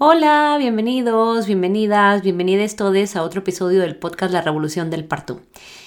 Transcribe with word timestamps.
Hola, 0.00 0.54
bienvenidos, 0.60 1.48
bienvenidas, 1.48 2.22
bienvenidos 2.22 2.76
todos 2.76 3.16
a 3.16 3.24
otro 3.24 3.40
episodio 3.40 3.80
del 3.80 3.96
podcast 3.96 4.32
La 4.32 4.42
Revolución 4.42 4.90
del 4.90 5.04
Parto. 5.04 5.40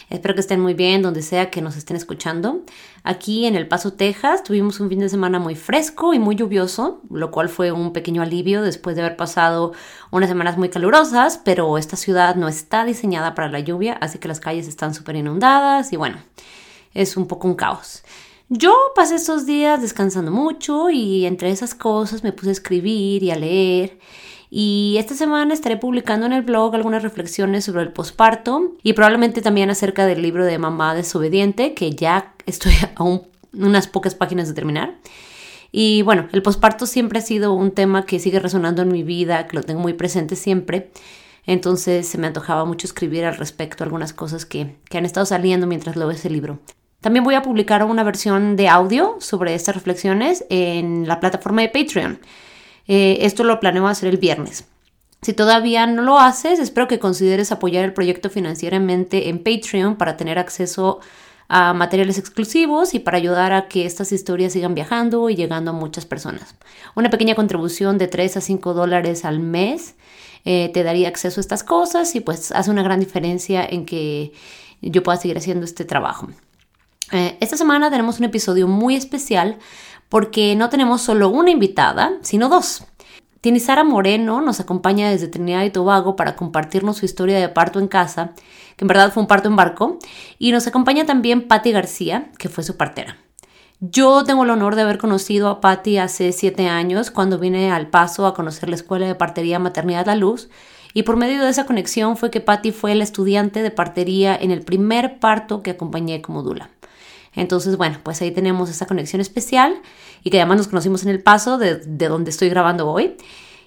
Espero 0.10 0.36
que 0.36 0.42
estén 0.42 0.60
muy 0.60 0.74
bien 0.74 1.02
donde 1.02 1.22
sea 1.22 1.50
que 1.50 1.62
nos 1.62 1.78
estén 1.78 1.96
escuchando. 1.96 2.60
Aquí 3.04 3.46
en 3.46 3.56
El 3.56 3.70
Paso, 3.70 3.94
Texas, 3.94 4.44
tuvimos 4.44 4.82
un 4.82 4.90
fin 4.90 5.00
de 5.00 5.08
semana 5.08 5.40
muy 5.40 5.56
fresco 5.56 6.14
y 6.14 6.20
muy 6.20 6.36
lluvioso, 6.36 7.00
lo 7.10 7.32
cual 7.32 7.48
fue 7.48 7.72
un 7.72 7.94
pequeño 7.94 8.22
alivio 8.22 8.62
después 8.64 8.98
de 8.98 9.02
haber 9.04 9.16
pasado 9.16 9.72
unas 10.12 10.28
semanas 10.28 10.58
muy 10.58 10.68
calurosas, 10.68 11.40
pero 11.46 11.78
esta 11.78 11.96
ciudad 11.96 12.36
no 12.36 12.50
está 12.50 12.84
diseñada 12.84 13.34
para 13.34 13.48
la 13.48 13.62
lluvia, 13.62 13.94
así 13.94 14.20
que 14.20 14.28
las 14.28 14.42
calles 14.42 14.68
están 14.68 14.94
súper 14.94 15.16
inundadas 15.16 15.94
y 15.94 15.96
bueno, 15.96 16.18
es 16.94 17.16
un 17.16 17.28
poco 17.28 17.48
un 17.48 17.56
caos. 17.56 18.04
Yo 18.54 18.76
pasé 18.96 19.16
estos 19.16 19.46
días 19.46 19.82
descansando 19.82 20.30
mucho 20.30 20.90
y 20.90 21.26
entre 21.26 21.52
esas 21.52 21.74
cosas 21.74 22.22
me 22.22 22.34
puse 22.34 22.50
a 22.50 22.52
escribir 22.52 23.24
y 23.24 23.32
a 23.32 23.38
leer. 23.38 23.98
Y 24.50 24.98
esta 25.00 25.14
semana 25.16 25.54
estaré 25.54 25.78
publicando 25.78 26.26
en 26.26 26.34
el 26.34 26.42
blog 26.42 26.76
algunas 26.76 27.02
reflexiones 27.02 27.64
sobre 27.64 27.84
el 27.84 27.94
posparto 27.94 28.74
y 28.84 28.92
probablemente 28.92 29.42
también 29.42 29.70
acerca 29.70 30.06
del 30.06 30.22
libro 30.22 30.44
de 30.44 30.58
Mamá 30.58 30.94
desobediente, 30.96 31.74
que 31.74 31.92
ya 31.92 32.36
estoy 32.46 32.74
a 32.96 33.04
unas 33.54 33.88
pocas 33.88 34.16
páginas 34.16 34.50
de 34.50 34.54
terminar. 34.54 34.98
Y 35.72 36.02
bueno, 36.02 36.28
el 36.34 36.42
posparto 36.42 36.88
siempre 36.88 37.20
ha 37.20 37.22
sido 37.22 37.54
un 37.54 37.72
tema 37.72 38.06
que 38.06 38.20
sigue 38.20 38.42
resonando 38.42 38.82
en 38.82 38.92
mi 38.92 39.04
vida, 39.04 39.48
que 39.48 39.56
lo 39.56 39.64
tengo 39.64 39.80
muy 39.80 39.94
presente 39.94 40.36
siempre. 40.36 40.92
Entonces 41.46 42.06
se 42.06 42.18
me 42.18 42.28
antojaba 42.28 42.66
mucho 42.66 42.86
escribir 42.86 43.24
al 43.24 43.38
respecto 43.38 43.86
algunas 43.86 44.12
cosas 44.12 44.46
que, 44.46 44.76
que 44.90 44.98
han 44.98 45.06
estado 45.06 45.26
saliendo 45.26 45.68
mientras 45.68 45.96
leo 45.96 46.12
ese 46.12 46.30
libro. 46.30 46.60
También 47.02 47.24
voy 47.24 47.34
a 47.34 47.42
publicar 47.42 47.84
una 47.84 48.04
versión 48.04 48.56
de 48.56 48.70
audio 48.70 49.18
sobre 49.20 49.56
estas 49.56 49.76
reflexiones 49.76 50.46
en 50.50 51.08
la 51.08 51.20
plataforma 51.20 51.64
de 51.64 51.70
Patreon. 51.70 52.20
Eh, 52.88 53.18
esto 53.22 53.44
lo 53.44 53.60
planeo 53.60 53.88
hacer 53.88 54.08
el 54.10 54.18
viernes. 54.18 54.66
Si 55.24 55.34
todavía 55.34 55.88
no 55.88 56.04
lo 56.04 56.20
haces, 56.20 56.60
espero 56.60 56.88
que 56.88 57.00
consideres 57.00 57.52
apoyar 57.52 57.84
el 57.86 57.94
proyecto 57.94 58.30
financieramente 58.30 59.30
en 59.30 59.40
Patreon 59.44 59.96
para 59.96 60.16
tener 60.16 60.38
acceso 60.38 61.00
a 61.48 61.74
materiales 61.74 62.18
exclusivos 62.18 62.94
y 62.94 63.00
para 63.00 63.18
ayudar 63.18 63.52
a 63.52 63.68
que 63.68 63.86
estas 63.86 64.12
historias 64.12 64.54
sigan 64.54 64.76
viajando 64.76 65.30
y 65.30 65.36
llegando 65.36 65.72
a 65.72 65.74
muchas 65.74 66.06
personas. 66.06 66.56
Una 66.96 67.10
pequeña 67.10 67.36
contribución 67.36 67.98
de 67.98 68.08
3 68.08 68.38
a 68.38 68.42
5 68.42 68.74
dólares 68.74 69.26
al 69.26 69.40
mes 69.40 69.96
eh, 70.46 70.70
te 70.74 70.84
daría 70.84 71.08
acceso 71.08 71.40
a 71.40 71.42
estas 71.42 71.64
cosas 71.64 72.16
y 72.16 72.22
pues 72.22 72.52
hace 72.52 72.72
una 72.72 72.84
gran 72.84 73.00
diferencia 73.00 73.66
en 73.66 73.86
que 73.86 74.34
yo 74.82 75.04
pueda 75.04 75.18
seguir 75.18 75.38
haciendo 75.38 75.66
este 75.66 75.84
trabajo. 75.84 76.30
Eh, 77.12 77.38
esta 77.42 77.58
semana 77.58 77.90
tenemos 77.90 78.20
un 78.20 78.26
episodio 78.26 78.68
muy 78.68 78.96
especial 78.96 79.58
porque 80.08 80.56
no 80.56 80.70
tenemos 80.70 81.02
solo 81.02 81.30
una 81.30 81.52
invitada, 81.52 82.14
sino 82.22 82.50
dos. 82.50 82.86
Tiene 83.42 83.60
Sara 83.60 83.84
Moreno 83.84 84.40
nos 84.40 84.60
acompaña 84.60 85.10
desde 85.10 85.28
Trinidad 85.28 85.64
y 85.64 85.72
Tobago 85.72 86.16
para 86.16 86.36
compartirnos 86.36 86.98
su 86.98 87.06
historia 87.06 87.40
de 87.40 87.50
parto 87.50 87.80
en 87.80 87.88
casa, 87.88 88.34
que 88.78 88.86
en 88.86 88.88
verdad 88.88 89.12
fue 89.12 89.24
un 89.24 89.28
parto 89.28 89.50
en 89.50 89.56
barco, 89.56 89.98
y 90.38 90.52
nos 90.52 90.68
acompaña 90.68 91.06
también 91.06 91.48
Patti 91.48 91.72
García, 91.72 92.32
que 92.38 92.50
fue 92.50 92.64
su 92.64 92.78
partera. 92.78 93.18
Yo 93.80 94.24
tengo 94.24 94.44
el 94.44 94.52
honor 94.52 94.76
de 94.76 94.84
haber 94.84 95.00
conocido 95.00 95.50
a 95.50 95.60
Patti 95.60 95.98
hace 95.98 96.32
siete 96.34 96.68
años 96.68 97.10
cuando 97.10 97.40
vine 97.40 97.72
al 97.72 97.88
paso 97.88 98.28
a 98.28 98.36
conocer 98.36 98.70
la 98.70 98.76
Escuela 98.76 99.08
de 99.08 99.16
Partería 99.16 99.58
Maternidad 99.58 100.06
La 100.06 100.16
Luz 100.16 100.50
y 100.94 101.02
por 101.02 101.18
medio 101.18 101.42
de 101.42 101.50
esa 101.50 101.66
conexión 101.66 102.18
fue 102.18 102.30
que 102.30 102.42
Patti 102.42 102.72
fue 102.72 102.94
la 102.94 103.04
estudiante 103.04 103.64
de 103.64 103.72
partería 103.72 104.36
en 104.36 104.52
el 104.52 104.62
primer 104.62 105.20
parto 105.20 105.64
que 105.64 105.72
acompañé 105.72 106.22
como 106.22 106.44
dula. 106.44 106.70
Entonces, 107.34 107.78
bueno, 107.78 108.00
pues 108.04 108.22
ahí 108.22 108.32
tenemos 108.32 108.70
esa 108.70 108.86
conexión 108.86 109.22
especial 109.22 109.82
y 110.24 110.30
que 110.30 110.40
además 110.40 110.58
nos 110.58 110.68
conocimos 110.68 111.04
en 111.04 111.10
el 111.10 111.24
paso 111.24 111.58
de, 111.58 111.78
donde 111.78 112.30
estoy 112.30 112.50
grabando 112.50 112.90
hoy. 112.90 113.16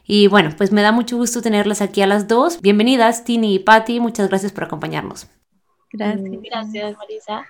Y 0.07 0.27
bueno, 0.27 0.51
pues 0.57 0.71
me 0.71 0.83
da 0.83 0.93
mucho 0.93 1.17
gusto 1.17 1.41
tenerlas 1.41 1.81
aquí 1.81 2.03
a 2.03 2.07
las 2.07 2.29
dos. 2.29 2.61
Bienvenidas, 2.61 3.25
Tini 3.25 3.55
y 3.55 3.59
Patti. 3.59 4.01
Muchas 4.01 4.29
gracias 4.29 4.53
por 4.53 4.65
acompañarnos. 4.65 5.29
Gracias. 5.91 6.43
Gracias, 6.43 6.97
Marisa. 6.99 7.47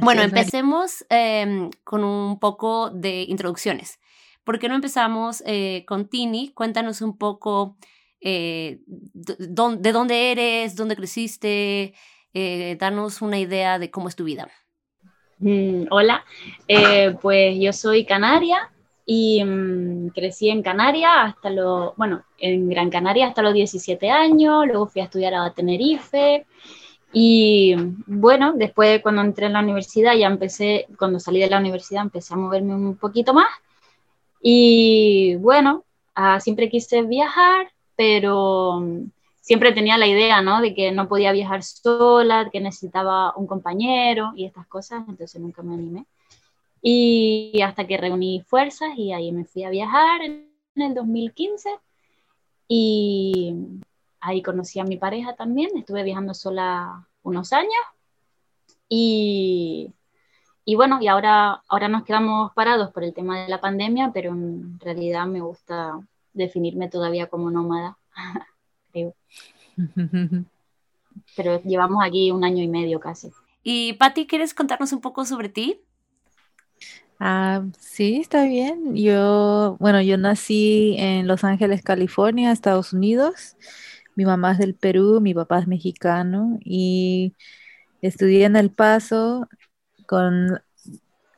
bueno, 0.00 0.22
empecemos 0.22 1.04
em, 1.10 1.68
con 1.84 2.02
un 2.02 2.38
poco 2.38 2.90
de 2.90 3.24
introducciones. 3.28 3.98
¿Por 4.42 4.58
qué 4.58 4.68
no 4.68 4.74
empezamos 4.74 5.42
eh, 5.44 5.84
con 5.86 6.08
Tini? 6.08 6.52
Cuéntanos 6.52 7.02
un 7.02 7.18
poco 7.18 7.76
eh, 8.20 8.80
de 8.86 9.92
dónde 9.92 10.32
eres, 10.32 10.76
dónde 10.76 10.96
creciste, 10.96 11.94
eh, 12.32 12.76
danos 12.80 13.22
una 13.22 13.38
idea 13.38 13.78
de 13.78 13.90
cómo 13.90 14.08
es 14.08 14.16
tu 14.16 14.24
vida. 14.24 14.48
Mm, 15.38 15.86
hola, 15.90 16.24
eh, 16.66 17.14
pues 17.20 17.58
yo 17.60 17.72
soy 17.72 18.06
canaria 18.06 18.70
y 19.04 19.44
mm, 19.44 20.08
crecí 20.08 20.48
en 20.48 20.62
Canarias 20.62 21.12
hasta 21.14 21.50
los, 21.50 21.94
bueno, 21.96 22.24
en 22.38 22.68
Gran 22.70 22.88
Canaria 22.90 23.28
hasta 23.28 23.42
los 23.42 23.52
17 23.52 24.10
años, 24.10 24.66
luego 24.66 24.86
fui 24.86 25.02
a 25.02 25.04
estudiar 25.04 25.34
a 25.34 25.52
Tenerife 25.52 26.46
y 27.12 27.74
bueno, 28.06 28.54
después 28.54 29.02
cuando 29.02 29.22
entré 29.22 29.46
en 29.46 29.52
la 29.52 29.60
universidad 29.60 30.14
ya 30.16 30.26
empecé, 30.26 30.86
cuando 30.98 31.20
salí 31.20 31.40
de 31.40 31.50
la 31.50 31.58
universidad 31.58 32.02
empecé 32.02 32.34
a 32.34 32.38
moverme 32.38 32.74
un 32.74 32.96
poquito 32.96 33.34
más 33.34 33.48
y 34.40 35.36
bueno, 35.36 35.84
ah, 36.14 36.40
siempre 36.40 36.70
quise 36.70 37.02
viajar, 37.02 37.70
pero 37.94 38.82
siempre 39.46 39.70
tenía 39.70 39.96
la 39.96 40.08
idea, 40.08 40.42
¿no? 40.42 40.60
De 40.60 40.74
que 40.74 40.90
no 40.90 41.06
podía 41.06 41.30
viajar 41.30 41.62
sola, 41.62 42.50
que 42.50 42.60
necesitaba 42.60 43.32
un 43.36 43.46
compañero 43.46 44.32
y 44.34 44.44
estas 44.44 44.66
cosas, 44.66 45.04
entonces 45.08 45.40
nunca 45.40 45.62
me 45.62 45.74
animé. 45.74 46.04
Y 46.82 47.60
hasta 47.62 47.86
que 47.86 47.96
reuní 47.96 48.42
fuerzas 48.42 48.90
y 48.96 49.12
ahí 49.12 49.30
me 49.30 49.44
fui 49.44 49.62
a 49.62 49.70
viajar 49.70 50.20
en 50.22 50.50
el 50.74 50.94
2015 50.94 51.70
y 52.66 53.54
ahí 54.20 54.42
conocí 54.42 54.80
a 54.80 54.84
mi 54.84 54.96
pareja 54.96 55.36
también, 55.36 55.70
estuve 55.76 56.02
viajando 56.02 56.34
sola 56.34 57.06
unos 57.22 57.52
años 57.52 57.84
y, 58.88 59.92
y 60.64 60.74
bueno, 60.74 60.98
y 61.00 61.06
ahora, 61.06 61.62
ahora 61.68 61.86
nos 61.86 62.02
quedamos 62.02 62.52
parados 62.54 62.90
por 62.90 63.04
el 63.04 63.14
tema 63.14 63.42
de 63.42 63.48
la 63.48 63.60
pandemia, 63.60 64.10
pero 64.12 64.32
en 64.32 64.80
realidad 64.80 65.26
me 65.26 65.40
gusta 65.40 66.00
definirme 66.32 66.88
todavía 66.88 67.28
como 67.28 67.48
nómada. 67.52 67.96
Pero 71.36 71.62
llevamos 71.62 72.04
aquí 72.04 72.30
un 72.30 72.44
año 72.44 72.62
y 72.62 72.68
medio 72.68 73.00
casi. 73.00 73.32
Y 73.62 73.94
Patti, 73.94 74.26
¿quieres 74.26 74.54
contarnos 74.54 74.92
un 74.92 75.00
poco 75.00 75.24
sobre 75.24 75.48
ti? 75.48 75.80
Ah, 77.18 77.64
sí, 77.78 78.20
está 78.20 78.44
bien. 78.44 78.94
Yo, 78.94 79.76
bueno, 79.80 80.02
yo 80.02 80.18
nací 80.18 80.96
en 80.98 81.26
Los 81.26 81.44
Ángeles, 81.44 81.82
California, 81.82 82.52
Estados 82.52 82.92
Unidos. 82.92 83.56
Mi 84.14 84.24
mamá 84.24 84.52
es 84.52 84.58
del 84.58 84.74
Perú, 84.74 85.20
mi 85.20 85.34
papá 85.34 85.58
es 85.58 85.66
mexicano 85.66 86.58
y 86.64 87.34
estudié 88.02 88.44
en 88.44 88.56
El 88.56 88.70
Paso 88.70 89.48
con, 90.06 90.60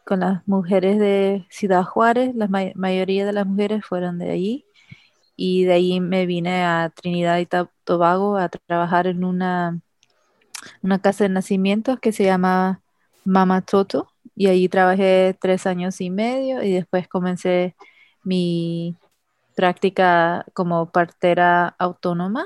con 0.05 0.21
las 0.21 0.47
mujeres 0.47 0.99
de 0.99 1.47
Ciudad 1.51 1.85
Juárez. 1.85 2.35
La 2.35 2.49
mayoría 2.75 3.25
de 3.27 3.33
las 3.33 3.47
mujeres 3.47 3.85
fueron 3.85 4.19
de 4.19 4.31
allí 4.31 4.68
y 5.39 5.65
de 5.67 5.75
ahí 5.75 6.01
me 6.01 6.27
vine 6.27 6.65
a 6.67 6.91
Trinidad 6.97 7.39
y 7.41 7.47
Tobago 7.85 8.39
a 8.39 8.51
trabajar 8.51 9.09
en 9.09 9.25
una, 9.25 9.81
una 10.83 11.01
casa 11.01 11.25
de 11.25 11.31
nacimientos 11.31 12.01
que 12.01 12.13
se 12.13 12.25
llama 12.25 12.83
Mama 13.25 13.63
Toto 13.65 14.13
y 14.35 14.49
allí 14.49 14.69
trabajé 14.69 15.37
tres 15.41 15.67
años 15.67 16.01
y 16.01 16.11
medio 16.11 16.63
y 16.63 16.73
después 16.73 17.09
comencé 17.09 17.77
mi 18.25 18.99
práctica 19.55 20.47
como 20.55 20.91
partera 20.93 21.69
autónoma 21.79 22.45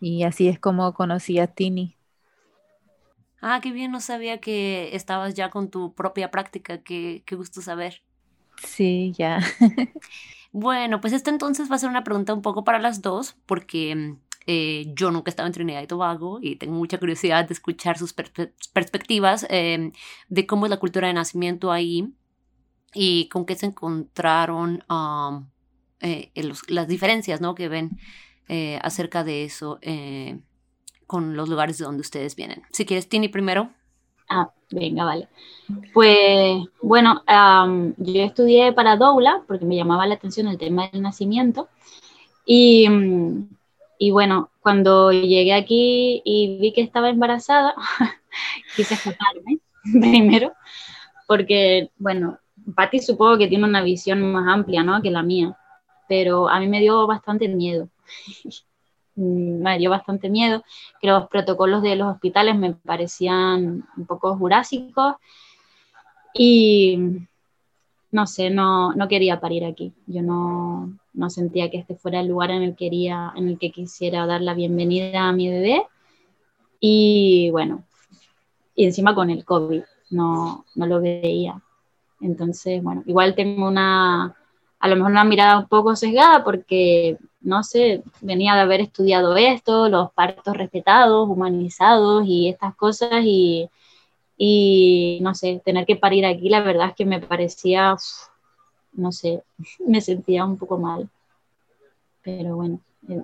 y 0.00 0.24
así 0.24 0.48
es 0.48 0.60
como 0.60 0.94
conocí 0.94 1.38
a 1.40 1.48
Tini. 1.48 1.98
Ah, 3.40 3.60
qué 3.62 3.70
bien, 3.72 3.92
no 3.92 4.00
sabía 4.00 4.40
que 4.40 4.94
estabas 4.96 5.34
ya 5.34 5.50
con 5.50 5.70
tu 5.70 5.94
propia 5.94 6.30
práctica, 6.32 6.82
qué, 6.82 7.22
qué 7.26 7.36
gusto 7.36 7.60
saber. 7.62 8.02
Sí, 8.64 9.12
ya. 9.18 9.40
Bueno, 10.56 11.00
pues 11.00 11.12
esta 11.12 11.30
entonces 11.30 11.68
va 11.68 11.74
a 11.74 11.78
ser 11.80 11.90
una 11.90 12.04
pregunta 12.04 12.32
un 12.32 12.40
poco 12.40 12.62
para 12.62 12.78
las 12.78 13.02
dos, 13.02 13.34
porque 13.44 14.14
eh, 14.46 14.86
yo 14.94 15.10
nunca 15.10 15.28
he 15.28 15.32
estado 15.32 15.48
en 15.48 15.52
Trinidad 15.52 15.82
y 15.82 15.88
Tobago 15.88 16.38
y 16.40 16.54
tengo 16.54 16.74
mucha 16.74 16.96
curiosidad 16.98 17.48
de 17.48 17.54
escuchar 17.54 17.98
sus 17.98 18.12
perspectivas 18.12 19.48
em, 19.50 19.90
de 20.28 20.46
cómo 20.46 20.66
es 20.66 20.70
la 20.70 20.76
cultura 20.76 21.08
de 21.08 21.14
nacimiento 21.14 21.72
ahí 21.72 22.14
y 22.94 23.28
con 23.30 23.46
qué 23.46 23.56
se 23.56 23.66
encontraron 23.66 24.84
eh, 25.98 26.30
las 26.68 26.86
diferencias 26.86 27.40
¿no? 27.40 27.56
que 27.56 27.68
ven 27.68 27.98
eh, 28.46 28.78
acerca 28.80 29.24
de 29.24 29.42
eso 29.42 29.80
eh, 29.82 30.38
con 31.08 31.34
los 31.34 31.48
lugares 31.48 31.78
de 31.78 31.84
donde 31.84 32.02
ustedes 32.02 32.36
vienen. 32.36 32.62
Si 32.70 32.86
quieres, 32.86 33.08
Tini 33.08 33.26
primero. 33.28 33.72
Ah, 34.36 34.50
venga, 34.70 35.04
vale. 35.04 35.28
Pues 35.92 36.64
bueno, 36.82 37.22
yo 37.98 38.22
estudié 38.22 38.72
para 38.72 38.96
doula 38.96 39.44
porque 39.46 39.64
me 39.64 39.76
llamaba 39.76 40.08
la 40.08 40.16
atención 40.16 40.48
el 40.48 40.58
tema 40.58 40.88
del 40.88 41.02
nacimiento 41.02 41.68
y, 42.44 42.88
y 43.96 44.10
bueno, 44.10 44.50
cuando 44.60 45.12
llegué 45.12 45.54
aquí 45.54 46.20
y 46.24 46.58
vi 46.60 46.72
que 46.72 46.80
estaba 46.80 47.10
embarazada, 47.10 47.76
quise 48.76 48.94
escaparme 48.94 49.60
primero 50.00 50.52
porque, 51.28 51.90
bueno, 51.96 52.38
Patti 52.74 52.98
supongo 52.98 53.38
que 53.38 53.46
tiene 53.46 53.64
una 53.64 53.82
visión 53.82 54.32
más 54.32 54.48
amplia, 54.52 54.82
¿no? 54.82 55.00
Que 55.00 55.12
la 55.12 55.22
mía, 55.22 55.56
pero 56.08 56.48
a 56.48 56.58
mí 56.58 56.66
me 56.66 56.80
dio 56.80 57.06
bastante 57.06 57.46
miedo. 57.46 57.88
me 59.16 59.78
dio 59.78 59.90
bastante 59.90 60.28
miedo, 60.28 60.64
que 61.00 61.08
los 61.08 61.28
protocolos 61.28 61.82
de 61.82 61.96
los 61.96 62.12
hospitales 62.12 62.56
me 62.56 62.74
parecían 62.74 63.84
un 63.96 64.06
poco 64.06 64.36
jurásicos 64.36 65.14
y 66.34 67.26
no 68.10 68.26
sé, 68.26 68.50
no, 68.50 68.92
no 68.94 69.08
quería 69.08 69.40
parir 69.40 69.64
aquí. 69.64 69.92
Yo 70.06 70.22
no, 70.22 70.96
no, 71.12 71.30
sentía 71.30 71.70
que 71.70 71.78
este 71.78 71.96
fuera 71.96 72.20
el 72.20 72.28
lugar 72.28 72.50
en 72.50 72.62
el, 72.62 72.76
quería, 72.76 73.32
en 73.36 73.48
el 73.48 73.58
que 73.58 73.72
quisiera 73.72 74.24
dar 74.26 74.40
la 74.40 74.54
bienvenida 74.54 75.28
a 75.28 75.32
mi 75.32 75.48
bebé. 75.48 75.86
Y 76.78 77.50
bueno, 77.50 77.84
y 78.74 78.84
encima 78.84 79.14
con 79.14 79.30
el 79.30 79.44
COVID, 79.44 79.82
no, 80.10 80.64
no 80.76 80.86
lo 80.86 81.00
veía. 81.00 81.60
Entonces, 82.20 82.82
bueno, 82.82 83.02
igual 83.06 83.34
tengo 83.34 83.66
una, 83.66 84.36
a 84.84 84.88
lo 84.88 84.96
mejor 84.96 85.12
una 85.12 85.24
mirada 85.24 85.60
un 85.60 85.66
poco 85.66 85.96
sesgada 85.96 86.44
porque, 86.44 87.16
no 87.40 87.62
sé, 87.62 88.02
venía 88.20 88.54
de 88.54 88.60
haber 88.60 88.82
estudiado 88.82 89.34
esto, 89.34 89.88
los 89.88 90.12
partos 90.12 90.54
respetados, 90.54 91.26
humanizados 91.26 92.26
y 92.26 92.50
estas 92.50 92.76
cosas 92.76 93.24
y, 93.24 93.70
y 94.36 95.20
no 95.22 95.34
sé, 95.34 95.62
tener 95.64 95.86
que 95.86 95.96
parir 95.96 96.26
aquí, 96.26 96.50
la 96.50 96.60
verdad 96.60 96.88
es 96.90 96.94
que 96.96 97.06
me 97.06 97.18
parecía, 97.18 97.96
no 98.92 99.10
sé, 99.10 99.42
me 99.86 100.02
sentía 100.02 100.44
un 100.44 100.58
poco 100.58 100.76
mal. 100.76 101.08
Pero 102.22 102.56
bueno, 102.56 102.78
eh, 103.08 103.22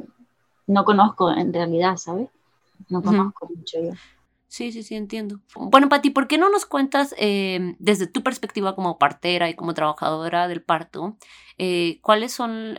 no 0.66 0.84
conozco 0.86 1.30
en 1.30 1.52
realidad, 1.52 1.98
¿sabes? 1.98 2.30
No 2.88 3.02
conozco 3.02 3.50
mucho 3.54 3.82
yo. 3.82 3.92
Sí, 4.50 4.72
sí, 4.72 4.82
sí, 4.82 4.96
entiendo. 4.96 5.38
Bueno, 5.54 5.88
Pati, 5.88 6.10
¿por 6.10 6.26
qué 6.26 6.36
no 6.36 6.50
nos 6.50 6.66
cuentas 6.66 7.14
em, 7.18 7.76
desde 7.78 8.08
tu 8.08 8.24
perspectiva 8.24 8.74
como 8.74 8.98
partera 8.98 9.48
y 9.48 9.54
como 9.54 9.74
trabajadora 9.74 10.48
del 10.48 10.60
parto, 10.60 11.16
eh, 11.56 12.00
cuáles 12.02 12.32
son 12.32 12.76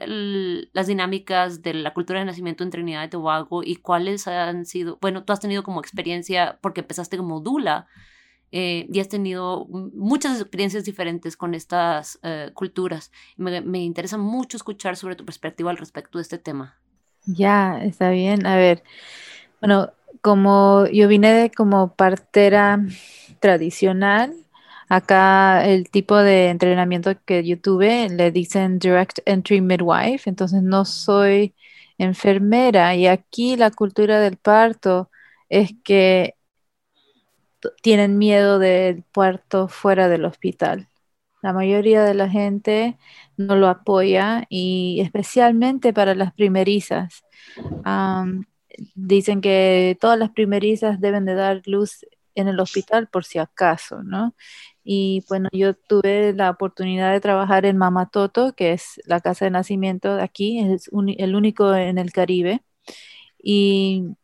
las 0.73 0.87
dinámicas 0.87 1.61
de 1.61 1.73
la 1.73 1.93
cultura 1.93 2.19
de 2.19 2.25
nacimiento 2.25 2.65
en 2.65 2.71
Trinidad 2.71 3.05
y 3.05 3.09
Tobago 3.09 3.63
y 3.63 3.77
cuáles 3.77 4.27
han 4.27 4.65
sido, 4.65 4.97
bueno, 5.01 5.23
tú 5.23 5.31
has 5.31 5.39
tenido 5.39 5.63
como 5.63 5.79
experiencia, 5.79 6.59
porque 6.61 6.81
empezaste 6.81 7.15
como 7.15 7.39
dula 7.39 7.87
eh, 8.51 8.85
y 8.91 8.99
has 8.99 9.07
tenido 9.07 9.65
muchas 9.69 10.41
experiencias 10.41 10.83
diferentes 10.83 11.37
con 11.37 11.55
estas 11.55 12.19
eh, 12.23 12.51
culturas. 12.53 13.13
Me, 13.37 13.61
me 13.61 13.79
interesa 13.79 14.17
mucho 14.17 14.57
escuchar 14.57 14.97
sobre 14.97 15.15
tu 15.15 15.23
perspectiva 15.23 15.71
al 15.71 15.77
respecto 15.77 16.17
de 16.17 16.23
este 16.23 16.37
tema. 16.37 16.81
Ya, 17.25 17.81
está 17.81 18.09
bien. 18.09 18.45
A 18.45 18.57
ver, 18.57 18.83
bueno, 19.61 19.93
como 20.21 20.85
yo 20.87 21.07
vine 21.07 21.33
de 21.33 21.51
como 21.51 21.95
partera 21.95 22.79
tradicional, 23.39 24.35
acá 24.89 25.65
el 25.65 25.89
tipo 25.89 26.17
de 26.17 26.49
entrenamiento 26.49 27.11
que 27.25 27.43
yo 27.45 27.59
tuve 27.59 28.09
le 28.09 28.31
dicen 28.31 28.79
Direct 28.79 29.19
Entry 29.25 29.61
Midwife, 29.61 30.29
entonces 30.29 30.61
no 30.63 30.85
soy 30.85 31.55
enfermera 31.97 32.95
y 32.95 33.07
aquí 33.07 33.55
la 33.55 33.71
cultura 33.71 34.19
del 34.19 34.37
parto 34.37 35.09
es 35.49 35.71
que 35.83 36.35
tienen 37.81 38.17
miedo 38.17 38.59
del 38.59 39.03
parto 39.03 39.67
fuera 39.67 40.07
del 40.07 40.25
hospital. 40.25 40.87
La 41.41 41.53
mayoría 41.53 42.03
de 42.03 42.13
la 42.13 42.29
gente 42.29 42.97
no 43.37 43.55
lo 43.55 43.67
apoya 43.67 44.45
y 44.49 44.99
especialmente 45.01 45.93
para 45.93 46.15
las 46.15 46.33
primerizas 46.33 47.23
dicen 48.95 49.41
que 49.41 49.97
todas 49.99 50.17
las 50.17 50.31
primerizas 50.31 50.99
deben 51.01 51.25
de 51.25 51.35
dar 51.35 51.61
luz 51.65 52.05
en 52.35 52.47
el 52.47 52.59
hospital 52.59 53.07
por 53.07 53.25
si 53.25 53.39
acaso, 53.39 54.03
¿no? 54.03 54.35
Y 54.83 55.23
bueno, 55.29 55.49
yo 55.51 55.75
tuve 55.75 56.33
la 56.33 56.49
oportunidad 56.49 57.11
de 57.11 57.21
trabajar 57.21 57.65
en 57.65 57.77
Mamatoto, 57.77 58.53
que 58.55 58.73
es 58.73 59.01
la 59.05 59.21
casa 59.21 59.45
de 59.45 59.51
nacimiento 59.51 60.15
de 60.15 60.23
aquí, 60.23 60.59
es 60.59 60.89
el 61.17 61.35
único 61.35 61.75
en 61.75 61.97
el 61.97 62.11
Caribe. 62.11 62.63
Y 63.43 64.15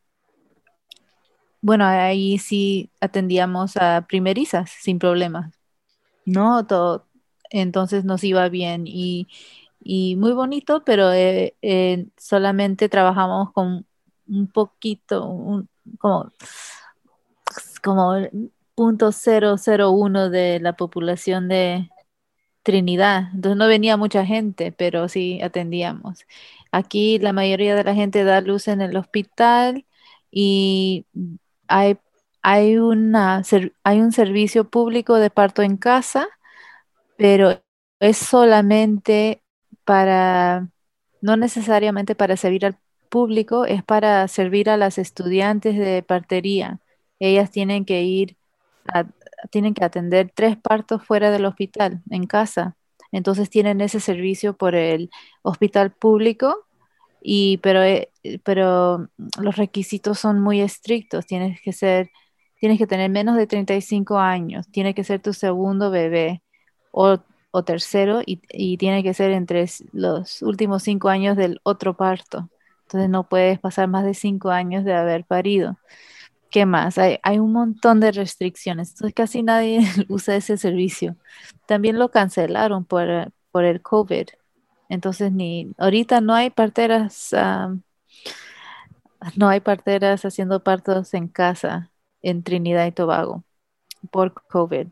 bueno, 1.61 1.85
ahí 1.85 2.37
sí 2.39 2.91
atendíamos 3.01 3.77
a 3.77 4.05
primerizas 4.07 4.71
sin 4.71 4.99
problemas, 4.99 5.53
¿no? 6.25 6.65
Todo, 6.67 7.07
entonces 7.49 8.05
nos 8.05 8.23
iba 8.23 8.49
bien 8.49 8.85
y, 8.87 9.27
muy 10.17 10.33
bonito, 10.33 10.83
pero 10.85 11.13
eh, 11.13 11.55
eh, 11.61 12.07
solamente 12.17 12.89
trabajamos 12.89 13.51
con 13.53 13.86
un 14.27 14.47
poquito, 14.47 15.25
un, 15.25 15.69
como, 15.99 16.31
como 17.83 18.13
punto 18.75 19.11
uno 19.91 20.29
de 20.29 20.59
la 20.59 20.73
población 20.73 21.47
de 21.47 21.89
Trinidad. 22.63 23.29
Entonces 23.33 23.57
no 23.57 23.67
venía 23.67 23.97
mucha 23.97 24.25
gente, 24.25 24.71
pero 24.71 25.07
sí 25.09 25.41
atendíamos. 25.41 26.25
Aquí 26.71 27.19
la 27.19 27.33
mayoría 27.33 27.75
de 27.75 27.83
la 27.83 27.95
gente 27.95 28.23
da 28.23 28.41
luz 28.41 28.67
en 28.67 28.81
el 28.81 28.97
hospital 28.97 29.85
y 30.31 31.05
hay, 31.67 31.97
hay, 32.41 32.77
una, 32.77 33.41
hay 33.83 34.01
un 34.01 34.11
servicio 34.11 34.69
público 34.69 35.15
de 35.15 35.29
parto 35.29 35.61
en 35.63 35.77
casa, 35.77 36.27
pero 37.17 37.61
es 37.99 38.17
solamente 38.17 39.41
para, 39.85 40.69
no 41.21 41.37
necesariamente 41.37 42.15
para 42.15 42.37
servir 42.37 42.65
al 42.65 42.77
público 43.07 43.65
es 43.65 43.83
para 43.83 44.27
servir 44.27 44.69
a 44.69 44.77
las 44.77 44.97
estudiantes 44.97 45.77
de 45.77 46.03
partería. 46.03 46.79
Ellas 47.19 47.51
tienen 47.51 47.85
que 47.85 48.03
ir, 48.03 48.37
tienen 49.51 49.73
que 49.73 49.83
atender 49.85 50.31
tres 50.33 50.57
partos 50.57 51.03
fuera 51.05 51.31
del 51.31 51.45
hospital, 51.45 52.01
en 52.09 52.25
casa. 52.27 52.75
Entonces 53.11 53.49
tienen 53.49 53.81
ese 53.81 53.99
servicio 53.99 54.55
por 54.57 54.75
el 54.75 55.09
hospital 55.41 55.91
público, 55.91 56.65
y, 57.21 57.57
pero, 57.59 57.83
eh, 57.83 58.11
pero 58.43 59.09
los 59.41 59.55
requisitos 59.57 60.19
son 60.19 60.41
muy 60.41 60.61
estrictos. 60.61 61.25
Tienes 61.25 61.61
que 61.61 61.73
ser, 61.73 62.11
tienes 62.59 62.77
que 62.79 62.87
tener 62.87 63.09
menos 63.11 63.37
de 63.37 63.47
35 63.47 64.17
años, 64.19 64.67
tiene 64.71 64.93
que 64.95 65.03
ser 65.03 65.21
tu 65.21 65.33
segundo 65.33 65.91
bebé 65.91 66.43
o, 66.91 67.19
o 67.51 67.63
tercero 67.63 68.21
y, 68.25 68.41
y 68.51 68.77
tiene 68.77 69.03
que 69.03 69.13
ser 69.13 69.31
entre 69.31 69.67
los 69.93 70.41
últimos 70.41 70.83
cinco 70.83 71.09
años 71.09 71.37
del 71.37 71.59
otro 71.63 71.95
parto. 71.97 72.49
Entonces 72.87 73.09
no 73.09 73.27
puedes 73.27 73.59
pasar 73.59 73.89
más 73.89 74.05
de 74.05 74.13
cinco 74.13 74.49
años 74.49 74.85
de 74.85 74.93
haber 74.93 75.25
parido. 75.25 75.77
¿Qué 76.49 76.65
más? 76.65 76.97
Hay, 76.97 77.19
un 77.39 77.51
montón 77.51 77.99
de 77.99 78.13
restricciones. 78.13 78.91
Entonces 78.91 79.13
casi 79.13 79.43
nadie 79.43 79.81
usa 80.09 80.37
ese 80.37 80.57
servicio. 80.57 81.17
También 81.65 81.99
lo 81.99 82.11
cancelaron 82.11 82.85
por, 82.85 83.33
por 83.51 83.65
el 83.65 83.81
COVID. 83.81 84.27
Entonces 84.87 85.33
ni 85.33 85.73
ahorita 85.77 86.21
no 86.21 86.33
hay 86.33 86.49
parteras, 86.49 87.35
no 89.35 89.49
hay 89.49 89.59
parteras 89.59 90.23
haciendo 90.23 90.63
partos 90.63 91.13
en 91.13 91.27
casa 91.27 91.91
en 92.21 92.41
Trinidad 92.43 92.85
y 92.85 92.93
Tobago 92.93 93.43
por 94.11 94.33
COVID. 94.47 94.87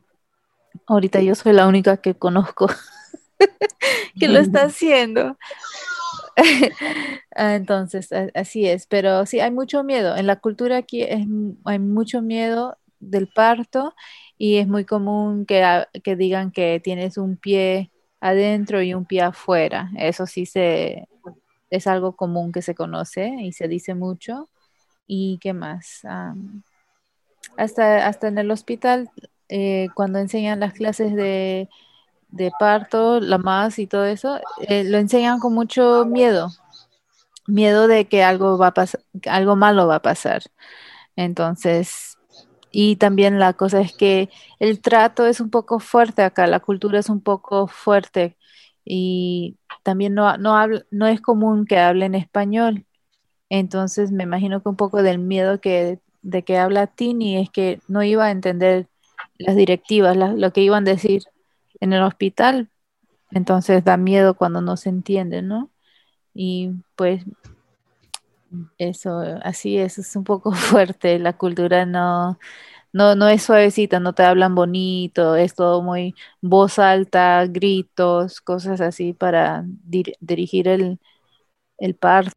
Ahorita 0.87 1.21
yo 1.21 1.33
soy 1.35 1.53
la 1.53 1.67
única 1.67 1.95
que 1.95 2.15
conozco 2.15 2.67
que 4.19 4.27
lo 4.27 4.39
está 4.39 4.63
haciendo. 4.65 5.37
Ah, 7.35 7.55
entonces, 7.55 8.09
así 8.33 8.67
es, 8.67 8.87
pero 8.87 9.25
sí, 9.25 9.39
hay 9.39 9.51
mucho 9.51 9.83
miedo. 9.83 10.15
En 10.15 10.27
la 10.27 10.37
cultura 10.37 10.77
aquí 10.77 11.03
hay 11.03 11.79
mucho 11.79 12.21
miedo 12.21 12.77
del 12.99 13.27
parto 13.27 13.93
y 14.37 14.57
es 14.57 14.67
muy 14.67 14.85
común 14.85 15.45
que, 15.45 15.85
que 16.03 16.15
digan 16.15 16.51
que 16.51 16.79
tienes 16.83 17.17
un 17.17 17.37
pie 17.37 17.91
adentro 18.19 18.81
y 18.81 18.93
un 18.93 19.05
pie 19.05 19.21
afuera. 19.21 19.91
Eso 19.97 20.25
sí 20.25 20.45
se, 20.45 21.07
es 21.69 21.87
algo 21.87 22.15
común 22.15 22.51
que 22.51 22.61
se 22.61 22.75
conoce 22.75 23.27
y 23.41 23.53
se 23.53 23.67
dice 23.67 23.95
mucho. 23.95 24.49
¿Y 25.07 25.37
qué 25.39 25.53
más? 25.53 26.01
hasta, 27.57 28.07
hasta 28.07 28.27
en 28.27 28.37
el 28.37 28.51
hospital, 28.51 29.09
eh, 29.49 29.87
cuando 29.95 30.19
enseñan 30.19 30.59
las 30.59 30.73
clases 30.73 31.15
de 31.15 31.69
de 32.35 32.51
parto, 32.59 33.19
la 33.21 33.37
más 33.39 33.79
y 33.79 33.87
todo 33.87 34.05
eso, 34.05 34.39
eh, 34.59 34.83
lo 34.83 34.97
enseñan 34.97 35.39
con 35.39 35.53
mucho 35.53 36.05
miedo, 36.05 36.49
miedo 37.47 37.87
de 37.87 38.07
que 38.07 38.23
algo 38.23 38.57
va 38.57 38.67
a 38.67 38.73
pasar, 38.73 39.01
algo 39.27 39.55
malo 39.55 39.87
va 39.87 39.95
a 39.97 40.01
pasar. 40.01 40.43
Entonces, 41.15 42.17
y 42.71 42.97
también 42.97 43.39
la 43.39 43.53
cosa 43.53 43.81
es 43.81 43.93
que 43.95 44.29
el 44.59 44.81
trato 44.81 45.27
es 45.27 45.39
un 45.41 45.49
poco 45.49 45.79
fuerte 45.79 46.23
acá, 46.23 46.47
la 46.47 46.59
cultura 46.61 46.99
es 46.99 47.09
un 47.09 47.21
poco 47.21 47.67
fuerte 47.67 48.37
y 48.85 49.57
también 49.83 50.13
no, 50.15 50.37
no, 50.37 50.55
no 50.91 51.07
es 51.07 51.21
común 51.21 51.65
que 51.65 51.79
hablen 51.79 52.15
español 52.15 52.85
Entonces 53.49 54.11
me 54.11 54.23
imagino 54.25 54.61
que 54.63 54.69
un 54.69 54.77
poco 54.77 55.03
del 55.03 55.19
miedo 55.19 55.61
que, 55.61 55.99
de 56.21 56.43
que 56.43 56.57
habla 56.59 56.87
Tini 56.87 57.37
es 57.37 57.49
que 57.51 57.81
no 57.87 58.03
iba 58.03 58.25
a 58.27 58.31
entender 58.31 58.87
las 59.37 59.55
directivas, 59.55 60.17
lo 60.17 60.51
que 60.53 60.61
iban 60.61 60.87
a 60.87 60.91
decir 60.91 61.23
en 61.81 61.93
el 61.93 62.03
hospital. 62.03 62.69
Entonces 63.31 63.83
da 63.83 63.97
miedo 63.97 64.35
cuando 64.35 64.61
no 64.61 64.77
se 64.77 64.89
entiende, 64.89 65.41
¿no? 65.41 65.71
Y 66.33 66.71
pues 66.95 67.25
eso, 68.77 69.19
así 69.43 69.77
es, 69.77 69.97
es 69.97 70.15
un 70.15 70.23
poco 70.23 70.51
fuerte. 70.53 71.19
La 71.19 71.33
cultura 71.37 71.85
no, 71.85 72.39
no, 72.93 73.15
no 73.15 73.27
es 73.29 73.43
suavecita, 73.43 73.99
no 73.99 74.13
te 74.13 74.23
hablan 74.23 74.55
bonito, 74.55 75.35
es 75.35 75.55
todo 75.55 75.81
muy 75.81 76.15
voz 76.41 76.79
alta, 76.79 77.45
gritos, 77.47 78.41
cosas 78.41 78.81
así 78.81 79.13
para 79.13 79.65
dirigir 80.21 80.67
el, 80.67 80.99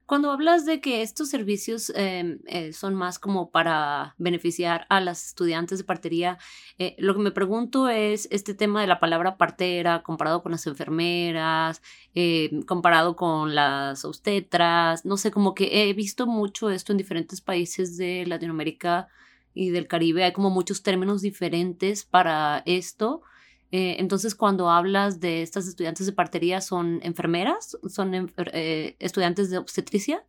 Cuando 0.06 0.32
hablas 0.32 0.64
de 0.64 0.80
que 0.80 1.02
estos 1.02 1.28
servicios 1.28 1.90
em, 1.94 2.40
eh, 2.46 2.72
son 2.72 2.94
más 2.94 3.18
como 3.18 3.50
para 3.50 4.14
beneficiar 4.18 4.86
a 4.88 5.00
las 5.00 5.26
estudiantes 5.28 5.78
de 5.78 5.84
partería, 5.84 6.38
eh, 6.78 6.96
lo 6.98 7.14
que 7.14 7.20
me 7.20 7.30
pregunto 7.30 7.88
es 7.88 8.26
este 8.30 8.54
tema 8.54 8.80
de 8.80 8.86
la 8.86 9.00
palabra 9.00 9.36
partera 9.36 10.02
comparado 10.02 10.42
con 10.42 10.52
las 10.52 10.66
enfermeras, 10.66 11.82
em, 12.14 12.62
comparado 12.62 13.16
con 13.16 13.54
las 13.54 14.04
obstetras, 14.04 15.04
no 15.04 15.16
sé, 15.16 15.30
como 15.30 15.54
que 15.54 15.88
he 15.88 15.92
visto 15.92 16.26
mucho 16.26 16.70
esto 16.70 16.92
en 16.92 16.98
diferentes 16.98 17.40
países 17.40 17.96
de 17.96 18.24
Latinoamérica 18.26 19.08
y 19.54 19.70
del 19.70 19.86
Caribe, 19.88 20.24
hay 20.24 20.32
como 20.32 20.50
muchos 20.50 20.82
términos 20.82 21.22
diferentes 21.22 22.04
para 22.04 22.62
esto. 22.66 23.22
Eh, 23.70 23.96
entonces, 23.98 24.34
cuando 24.34 24.70
hablas 24.70 25.20
de 25.20 25.42
estas 25.42 25.68
estudiantes 25.68 26.06
de 26.06 26.12
partería, 26.12 26.60
¿son 26.60 27.00
enfermeras? 27.02 27.76
¿Son 27.88 28.30
eh, 28.52 28.96
estudiantes 28.98 29.50
de 29.50 29.58
obstetricia? 29.58 30.24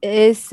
Es, 0.00 0.50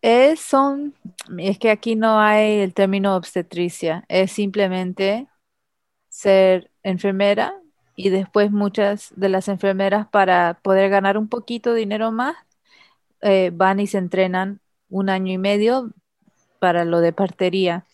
es, 0.00 0.40
son, 0.40 0.94
es 1.38 1.58
que 1.58 1.70
aquí 1.70 1.96
no 1.96 2.18
hay 2.18 2.60
el 2.60 2.72
término 2.72 3.14
obstetricia, 3.14 4.04
es 4.08 4.32
simplemente 4.32 5.28
ser 6.08 6.70
enfermera 6.82 7.54
y 7.96 8.08
después 8.08 8.50
muchas 8.50 9.12
de 9.16 9.28
las 9.28 9.48
enfermeras 9.48 10.06
para 10.08 10.60
poder 10.62 10.88
ganar 10.90 11.18
un 11.18 11.28
poquito 11.28 11.74
de 11.74 11.80
dinero 11.80 12.10
más 12.10 12.36
eh, 13.20 13.50
van 13.52 13.80
y 13.80 13.86
se 13.86 13.98
entrenan 13.98 14.60
un 14.88 15.08
año 15.08 15.32
y 15.32 15.38
medio 15.38 15.90
para 16.58 16.84
lo 16.84 17.00
de 17.00 17.12
partería. 17.12 17.84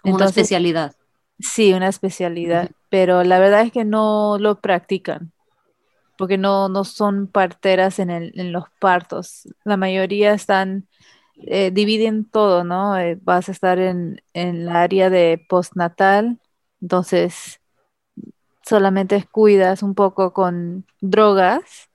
Como 0.00 0.16
una 0.16 0.26
especialidad. 0.26 0.94
Sí, 1.38 1.72
una 1.72 1.88
especialidad, 1.88 2.70
pero 2.90 3.24
la 3.24 3.38
verdad 3.38 3.62
es 3.62 3.72
que 3.72 3.84
no 3.84 4.38
lo 4.38 4.60
practican, 4.60 5.32
porque 6.18 6.38
no, 6.38 6.68
no 6.68 6.84
son 6.84 7.26
parteras 7.26 7.98
en, 7.98 8.10
el, 8.10 8.32
en 8.38 8.52
los 8.52 8.64
partos. 8.80 9.48
La 9.64 9.76
mayoría 9.76 10.32
están, 10.34 10.88
eh, 11.38 11.70
dividen 11.72 12.24
todo, 12.24 12.64
¿no? 12.64 12.98
Eh, 12.98 13.18
vas 13.22 13.48
a 13.48 13.52
estar 13.52 13.78
en, 13.78 14.22
en 14.34 14.62
el 14.62 14.68
área 14.70 15.10
de 15.10 15.44
postnatal, 15.48 16.38
entonces 16.80 17.60
solamente 18.64 19.24
cuidas 19.30 19.82
un 19.82 19.94
poco 19.94 20.32
con 20.32 20.86
drogas 21.00 21.90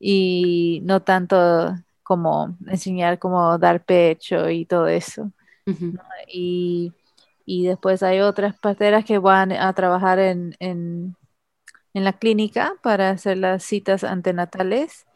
y 0.00 0.80
no 0.84 1.02
tanto 1.02 1.74
como 2.02 2.56
enseñar 2.66 3.18
cómo 3.18 3.58
dar 3.58 3.84
pecho 3.84 4.48
y 4.50 4.64
todo 4.64 4.88
eso. 4.88 5.32
Y 6.28 6.92
y 7.48 7.66
después 7.66 8.02
hay 8.02 8.20
otras 8.20 8.58
parteras 8.58 9.06
que 9.06 9.16
van 9.16 9.52
a 9.52 9.72
trabajar 9.72 10.18
en, 10.18 10.54
en, 10.60 11.16
la 11.94 12.12
clínica 12.12 12.74
para 12.82 13.08
hacer 13.10 13.38
las 13.38 13.64
citas 13.64 14.04
antenatales 14.04 15.06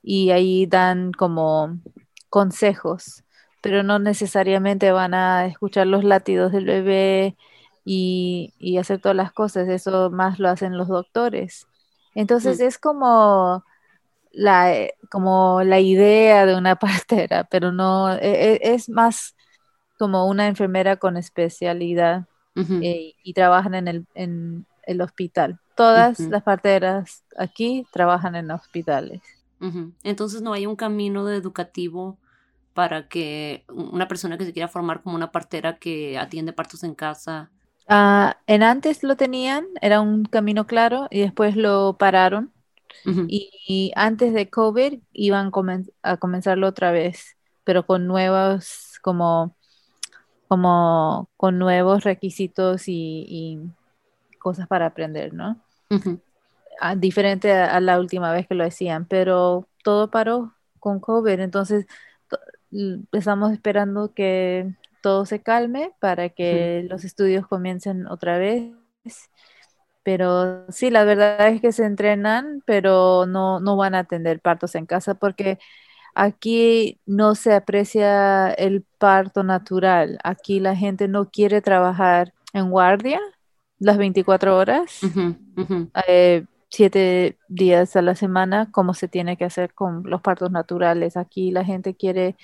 y 0.00 0.30
ahí 0.30 0.66
dan 0.66 1.10
como 1.12 1.80
consejos, 2.28 3.24
pero 3.60 3.82
no 3.82 3.98
necesariamente 3.98 4.92
van 4.92 5.14
a 5.14 5.46
escuchar 5.46 5.88
los 5.88 6.04
latidos 6.04 6.52
del 6.52 6.64
bebé 6.64 7.36
y, 7.84 8.54
hacer 8.78 9.00
todas 9.00 9.16
las 9.16 9.32
cosas, 9.32 9.68
eso 9.68 10.10
más 10.10 10.38
lo 10.38 10.48
hacen 10.48 10.78
los 10.78 10.86
doctores. 10.86 11.66
Entonces 12.14 12.60
mm. 12.60 12.62
es 12.62 12.78
como 12.78 13.64
la, 14.30 14.72
como 15.10 15.62
la 15.64 15.80
idea 15.80 16.46
de 16.46 16.56
una 16.56 16.76
partera, 16.78 17.44
pero 17.50 17.72
no, 17.72 18.12
e, 18.14 18.54
e, 18.54 18.60
es 18.74 18.88
más 18.88 19.34
como 20.00 20.26
una 20.26 20.46
enfermera 20.46 20.96
con 20.96 21.18
especialidad 21.18 22.24
eh, 22.56 23.12
y 23.22 23.34
trabajan 23.34 23.74
en 23.74 23.86
el, 23.86 24.06
en 24.14 24.64
el 24.84 25.02
hospital. 25.02 25.60
Todas 25.76 26.18
las 26.20 26.42
parteras 26.42 27.22
aquí 27.36 27.86
trabajan 27.92 28.34
en 28.34 28.50
hospitales. 28.50 29.20
Entonces 30.02 30.40
no 30.40 30.54
hay 30.54 30.64
un 30.64 30.74
camino 30.74 31.28
educativo 31.28 32.16
para 32.72 33.08
que 33.08 33.66
una 33.68 34.08
persona 34.08 34.38
que 34.38 34.46
se 34.46 34.54
quiera 34.54 34.68
formar 34.68 35.02
como 35.02 35.16
una 35.16 35.32
partera 35.32 35.76
que 35.76 36.16
atiende 36.16 36.54
partos 36.54 36.82
en 36.82 36.94
casa. 36.94 37.50
Ah, 37.86 38.38
en 38.46 38.62
antes 38.62 39.02
lo 39.02 39.18
tenían, 39.18 39.66
era 39.82 40.00
un 40.00 40.24
camino 40.24 40.66
claro 40.66 41.08
y 41.10 41.20
después 41.20 41.56
lo 41.56 41.98
pararon. 41.98 42.54
y, 43.04 43.92
antes 43.96 44.32
de 44.32 44.48
COVID 44.48 44.98
iban 45.12 45.52
a 46.02 46.16
comenzarlo 46.16 46.68
otra 46.68 46.90
vez, 46.90 47.36
pero 47.64 47.84
con 47.84 48.06
nuevos 48.06 48.98
como 49.02 49.54
como 50.50 51.30
con 51.36 51.60
nuevos 51.60 52.02
requisitos 52.02 52.88
y, 52.88 53.60
cosas 54.40 54.66
para 54.66 54.86
aprender, 54.86 55.32
¿no? 55.32 55.60
Ah, 56.80 56.96
diferente 56.96 57.52
a, 57.52 57.78
la 57.78 58.00
última 58.00 58.32
vez 58.32 58.48
que 58.48 58.56
lo 58.56 58.64
decían, 58.64 59.04
pero 59.04 59.68
todo 59.84 60.10
paró 60.10 60.52
con 60.80 60.98
COVID, 60.98 61.38
entonces 61.38 61.86
estamos 63.12 63.52
esperando 63.52 64.12
que 64.12 64.74
todo 65.02 65.24
se 65.24 65.40
calme 65.40 65.92
para 66.00 66.30
que 66.30 66.84
los 66.90 67.04
estudios 67.04 67.46
comiencen 67.46 68.08
otra 68.08 68.36
vez. 68.36 68.72
Pero 70.02 70.66
sí, 70.72 70.90
la 70.90 71.04
verdad 71.04 71.46
es 71.46 71.60
que 71.60 71.70
se 71.70 71.84
entrenan, 71.84 72.64
pero 72.66 73.24
no, 73.24 73.60
no 73.60 73.76
van 73.76 73.94
a 73.94 74.00
atender 74.00 74.40
partos 74.40 74.74
en 74.74 74.86
casa 74.86 75.14
porque 75.14 75.60
Aquí 76.14 77.00
no 77.06 77.34
se 77.34 77.54
aprecia 77.54 78.50
el 78.52 78.84
parto 78.98 79.42
natural. 79.42 80.18
Aquí 80.24 80.60
la 80.60 80.76
gente 80.76 81.08
no 81.08 81.30
quiere 81.30 81.62
trabajar 81.62 82.32
en 82.52 82.70
guardia 82.70 83.20
las 83.78 83.96
24 83.96 84.56
horas, 84.56 85.00
eh, 86.06 86.44
siete 86.68 87.38
días 87.48 87.96
a 87.96 88.02
la 88.02 88.14
semana, 88.14 88.70
como 88.70 88.94
se 88.94 89.08
tiene 89.08 89.36
que 89.36 89.44
hacer 89.44 89.72
con 89.74 90.02
los 90.04 90.20
partos 90.20 90.50
naturales. 90.50 91.16
Aquí 91.16 91.50
la 91.50 91.64
gente 91.64 91.94
quiere 91.94 92.36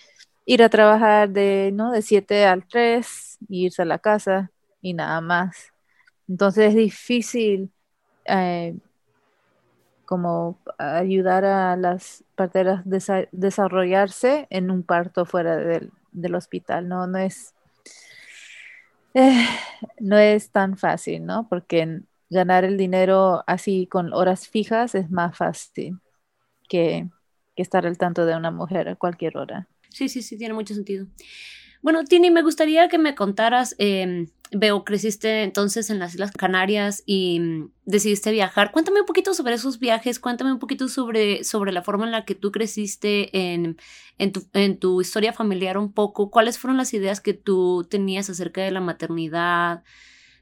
ir 0.47 0.63
a 0.63 0.69
trabajar 0.71 1.29
de, 1.31 1.71
¿no? 1.75 1.93
de 1.93 2.03
7 2.03 2.47
al 2.47 2.67
3, 2.67 3.39
irse 3.49 3.83
a 3.83 3.85
la 3.85 3.99
casa 3.99 4.51
y 4.81 4.95
nada 4.95 5.21
más. 5.21 5.73
Entonces 6.29 6.71
es 6.71 6.75
difícil 6.75 7.71
eh, 8.25 8.77
como 10.07 10.59
ayudar 10.79 11.45
a 11.45 11.77
las 11.77 12.25
parteras 12.35 12.85
a 13.11 13.25
desarrollarse 13.33 14.47
en 14.51 14.71
un 14.71 14.83
parto 14.83 15.27
fuera 15.27 15.57
del, 15.57 15.91
hospital. 16.35 16.89
No, 16.89 17.07
no 17.07 17.19
es, 17.19 17.55
eh, 19.15 19.47
no 20.01 20.17
es 20.17 20.51
tan 20.51 20.79
fácil, 20.79 21.27
¿no? 21.27 21.49
Porque 21.49 22.01
ganar 22.31 22.65
el 22.65 22.79
dinero 22.79 23.45
así 23.47 23.87
con 23.87 24.13
horas 24.15 24.49
fijas 24.49 24.95
es 24.95 25.11
más 25.11 25.37
fácil 25.37 25.99
que, 26.69 27.09
que 27.55 27.63
estar 27.63 27.87
al 27.87 27.99
tanto 27.99 28.25
de 28.25 28.37
una 28.37 28.51
mujer 28.51 28.89
a 28.89 28.97
cualquier 28.97 29.37
hora. 29.37 29.69
Sí, 29.91 30.09
sí, 30.09 30.23
sí, 30.23 30.39
tiene 30.39 30.55
mucho 30.55 30.75
sentido. 30.75 31.07
Bueno, 31.83 32.05
Tini, 32.05 32.31
me 32.31 32.43
gustaría 32.43 32.89
que 32.89 32.99
me 32.99 33.15
contaras, 33.15 33.75
em, 33.79 34.29
veo, 34.53 34.85
creciste 34.85 35.43
entonces 35.43 35.91
en 35.91 35.99
las 35.99 36.15
Islas 36.15 36.33
Canarias 36.33 37.03
y 37.07 37.41
mm, 37.41 37.71
decidiste 37.85 38.31
viajar. 38.33 38.73
Cuéntame 38.73 39.01
un 39.01 39.07
poquito 39.07 39.35
sobre 39.35 39.55
esos 39.55 39.79
viajes, 39.79 40.19
cuéntame 40.19 40.53
un 40.53 40.59
poquito 40.59 40.89
sobre, 40.89 41.45
sobre 41.45 41.73
la 41.73 41.83
forma 41.83 42.05
en 42.05 42.13
la 42.13 42.25
que 42.25 42.35
tú 42.35 42.53
creciste 42.53 43.37
en, 43.37 43.77
en, 44.19 44.33
tu, 44.33 44.47
en 44.53 44.79
tu 44.79 45.01
historia 45.01 45.33
familiar 45.33 45.79
un 45.79 45.93
poco. 45.93 46.31
¿Cuáles 46.31 46.59
fueron 46.59 46.77
las 46.77 46.95
ideas 46.95 47.21
que 47.21 47.35
tú 47.35 47.87
tenías 47.89 48.31
acerca 48.31 48.63
de 48.63 48.71
la 48.71 48.81
maternidad, 48.81 49.83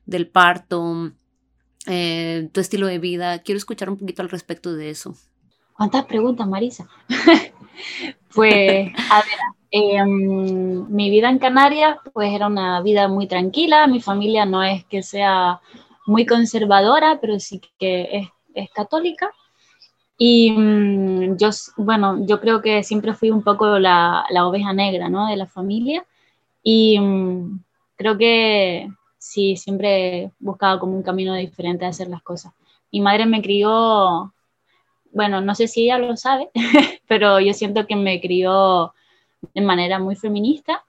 del 0.07 0.29
parto, 0.29 1.13
eh, 1.87 2.49
tu 2.53 2.61
estilo 2.61 2.87
de 2.87 2.99
vida? 2.99 3.43
Quiero 3.43 3.59
escuchar 3.59 3.91
un 3.91 3.97
poquito 3.97 4.23
al 4.23 4.31
respecto 4.31 4.75
de 4.75 4.91
eso. 4.91 5.17
¿Cuántas 5.73 6.05
preguntas, 6.05 6.47
Marisa? 6.47 6.89
pues, 8.35 8.93
a 9.11 9.23
ver, 9.23 9.39
em, 9.77 10.87
mi 10.89 11.11
vida 11.11 11.29
en 11.29 11.39
Canarias, 11.39 11.99
pues 12.13 12.33
era 12.33 12.47
una 12.47 12.81
vida 12.81 13.09
muy 13.09 13.27
tranquila. 13.27 13.87
Mi 13.89 14.01
familia 14.01 14.47
no 14.47 14.63
es 14.63 14.85
que 14.85 15.03
sea 15.03 15.61
muy 16.07 16.27
conservadora, 16.27 17.19
pero 17.21 17.41
sí 17.41 17.61
que 17.79 18.31
es, 18.55 18.71
católica. 18.71 19.33
Y 20.19 20.53
mm, 20.53 21.37
yo, 21.39 21.51
bueno, 21.77 22.25
yo 22.27 22.41
creo 22.41 22.63
que 22.63 22.83
siempre 22.85 23.15
fui 23.15 23.31
un 23.31 23.43
poco 23.43 23.79
la, 23.79 24.25
oveja 24.45 24.73
negra, 24.73 25.09
¿no? 25.09 25.27
De 25.29 25.37
la 25.37 25.47
familia. 25.47 26.07
Y 26.63 26.99
mm, 27.01 27.61
creo 27.97 28.17
que 28.19 28.89
sí, 29.19 29.57
siempre 29.57 30.25
he 30.25 30.33
buscado 30.39 30.79
como 30.81 30.97
un 30.97 31.03
camino 31.03 31.35
diferente 31.35 31.85
de 31.85 31.91
hacer 31.91 32.09
las 32.09 32.23
cosas. 32.23 32.53
Mi 32.93 33.01
madre 33.01 33.27
me 33.27 33.43
crió 33.43 34.33
bueno, 35.15 35.41
no 35.41 35.55
sé 35.55 35.69
si 35.69 35.85
ella 35.85 35.99
lo 35.99 36.17
sabe, 36.17 36.51
pero 37.09 37.41
yo 37.41 37.55
siento 37.55 37.87
que 37.87 37.97
me 37.97 38.21
crió 38.21 38.93
de 39.55 39.61
manera 39.61 39.99
muy 39.99 40.17
feminista 40.17 40.85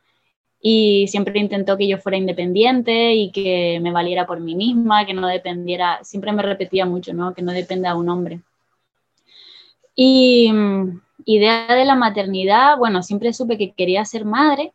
y 0.68 1.08
siempre 1.10 1.40
intentó 1.40 1.78
que 1.78 1.88
yo 1.88 2.00
fuera 2.00 2.18
independiente 2.18 3.14
y 3.14 3.32
que 3.32 3.80
me 3.84 3.92
valiera 3.92 4.26
por 4.26 4.40
mí 4.40 4.56
misma, 4.56 5.06
que 5.06 5.14
no 5.14 5.28
dependiera, 5.28 6.00
siempre 6.04 6.32
me 6.32 6.42
repetía 6.42 6.88
mucho, 6.88 7.14
¿no? 7.14 7.36
Que 7.36 7.44
no 7.44 7.52
dependa 7.52 7.92
de 7.92 8.00
un 8.00 8.10
hombre. 8.10 8.40
Y 9.96 10.52
mm, 10.52 11.02
idea 11.26 11.68
de 11.68 11.86
la 11.86 11.94
maternidad, 11.94 12.78
bueno, 12.80 13.04
siempre 13.04 13.32
supe 13.32 13.60
que 13.60 13.74
quería 13.74 14.04
ser 14.06 14.26
madre, 14.26 14.74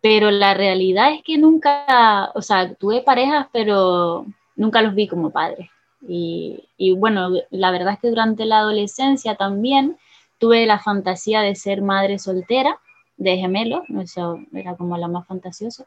pero 0.00 0.30
la 0.30 0.54
realidad 0.54 1.12
es 1.12 1.24
que 1.24 1.36
nunca, 1.36 2.30
o 2.34 2.40
sea, 2.40 2.72
tuve 2.74 3.02
parejas, 3.02 3.48
pero 3.52 4.26
nunca 4.54 4.82
los 4.82 4.94
vi 4.94 5.08
como 5.08 5.30
padres. 5.30 5.68
Y, 6.06 6.62
y, 6.76 6.92
bueno, 6.92 7.30
la 7.50 7.70
verdad 7.72 7.94
es 7.94 7.98
que 7.98 8.10
durante 8.10 8.44
la 8.44 8.58
adolescencia 8.58 9.34
también 9.34 9.98
tuve 10.38 10.64
la 10.66 10.78
fantasía 10.78 11.40
de 11.40 11.56
ser 11.56 11.82
madre 11.82 12.20
soltera, 12.20 12.78
de 13.16 13.36
gemelos, 13.36 13.82
eso 14.00 14.38
era 14.52 14.76
como 14.76 14.96
la 14.96 15.08
más 15.08 15.26
fantasiosa. 15.26 15.86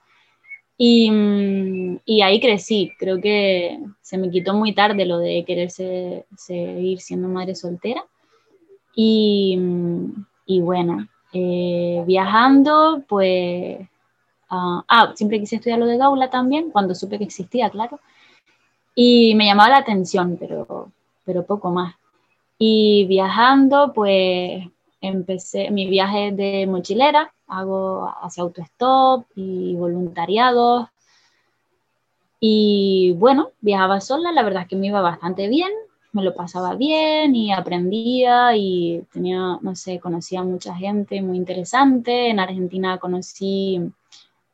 Y, 0.78 1.10
mm, 1.12 2.00
y, 2.06 2.22
ahí 2.22 2.40
crecí, 2.40 2.92
creo 3.00 3.20
que 3.20 3.80
se 4.02 4.18
me 4.18 4.30
quitó 4.30 4.54
muy 4.54 4.74
tarde 4.74 5.06
lo 5.06 5.18
de 5.18 5.44
querer 5.46 5.72
seguir 5.72 7.02
siendo 7.02 7.28
madre 7.28 7.56
soltera. 7.56 8.04
Y, 8.96 9.58
mm, 9.58 10.26
y 10.46 10.62
bueno, 10.62 11.08
eh, 11.34 12.04
viajando, 12.08 13.04
pues... 13.08 13.80
ah, 14.50 14.84
ah 14.88 15.14
siempre 15.16 15.40
quise 15.40 15.58
estudiar 15.58 15.80
lo 15.80 15.86
de 15.88 15.98
Gaula 15.98 16.30
también, 16.30 16.72
cuando 16.72 16.96
supe 16.96 17.18
que 17.18 17.26
existía, 17.26 17.70
claro. 17.70 18.00
Y 18.96 19.36
me 19.36 19.46
llamaba 19.46 19.70
la 19.70 19.78
atención, 19.78 20.38
pero, 20.40 20.92
pero 21.26 21.46
poco 21.46 21.72
más. 21.72 21.96
Y 22.60 23.06
viajando, 23.08 23.94
pues 23.94 24.66
empecé 25.08 25.72
mi 25.72 25.88
viaje 25.88 26.32
de 26.32 26.68
mochilera, 26.68 27.34
hago 27.48 28.12
hacia 28.22 28.44
autostop 28.44 29.26
y 29.36 29.76
voluntariados. 29.76 30.88
Y 32.40 33.14
bueno, 33.18 33.52
viajaba 33.62 34.00
sola, 34.02 34.32
la 34.32 34.44
verdad 34.44 34.64
es 34.64 34.68
que 34.68 34.76
me 34.76 34.88
iba 34.88 35.02
bastante 35.02 35.48
bien, 35.48 35.72
me 36.12 36.24
lo 36.24 36.36
pasaba 36.36 36.76
bien 36.76 37.36
y 37.36 37.52
aprendía 37.52 38.56
y 38.56 39.04
tenía, 39.12 39.58
no 39.62 39.76
sé, 39.76 40.00
conocía 40.00 40.42
a 40.42 40.44
mucha 40.44 40.76
gente 40.76 41.22
muy 41.22 41.38
interesante. 41.38 42.30
En 42.30 42.40
Argentina 42.40 42.98
conocí 43.00 43.82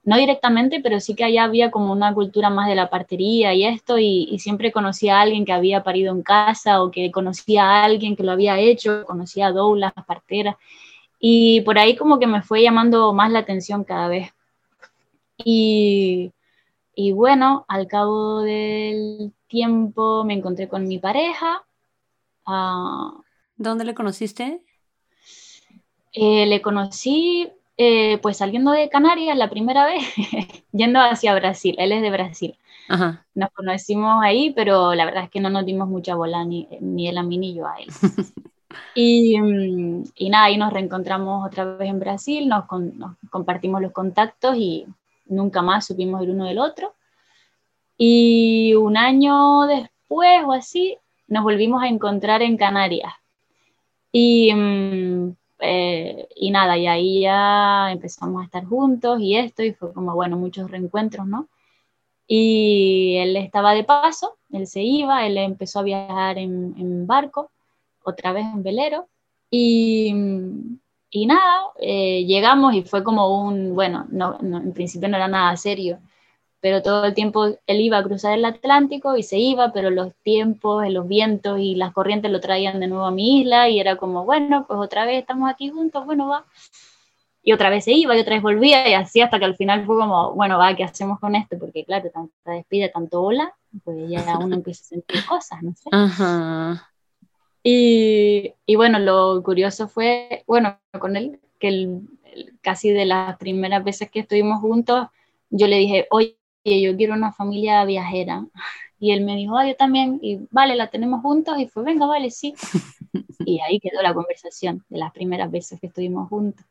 no 0.03 0.17
directamente, 0.17 0.81
pero 0.81 0.99
sí 0.99 1.15
que 1.15 1.23
allá 1.23 1.45
había 1.45 1.71
como 1.71 1.91
una 1.93 2.13
cultura 2.13 2.49
más 2.49 2.67
de 2.67 2.75
la 2.75 2.89
partería 2.89 3.53
y 3.53 3.65
esto, 3.65 3.97
y, 3.97 4.37
siempre 4.39 4.71
conocía 4.71 5.17
a 5.17 5.21
alguien 5.21 5.45
que 5.45 5.53
había 5.53 5.83
parido 5.83 6.13
en 6.13 6.23
casa 6.23 6.83
o 6.83 6.91
que 6.91 7.11
conocía 7.11 7.63
a 7.63 7.83
alguien 7.85 8.15
que 8.15 8.23
lo 8.23 8.33
había 8.33 8.59
hecho, 8.59 9.05
conocía 9.05 9.47
a 9.47 9.51
doulas, 9.51 9.93
parteras, 10.05 10.55
y 11.19 11.61
por 11.61 11.79
ahí 11.79 11.95
como 11.95 12.19
que 12.19 12.27
me 12.27 12.41
fue 12.41 12.61
llamando 12.61 13.13
más 13.13 13.31
la 13.31 13.39
atención 13.39 13.83
cada 13.85 14.09
vez. 14.09 14.33
Y, 15.37 16.31
y 16.95 17.11
bueno, 17.13 17.65
al 17.67 17.87
cabo 17.87 18.41
del 18.41 19.33
tiempo 19.47 20.23
me 20.25 20.33
encontré 20.33 20.67
con 20.67 20.87
mi 20.87 20.99
pareja. 20.99 21.63
Uh, 22.45 23.21
¿Dónde 23.55 23.85
le 23.85 23.95
conociste? 23.95 24.61
Eh, 26.11 26.45
le 26.45 26.61
conocí 26.61 27.51
eh, 27.77 28.19
pues 28.21 28.37
saliendo 28.37 28.71
de 28.71 28.89
Canarias 28.89 29.37
la 29.37 29.49
primera 29.49 29.85
vez, 29.85 30.03
yendo 30.71 30.99
hacia 30.99 31.33
Brasil, 31.33 31.75
él 31.79 31.91
es 31.91 32.01
de 32.01 32.11
Brasil. 32.11 32.57
Nos 33.33 33.49
conocimos 33.51 34.21
ahí, 34.21 34.51
pero 34.51 34.93
la 34.93 35.05
verdad 35.05 35.23
es 35.23 35.29
que 35.29 35.39
no 35.39 35.49
nos 35.49 35.65
dimos 35.65 35.87
mucha 35.87 36.15
bola, 36.15 36.43
ni, 36.43 36.67
ni 36.81 37.07
él 37.07 37.17
a 37.17 37.23
mí 37.23 37.37
ni 37.37 37.53
yo 37.55 37.67
a 37.67 37.77
él. 37.77 37.87
y, 38.95 39.39
mm, 39.39 40.03
y, 40.15 40.29
nada, 40.29 40.45
ahí 40.45 40.57
nos 40.57 40.71
reencontramos 40.71 41.47
otra 41.47 41.65
vez 41.65 41.89
en 41.89 41.99
Brasil, 41.99 42.47
nos, 42.47 42.65
nos, 42.71 43.17
compartimos 43.31 43.81
los 43.81 43.91
contactos 43.91 44.55
y 44.57 44.85
nunca 45.25 45.61
más 45.61 45.87
supimos 45.87 46.21
el 46.21 46.31
uno 46.31 46.45
del 46.45 46.59
otro. 46.59 46.93
Y 47.97 48.73
un 48.75 48.97
año 48.97 49.65
después 49.65 50.43
o 50.45 50.51
así, 50.51 50.97
nos 51.27 51.43
volvimos 51.43 51.81
a 51.81 51.87
encontrar 51.87 52.41
en 52.41 52.57
Canarias. 52.57 53.13
Y 54.11 54.53
mm, 54.53 55.35
eh, 55.63 56.27
y 56.35 56.51
nada, 56.51 56.77
y 56.77 56.87
ahí 56.87 57.21
ya 57.21 57.91
empezamos 57.91 58.41
a 58.41 58.45
estar 58.45 58.65
juntos 58.65 59.19
y 59.21 59.37
esto, 59.37 59.63
y 59.63 59.73
fue 59.73 59.93
como, 59.93 60.13
bueno, 60.13 60.37
muchos 60.37 60.69
reencuentros, 60.69 61.25
¿no? 61.25 61.47
Y 62.27 63.15
él 63.17 63.37
estaba 63.37 63.73
de 63.73 63.83
paso, 63.85 64.37
él 64.51 64.67
se 64.67 64.81
iba, 64.83 65.25
él 65.25 65.37
empezó 65.37 65.79
a 65.79 65.83
viajar 65.83 66.37
en, 66.37 67.07
barco, 67.07 67.51
otra 68.03 68.33
vez 68.33 68.45
en 68.45 68.63
velero, 68.63 69.07
y, 69.49 70.13
y 71.09 71.25
nada, 71.27 71.61
eh, 71.79 72.25
llegamos 72.25 72.73
y 72.73 72.83
fue 72.83 73.03
como 73.03 73.43
un, 73.47 73.73
bueno, 73.75 74.07
no, 74.09 74.37
no, 74.41 74.57
en 74.57 74.73
principio 74.73 75.07
no 75.09 75.17
era 75.17 75.27
nada 75.27 75.55
serio, 75.57 75.99
pero 76.63 76.81
todo 76.81 77.03
el 77.03 77.13
tiempo 77.13 77.47
él 77.67 77.81
iba 77.81 77.97
a 77.97 78.03
cruzar 78.03 78.35
el 78.35 78.45
Atlántico 78.45 79.17
y 79.17 79.23
se 79.23 79.37
iba, 79.37 79.73
pero 79.73 79.89
los 79.89 80.13
tiempos, 80.23 80.89
los 80.89 81.09
vientos 81.09 81.59
y 81.59 81.75
las 81.75 81.91
corrientes 81.91 82.31
lo 82.31 82.39
traían 82.39 82.79
de 82.79 82.87
nuevo 82.87 83.03
a 83.03 83.11
mi 83.11 83.41
isla 83.41 83.67
y 83.67 83.81
era 83.81 83.97
como, 83.97 84.23
bueno, 84.23 84.63
pues 84.65 84.79
otra 84.79 85.03
vez 85.03 85.19
estamos 85.19 85.51
aquí 85.51 85.67
juntos, 85.67 86.05
bueno, 86.05 86.29
va. 86.29 86.45
Y 87.43 87.51
otra 87.51 87.69
vez 87.69 87.83
se 87.83 87.91
iba 87.91 88.15
y 88.15 88.21
otra 88.21 88.35
vez 88.35 88.41
volvía 88.41 88.89
y 88.89 88.93
así 88.93 89.19
hasta 89.19 89.39
que 89.39 89.43
al 89.43 89.57
final 89.57 89.85
fue 89.85 89.97
como, 89.97 90.35
bueno, 90.35 90.57
va, 90.57 90.73
¿qué 90.73 90.85
hacemos 90.85 91.19
con 91.19 91.35
esto? 91.35 91.59
Porque 91.59 91.83
claro, 91.83 92.09
tanta 92.09 92.51
despide, 92.51 92.87
tanto 92.87 93.21
hola, 93.21 93.53
pues 93.83 94.09
ya 94.09 94.37
uno 94.37 94.55
empieza 94.55 94.83
a 94.83 94.87
sentir 94.87 95.25
cosas, 95.25 95.61
no 95.61 95.73
sé. 95.75 95.89
Y, 97.61 98.53
y, 98.65 98.75
bueno, 98.77 98.99
lo 98.99 99.43
curioso 99.43 99.89
fue, 99.89 100.45
bueno, 100.47 100.79
con 100.97 101.17
él, 101.17 101.41
que 101.59 101.67
el, 101.67 102.07
casi 102.61 102.91
de 102.91 103.03
las 103.03 103.37
primeras 103.37 103.83
veces 103.83 104.09
que 104.09 104.21
estuvimos 104.21 104.61
juntos, 104.61 105.07
yo 105.49 105.67
le 105.67 105.77
dije, 105.77 106.07
oye, 106.09 106.37
yo 106.63 106.95
quiero 106.95 107.13
una 107.13 107.31
familia 107.33 107.83
viajera. 107.85 108.45
Y 108.99 109.11
él 109.11 109.25
me 109.25 109.35
dijo, 109.35 109.57
ah, 109.57 109.67
yo 109.67 109.75
también, 109.75 110.19
y 110.21 110.47
vale, 110.49 110.75
la 110.75 110.89
tenemos 110.89 111.21
juntos, 111.21 111.59
y 111.59 111.67
fue, 111.67 111.83
venga, 111.83 112.05
vale, 112.05 112.31
sí. 112.31 112.53
Y 113.45 113.59
ahí 113.59 113.79
quedó 113.79 114.01
la 114.01 114.13
conversación 114.13 114.85
de 114.89 114.99
las 114.99 115.11
primeras 115.11 115.51
veces 115.51 115.79
que 115.81 115.87
estuvimos 115.87 116.29
juntos. 116.29 116.65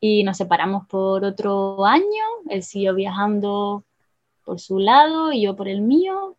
Y 0.00 0.24
nos 0.24 0.36
separamos 0.38 0.86
por 0.88 1.24
otro 1.24 1.84
año, 1.84 2.24
él 2.48 2.64
siguió 2.64 2.94
viajando 2.94 3.84
por 4.44 4.58
su 4.58 4.80
lado 4.80 5.32
y 5.32 5.42
yo 5.42 5.54
por 5.54 5.68
el 5.68 5.82
mío, 5.82 6.36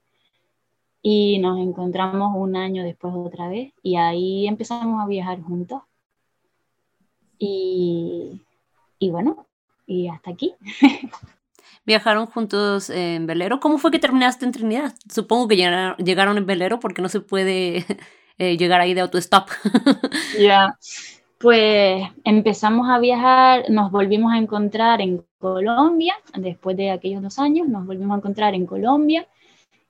y 1.01 1.39
nos 1.39 1.59
encontramos 1.59 2.33
un 2.35 2.55
año 2.57 2.83
después 2.83 3.13
otra 3.15 3.47
vez, 3.47 3.73
y 3.81 3.95
ahí 3.95 4.47
empezamos 4.47 5.01
a 5.01 5.07
viajar 5.07 5.41
juntos. 5.41 5.81
Y, 7.39 8.41
y 8.99 9.09
bueno, 9.09 9.47
y 9.87 10.09
hasta 10.09 10.31
aquí. 10.31 10.53
viajaron 11.85 12.25
juntos 12.25 12.89
en 12.89 13.27
velero. 13.27 13.59
¿Cómo 13.59 13.77
fue 13.77 13.91
que 13.91 13.99
terminaste 13.99 14.45
en 14.45 14.51
Trinidad? 14.51 14.93
Supongo 15.11 15.47
que 15.47 15.55
llegaron, 15.55 16.37
en 16.37 16.45
velero 16.45 16.79
porque 16.79 17.01
no 17.01 17.09
se 17.09 17.21
puede 17.21 17.85
eh, 18.37 18.57
llegar 18.57 18.81
ahí 18.81 18.93
de 18.93 19.01
autostop. 19.01 19.49
Ya, 20.39 20.77
pues 21.39 22.03
empezamos 22.23 22.89
a 22.89 22.99
viajar, 22.99 23.69
nos 23.69 23.91
volvimos 23.91 24.31
a 24.33 24.37
encontrar 24.37 25.01
en 25.01 25.25
Colombia, 25.39 26.15
después 26.35 26.77
de 26.77 26.91
aquellos 26.91 27.21
dos 27.23 27.39
años, 27.39 27.67
nos 27.67 27.85
volvimos 27.85 28.15
a 28.15 28.17
encontrar 28.17 28.53
en 28.53 28.65
Colombia 28.65 29.27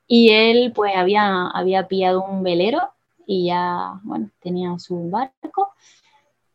y 0.07 0.29
él 0.29 0.71
pues 0.73 0.95
había, 0.95 1.47
había 1.47 1.87
pillado 1.87 2.23
un 2.23 2.43
velero 2.43 2.89
y 3.25 3.47
ya, 3.47 3.99
bueno, 4.03 4.29
tenía 4.41 4.77
su 4.79 5.09
barco 5.09 5.73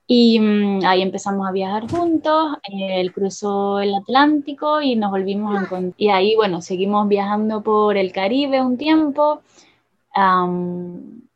y 0.07 0.38
mm, 0.38 0.85
ahí 0.85 1.03
empezamos 1.03 1.49
a 1.49 1.53
viajar 1.53 1.90
juntos, 1.90 2.57
él 2.62 3.12
cruzó 3.12 3.81
el 3.81 3.95
Atlántico 3.95 4.81
y 4.81 4.95
nos 4.95 5.11
volvimos 5.11 5.57
a 5.57 5.62
encontrar. 5.62 5.95
Y 5.97 6.09
ahí, 6.11 6.37
bueno, 6.37 6.62
seguimos 6.62 7.09
viajando 7.09 7.62
por 7.62 7.97
el 7.97 8.12
Caribe 8.12 8.62
un 8.62 8.79
tiempo. 8.79 9.42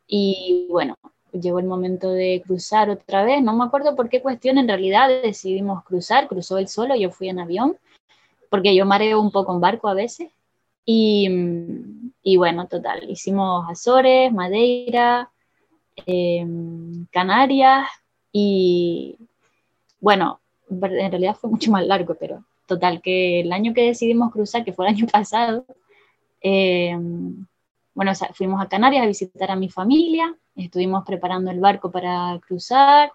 y 0.07 0.67
bueno, 0.69 0.95
llegó 1.33 1.59
el 1.59 1.65
momento 1.65 2.11
de 2.11 2.41
cruzar 2.45 2.89
otra 2.89 3.23
vez. 3.23 3.41
No 3.43 3.53
me 3.55 3.65
acuerdo 3.65 3.95
por 3.95 4.09
qué 4.09 4.21
cuestión 4.21 4.57
en 4.57 4.67
realidad 4.67 5.09
decidimos 5.23 5.83
cruzar. 5.83 6.27
Cruzó 6.27 6.57
él 6.57 6.67
solo, 6.67 6.95
yo 6.95 7.11
fui 7.11 7.29
en 7.29 7.39
avión, 7.39 7.77
porque 8.49 8.75
yo 8.75 8.85
mareo 8.85 9.21
un 9.21 9.31
poco 9.31 9.53
en 9.53 9.61
barco 9.61 9.87
a 9.89 9.93
veces. 9.93 10.31
Y, 10.85 11.29
mm, 11.29 12.13
y 12.23 12.37
bueno, 12.37 12.67
total, 12.67 13.09
hicimos 13.09 13.69
Azores, 13.69 14.31
Madeira, 14.33 15.29
em, 16.05 17.05
Canarias, 17.11 17.87
y 18.31 19.17
bueno, 19.99 20.39
en 20.69 21.11
realidad 21.11 21.35
fue 21.35 21.49
mucho 21.49 21.71
más 21.71 21.85
largo, 21.85 22.15
pero 22.15 22.43
total, 22.65 23.01
que 23.01 23.41
el 23.41 23.51
año 23.51 23.73
que 23.73 23.85
decidimos 23.85 24.31
cruzar, 24.31 24.63
que 24.63 24.73
fue 24.73 24.87
el 24.87 24.95
año 24.95 25.07
pasado, 25.11 25.65
eh, 26.41 26.97
bueno, 27.93 28.11
fuimos 28.33 28.61
a 28.61 28.69
Canarias 28.69 29.03
a 29.03 29.07
visitar 29.07 29.51
a 29.51 29.55
mi 29.55 29.69
familia, 29.69 30.35
estuvimos 30.55 31.03
preparando 31.05 31.51
el 31.51 31.59
barco 31.59 31.91
para 31.91 32.39
cruzar. 32.45 33.11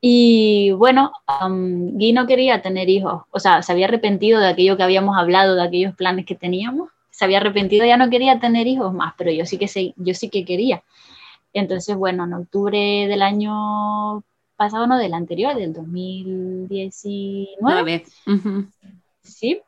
Y 0.00 0.70
bueno, 0.72 1.12
um, 1.44 1.92
Guy 1.92 2.12
no 2.12 2.26
quería 2.26 2.62
tener 2.62 2.88
hijos, 2.88 3.24
o 3.30 3.38
sea, 3.38 3.62
se 3.62 3.72
había 3.72 3.86
arrepentido 3.86 4.40
de 4.40 4.48
aquello 4.48 4.78
que 4.78 4.82
habíamos 4.82 5.18
hablado, 5.18 5.54
de 5.54 5.62
aquellos 5.62 5.94
planes 5.94 6.24
que 6.24 6.34
teníamos, 6.34 6.88
se 7.10 7.26
había 7.26 7.36
arrepentido, 7.36 7.84
ya 7.84 7.98
no 7.98 8.08
quería 8.08 8.40
tener 8.40 8.66
hijos 8.66 8.94
más, 8.94 9.12
pero 9.18 9.30
yo 9.30 9.44
sí 9.44 9.58
que, 9.58 9.92
yo 9.96 10.14
sí 10.14 10.30
que 10.30 10.46
quería. 10.46 10.82
Entonces, 11.52 11.96
bueno, 11.96 12.24
en 12.24 12.32
octubre 12.34 13.06
del 13.08 13.22
año 13.22 14.22
pasado, 14.56 14.86
no, 14.86 14.98
del 14.98 15.14
anterior, 15.14 15.56
del 15.56 15.72
2019. 15.72 18.04
Sí. 19.22 19.60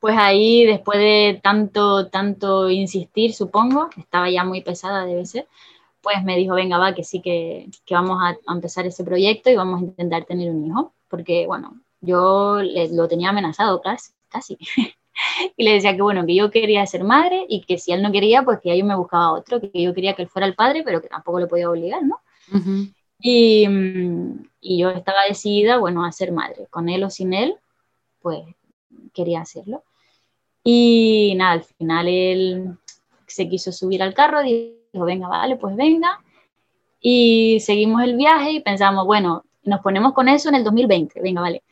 Pues 0.00 0.16
ahí, 0.18 0.66
después 0.66 0.98
de 0.98 1.40
tanto, 1.42 2.08
tanto 2.08 2.68
insistir, 2.70 3.34
supongo, 3.34 3.88
estaba 3.96 4.30
ya 4.30 4.44
muy 4.44 4.62
pesada, 4.62 5.04
debe 5.04 5.26
ser, 5.26 5.48
pues 6.00 6.22
me 6.24 6.36
dijo, 6.36 6.54
venga, 6.54 6.78
va, 6.78 6.94
que 6.94 7.04
sí, 7.04 7.20
que, 7.20 7.68
que 7.84 7.94
vamos 7.94 8.18
a, 8.22 8.36
empezar 8.52 8.86
ese 8.86 9.04
proyecto 9.04 9.50
y 9.50 9.56
vamos 9.56 9.80
a 9.80 9.84
intentar 9.84 10.24
tener 10.24 10.50
un 10.50 10.66
hijo, 10.66 10.92
porque, 11.08 11.46
bueno, 11.46 11.80
yo 12.00 12.60
lo 12.92 13.08
tenía 13.08 13.30
amenazado 13.30 13.80
casi, 13.80 14.12
casi. 14.28 14.58
Y 15.56 15.64
le 15.64 15.74
decía 15.74 15.94
que, 15.94 16.02
bueno, 16.02 16.26
que 16.26 16.34
yo 16.34 16.50
quería 16.50 16.86
ser 16.86 17.04
madre 17.04 17.44
y 17.48 17.62
que 17.62 17.78
si 17.78 17.92
él 17.92 18.02
no 18.02 18.12
quería, 18.12 18.42
pues 18.42 18.60
que 18.60 18.76
yo 18.76 18.84
me 18.84 18.96
buscaba 18.96 19.32
otro, 19.32 19.60
que 19.60 19.82
yo 19.82 19.94
quería 19.94 20.14
que 20.14 20.22
él 20.22 20.28
fuera 20.28 20.46
el 20.46 20.54
padre, 20.54 20.82
pero 20.84 21.00
que 21.00 21.08
tampoco 21.08 21.40
le 21.40 21.46
podía 21.46 21.70
obligar, 21.70 22.02
¿no? 22.04 22.20
y, 23.20 23.66
y 24.60 24.78
yo 24.78 24.90
estaba 24.90 25.24
decidida, 25.28 25.78
bueno, 25.78 26.04
a 26.04 26.12
ser 26.12 26.32
madre, 26.32 26.66
con 26.70 26.88
él 26.88 27.04
o 27.04 27.10
sin 27.10 27.34
él, 27.34 27.56
pues 28.20 28.40
quería 29.12 29.40
hacerlo. 29.40 29.84
Y 30.64 31.34
nada, 31.36 31.52
al 31.52 31.64
final 31.64 32.08
él 32.08 32.78
se 33.26 33.48
quiso 33.48 33.72
subir 33.72 34.02
al 34.02 34.14
carro, 34.14 34.42
dijo, 34.42 35.04
venga, 35.04 35.28
vale, 35.28 35.56
pues 35.56 35.76
venga. 35.76 36.20
Y 37.00 37.58
seguimos 37.60 38.02
el 38.02 38.16
viaje 38.16 38.52
y 38.52 38.60
pensamos, 38.60 39.06
bueno, 39.06 39.44
nos 39.62 39.80
ponemos 39.80 40.12
con 40.12 40.28
eso 40.28 40.48
en 40.48 40.56
el 40.56 40.64
2020, 40.64 41.20
venga, 41.20 41.40
vale. 41.40 41.62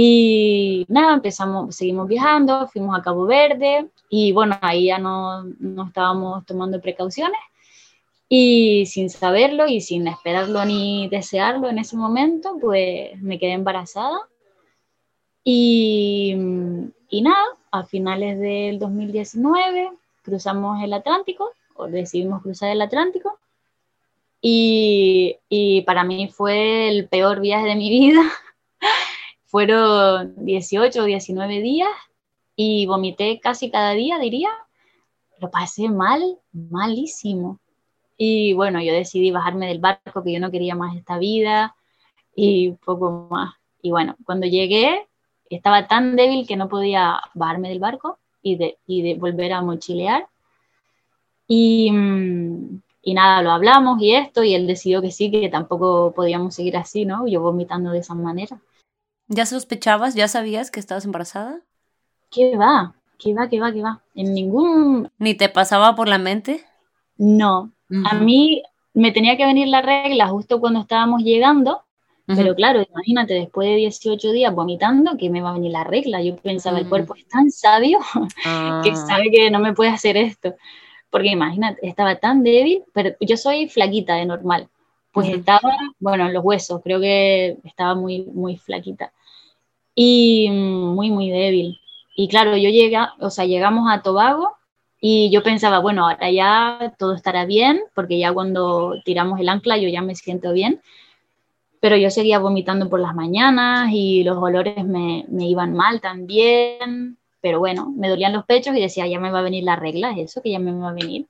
Y 0.00 0.86
nada, 0.88 1.14
empezamos, 1.14 1.74
seguimos 1.74 2.06
viajando, 2.06 2.68
fuimos 2.68 2.96
a 2.96 3.02
Cabo 3.02 3.26
Verde 3.26 3.88
y 4.08 4.30
bueno, 4.30 4.56
ahí 4.60 4.86
ya 4.86 4.98
no, 5.00 5.42
no 5.58 5.88
estábamos 5.88 6.46
tomando 6.46 6.80
precauciones 6.80 7.40
y 8.28 8.86
sin 8.86 9.10
saberlo 9.10 9.66
y 9.66 9.80
sin 9.80 10.06
esperarlo 10.06 10.64
ni 10.64 11.08
desearlo 11.08 11.68
en 11.68 11.78
ese 11.78 11.96
momento, 11.96 12.58
pues 12.60 13.20
me 13.20 13.40
quedé 13.40 13.54
embarazada. 13.54 14.20
Y, 15.42 16.36
y 17.10 17.22
nada, 17.22 17.44
a 17.72 17.82
finales 17.82 18.38
del 18.38 18.78
2019 18.78 19.90
cruzamos 20.22 20.80
el 20.80 20.92
Atlántico, 20.92 21.50
o 21.74 21.88
decidimos 21.88 22.42
cruzar 22.42 22.70
el 22.70 22.82
Atlántico, 22.82 23.36
y, 24.40 25.38
y, 25.48 25.82
para 25.82 26.04
mí 26.04 26.30
fue 26.32 26.88
el 26.88 27.08
peor 27.08 27.40
viaje 27.40 27.66
de 27.66 27.74
mi 27.74 27.90
vida. 27.90 28.22
Fueron 29.48 30.34
18 30.44 31.00
o 31.00 31.04
19 31.04 31.60
días 31.62 31.88
y 32.54 32.84
vomité 32.84 33.40
casi 33.40 33.70
cada 33.70 33.92
día, 33.92 34.18
diría. 34.18 34.50
Lo 35.40 35.50
pasé 35.50 35.88
mal, 35.88 36.38
malísimo. 36.52 37.58
Y 38.18 38.52
bueno, 38.52 38.82
yo 38.82 38.92
decidí 38.92 39.30
bajarme 39.30 39.66
del 39.68 39.78
barco, 39.78 40.22
que 40.22 40.32
yo 40.34 40.40
no 40.40 40.50
quería 40.50 40.74
más 40.74 40.94
esta 40.96 41.16
vida 41.16 41.74
y 42.34 42.72
poco 42.84 43.28
más. 43.30 43.54
Y 43.80 43.90
bueno, 43.90 44.16
cuando 44.26 44.46
llegué, 44.46 45.06
estaba 45.48 45.86
tan 45.86 46.14
débil 46.14 46.46
que 46.46 46.56
no 46.56 46.68
podía 46.68 47.18
bajarme 47.32 47.70
del 47.70 47.78
barco 47.78 48.18
y 48.42 48.56
de, 48.56 48.76
y 48.86 49.00
de 49.00 49.14
volver 49.14 49.54
a 49.54 49.62
mochilear. 49.62 50.26
Y, 51.46 51.90
mm, 51.90 52.82
y, 53.00 53.14
nada, 53.14 53.40
lo 53.40 53.52
hablamos 53.52 54.02
y 54.02 54.14
esto, 54.14 54.44
y 54.44 54.54
él 54.54 54.66
decidió 54.66 55.00
que 55.00 55.10
sí, 55.10 55.30
que 55.30 55.48
tampoco 55.48 56.12
podíamos 56.14 56.54
seguir 56.54 56.76
así, 56.76 57.06
¿no? 57.06 57.26
Yo 57.26 57.40
vomitando 57.40 57.92
de 57.92 58.00
esa 58.00 58.14
manera. 58.14 58.60
¿Ya 59.28 59.46
sospechabas, 59.46 60.14
ya 60.14 60.28
sabías 60.28 60.70
que 60.70 60.80
estabas 60.80 61.04
embarazada? 61.04 61.60
¿Qué 62.30 62.56
va? 62.56 62.94
¿Qué 63.18 63.34
va, 63.34 63.48
qué 63.48 63.60
va, 63.60 63.72
qué 63.72 63.82
va? 63.82 64.00
En 64.14 64.34
ningún... 64.34 65.10
¿Ni 65.18 65.34
te 65.34 65.48
pasaba 65.48 65.94
por 65.94 66.08
la 66.08 66.18
mente? 66.18 66.64
No. 67.16 67.72
A 68.04 68.14
mí 68.14 68.62
me 68.94 69.12
tenía 69.12 69.36
que 69.36 69.46
venir 69.46 69.68
la 69.68 69.82
regla 69.82 70.28
justo 70.28 70.60
cuando 70.60 70.80
estábamos 70.80 71.22
llegando 71.22 71.84
pero 72.36 72.54
claro, 72.54 72.82
imagínate, 72.82 73.32
después 73.32 73.68
de 73.68 73.76
18 73.76 74.32
días 74.32 74.54
vomitando, 74.54 75.16
que 75.16 75.30
me 75.30 75.40
va 75.40 75.50
a 75.50 75.54
venir 75.54 75.72
la 75.72 75.84
regla. 75.84 76.22
Yo 76.22 76.36
pensaba, 76.36 76.78
el 76.78 76.84
mm. 76.84 76.88
cuerpo 76.90 77.14
es 77.14 77.26
tan 77.26 77.50
sabio 77.50 78.00
que 78.82 78.90
ah. 78.90 79.04
sabe 79.08 79.30
que 79.30 79.50
no 79.50 79.58
me 79.60 79.72
puede 79.72 79.90
hacer 79.90 80.18
esto. 80.18 80.54
Porque 81.08 81.28
imagínate, 81.28 81.86
estaba 81.88 82.16
tan 82.16 82.42
débil, 82.42 82.84
pero 82.92 83.16
yo 83.20 83.38
soy 83.38 83.68
flaquita 83.70 84.16
de 84.16 84.26
normal. 84.26 84.68
Pues 85.10 85.30
estaba, 85.30 85.74
bueno, 85.98 86.26
en 86.26 86.34
los 86.34 86.44
huesos, 86.44 86.82
creo 86.84 87.00
que 87.00 87.56
estaba 87.64 87.94
muy, 87.94 88.24
muy 88.24 88.58
flaquita. 88.58 89.10
Y 90.00 90.48
muy, 90.50 91.10
muy 91.10 91.28
débil. 91.30 91.80
Y 92.14 92.28
claro, 92.28 92.56
yo 92.56 92.70
llega, 92.70 93.14
o 93.20 93.30
sea, 93.30 93.46
llegamos 93.46 93.90
a 93.90 94.02
Tobago 94.02 94.56
y 95.00 95.30
yo 95.30 95.42
pensaba, 95.42 95.80
bueno, 95.80 96.08
ahora 96.08 96.30
ya 96.30 96.94
todo 96.98 97.14
estará 97.14 97.46
bien, 97.46 97.80
porque 97.94 98.18
ya 98.18 98.32
cuando 98.32 98.94
tiramos 99.04 99.40
el 99.40 99.48
ancla 99.48 99.76
yo 99.78 99.88
ya 99.88 100.02
me 100.02 100.14
siento 100.14 100.52
bien 100.52 100.80
pero 101.80 101.96
yo 101.96 102.10
seguía 102.10 102.38
vomitando 102.38 102.88
por 102.88 103.00
las 103.00 103.14
mañanas 103.14 103.90
y 103.92 104.24
los 104.24 104.36
olores 104.38 104.84
me, 104.84 105.24
me, 105.28 105.48
iban 105.48 105.74
mal 105.74 106.00
también, 106.00 107.18
pero 107.40 107.58
bueno, 107.60 107.92
me 107.96 108.08
dolían 108.08 108.32
los 108.32 108.44
pechos 108.44 108.76
y 108.76 108.80
decía, 108.80 109.06
ya 109.06 109.20
me 109.20 109.30
va 109.30 109.40
a 109.40 109.42
venir 109.42 109.64
la 109.64 109.76
regla, 109.76 110.12
es 110.12 110.30
eso, 110.30 110.42
que 110.42 110.50
ya 110.50 110.58
me 110.58 110.72
va 110.72 110.90
a 110.90 110.92
venir. 110.92 111.26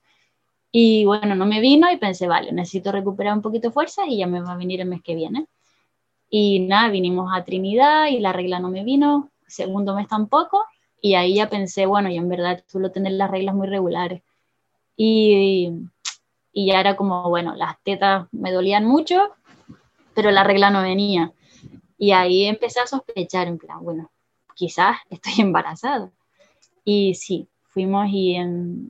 Y 0.72 1.04
bueno, 1.04 1.34
no 1.34 1.46
me 1.46 1.60
vino 1.60 1.90
y 1.90 1.96
pensé, 1.96 2.26
vale, 2.26 2.52
necesito 2.52 2.92
recuperar 2.92 3.34
un 3.34 3.42
poquito 3.42 3.68
de 3.68 3.72
fuerza 3.72 4.06
y 4.06 4.18
ya 4.18 4.26
me 4.26 4.40
va 4.40 4.52
a 4.52 4.56
venir 4.56 4.80
el 4.80 4.88
mes 4.88 5.02
que 5.02 5.14
viene. 5.14 5.46
Y 6.30 6.60
nada, 6.60 6.88
vinimos 6.90 7.30
a 7.34 7.44
Trinidad 7.44 8.06
y 8.08 8.20
la 8.20 8.32
regla 8.32 8.60
no 8.60 8.68
me 8.68 8.84
vino, 8.84 9.30
segundo 9.46 9.94
mes 9.94 10.08
tampoco, 10.08 10.64
y 11.00 11.14
ahí 11.14 11.36
ya 11.36 11.48
pensé, 11.48 11.86
bueno, 11.86 12.10
yo 12.10 12.16
en 12.16 12.28
verdad 12.28 12.62
suelo 12.66 12.90
tener 12.90 13.12
las 13.12 13.30
reglas 13.30 13.54
muy 13.54 13.66
regulares. 13.66 14.22
Y, 14.96 15.70
y 16.52 16.66
ya 16.66 16.80
era 16.80 16.96
como, 16.96 17.28
bueno, 17.28 17.54
las 17.54 17.80
tetas 17.82 18.26
me 18.32 18.52
dolían 18.52 18.84
mucho 18.84 19.34
pero 20.18 20.32
la 20.32 20.42
regla 20.42 20.68
no 20.70 20.82
venía. 20.82 21.32
Y 21.96 22.10
ahí 22.10 22.46
empecé 22.46 22.80
a 22.80 22.88
sospechar, 22.88 23.46
en 23.46 23.56
plan, 23.56 23.84
bueno, 23.84 24.10
quizás 24.56 24.96
estoy 25.10 25.34
embarazada. 25.38 26.10
Y 26.84 27.14
sí, 27.14 27.46
fuimos 27.68 28.08
y 28.10 28.36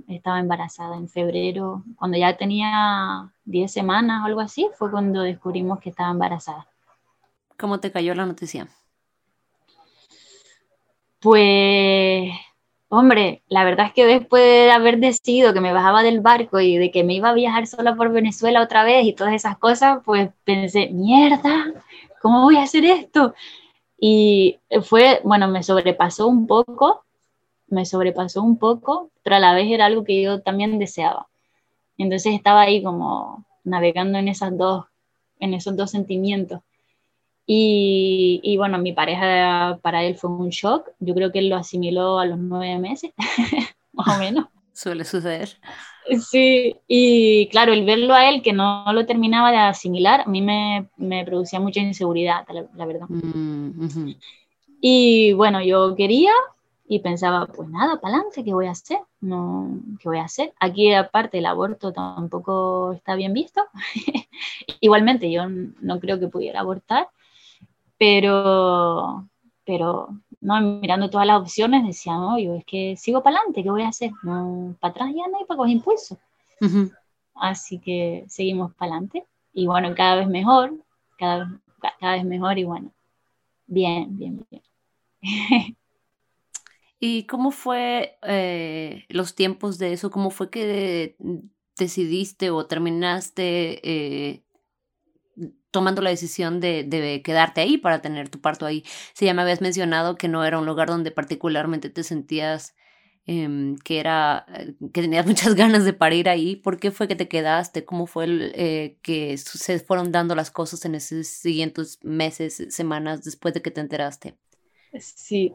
estaba 0.09 0.40
embarazada 0.40 0.96
en 0.96 1.07
febrero, 1.07 1.85
cuando 1.96 2.16
ya 2.16 2.35
tenía 2.38 3.31
10 3.44 3.70
semanas 3.70 4.22
o 4.22 4.24
algo 4.24 4.40
así, 4.40 4.70
fue 4.79 4.90
cuando 4.90 5.20
descubrimos 5.20 5.81
que 5.81 5.90
estaba 5.90 6.11
embarazada. 6.11 6.66
¿Cómo 7.59 7.81
te 7.81 7.92
cayó 7.92 8.14
la 8.14 8.25
noticia? 8.25 8.68
Pues 11.21 12.31
Hombre, 12.90 13.42
la 13.49 13.64
verdad 13.64 13.87
es 13.88 13.92
que 13.92 14.07
después 14.07 14.42
de 14.42 14.71
haber 14.71 14.99
decidido 14.99 15.53
que 15.53 15.61
me 15.61 15.75
bajaba 15.75 16.03
del 16.03 16.21
barco 16.21 16.59
y 16.61 16.79
de 16.79 16.90
que 16.90 17.05
me 17.05 17.14
iba 17.14 17.29
a 17.31 17.35
viajar 17.35 17.66
sola 17.66 17.94
por 17.97 18.11
Venezuela 18.11 18.62
otra 18.62 18.83
vez 18.85 19.05
y 19.07 19.12
todas 19.12 19.35
esas 19.35 19.59
cosas, 19.59 20.01
pues 20.07 20.31
pensé, 20.44 20.88
mierda, 20.90 21.66
¿cómo 22.23 22.42
voy 22.44 22.57
a 22.57 22.62
hacer 22.62 22.87
esto? 22.87 23.35
Y 24.01 24.59
fue, 24.85 25.21
bueno, 25.25 25.49
me 25.49 25.62
sobrepasó 25.62 26.29
un 26.29 26.47
poco, 26.47 27.05
me 27.68 27.87
sobrepasó 27.87 28.42
un 28.42 28.59
poco, 28.59 29.11
pero 29.23 29.37
a 29.37 29.40
la 29.40 29.55
vez 29.55 29.71
era 29.71 29.87
algo 29.87 30.05
que 30.05 30.23
yo 30.23 30.42
también 30.42 30.79
deseaba. 30.79 31.29
Entonces 31.99 32.35
estaba 32.35 32.62
ahí 32.62 32.83
como 32.83 33.47
navegando 33.64 34.18
en 34.18 34.29
esas 34.29 34.57
dos, 34.57 34.87
en 35.40 35.55
esos 35.55 35.77
dos 35.77 35.90
sentimientos. 35.90 36.61
Y, 37.50 38.56
bueno, 38.58 38.76
mi 38.76 38.92
pareja 38.92 39.78
para 39.80 40.04
él 40.04 40.16
fue 40.16 40.28
un 40.28 40.50
shock. 40.50 40.90
Yo 40.98 41.14
creo 41.14 41.32
que 41.32 41.38
él 41.38 41.48
lo 41.48 41.56
asimiló 41.56 42.18
a 42.18 42.26
los 42.26 42.38
nueve 42.38 42.78
meses, 42.78 43.12
más 43.92 44.16
o 44.16 44.20
menos. 44.20 44.46
Suele 44.74 45.02
suceder. 45.04 45.56
Sí, 46.20 46.76
y 46.87 47.48
claro, 47.48 47.72
el 47.72 47.87
verlo 47.87 48.12
a 48.12 48.28
él 48.28 48.42
que 48.42 48.52
no 48.52 48.84
lo 48.92 49.06
terminaba 49.06 49.50
de 49.50 49.56
asimilar, 49.56 50.20
a 50.20 50.26
mí 50.26 50.42
me, 50.42 50.88
me 50.98 51.24
producía 51.24 51.58
mucha 51.58 51.80
inseguridad, 51.80 52.46
la, 52.74 52.84
verdad. 52.84 53.06
Mm, 53.08 54.12
y 54.82 55.32
bueno, 55.32 55.62
yo 55.62 55.96
quería 55.96 56.32
y 56.87 56.98
pensaba, 56.98 57.46
pues 57.46 57.70
nada, 57.70 57.98
para 57.98 58.16
adelante, 58.16 58.44
¿qué 58.44 58.52
voy 58.52 58.66
a 58.66 58.72
hacer? 58.72 58.98
No, 59.20 59.70
¿Qué 60.00 60.08
voy 60.08 60.18
a 60.18 60.24
hacer? 60.24 60.52
Aquí 60.61 60.92
aparte 60.92 61.38
el 61.38 61.46
aborto 61.46 61.92
tampoco 61.92 62.92
está 62.92 63.14
bien 63.14 63.32
visto. 63.32 63.62
Igualmente 64.80 65.30
yo 65.30 65.48
no 65.48 65.98
creo 65.98 66.20
que 66.20 66.28
pudiera 66.28 66.61
abortar 66.61 67.08
pero, 67.98 69.28
pero 69.64 70.08
no, 70.40 70.61
mirando 70.61 71.11
todas 71.11 71.26
las 71.26 71.40
opciones 71.40 71.87
decía, 71.87 72.14
no, 72.14 72.38
yo 72.38 72.54
es 72.54 72.64
que 72.64 72.96
sigo 72.96 73.22
para 73.22 73.37
adelante, 73.37 73.62
¿qué 73.62 73.70
voy 73.70 73.82
a 73.82 73.88
hacer? 73.88 74.12
No, 74.22 74.76
para 74.80 74.92
atrás 74.92 75.08
ya 75.14 75.28
no 75.28 75.38
hay 75.38 75.44
para 75.44 75.58
coger 75.58 75.72
impulso. 75.72 76.18
Así 77.34 77.78
que 77.78 78.24
seguimos 78.28 78.72
para 78.74 78.92
adelante 78.92 79.24
y 79.52 79.66
bueno, 79.66 79.94
cada 79.94 80.16
vez 80.16 80.28
mejor, 80.28 80.74
cada 81.18 81.44
vez, 81.44 81.48
cada 82.00 82.14
vez 82.14 82.24
mejor 82.24 82.58
y 82.58 82.64
bueno, 82.64 82.92
bien, 83.66 84.16
bien, 84.16 84.46
bien. 84.50 84.62
¿Y 87.00 87.24
cómo 87.24 87.52
fue 87.52 88.18
eh, 88.22 89.04
los 89.08 89.34
tiempos 89.34 89.78
de 89.78 89.92
eso? 89.92 90.11
¿Cómo 90.11 90.30
fue 90.30 90.50
que 90.50 91.16
decidiste 91.76 92.50
o 92.50 92.66
terminaste 92.66 93.80
eh, 93.88 94.42
tomando 95.70 96.03
la 96.03 96.11
decisión 96.11 96.61
de, 96.61 96.85
de, 96.85 97.22
quedarte 97.22 97.61
ahí 97.61 97.79
para 97.79 98.01
tener 98.01 98.29
tu 98.29 98.40
parto 98.40 98.66
ahí. 98.66 98.85
Si 99.14 99.27
ya 99.27 99.35
me 99.35 99.42
habías 99.42 99.61
mencionado 99.61 100.16
que 100.16 100.29
no 100.29 100.44
era 100.44 100.59
un 100.59 100.66
lugar 100.66 100.88
donde 100.88 101.11
particularmente 101.11 101.90
te 101.90 102.03
sentías 102.03 102.74
em, 103.27 103.77
que 103.79 104.01
era 104.01 104.46
eh, 104.55 104.74
que 104.92 105.03
tenías 105.03 105.27
muchas 105.27 105.55
ganas 105.55 105.85
de 105.85 105.92
parir 105.92 106.29
ahí. 106.29 106.57
¿Por 106.57 106.79
qué 106.79 106.90
fue 106.90 107.09
que 107.09 107.16
te 107.16 107.29
quedaste? 107.29 107.85
¿Cómo 107.85 108.07
fue 108.07 108.24
el, 108.24 108.53
eh, 108.55 108.98
que 109.03 109.37
se 109.38 109.79
fueron 109.81 110.12
dando 110.12 110.35
las 110.35 110.51
cosas 110.51 110.85
en 110.85 110.94
esos 110.94 111.27
siguientes 111.29 111.98
meses, 112.03 112.66
semanas 112.70 113.24
después 113.24 113.55
de 113.55 113.62
que 113.62 113.70
te 113.70 113.81
enteraste? 113.81 114.37
Sí, 114.98 115.55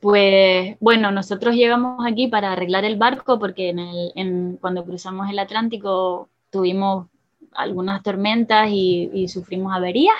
pues 0.00 0.76
bueno, 0.80 1.10
nosotros 1.10 1.54
llegamos 1.54 2.04
aquí 2.06 2.28
para 2.28 2.52
arreglar 2.52 2.84
el 2.84 2.96
barco 2.96 3.38
porque 3.38 3.70
en 3.70 3.78
el, 3.78 4.58
cuando 4.60 4.84
cruzamos 4.84 5.30
el 5.30 5.38
Atlántico 5.38 6.28
tuvimos 6.50 7.08
algunas 7.56 8.02
tormentas 8.02 8.68
y, 8.70 9.28
sufrimos 9.28 9.74
averías. 9.74 10.16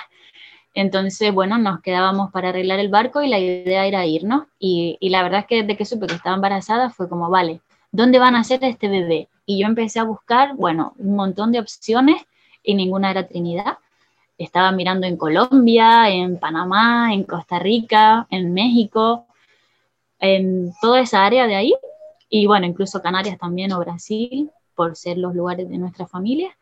Entonces, 0.73 1.33
bueno, 1.33 1.57
nos 1.57 1.81
quedábamos 1.81 2.31
para 2.31 2.49
arreglar 2.49 2.79
el 2.79 2.89
barco 2.89 3.21
y 3.21 3.29
la 3.29 3.39
idea 3.39 3.85
era 3.85 4.05
irnos. 4.05 4.43
Y, 4.59 4.97
y, 4.99 5.09
la 5.09 5.23
verdad 5.23 5.41
es 5.41 5.45
que 5.47 5.63
desde 5.63 5.77
que 5.77 5.85
supe 5.85 6.07
que 6.07 6.15
estaba 6.15 6.35
embarazada 6.35 6.89
fue 6.89 7.09
como, 7.09 7.29
vale, 7.29 7.61
¿dónde 7.91 8.19
van 8.19 8.35
a 8.35 8.41
hacer 8.41 8.63
este 8.63 8.87
bebé? 8.87 9.27
Y 9.45 9.59
yo 9.59 9.67
empecé 9.67 9.99
a 9.99 10.03
buscar, 10.03 10.55
bueno, 10.55 10.93
un 10.97 11.15
montón 11.15 11.51
de 11.51 11.59
opciones 11.59 12.21
y 12.63 12.75
ninguna 12.75 13.11
era 13.11 13.27
Trinidad. 13.27 13.77
Estaba 14.37 14.71
mirando 14.71 15.07
en 15.07 15.17
Colombia, 15.17 16.09
en 16.09 16.37
Panamá, 16.37 17.13
en 17.13 17.23
Costa 17.23 17.57
Rica, 17.57 18.27
en 18.29 18.53
México, 18.53 19.25
en 20.19 20.73
toda 20.81 20.99
esa 20.99 21.25
área 21.25 21.47
de 21.47 21.55
ahí. 21.55 21.73
Y 22.29 22.45
bueno, 22.45 22.65
incluso 22.65 23.01
Canarias 23.01 23.37
también 23.39 23.71
o 23.71 23.79
Brasil, 23.79 24.51
por 24.75 24.95
ser 24.95 25.17
los 25.17 25.33
lugares 25.33 25.69
de 25.69 25.77
nuestra 25.77 26.05
familia. 26.05 26.55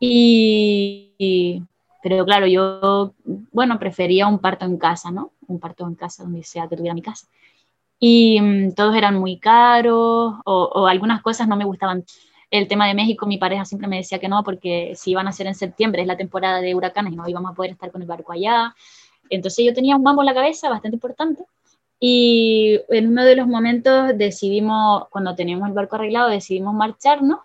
Y, 0.00 1.62
pero 2.02 2.24
claro, 2.24 2.46
yo, 2.46 3.14
bueno, 3.52 3.78
prefería 3.78 4.26
un 4.26 4.38
parto 4.38 4.64
en 4.64 4.78
casa, 4.78 5.10
¿no? 5.10 5.32
Un 5.46 5.60
parto 5.60 5.86
en 5.86 5.94
casa 5.94 6.24
donde 6.24 6.42
sea 6.42 6.66
que 6.68 6.76
tuviera 6.76 6.94
mi 6.94 7.02
casa. 7.02 7.28
Y 7.98 8.40
mm, 8.40 8.74
todos 8.74 8.96
eran 8.96 9.16
muy 9.18 9.38
caros 9.38 10.34
o, 10.44 10.86
algunas 10.86 11.22
cosas 11.22 11.46
no 11.46 11.56
me 11.56 11.66
gustaban. 11.66 12.04
El 12.50 12.66
tema 12.66 12.88
de 12.88 12.94
México, 12.94 13.26
mi 13.26 13.38
pareja 13.38 13.64
siempre 13.64 13.88
me 13.88 13.98
decía 13.98 14.18
que 14.18 14.28
no, 14.28 14.42
porque 14.42 14.94
si 14.96 15.12
iban 15.12 15.28
a 15.28 15.32
ser 15.32 15.46
en 15.46 15.54
septiembre, 15.54 16.02
es 16.02 16.08
la 16.08 16.16
temporada 16.16 16.60
de 16.60 16.74
huracanes 16.74 17.12
y 17.12 17.16
no 17.16 17.28
íbamos 17.28 17.52
a 17.52 17.54
poder 17.54 17.72
estar 17.72 17.92
con 17.92 18.02
el 18.02 18.08
barco 18.08 18.32
allá. 18.32 18.74
Entonces 19.28 19.64
yo 19.64 19.74
tenía 19.74 19.96
un 19.96 20.02
mambo 20.02 20.22
en 20.22 20.26
la 20.26 20.34
cabeza 20.34 20.70
bastante 20.70 20.96
importante. 20.96 21.44
Y 22.00 22.80
en 22.88 23.08
uno 23.08 23.24
de 23.24 23.36
los 23.36 23.46
momentos 23.46 24.16
decidimos, 24.16 25.08
cuando 25.10 25.34
teníamos 25.34 25.68
el 25.68 25.74
barco 25.74 25.96
arreglado, 25.96 26.30
decidimos 26.30 26.74
marcharnos 26.74 27.40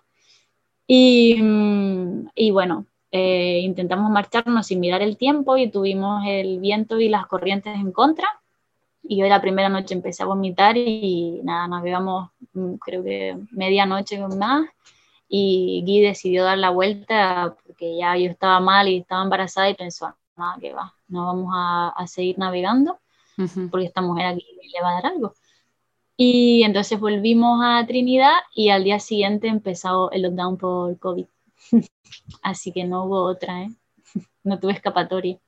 y, 0.86 1.36
mm, 1.40 2.30
y 2.34 2.50
bueno, 2.50 2.86
eh, 3.10 3.60
intentamos 3.62 4.10
marcharnos 4.10 4.66
sin 4.66 4.80
mirar 4.80 5.02
el 5.02 5.16
tiempo 5.16 5.56
y 5.56 5.70
tuvimos 5.70 6.24
el 6.26 6.60
viento 6.60 7.00
y 7.00 7.08
las 7.08 7.26
corrientes 7.26 7.74
en 7.74 7.92
contra. 7.92 8.28
Y 9.02 9.18
yo 9.18 9.26
la 9.26 9.40
primera 9.40 9.68
noche 9.68 9.94
empecé 9.94 10.22
a 10.22 10.26
vomitar 10.26 10.76
y 10.76 11.40
nada, 11.44 11.68
navegamos 11.68 12.30
mm, 12.54 12.74
creo 12.74 13.04
que 13.04 13.38
medianoche 13.50 14.18
más. 14.28 14.68
Y 15.28 15.82
Guy 15.84 16.00
decidió 16.02 16.44
dar 16.44 16.58
la 16.58 16.70
vuelta 16.70 17.56
porque 17.66 17.96
ya 17.96 18.16
yo 18.16 18.30
estaba 18.30 18.60
mal 18.60 18.88
y 18.88 18.98
estaba 18.98 19.22
embarazada 19.24 19.68
y 19.70 19.74
pensó, 19.74 20.14
nada, 20.36 20.56
que 20.60 20.72
va, 20.72 20.94
no 21.08 21.26
vamos 21.26 21.50
a, 21.54 21.88
a 21.96 22.06
seguir 22.06 22.38
navegando 22.38 22.98
porque 23.70 23.86
esta 23.86 24.00
mujer 24.00 24.26
aquí 24.26 24.46
le 24.72 24.82
va 24.82 24.90
a 24.90 24.94
dar 24.94 25.06
algo. 25.06 25.34
Y 26.16 26.62
entonces 26.62 26.98
volvimos 26.98 27.60
a 27.62 27.86
Trinidad 27.86 28.32
y 28.54 28.70
al 28.70 28.84
día 28.84 28.98
siguiente 29.00 29.48
empezó 29.48 30.10
el 30.12 30.22
lockdown 30.22 30.56
por 30.56 30.98
COVID. 30.98 31.26
Así 32.42 32.72
que 32.72 32.84
no 32.84 33.04
hubo 33.04 33.22
otra, 33.22 33.62
¿eh? 33.62 33.68
No 34.44 34.58
tuve 34.58 34.72
escapatoria. 34.72 35.38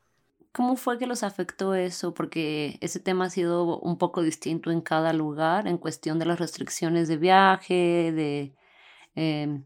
¿Cómo 0.53 0.77
fue 0.77 0.99
que 0.99 1.07
los 1.07 1.23
afectó 1.23 1.75
eso? 1.75 2.15
Porque 2.15 2.79
ese 2.81 3.01
tema 3.01 3.27
ha 3.27 3.31
sido 3.31 3.79
un 3.79 3.97
poco 3.97 4.23
distinto 4.23 4.71
en 4.71 4.81
cada 4.81 5.13
lugar 5.13 5.69
en 5.69 5.79
cuestión 5.79 6.19
de 6.19 6.27
las 6.27 6.41
restricciones 6.41 7.09
de 7.09 7.17
viaje, 7.17 8.13
de... 8.13 8.55
Em, 9.15 9.65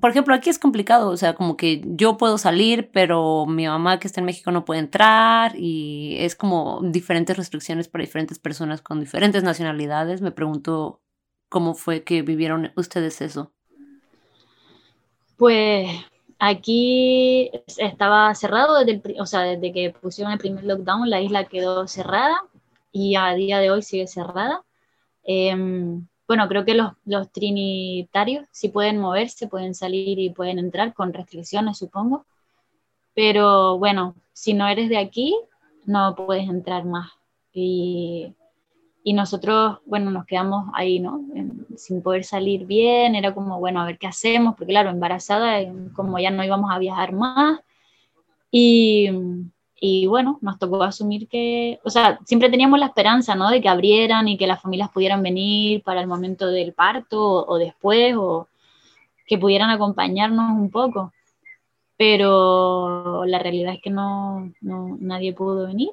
por 0.00 0.10
ejemplo, 0.10 0.34
aquí 0.34 0.50
es 0.50 0.58
complicado, 0.58 1.10
o 1.10 1.16
sea, 1.16 1.34
como 1.34 1.56
que 1.56 1.82
yo 1.84 2.16
puedo 2.16 2.38
salir, 2.38 2.90
pero 2.92 3.46
mi 3.46 3.66
mamá 3.66 3.98
que 3.98 4.06
está 4.06 4.20
en 4.20 4.26
México 4.26 4.50
no 4.50 4.64
puede 4.64 4.80
entrar 4.80 5.54
y 5.56 6.16
es 6.18 6.36
como 6.36 6.80
diferentes 6.82 7.36
restricciones 7.36 7.88
para 7.88 8.04
diferentes 8.04 8.38
personas 8.38 8.82
con 8.82 9.00
diferentes 9.00 9.42
nacionalidades. 9.42 10.20
Me 10.20 10.30
pregunto 10.30 11.00
cómo 11.48 11.74
fue 11.74 12.04
que 12.04 12.22
vivieron 12.22 12.72
ustedes 12.76 13.20
eso. 13.20 13.52
Pues 15.36 15.88
aquí 16.38 17.50
estaba 17.78 18.34
cerrado 18.34 18.84
desde, 18.84 19.20
o 19.20 19.26
sea, 19.26 19.40
desde 19.40 19.72
que 19.72 19.90
pusieron 19.90 20.32
el 20.32 20.38
primer 20.38 20.64
lockdown, 20.64 21.10
la 21.10 21.20
isla 21.20 21.44
quedó 21.44 21.86
cerrada 21.88 22.36
y 22.92 23.16
a 23.16 23.34
día 23.34 23.58
de 23.58 23.70
hoy 23.70 23.82
sigue 23.82 24.06
cerrada. 24.06 24.62
Em, 25.24 26.06
bueno, 26.32 26.48
creo 26.48 26.64
que 26.64 26.72
los, 26.72 26.92
los 27.04 27.30
trinitarios 27.30 28.46
sí 28.50 28.70
pueden 28.70 28.98
moverse, 28.98 29.48
pueden 29.48 29.74
salir 29.74 30.18
y 30.18 30.30
pueden 30.30 30.58
entrar 30.58 30.94
con 30.94 31.12
restricciones, 31.12 31.76
supongo. 31.76 32.24
Pero 33.14 33.76
bueno, 33.76 34.14
si 34.32 34.54
no 34.54 34.66
eres 34.66 34.88
de 34.88 34.96
aquí, 34.96 35.36
no 35.84 36.14
puedes 36.14 36.48
entrar 36.48 36.86
más. 36.86 37.10
Y, 37.52 38.34
y 39.04 39.12
nosotros, 39.12 39.80
bueno, 39.84 40.10
nos 40.10 40.24
quedamos 40.24 40.70
ahí, 40.72 41.00
¿no? 41.00 41.20
sin 41.76 42.00
poder 42.00 42.24
salir 42.24 42.64
bien, 42.64 43.14
era 43.14 43.34
como, 43.34 43.58
bueno, 43.58 43.82
a 43.82 43.84
ver 43.84 43.98
qué 43.98 44.06
hacemos, 44.06 44.54
porque 44.54 44.72
claro, 44.72 44.88
embarazada, 44.88 45.58
como 45.94 46.18
ya 46.18 46.30
no 46.30 46.42
íbamos 46.42 46.70
a 46.72 46.78
viajar 46.78 47.12
más. 47.12 47.60
Y, 48.50 49.10
y 49.84 50.06
bueno, 50.06 50.38
nos 50.42 50.60
tocó 50.60 50.80
asumir 50.84 51.26
que, 51.26 51.80
o 51.82 51.90
sea, 51.90 52.20
siempre 52.24 52.48
teníamos 52.48 52.78
la 52.78 52.86
esperanza, 52.86 53.34
¿no? 53.34 53.50
De 53.50 53.60
que 53.60 53.68
abrieran 53.68 54.28
y 54.28 54.38
que 54.38 54.46
las 54.46 54.62
familias 54.62 54.90
pudieran 54.92 55.24
venir 55.24 55.82
para 55.82 56.00
el 56.00 56.06
momento 56.06 56.46
del 56.46 56.72
parto 56.72 57.20
o, 57.44 57.58
después, 57.58 58.14
o 58.16 58.46
que 59.26 59.38
pudieran 59.38 59.70
acompañarnos 59.70 60.52
un 60.52 60.70
poco. 60.70 61.12
Pero 61.96 63.24
la 63.24 63.40
realidad 63.40 63.74
es 63.74 63.82
que 63.82 63.90
no, 63.90 64.52
no 64.60 64.96
nadie 65.00 65.32
pudo 65.32 65.66
venir. 65.66 65.90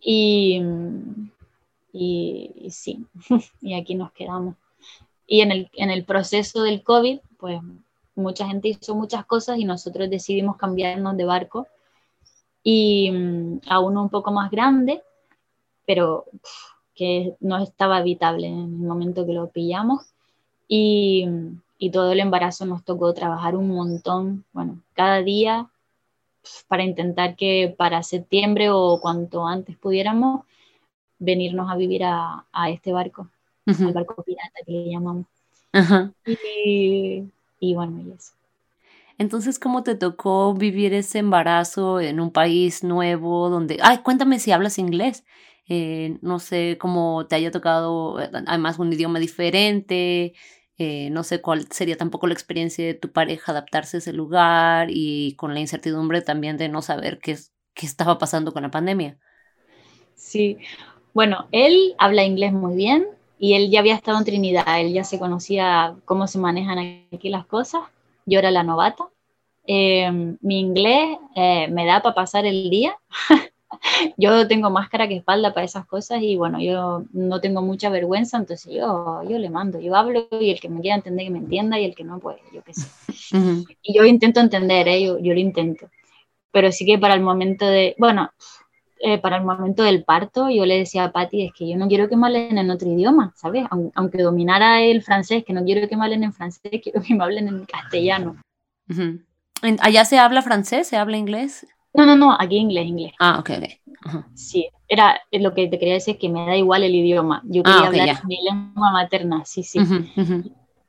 y, 0.00 0.62
y, 1.92 2.68
sí, 2.70 3.04
y 3.60 3.74
aquí 3.74 3.96
nos 3.96 4.12
quedamos. 4.12 4.54
Y 5.26 5.40
en 5.40 5.50
el, 5.50 5.70
en 5.72 5.90
el 5.90 6.04
proceso 6.04 6.62
del 6.62 6.84
COVID, 6.84 7.18
pues 7.36 7.60
mucha 8.14 8.46
gente 8.46 8.68
hizo 8.68 8.94
muchas 8.94 9.26
cosas 9.26 9.58
y 9.58 9.64
nosotros 9.64 10.08
decidimos 10.08 10.56
cambiarnos 10.56 11.16
de 11.16 11.24
barco 11.24 11.66
y 12.62 13.10
mm, 13.10 13.60
a 13.68 13.80
uno 13.80 14.02
un 14.02 14.08
poco 14.10 14.32
más 14.32 14.50
grande, 14.50 15.02
pero 15.86 16.26
que 16.94 17.36
no 17.40 17.58
estaba 17.58 17.98
habitable 17.98 18.46
en 18.46 18.58
el 18.58 18.86
momento 18.86 19.26
que 19.26 19.32
lo 19.32 19.48
pillamos. 19.50 20.06
Y, 20.68 21.26
y, 21.78 21.90
todo 21.90 22.12
el 22.12 22.20
embarazo 22.20 22.64
nos 22.66 22.84
tocó 22.84 23.12
trabajar 23.14 23.56
un 23.56 23.68
montón, 23.68 24.44
bueno, 24.52 24.80
cada 24.94 25.22
día 25.22 25.68
para 26.68 26.84
intentar 26.84 27.36
que 27.36 27.74
para 27.76 28.02
septiembre 28.02 28.70
o 28.70 29.00
cuanto 29.00 29.46
antes 29.46 29.76
pudiéramos 29.76 30.44
venirnos 31.18 31.70
a 31.70 31.76
vivir 31.76 32.04
a, 32.04 32.46
a 32.52 32.70
este 32.70 32.92
barco, 32.92 33.28
al 33.66 33.92
barco 33.92 34.22
pirata 34.22 34.60
que 34.64 34.72
le 34.72 34.90
llamamos. 34.90 35.26
Y, 36.64 37.24
y 37.60 37.74
bueno, 37.74 38.00
y 38.00 38.12
eso. 38.12 38.32
Entonces, 39.20 39.58
¿cómo 39.58 39.82
te 39.82 39.96
tocó 39.96 40.54
vivir 40.54 40.94
ese 40.94 41.18
embarazo 41.18 42.00
en 42.00 42.20
un 42.20 42.30
país 42.32 42.82
nuevo 42.82 43.50
donde... 43.50 43.76
Ay, 43.82 43.98
cuéntame 43.98 44.38
si 44.38 44.50
hablas 44.50 44.78
inglés. 44.78 45.26
Eh, 45.68 46.16
no 46.22 46.38
sé 46.38 46.78
cómo 46.80 47.26
te 47.26 47.36
haya 47.36 47.50
tocado, 47.50 48.18
eh, 48.18 48.30
además, 48.46 48.78
un 48.78 48.90
idioma 48.90 49.18
diferente. 49.18 50.32
Eh, 50.78 51.10
no 51.10 51.22
sé 51.22 51.42
cuál 51.42 51.70
sería 51.70 51.98
tampoco 51.98 52.28
la 52.28 52.32
experiencia 52.32 52.82
de 52.82 52.94
tu 52.94 53.12
pareja 53.12 53.52
adaptarse 53.52 53.98
a 53.98 54.00
ese 54.00 54.14
lugar 54.14 54.88
y 54.90 55.34
con 55.36 55.52
la 55.52 55.60
incertidumbre 55.60 56.22
también 56.22 56.56
de 56.56 56.70
no 56.70 56.80
saber 56.80 57.18
qué, 57.18 57.36
qué 57.74 57.84
estaba 57.84 58.16
pasando 58.16 58.54
con 58.54 58.62
la 58.62 58.70
pandemia. 58.70 59.18
Sí, 60.14 60.56
bueno, 61.12 61.46
él 61.52 61.94
habla 61.98 62.24
inglés 62.24 62.54
muy 62.54 62.74
bien 62.74 63.06
y 63.38 63.52
él 63.52 63.70
ya 63.70 63.80
había 63.80 63.96
estado 63.96 64.16
en 64.16 64.24
Trinidad, 64.24 64.80
él 64.80 64.94
ya 64.94 65.04
se 65.04 65.18
conocía 65.18 65.94
cómo 66.06 66.26
se 66.26 66.38
manejan 66.38 66.78
aquí 67.12 67.28
las 67.28 67.44
cosas 67.44 67.82
yo 68.30 68.38
era 68.38 68.50
la 68.50 68.62
novata. 68.62 69.08
Eh, 69.66 70.10
mi 70.40 70.60
inglés 70.60 71.18
eh, 71.34 71.68
me 71.68 71.84
da 71.84 72.00
para 72.00 72.14
pasar 72.14 72.46
el 72.46 72.70
día. 72.70 72.96
yo 74.16 74.46
tengo 74.48 74.70
máscara 74.70 75.08
que 75.08 75.16
espalda 75.16 75.52
para 75.52 75.66
esas 75.66 75.86
cosas 75.86 76.22
y 76.22 76.36
bueno, 76.36 76.60
yo 76.60 77.04
no 77.12 77.40
tengo 77.40 77.62
mucha 77.62 77.88
vergüenza, 77.90 78.36
entonces 78.38 78.72
yo, 78.72 79.22
yo 79.28 79.38
le 79.38 79.50
mando, 79.50 79.80
yo 79.80 79.94
hablo 79.94 80.28
y 80.40 80.50
el 80.50 80.60
que 80.60 80.68
me 80.68 80.80
quiera 80.80 80.96
entender 80.96 81.26
que 81.26 81.30
me 81.30 81.38
entienda 81.38 81.78
y 81.78 81.84
el 81.84 81.94
que 81.94 82.04
no, 82.04 82.18
pues 82.18 82.38
yo 82.52 82.62
qué 82.62 82.74
sé. 82.74 82.88
Y 83.82 83.94
yo 83.94 84.04
intento 84.04 84.40
entender, 84.40 84.88
¿eh? 84.88 85.02
yo, 85.02 85.18
yo 85.18 85.32
lo 85.34 85.40
intento. 85.40 85.88
Pero 86.52 86.72
sí 86.72 86.84
que 86.84 86.98
para 86.98 87.14
el 87.14 87.20
momento 87.20 87.64
de, 87.66 87.94
bueno, 87.98 88.30
eh, 89.00 89.18
para 89.18 89.36
el 89.38 89.44
momento 89.44 89.82
del 89.82 90.04
parto, 90.04 90.48
yo 90.50 90.64
le 90.66 90.78
decía 90.78 91.04
a 91.04 91.12
Patti, 91.12 91.46
es 91.46 91.52
que 91.52 91.68
yo 91.68 91.76
no 91.76 91.88
quiero 91.88 92.08
que 92.08 92.16
me 92.16 92.26
hablen 92.26 92.58
en 92.58 92.70
otro 92.70 92.88
idioma, 92.88 93.32
¿sabes? 93.36 93.64
Aunque 93.94 94.22
dominara 94.22 94.82
el 94.82 95.02
francés, 95.02 95.44
que 95.44 95.52
no 95.52 95.64
quiero 95.64 95.88
que 95.88 95.96
me 95.96 96.04
hablen 96.04 96.24
en 96.24 96.32
francés, 96.32 96.70
quiero 96.82 97.02
que 97.02 97.14
me 97.14 97.24
hablen 97.24 97.48
en 97.48 97.64
castellano. 97.66 98.36
¿Allá 99.80 100.04
se 100.04 100.18
habla 100.18 100.42
francés? 100.42 100.88
¿Se 100.88 100.96
habla 100.96 101.16
inglés? 101.16 101.66
No, 101.94 102.06
no, 102.06 102.16
no, 102.16 102.36
aquí 102.38 102.56
inglés, 102.56 102.86
inglés. 102.86 103.12
Ah, 103.18 103.38
ok, 103.40 103.50
ok. 103.50 103.64
Sí, 104.34 104.68
era 104.88 105.20
lo 105.32 105.54
que 105.54 105.68
te 105.68 105.78
quería 105.78 105.94
decir, 105.94 106.18
que 106.18 106.28
me 106.28 106.46
da 106.46 106.56
igual 106.56 106.82
el 106.82 106.94
idioma. 106.94 107.42
Yo 107.44 107.62
quería 107.62 107.82
Ah, 107.82 107.88
ok, 107.88 107.94
hablar 107.94 108.06
ya. 108.06 108.22
mi 108.26 108.38
lengua 108.42 108.90
materna, 108.92 109.44
sí, 109.44 109.62
sí. 109.62 109.78
Ujú, 109.80 109.96
ujú. 110.16 110.36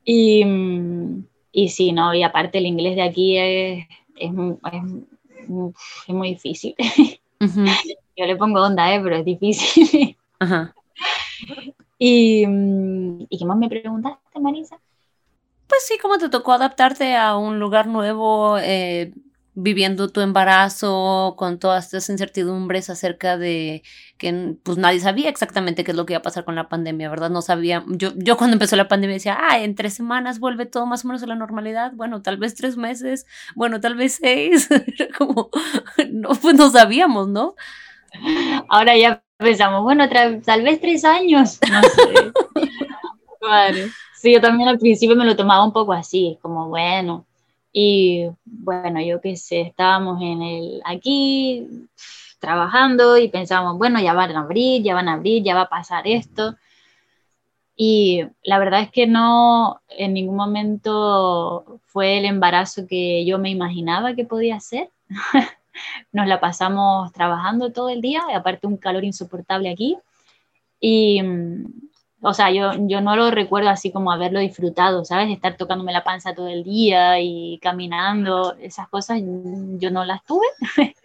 Y, 0.04 0.44
mm, 0.44 1.24
y 1.52 1.68
sí, 1.68 1.92
no, 1.92 2.14
y 2.14 2.22
aparte 2.22 2.58
el 2.58 2.66
inglés 2.66 2.96
de 2.96 3.02
aquí 3.02 3.36
es, 3.38 3.86
es, 4.16 4.30
es 4.30 4.82
es 6.08 6.14
muy 6.14 6.30
difícil. 6.30 6.74
Ujú, 7.40 7.64
Yo 8.16 8.26
le 8.26 8.36
pongo 8.36 8.60
onda, 8.62 8.94
¿eh? 8.94 9.00
pero 9.02 9.16
es 9.16 9.24
difícil. 9.24 10.16
Ajá. 10.38 10.74
y, 11.98 12.46
mm, 12.46 13.26
¿y 13.28 13.38
qué 13.38 13.44
más 13.44 13.56
me 13.56 13.68
preguntaste, 13.68 14.40
Marisa? 14.40 14.78
Pues 15.68 15.86
sí, 15.86 15.96
¿cómo 16.00 16.18
te 16.18 16.28
tocó 16.28 16.52
adaptarte 16.52 17.16
a 17.16 17.36
un 17.36 17.58
lugar 17.58 17.86
nuevo, 17.86 18.58
eh, 18.58 19.12
viviendo 19.54 20.08
tu 20.08 20.20
embarazo 20.20 21.34
con 21.36 21.58
todas 21.58 21.84
estas 21.86 22.08
incertidumbres 22.08 22.88
acerca 22.88 23.36
de 23.36 23.82
que 24.16 24.56
pues 24.62 24.78
nadie 24.78 25.00
sabía 25.00 25.28
exactamente 25.28 25.84
qué 25.84 25.90
es 25.90 25.96
lo 25.96 26.06
que 26.06 26.14
iba 26.14 26.18
a 26.18 26.22
pasar 26.22 26.44
con 26.44 26.54
la 26.54 26.68
pandemia, 26.68 27.10
¿verdad? 27.10 27.30
No 27.30 27.42
sabía, 27.42 27.84
yo, 27.88 28.12
yo 28.16 28.36
cuando 28.36 28.54
empezó 28.54 28.76
la 28.76 28.88
pandemia 28.88 29.14
decía, 29.14 29.38
ah, 29.40 29.58
en 29.60 29.74
tres 29.74 29.94
semanas 29.94 30.38
vuelve 30.38 30.64
todo 30.64 30.86
más 30.86 31.04
o 31.04 31.08
menos 31.08 31.22
a 31.22 31.26
la 31.26 31.34
normalidad, 31.34 31.92
bueno, 31.94 32.22
tal 32.22 32.38
vez 32.38 32.54
tres 32.54 32.76
meses, 32.76 33.26
bueno, 33.54 33.80
tal 33.80 33.94
vez 33.94 34.18
seis, 34.20 34.68
como, 35.18 35.50
no, 36.10 36.30
pues 36.30 36.54
no 36.54 36.70
sabíamos, 36.70 37.28
¿no? 37.28 37.54
Ahora 38.68 38.96
ya 38.96 39.22
pensamos, 39.36 39.82
bueno, 39.82 40.08
tal 40.08 40.62
vez 40.62 40.80
tres 40.80 41.04
años. 41.04 41.58
No 41.70 41.82
sé. 41.82 42.32
Sí, 44.22 44.32
yo 44.32 44.40
también 44.40 44.68
al 44.68 44.78
principio 44.78 45.16
me 45.16 45.24
lo 45.24 45.34
tomaba 45.34 45.64
un 45.64 45.72
poco 45.72 45.92
así, 45.92 46.38
como 46.40 46.68
bueno. 46.68 47.26
Y 47.72 48.28
bueno, 48.44 49.00
yo 49.00 49.20
qué 49.20 49.36
sé, 49.36 49.62
estábamos 49.62 50.22
en 50.22 50.42
el 50.42 50.82
aquí 50.84 51.66
trabajando 52.38 53.18
y 53.18 53.28
pensábamos, 53.28 53.78
bueno, 53.78 54.00
ya 54.00 54.12
van 54.12 54.36
a 54.36 54.40
abrir, 54.40 54.82
ya 54.82 54.94
van 54.94 55.08
a 55.08 55.14
abrir, 55.14 55.42
ya 55.42 55.54
va 55.54 55.62
a 55.62 55.68
pasar 55.68 56.06
esto. 56.06 56.56
Y 57.74 58.24
la 58.44 58.58
verdad 58.58 58.82
es 58.82 58.90
que 58.90 59.06
no, 59.06 59.80
en 59.88 60.14
ningún 60.14 60.36
momento 60.36 61.80
fue 61.86 62.18
el 62.18 62.26
embarazo 62.26 62.86
que 62.86 63.24
yo 63.24 63.38
me 63.38 63.50
imaginaba 63.50 64.14
que 64.14 64.24
podía 64.24 64.60
ser. 64.60 64.90
Nos 66.12 66.26
la 66.26 66.40
pasamos 66.40 67.12
trabajando 67.12 67.72
todo 67.72 67.88
el 67.88 68.00
día, 68.00 68.22
y 68.30 68.34
aparte 68.34 68.66
un 68.66 68.76
calor 68.76 69.04
insoportable 69.04 69.70
aquí. 69.70 69.98
Y, 70.80 71.22
mm, 71.22 71.64
o 72.22 72.34
sea, 72.34 72.50
yo, 72.52 72.72
yo 72.86 73.00
no 73.00 73.16
lo 73.16 73.30
recuerdo 73.30 73.68
así 73.70 73.90
como 73.90 74.12
haberlo 74.12 74.38
disfrutado, 74.40 75.04
¿sabes? 75.04 75.30
Estar 75.30 75.56
tocándome 75.56 75.92
la 75.92 76.04
panza 76.04 76.34
todo 76.34 76.48
el 76.48 76.62
día 76.64 77.18
y 77.20 77.58
caminando, 77.60 78.54
esas 78.60 78.88
cosas 78.88 79.20
mm, 79.22 79.78
yo 79.78 79.90
no 79.90 80.04
las 80.04 80.24
tuve. 80.24 80.46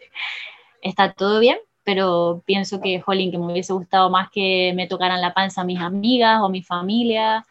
Está 0.82 1.14
todo 1.14 1.40
bien, 1.40 1.58
pero 1.84 2.44
pienso 2.46 2.82
que, 2.82 3.02
jolín, 3.02 3.32
que 3.32 3.40
me 3.40 3.52
hubiese 3.52 3.74
gustado 3.74 4.10
más 4.12 4.30
que 4.30 4.74
me 4.76 4.88
tocaran 4.88 5.22
la 5.22 5.34
panza 5.34 5.64
mis 5.64 5.80
amigas 5.80 6.42
o 6.44 6.50
mi 6.50 6.62
familia, 6.62 7.46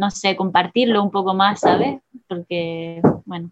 no 0.00 0.10
sé, 0.10 0.34
compartirlo 0.34 1.02
un 1.02 1.10
poco 1.10 1.34
más, 1.34 1.60
¿sabes? 1.60 2.00
Porque, 2.26 3.02
bueno, 3.26 3.50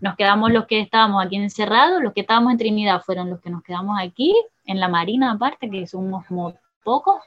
nos 0.00 0.16
quedamos 0.16 0.50
los 0.50 0.66
que 0.66 0.80
estábamos 0.80 1.24
aquí 1.24 1.36
encerrados, 1.36 2.02
los 2.02 2.12
que 2.12 2.22
estábamos 2.22 2.50
en 2.52 2.58
Trinidad 2.58 3.00
fueron 3.00 3.30
los 3.30 3.40
que 3.40 3.50
nos 3.50 3.62
quedamos 3.62 3.96
aquí, 4.00 4.34
en 4.66 4.80
la 4.80 4.88
Marina 4.88 5.30
aparte, 5.30 5.70
que 5.70 5.86
somos 5.86 6.26
como 6.26 6.52
pocos, 6.82 7.20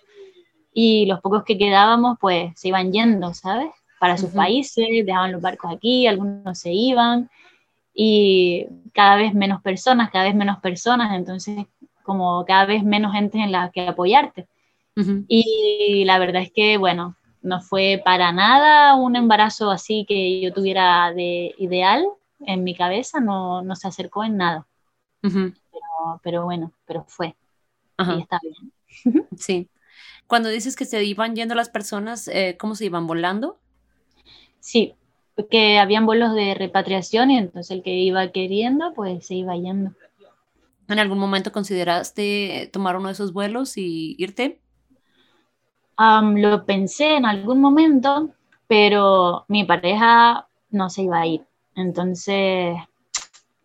y 0.73 1.05
los 1.05 1.21
pocos 1.21 1.43
que 1.45 1.57
quedábamos 1.57 2.17
pues 2.19 2.51
se 2.59 2.67
iban 2.67 2.91
yendo, 2.91 3.33
¿sabes? 3.33 3.69
Para 3.99 4.17
sus 4.17 4.29
Ujú. 4.29 4.37
países, 4.37 4.85
dejaban 5.05 5.31
los 5.31 5.41
barcos 5.41 5.71
aquí, 5.71 6.05
algunos 6.05 6.59
se 6.59 6.73
iban, 6.73 7.29
y 7.93 8.67
cada 8.93 9.15
vez 9.15 9.33
menos 9.33 9.61
personas, 9.61 10.11
cada 10.11 10.25
vez 10.25 10.35
menos 10.35 10.59
personas, 10.59 11.15
entonces 11.15 11.65
como 12.03 12.43
cada 12.45 12.65
vez 12.65 12.83
menos 12.83 13.13
gente 13.13 13.37
en 13.39 13.51
la 13.51 13.71
que 13.71 13.87
apoyarte. 13.87 14.45
Y 15.29 16.03
la 16.05 16.19
verdad 16.19 16.41
es 16.41 16.51
que, 16.51 16.77
bueno, 16.77 17.15
no 17.47 17.61
fue 17.61 18.01
para 18.03 18.31
nada 18.31 18.95
un 18.95 19.15
embarazo 19.15 19.71
así 19.71 20.05
que 20.07 20.41
yo 20.41 20.53
tuviera 20.53 21.11
de 21.13 21.55
ideal 21.57 22.05
en 22.41 22.63
mi 22.63 22.75
cabeza, 22.75 23.19
no, 23.19 23.61
no 23.63 23.75
se 23.75 23.87
acercó 23.87 24.23
en 24.23 24.37
nada, 24.37 24.67
pero, 25.21 26.21
pero 26.21 26.43
bueno, 26.45 26.71
pero 26.85 27.03
fue, 27.07 27.35
y 27.97 28.21
está 28.21 28.39
bien. 28.43 29.27
sí. 29.37 29.69
Cuando 30.27 30.49
dices 30.49 30.75
que 30.75 30.85
se 30.85 31.03
iban 31.03 31.35
yendo 31.35 31.55
las 31.55 31.69
personas, 31.69 32.27
eh, 32.27 32.57
¿cómo 32.59 32.75
se 32.75 32.85
iban 32.85 33.07
volando? 33.07 33.57
Sí, 34.59 34.93
porque 35.35 35.79
habían 35.79 36.05
vuelos 36.05 36.33
de 36.33 36.53
repatriación 36.53 37.31
y 37.31 37.37
entonces 37.37 37.71
el 37.71 37.81
que 37.81 37.91
iba 37.91 38.31
queriendo, 38.31 38.93
pues 38.93 39.25
se 39.25 39.35
iba 39.35 39.55
yendo. 39.55 39.93
¿En 40.89 40.99
algún 40.99 41.19
momento 41.19 41.51
consideraste 41.51 42.69
tomar 42.73 42.97
uno 42.97 43.07
de 43.07 43.13
esos 43.13 43.33
vuelos 43.33 43.77
y 43.77 44.15
irte? 44.19 44.59
Am, 45.97 46.35
lo 46.37 46.65
pensé 46.65 47.15
en 47.17 47.25
algún 47.25 47.59
momento, 47.61 48.29
pero 48.67 49.45
mi 49.47 49.63
pareja 49.65 50.47
no 50.71 50.89
se 50.89 51.03
iba 51.03 51.19
a 51.21 51.25
ir. 51.27 51.41
Entonces, 51.75 52.75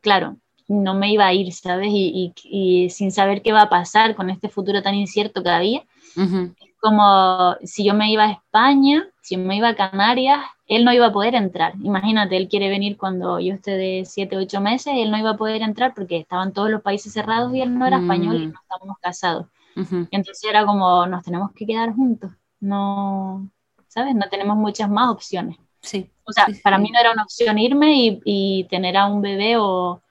claro, 0.01 0.37
no 0.69 0.95
me 0.95 1.13
iba 1.13 1.27
a 1.27 1.35
ir, 1.35 1.53
¿sabes? 1.53 1.89
Y, 1.91 2.35
y- 2.45 2.85
y 2.87 2.91
sin 2.91 3.13
saber 3.13 3.43
qué 3.43 3.53
va 3.53 3.63
a 3.63 3.71
pasar 3.71 4.15
con 4.17 4.31
este 4.31 4.49
futuro 4.49 4.83
tan 4.83 4.95
incierto 4.95 5.43
que 5.43 5.51
había, 5.51 5.83
Ujú, 6.17 6.55
como 6.81 7.57
si 7.65 7.85
yo 7.85 7.95
me 7.95 8.11
iba 8.13 8.25
a 8.25 8.33
España, 8.33 9.09
si 9.23 9.37
me 9.37 9.57
iba 9.57 9.69
a 9.69 9.77
Canarias, 9.77 10.41
él 10.67 10.85
no 10.85 10.93
iba 10.93 11.07
a 11.07 11.13
poder 11.13 11.35
entrar. 11.35 11.75
Imagínate, 11.83 12.37
él 12.37 12.49
quiere 12.49 12.69
venir 12.69 12.97
cuando 12.97 13.39
yo 13.41 13.55
esté 13.55 13.73
de 13.73 14.05
7, 14.07 14.37
8 14.37 14.61
meses, 14.61 14.95
él 14.97 15.11
no 15.11 15.19
iba 15.19 15.31
a 15.31 15.37
poder 15.37 15.63
entrar 15.63 15.95
porque 15.95 16.19
estaban 16.19 16.53
todos 16.53 16.71
los 16.71 16.83
países 16.83 17.13
cerrados 17.13 17.55
y 17.55 17.63
él 17.63 17.79
no 17.79 17.87
era 17.87 17.99
español 17.99 18.37
y 18.43 18.47
Mm. 18.47 18.53
no 18.53 18.61
estábamos 18.63 18.99
casados. 19.01 19.47
Ujú. 19.77 20.09
Entonces 20.11 20.45
era 20.49 20.65
como, 20.67 21.07
nos 21.07 21.23
tenemos 21.25 21.53
que 21.55 21.67
quedar 21.67 21.95
juntos. 21.95 22.33
No, 22.61 23.51
¿sabes? 23.89 24.15
No 24.15 24.29
tenemos 24.31 24.57
muchas 24.57 24.91
más 24.91 25.11
opciones. 25.11 25.57
Sí, 25.83 26.11
O 26.25 26.33
sea, 26.33 26.47
Sí, 26.47 26.55
para 26.63 26.79
sí. 26.79 26.83
mí 26.83 26.91
no 26.93 27.01
era 27.01 27.13
una 27.13 27.25
opción 27.25 27.59
irme 27.59 27.95
y, 27.97 28.21
y 28.25 28.65
tener 28.69 28.97
a 28.97 29.07
un 29.07 29.23
bebé 29.23 29.57
o, 29.59 30.03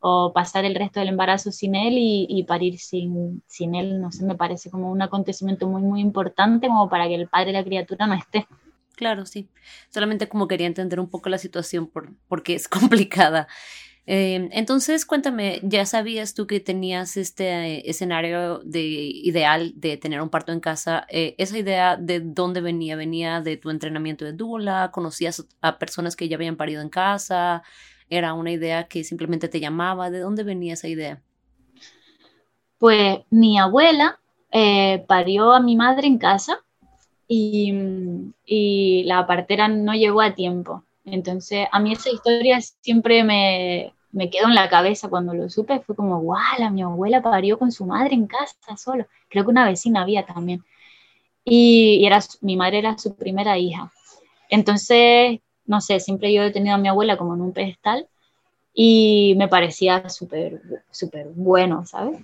o 0.00 0.32
pasar 0.34 0.64
el 0.66 0.74
resto 0.76 1.00
del 1.00 1.10
embarazo 1.10 1.52
sin 1.52 1.74
él 1.76 1.94
y, 1.98 2.26
y 2.30 2.44
parir 2.44 2.78
sin, 2.78 3.42
sin 3.48 3.74
él. 3.76 4.00
No 4.00 4.12
sé, 4.12 4.24
me 4.26 4.36
parece 4.36 4.70
como 4.70 4.90
un 4.92 5.02
acontecimiento 5.02 5.68
muy, 5.68 5.82
muy 5.82 6.00
importante 6.00 6.68
como 6.68 6.88
para 6.90 7.08
que 7.08 7.16
el 7.16 7.28
padre 7.28 7.48
de 7.48 7.52
la 7.54 7.64
criatura 7.64 8.06
no 8.08 8.14
esté. 8.14 8.46
claro, 8.96 9.26
sí. 9.26 9.50
Solamente 9.90 10.28
como 10.28 10.48
quería 10.48 10.66
entender 10.66 11.00
un 11.00 11.10
poco 11.10 11.28
la 11.28 11.38
situación 11.38 11.86
por, 11.88 12.14
porque 12.28 12.54
es 12.54 12.68
complicada. 12.68 13.48
Eh, 14.10 14.48
entonces, 14.52 15.04
cuéntame, 15.04 15.60
¿ya 15.62 15.84
sabías 15.84 16.32
tú 16.32 16.46
que 16.46 16.60
tenías 16.60 17.18
este 17.18 17.44
eh, 17.44 17.82
escenario 17.84 18.60
de 18.60 18.80
ideal 18.80 19.74
de 19.76 19.98
tener 19.98 20.22
un 20.22 20.30
parto 20.30 20.50
en 20.50 20.60
casa? 20.60 21.06
Eh, 21.10 21.34
¿Esa 21.36 21.58
idea 21.58 21.98
de 21.98 22.20
dónde 22.20 22.62
venía? 22.62 22.96
¿Venía 22.96 23.42
de 23.42 23.58
tu 23.58 23.68
entrenamiento 23.68 24.24
de 24.24 24.32
doula? 24.32 24.92
¿Conocías 24.92 25.46
a 25.60 25.78
personas 25.78 26.16
que 26.16 26.26
ya 26.26 26.36
habían 26.36 26.56
parido 26.56 26.80
en 26.80 26.88
casa? 26.88 27.62
¿Era 28.08 28.32
una 28.32 28.50
idea 28.50 28.88
que 28.88 29.04
simplemente 29.04 29.46
te 29.46 29.60
llamaba? 29.60 30.08
¿De 30.08 30.20
dónde 30.20 30.42
venía 30.42 30.72
esa 30.72 30.88
idea? 30.88 31.20
Pues 32.78 33.18
mi 33.28 33.58
abuela 33.58 34.18
eh, 34.50 35.04
parió 35.06 35.52
a 35.52 35.60
mi 35.60 35.76
madre 35.76 36.06
en 36.06 36.16
casa 36.16 36.64
y 37.28 38.24
la 39.04 39.26
partera 39.26 39.68
no 39.68 39.92
llegó 39.92 40.22
a 40.22 40.34
tiempo. 40.34 40.84
Entonces, 41.04 41.66
a 41.70 41.78
mí 41.78 41.92
esa 41.92 42.10
historia 42.10 42.58
siempre 42.60 43.22
me, 43.22 43.94
me 44.12 44.30
quedó 44.30 44.48
en 44.48 44.54
la 44.54 44.68
cabeza 44.68 45.08
cuando 45.08 45.34
lo 45.34 45.48
supe. 45.48 45.80
Fue 45.80 45.94
como, 45.94 46.20
guau, 46.20 46.70
mi 46.70 46.82
abuela 46.82 47.22
parió 47.22 47.58
con 47.58 47.72
su 47.72 47.86
madre 47.86 48.14
en 48.14 48.26
casa 48.26 48.76
solo. 48.76 49.06
Creo 49.28 49.44
que 49.44 49.50
una 49.50 49.66
vecina 49.66 50.02
había 50.02 50.24
también. 50.24 50.64
Y, 51.44 51.98
y 52.00 52.06
era, 52.06 52.20
mi 52.40 52.56
madre 52.56 52.78
era 52.78 52.98
su 52.98 53.14
primera 53.16 53.58
hija. 53.58 53.92
Entonces, 54.50 55.40
no 55.66 55.80
sé, 55.80 56.00
siempre 56.00 56.32
yo 56.32 56.42
he 56.42 56.50
tenido 56.50 56.74
a 56.74 56.78
mi 56.78 56.88
abuela 56.88 57.16
como 57.16 57.34
en 57.34 57.42
un 57.42 57.52
pedestal 57.52 58.08
y 58.72 59.34
me 59.36 59.48
parecía 59.48 60.08
súper, 60.08 60.62
súper 60.90 61.28
bueno, 61.34 61.84
¿sabes? 61.84 62.20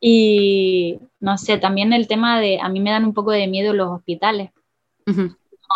Y 0.00 0.98
no 1.18 1.38
sé, 1.38 1.58
también 1.58 1.92
el 1.92 2.06
tema 2.06 2.40
de, 2.40 2.60
a 2.60 2.68
mí 2.68 2.78
me 2.78 2.90
dan 2.90 3.04
un 3.04 3.14
poco 3.14 3.30
de 3.30 3.46
miedo 3.46 3.72
los 3.72 3.88
hospitales. 3.90 4.50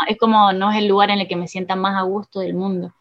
Es 0.06 0.18
como, 0.18 0.52
no 0.52 0.70
es 0.70 0.78
el 0.78 0.86
lugar 0.86 1.10
en 1.10 1.20
el 1.20 1.28
que 1.28 1.36
me 1.36 1.48
sienta 1.48 1.76
más 1.76 1.96
a 1.96 2.02
gusto 2.02 2.40
del 2.40 2.54
mundo. 2.54 2.92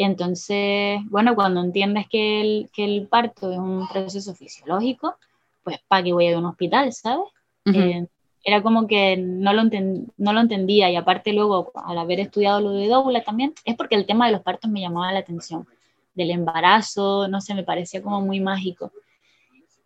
Entonces, 0.00 1.00
bueno, 1.10 1.34
cuando 1.34 1.60
entiendes 1.60 2.06
que 2.08 2.40
el, 2.40 2.70
que 2.72 2.84
el 2.84 3.08
parto 3.08 3.50
es 3.50 3.58
un 3.58 3.86
proceso 3.88 4.32
fisiológico, 4.34 5.16
pues 5.64 5.80
¿para 5.88 6.04
qué 6.04 6.12
voy 6.12 6.26
a 6.26 6.30
ir 6.30 6.36
a 6.36 6.38
un 6.38 6.46
hospital, 6.46 6.92
sabes? 6.92 7.26
Eh, 7.74 8.06
era 8.44 8.62
como 8.62 8.86
que 8.86 9.16
no 9.18 9.52
lo, 9.52 9.62
enten- 9.62 10.06
no 10.16 10.32
lo 10.32 10.40
entendía 10.40 10.88
y 10.90 10.96
aparte 10.96 11.32
luego 11.32 11.72
al 11.74 11.98
haber 11.98 12.20
estudiado 12.20 12.60
lo 12.60 12.70
de 12.70 12.86
doula 12.88 13.22
también, 13.24 13.52
es 13.64 13.74
porque 13.76 13.96
el 13.96 14.06
tema 14.06 14.26
de 14.26 14.32
los 14.32 14.42
partos 14.42 14.70
me 14.70 14.80
llamaba 14.80 15.12
la 15.12 15.18
atención, 15.18 15.66
del 16.14 16.30
embarazo, 16.30 17.26
no 17.28 17.40
sé, 17.40 17.54
me 17.54 17.64
parecía 17.64 18.00
como 18.00 18.20
muy 18.20 18.40
mágico. 18.40 18.92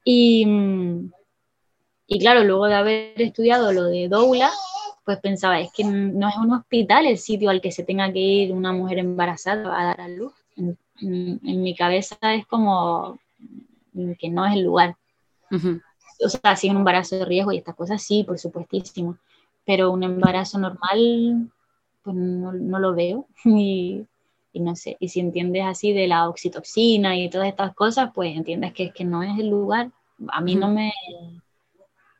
Y, 0.04 0.44
mm, 0.46 1.10
y 2.06 2.18
claro, 2.18 2.44
luego 2.44 2.66
de 2.66 2.74
haber 2.74 3.20
estudiado 3.22 3.72
lo 3.72 3.84
de 3.84 4.08
doula, 4.08 4.50
pues 5.04 5.18
pensaba, 5.20 5.60
es 5.60 5.72
que 5.72 5.84
no 5.84 6.28
es 6.28 6.36
un 6.36 6.52
hospital 6.52 7.06
el 7.06 7.18
sitio 7.18 7.50
al 7.50 7.60
que 7.60 7.72
se 7.72 7.84
tenga 7.84 8.12
que 8.12 8.18
ir 8.20 8.52
una 8.52 8.72
mujer 8.72 8.98
embarazada 8.98 9.78
a 9.80 9.84
dar 9.86 10.00
a 10.00 10.08
luz. 10.08 10.32
En, 10.56 10.78
en- 11.00 11.40
en 11.44 11.62
mi 11.62 11.74
cabeza 11.74 12.16
es 12.34 12.46
como 12.46 13.18
que 14.18 14.30
no 14.30 14.46
es 14.46 14.54
el 14.54 14.62
lugar. 14.62 14.96
Ujú. 15.50 15.80
o 16.24 16.28
sea, 16.28 16.56
si 16.56 16.70
un 16.70 16.78
embarazo 16.78 17.16
de 17.16 17.24
riesgo 17.26 17.52
y 17.52 17.58
estas 17.58 17.74
cosas, 17.76 18.02
sí, 18.02 18.24
por 18.24 18.38
supuestísimo, 18.38 19.18
pero 19.66 19.90
un 19.92 20.02
embarazo 20.02 20.58
normal, 20.58 21.50
pues 22.02 22.16
no, 22.16 22.52
no 22.52 22.78
lo 22.78 22.94
veo 22.94 23.26
y, 23.44 24.06
y, 24.52 24.60
no 24.60 24.76
sé, 24.76 24.96
y 25.00 25.08
si 25.08 25.20
entiendes 25.20 25.64
así 25.66 25.92
de 25.92 26.06
la 26.08 26.28
oxitoxina 26.28 27.16
y 27.16 27.28
todas 27.30 27.48
estas 27.48 27.74
cosas, 27.74 28.10
pues 28.14 28.36
entiendes 28.36 28.72
que, 28.72 28.92
que 28.92 29.04
no 29.04 29.22
es 29.22 29.38
el 29.38 29.48
lugar, 29.50 29.90
a 30.28 30.40
mí 30.40 30.54
no 30.56 30.68
me, 30.70 30.92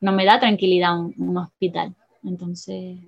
no 0.01 0.13
me 0.13 0.25
da 0.25 0.39
tranquilidad 0.41 0.99
un, 0.99 1.15
un 1.19 1.37
hospital, 1.39 1.95
entonces, 2.25 3.01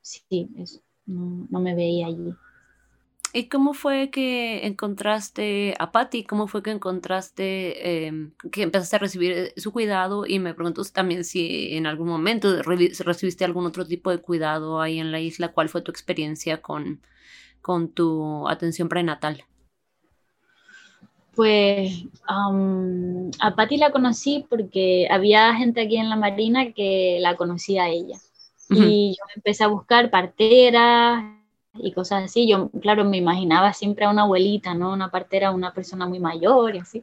sí, 0.00 0.48
eso, 0.56 0.80
no, 1.06 1.46
no 1.50 1.60
me 1.60 1.74
veía 1.74 2.06
allí. 2.06 2.34
¿Y 3.36 3.48
cómo 3.48 3.74
fue 3.74 4.10
que 4.10 4.64
encontraste 4.64 5.74
a 5.80 5.90
Patty? 5.90 6.22
¿Cómo 6.22 6.46
fue 6.46 6.62
que 6.62 6.70
encontraste, 6.70 8.06
eh, 8.06 8.30
que 8.52 8.62
empezaste 8.62 8.94
a 8.94 9.00
recibir 9.00 9.32
eh, 9.32 9.54
su 9.56 9.72
cuidado? 9.72 10.24
Y 10.24 10.38
me 10.38 10.54
pregunto 10.54 10.84
también 10.84 11.24
si 11.24 11.74
en 11.74 11.88
algún 11.88 12.06
momento 12.06 12.62
recibiste 12.62 13.44
algún 13.44 13.66
otro 13.66 13.84
tipo 13.84 14.12
de 14.12 14.18
cuidado 14.18 14.80
ahí 14.80 15.00
en 15.00 15.10
la 15.10 15.18
isla. 15.18 15.48
¿Cuál 15.48 15.68
fue 15.68 15.82
tu 15.82 15.90
experiencia 15.90 16.62
con, 16.62 17.00
con 17.60 17.88
tu 17.88 18.46
atención 18.46 18.88
prenatal? 18.88 19.42
Pues 21.34 22.04
um, 22.28 23.32
a 23.40 23.56
Patty 23.56 23.78
la 23.78 23.90
conocí 23.90 24.46
porque 24.48 25.08
había 25.10 25.52
gente 25.56 25.80
aquí 25.80 25.96
en 25.96 26.08
la 26.08 26.14
Marina 26.14 26.72
que 26.72 27.18
la 27.20 27.34
conocía 27.34 27.82
a 27.82 27.88
ella. 27.88 28.16
Uh 28.70 28.74
-huh. 28.74 28.88
Y 28.88 29.16
yo 29.18 29.24
empecé 29.36 29.64
a 29.64 29.68
buscar 29.68 30.10
parteras 30.10 31.24
y 31.74 31.92
cosas 31.92 32.24
así. 32.24 32.48
Yo, 32.48 32.70
claro, 32.80 33.04
me 33.04 33.18
imaginaba 33.18 33.72
siempre 33.72 34.04
a 34.04 34.10
una 34.10 34.22
abuelita, 34.22 34.74
¿no? 34.74 34.92
Una 34.92 35.10
partera, 35.10 35.50
una 35.50 35.72
persona 35.72 36.06
muy 36.06 36.18
mayor 36.18 36.74
y 36.74 36.78
así. 36.78 37.02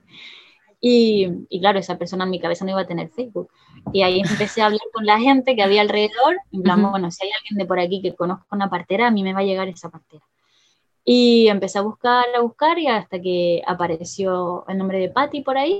Y, 0.83 1.27
y, 1.49 1.59
claro, 1.59 1.77
esa 1.77 1.97
persona 1.97 2.23
en 2.23 2.31
mi 2.31 2.39
cabeza 2.39 2.65
no 2.65 2.71
iba 2.71 2.81
a 2.81 2.87
tener 2.87 3.09
Facebook. 3.09 3.49
Y 3.93 4.01
ahí 4.01 4.19
empecé 4.19 4.61
a 4.61 4.65
hablar 4.65 4.81
con 4.91 5.05
la 5.05 5.19
gente 5.19 5.55
que 5.55 5.61
había 5.61 5.81
alrededor, 5.81 6.37
en 6.51 6.63
plan, 6.63 6.83
uh 6.83 6.87
-huh. 6.87 6.91
bueno, 6.91 7.11
si 7.11 7.23
hay 7.23 7.31
alguien 7.37 7.57
de 7.59 7.65
por 7.65 7.79
aquí 7.79 8.01
que 8.01 8.15
conozca 8.15 8.47
una 8.51 8.69
partera, 8.69 9.07
a 9.07 9.11
mí 9.11 9.21
me 9.23 9.33
va 9.33 9.41
a 9.41 9.43
llegar 9.43 9.67
esa 9.67 9.89
partera. 9.89 10.23
Y 11.05 11.47
empecé 11.49 11.77
a 11.79 11.81
buscar, 11.81 12.25
a 12.35 12.41
buscar, 12.41 12.79
y 12.79 12.87
hasta 12.87 13.19
que 13.21 13.61
apareció 13.67 14.65
el 14.67 14.77
nombre 14.77 14.99
de 14.99 15.09
Patty 15.09 15.41
por 15.41 15.57
ahí. 15.57 15.79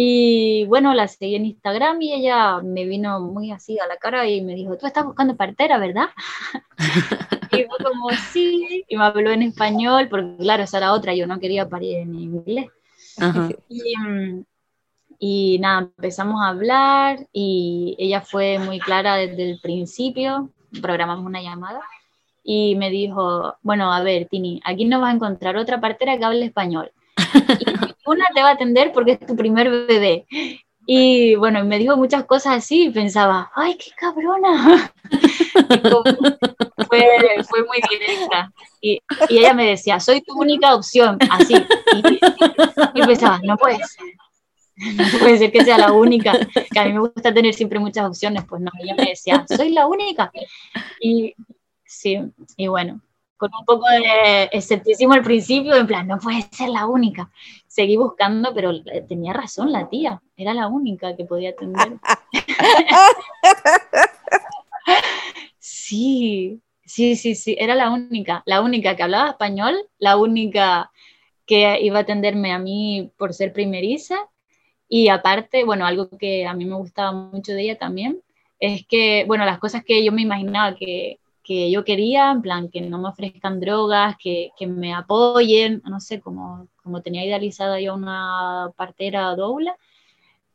Y 0.00 0.64
bueno, 0.66 0.94
la 0.94 1.08
seguí 1.08 1.34
en 1.34 1.46
Instagram 1.46 2.00
y 2.00 2.12
ella 2.12 2.60
me 2.62 2.84
vino 2.84 3.18
muy 3.18 3.50
así 3.50 3.80
a 3.80 3.86
la 3.88 3.96
cara 3.96 4.28
y 4.28 4.40
me 4.42 4.54
dijo, 4.54 4.78
tú 4.78 4.86
estás 4.86 5.04
buscando 5.04 5.34
partera, 5.34 5.76
¿verdad? 5.76 6.10
y 7.50 7.64
fue 7.64 7.78
como, 7.82 8.08
sí, 8.30 8.84
y 8.86 8.96
me 8.96 9.02
habló 9.02 9.32
en 9.32 9.42
español, 9.42 10.06
porque 10.08 10.36
claro, 10.38 10.62
esa 10.62 10.78
era 10.78 10.92
otra, 10.92 11.16
yo 11.16 11.26
no 11.26 11.40
quería 11.40 11.68
parir 11.68 11.96
en 11.96 12.14
inglés. 12.14 12.66
-huh. 13.16 13.58
y, 13.68 15.56
y, 15.56 15.58
nada, 15.58 15.90
empezamos 15.96 16.42
a 16.42 16.50
hablar 16.50 17.26
y 17.32 17.96
ella 17.98 18.20
fue 18.20 18.60
muy 18.60 18.78
clara 18.78 19.16
desde 19.16 19.50
el 19.50 19.58
principio, 19.60 20.50
programamos 20.80 21.26
una 21.26 21.42
llamada 21.42 21.80
y 22.44 22.76
me 22.76 22.90
dijo, 22.90 23.56
bueno, 23.62 23.92
a 23.92 24.00
ver, 24.04 24.28
Tini, 24.28 24.60
aquí 24.64 24.84
no 24.84 25.00
vas 25.00 25.10
a 25.10 25.16
encontrar 25.16 25.56
otra 25.56 25.80
partera 25.80 26.16
que 26.16 26.24
hable 26.24 26.44
español. 26.44 26.92
Y 27.58 27.64
una 28.08 28.24
te 28.34 28.42
va 28.42 28.50
a 28.50 28.52
atender 28.52 28.92
porque 28.92 29.12
es 29.12 29.26
tu 29.26 29.36
primer 29.36 29.70
bebé. 29.70 30.26
Y 30.90 31.34
bueno, 31.34 31.62
me 31.66 31.78
dijo 31.78 31.98
muchas 31.98 32.24
cosas 32.24 32.56
así 32.56 32.84
y 32.84 32.90
pensaba, 32.90 33.52
¡ay, 33.54 33.76
qué 33.76 33.90
cabrona! 33.94 34.90
fue, 36.88 37.04
fue, 37.46 37.64
muy 37.64 37.78
directa. 37.90 38.50
Y, 38.80 38.98
ella 39.28 39.52
me 39.52 39.66
decía, 39.66 40.00
soy 40.00 40.22
tu 40.22 40.32
única 40.40 40.74
opción, 40.74 41.18
así. 41.30 41.54
Y, 41.54 43.00
y, 43.00 43.06
pensaba, 43.06 43.38
no 43.42 43.58
puede 43.58 43.76
ser. 43.76 44.06
No 44.94 45.18
puede 45.18 45.36
ser 45.36 45.52
que 45.52 45.62
sea 45.62 45.76
la 45.76 45.92
única, 45.92 46.32
que 46.72 46.78
a 46.78 46.86
mí 46.86 46.94
me 46.94 47.00
gusta 47.00 47.34
tener 47.34 47.52
siempre 47.52 47.78
muchas 47.78 48.06
opciones. 48.06 48.44
Pues 48.48 48.62
no, 48.62 48.70
ella 48.80 48.94
me 48.96 49.10
decía, 49.10 49.44
soy 49.46 49.72
la 49.72 49.86
única. 49.86 50.32
Y 51.00 51.34
sí, 51.84 52.18
y 52.56 52.68
bueno, 52.68 53.02
con 53.38 53.50
un 53.58 53.64
poco 53.64 53.86
de 53.88 54.50
escepticismo 54.52 55.14
al 55.14 55.22
principio, 55.22 55.74
en 55.76 55.86
plan, 55.86 56.06
no 56.06 56.18
puede 56.18 56.42
ser 56.52 56.68
la 56.68 56.86
única. 56.86 57.30
Seguí 57.66 57.96
buscando, 57.96 58.52
pero 58.52 58.72
tenía 59.08 59.32
razón 59.32 59.72
la 59.72 59.88
tía, 59.88 60.20
era 60.36 60.52
la 60.52 60.66
única 60.66 61.16
que 61.16 61.24
podía 61.24 61.50
atender. 61.50 61.94
sí, 65.58 66.60
sí, 66.84 67.16
sí, 67.16 67.34
sí, 67.36 67.56
era 67.58 67.74
la 67.76 67.90
única, 67.90 68.42
la 68.44 68.60
única 68.60 68.96
que 68.96 69.04
hablaba 69.04 69.30
español, 69.30 69.76
la 69.98 70.16
única 70.16 70.90
que 71.46 71.80
iba 71.80 72.00
a 72.00 72.02
atenderme 72.02 72.52
a 72.52 72.58
mí 72.58 73.12
por 73.16 73.32
ser 73.32 73.52
primeriza. 73.52 74.16
Y 74.88 75.08
aparte, 75.08 75.64
bueno, 75.64 75.86
algo 75.86 76.08
que 76.18 76.46
a 76.46 76.54
mí 76.54 76.64
me 76.64 76.76
gustaba 76.76 77.12
mucho 77.12 77.52
de 77.52 77.62
ella 77.62 77.78
también, 77.78 78.22
es 78.58 78.86
que, 78.86 79.24
bueno, 79.26 79.44
las 79.44 79.58
cosas 79.58 79.84
que 79.84 80.04
yo 80.04 80.12
me 80.12 80.22
imaginaba 80.22 80.74
que, 80.74 81.20
que 81.48 81.70
yo 81.70 81.82
quería, 81.82 82.30
en 82.30 82.42
plan, 82.42 82.68
que 82.68 82.82
no 82.82 82.98
me 82.98 83.08
ofrezcan 83.08 83.58
drogas, 83.58 84.16
que, 84.18 84.50
que 84.58 84.66
me 84.66 84.92
apoyen, 84.92 85.80
no 85.86 85.98
sé, 85.98 86.20
como, 86.20 86.68
como 86.82 87.00
tenía 87.00 87.24
idealizada 87.24 87.80
yo 87.80 87.94
una 87.94 88.70
partera 88.76 89.34
doula, 89.34 89.74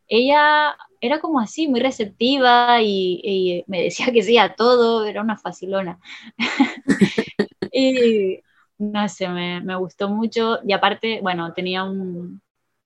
ella 0.08 0.78
era 1.02 1.20
como 1.20 1.40
así, 1.40 1.68
muy 1.68 1.80
receptiva 1.80 2.80
y, 2.84 3.20
y, 3.24 3.64
me 3.66 3.82
decía 3.82 4.12
que 4.14 4.22
sí 4.22 4.38
a 4.38 4.54
todo, 4.54 5.06
era 5.06 5.22
una 5.24 5.36
facilona. 5.36 6.00
y 7.72 8.40
no 8.78 9.10
sé, 9.10 9.28
me, 9.30 9.62
me, 9.62 9.76
gustó 9.78 10.10
mucho 10.10 10.60
y 10.64 10.74
aparte, 10.74 11.22
bueno, 11.24 11.54
tenía 11.54 11.86
un, 11.86 12.40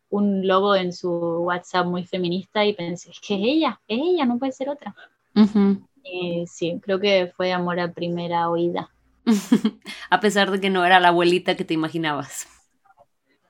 un 0.10 0.48
logo 0.48 0.76
en 0.76 0.94
su 0.94 1.10
WhatsApp 1.12 1.86
muy 1.88 2.06
feminista 2.06 2.66
y 2.66 2.72
pensé, 2.74 3.12
es 3.12 3.20
que 3.20 3.36
es 3.36 3.42
ella, 3.44 3.82
es 3.86 4.00
ella, 4.02 4.26
no 4.26 4.40
puede 4.40 4.54
ser 4.54 4.70
otra. 4.70 4.96
Uh 5.36 5.42
-huh. 5.42 5.87
Y 6.12 6.46
sí, 6.48 6.80
creo 6.82 7.00
que 7.00 7.32
fue 7.36 7.52
amor 7.52 7.80
a 7.80 7.92
primera 7.92 8.50
oída. 8.50 8.90
a 10.10 10.20
pesar 10.20 10.52
de 10.52 10.60
que 10.60 10.70
no 10.70 10.86
era 10.86 11.00
la 11.00 11.10
abuelita 11.10 11.56
que 11.56 11.66
te 11.66 11.74
imaginabas. 11.74 12.48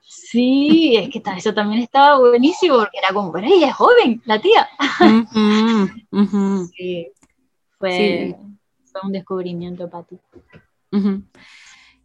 Sí, 0.02 0.96
es 0.96 1.10
que 1.10 1.22
eso 1.36 1.54
también 1.54 1.82
estaba 1.82 2.18
buenísimo, 2.18 2.76
porque 2.76 2.98
era 2.98 3.14
como, 3.14 3.32
pero 3.32 3.46
ella 3.46 3.68
es 3.68 3.74
joven, 3.74 4.20
la 4.24 4.40
tía. 4.40 4.68
Uh 5.00 5.04
-huh, 5.04 6.06
uh 6.10 6.18
-huh. 6.18 6.70
Sí, 6.76 7.08
fue, 7.78 7.92
sí. 7.92 8.34
fue, 8.92 9.00
un 9.04 9.12
descubrimiento 9.12 9.88
para 9.88 10.04
ti. 10.04 10.18
Uh 10.92 10.98
-huh. 10.98 11.22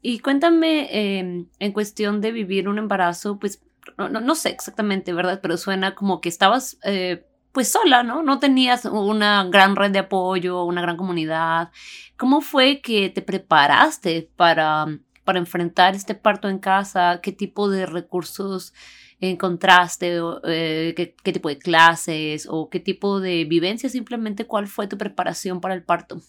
Y 0.02 0.20
cuéntame, 0.20 0.88
eh, 0.92 1.46
en 1.60 1.72
cuestión 1.72 2.22
de 2.22 2.32
vivir 2.32 2.68
un 2.68 2.78
embarazo, 2.78 3.40
pues 3.40 3.62
no, 3.98 4.10
no, 4.10 4.20
no, 4.22 4.36
sé 4.36 4.50
exactamente, 4.50 5.14
¿verdad? 5.14 5.40
Pero 5.42 5.58
suena 5.58 5.96
como 5.96 6.22
que 6.22 6.30
estabas 6.30 6.78
eh, 6.84 7.26
pues 7.54 7.72
sola, 7.72 8.04
¿no? 8.04 8.24
No 8.24 8.40
tenías 8.40 8.86
una 8.86 9.46
gran 9.46 9.76
red 9.76 9.92
de 9.92 10.00
apoyo, 10.00 10.66
una 10.66 10.82
gran 10.82 10.98
comunidad. 10.98 11.72
¿Cómo 12.18 12.42
fue 12.42 12.82
que 12.82 13.10
te 13.10 13.22
preparaste 13.22 14.30
para, 14.36 14.88
para 15.24 15.40
enfrentar 15.40 15.96
este 15.96 16.16
parto 16.16 16.50
en 16.50 16.58
casa? 16.60 17.20
¿Qué 17.22 17.32
tipo 17.32 17.70
de 17.70 17.86
recursos 17.86 18.74
encontraste? 19.20 20.20
Eh, 20.46 20.94
¿qué, 20.98 21.16
¿Qué 21.24 21.32
tipo 21.32 21.48
de 21.48 21.60
clases? 21.60 22.48
¿O 22.50 22.70
qué 22.70 22.80
tipo 22.80 23.20
de 23.20 23.46
vivencia? 23.46 23.88
Simplemente, 23.88 24.46
¿cuál 24.46 24.68
fue 24.68 24.88
tu 24.88 24.98
preparación 24.98 25.62
para 25.62 25.76
el 25.76 25.84
parto? 25.84 26.22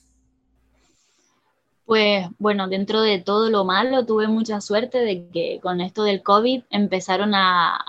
Pues 1.87 2.27
bueno, 2.39 2.69
dentro 2.69 3.03
de 3.03 3.19
todo 3.19 3.51
lo 3.51 3.65
malo 3.65 4.07
tuve 4.07 4.27
mucha 4.27 4.61
suerte 4.63 4.99
de 5.01 5.29
que 5.31 5.61
con 5.63 5.83
esto 5.83 6.03
del 6.03 6.23
COVID 6.23 6.63
empezaron 6.71 7.35
a, 7.35 7.85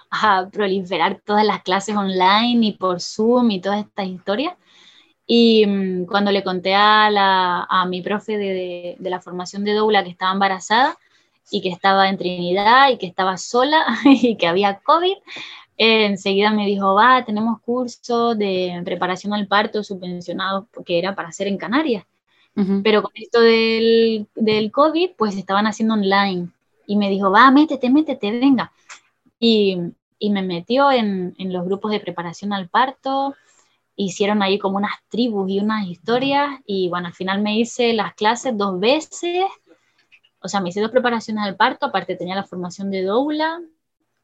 proliferar 0.51 1.21
todas 1.25 1.45
las 1.45 1.63
clases 1.63 1.95
online 1.95 2.65
y 2.67 2.71
por 2.73 2.99
Zoom 3.01 3.51
y 3.51 3.61
todas 3.61 3.85
estas 3.85 4.07
historias. 4.07 4.55
Y 5.27 5.65
mmm, 5.65 6.05
cuando 6.05 6.31
le 6.31 6.43
conté 6.43 6.75
a, 6.75 7.09
la, 7.09 7.63
a 7.69 7.85
mi 7.85 8.01
profe 8.01 8.37
de, 8.37 8.95
de, 8.99 9.09
la 9.09 9.21
formación 9.21 9.63
de 9.63 9.73
doula 9.73 10.03
que 10.03 10.09
estaba 10.11 10.33
embarazada 10.33 10.97
y 11.51 11.61
que 11.61 11.69
estaba 11.69 12.09
en 12.09 12.17
Trinidad 12.17 12.89
y 12.91 12.97
que 12.97 13.07
estaba 13.07 13.37
sola 13.37 13.85
y 14.05 14.37
que 14.37 14.47
había 14.47 14.79
COVID, 14.79 15.15
enseguida 15.77 16.51
me 16.51 16.65
dijo, 16.65 16.95
va, 16.95 17.25
tenemos 17.25 17.61
cursos 17.61 18.37
de 18.37 18.81
preparación 18.85 19.33
al 19.33 19.47
parto 19.47 19.83
subvencionados 19.83 20.65
que 20.85 20.99
era 20.99 21.15
para 21.15 21.29
hacer 21.29 21.47
en 21.47 21.57
Canarias. 21.57 22.05
Uh 22.55 22.61
-huh. 22.61 22.81
Pero 22.83 23.03
con 23.03 23.11
esto 23.15 23.41
del, 23.41 24.27
del, 24.35 24.71
COVID, 24.71 25.11
pues 25.17 25.35
estaban 25.35 25.67
haciendo 25.67 25.93
online. 25.93 26.49
Y 26.87 26.95
me 26.95 27.09
dijo, 27.09 27.31
va, 27.31 27.51
métete, 27.51 27.89
métete, 27.89 28.31
venga. 28.31 28.71
Y, 29.39 29.77
y 30.19 30.29
me 30.29 30.41
metió 30.41 30.91
en, 30.91 31.35
en, 31.37 31.51
los 31.51 31.65
grupos 31.65 31.91
de 31.91 31.99
preparación 31.99 32.53
al 32.53 32.69
parto. 32.69 33.35
Hicieron 33.97 34.41
ahí 34.41 34.59
como 34.59 34.77
unas 34.77 34.95
tribus 35.09 35.49
y 35.49 35.59
unas 35.59 35.87
historias. 35.87 36.61
Y 36.65 36.89
bueno, 36.89 37.07
al 37.07 37.13
final 37.13 37.41
me 37.41 37.57
hice 37.59 37.93
las 37.93 38.13
clases 38.15 38.57
dos 38.57 38.79
veces. 38.79 39.45
O 40.39 40.47
sea, 40.47 40.61
me 40.61 40.69
hice 40.69 40.81
dos 40.81 40.91
preparaciones 40.91 41.43
al 41.43 41.55
parto. 41.55 41.87
Aparte 41.87 42.15
tenía 42.15 42.35
la 42.35 42.43
formación 42.43 42.91
de 42.91 43.03
doula 43.03 43.61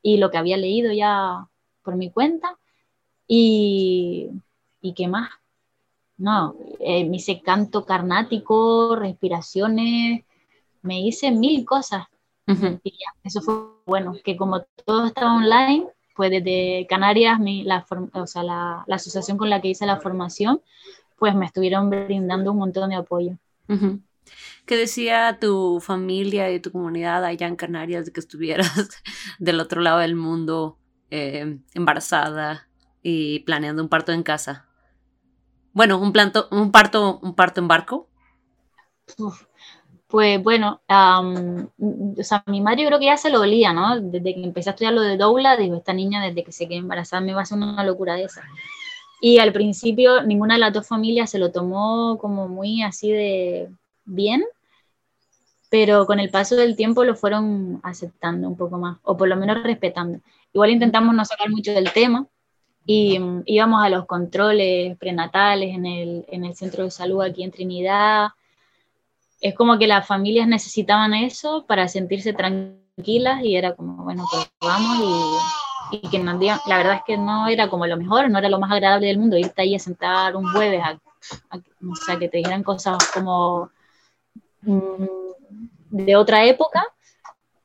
y 0.02 0.18
lo 0.18 0.32
que 0.32 0.38
había 0.38 0.58
leído 0.58 0.92
ya 0.94 1.48
por 1.84 1.96
mi 1.96 2.12
cuenta. 2.12 2.58
Y, 3.28 4.30
¿y 4.82 4.94
qué 4.94 5.08
más? 5.08 5.30
No, 6.22 6.56
eh, 6.80 7.04
me 7.10 7.18
hice 7.18 7.42
canto 7.42 7.84
carnático, 7.84 8.96
respiraciones, 8.96 10.24
me 10.84 11.02
hice 11.02 11.32
mil 11.32 11.66
cosas. 11.66 12.06
Uh 12.48 12.54
-huh. 12.54 12.80
Y 12.84 12.92
ya, 12.92 13.14
eso 13.24 13.42
fue 13.42 13.56
bueno, 13.88 14.14
que 14.24 14.38
como 14.38 14.62
todo 14.86 15.08
estaba 15.08 15.36
online, 15.36 15.88
pues 16.16 16.30
desde 16.30 16.86
Canarias, 16.88 17.40
la, 17.66 17.86
o 18.14 18.28
sea, 18.28 18.44
la, 18.44 18.86
asociación 18.88 19.38
con 19.40 19.50
la 19.50 19.62
que 19.62 19.70
hice 19.70 19.88
la 19.88 20.00
formación, 20.00 20.62
pues 21.18 21.34
me 21.34 21.48
estuvieron 21.48 21.90
brindando 21.90 22.52
un 22.52 22.60
montón 22.60 22.92
de 22.92 22.98
apoyo. 22.98 23.38
¿Qué 24.66 24.78
decía 24.78 25.40
tu 25.40 25.80
familia 25.82 26.52
y 26.52 26.60
tu 26.60 26.72
comunidad 26.72 27.26
allá 27.26 27.48
en 27.48 27.56
Canarias 27.56 28.06
de 28.06 28.12
que 28.12 28.20
estuvieras 28.20 28.72
del 29.40 29.60
otro 29.60 29.82
lado 29.82 30.00
del 30.00 30.16
mundo 30.16 30.78
eh, 31.10 31.58
embarazada 31.74 32.68
y 33.02 33.40
planeando 33.40 33.82
un 33.82 33.90
parto 33.90 34.12
en 34.12 34.22
casa? 34.22 34.68
Bueno, 35.74 36.00
un, 36.00 36.12
planto, 36.12 36.48
un, 36.52 36.72
parto, 36.72 37.20
un 37.22 37.34
parto 37.34 37.62
en 37.62 37.68
barco. 37.68 38.08
Pues 40.08 40.44
bueno, 40.44 40.82
o 40.90 42.24
sea, 42.24 42.44
mi 42.48 42.60
madre 42.60 42.82
yo 42.82 42.88
creo 42.88 43.00
que 43.00 43.06
ya 43.06 43.16
se 43.16 43.30
lo 43.30 43.40
olía, 43.40 43.72
¿no? 43.72 44.00
Desde 44.02 44.36
que 44.36 44.44
empecé 44.44 44.70
a 44.70 44.74
estudiar 44.74 44.94
lo 44.94 45.02
de 45.02 45.16
doula, 45.16 45.56
digo, 45.56 45.78
esta 45.78 45.94
niña 45.94 46.22
desde 46.22 46.44
que 46.44 46.52
se 46.52 46.68
quedó 46.68 46.80
embarazada 46.80 47.22
me 47.22 47.34
va 47.34 47.40
a 47.40 47.44
hacer 47.44 47.58
una 47.58 47.84
locura 47.86 48.16
de 48.16 48.26
esa. 48.26 48.42
Y 49.22 49.38
al 49.38 49.54
principio 49.54 50.24
ninguna 50.24 50.56
de 50.56 50.60
las 50.60 50.74
dos 50.74 50.88
familias 50.88 51.30
se 51.30 51.40
lo 51.40 51.52
tomó 51.52 52.18
como 52.20 52.50
muy 52.50 52.84
así 52.84 53.12
de 53.12 53.70
bien, 54.04 54.44
pero 55.70 56.06
con 56.06 56.20
el 56.20 56.30
paso 56.30 56.56
del 56.58 56.76
tiempo 56.76 57.06
lo 57.06 57.16
fueron 57.16 57.80
aceptando 57.84 58.50
un 58.50 58.58
poco 58.58 58.78
más, 58.78 58.98
o 59.04 59.16
por 59.16 59.30
lo 59.30 59.38
menos 59.38 59.64
respetando. 59.64 60.20
Igual 60.52 60.72
intentamos 60.72 61.16
no 61.16 61.24
sacar 61.24 61.50
mucho 61.50 61.72
del 61.72 61.94
tema 61.94 62.28
y 62.86 63.20
íbamos 63.46 63.84
a 63.84 63.90
los 63.90 64.06
controles 64.06 64.98
prenatales 64.98 65.76
en 65.76 65.86
el, 65.86 66.26
en 66.30 66.46
el 66.46 66.56
centro 66.56 66.84
de 66.84 66.92
salud 66.92 67.22
aquí 67.22 67.44
en 67.44 67.52
Trinidad. 67.52 68.30
Es 69.40 69.56
como 69.56 69.78
que 69.78 69.88
las 69.88 70.08
familias 70.08 70.48
necesitaban 70.48 71.14
eso 71.14 71.66
para 71.68 71.88
sentirse 71.88 72.34
tranquilas 72.34 73.44
y 73.44 73.56
era 73.56 73.76
como, 73.76 74.04
bueno, 74.04 74.26
pues 74.32 74.52
vamos 74.62 75.42
y, 75.92 76.10
que 76.10 76.20
nos 76.20 76.40
digan, 76.40 76.60
la 76.68 76.78
verdad 76.78 76.96
es 76.96 77.02
que 77.06 77.18
no 77.18 77.48
era 77.48 77.70
como 77.70 77.86
lo 77.86 77.98
mejor, 77.98 78.30
no 78.30 78.40
era 78.40 78.50
lo 78.50 78.60
más 78.60 78.72
agradable 78.72 79.08
del 79.08 79.20
mundo 79.20 79.38
irte 79.38 79.62
ahí 79.62 79.76
a 79.76 79.80
sentar 79.80 80.36
un 80.36 80.50
jueves 80.52 80.82
a, 80.84 81.00
o 81.54 81.96
sea, 82.06 82.18
que 82.18 82.30
te 82.30 82.38
dijeran 82.38 82.64
cosas 82.64 82.98
como 83.14 83.70
mm, 84.62 85.06
de 85.90 86.16
otra 86.16 86.46
época, 86.46 86.86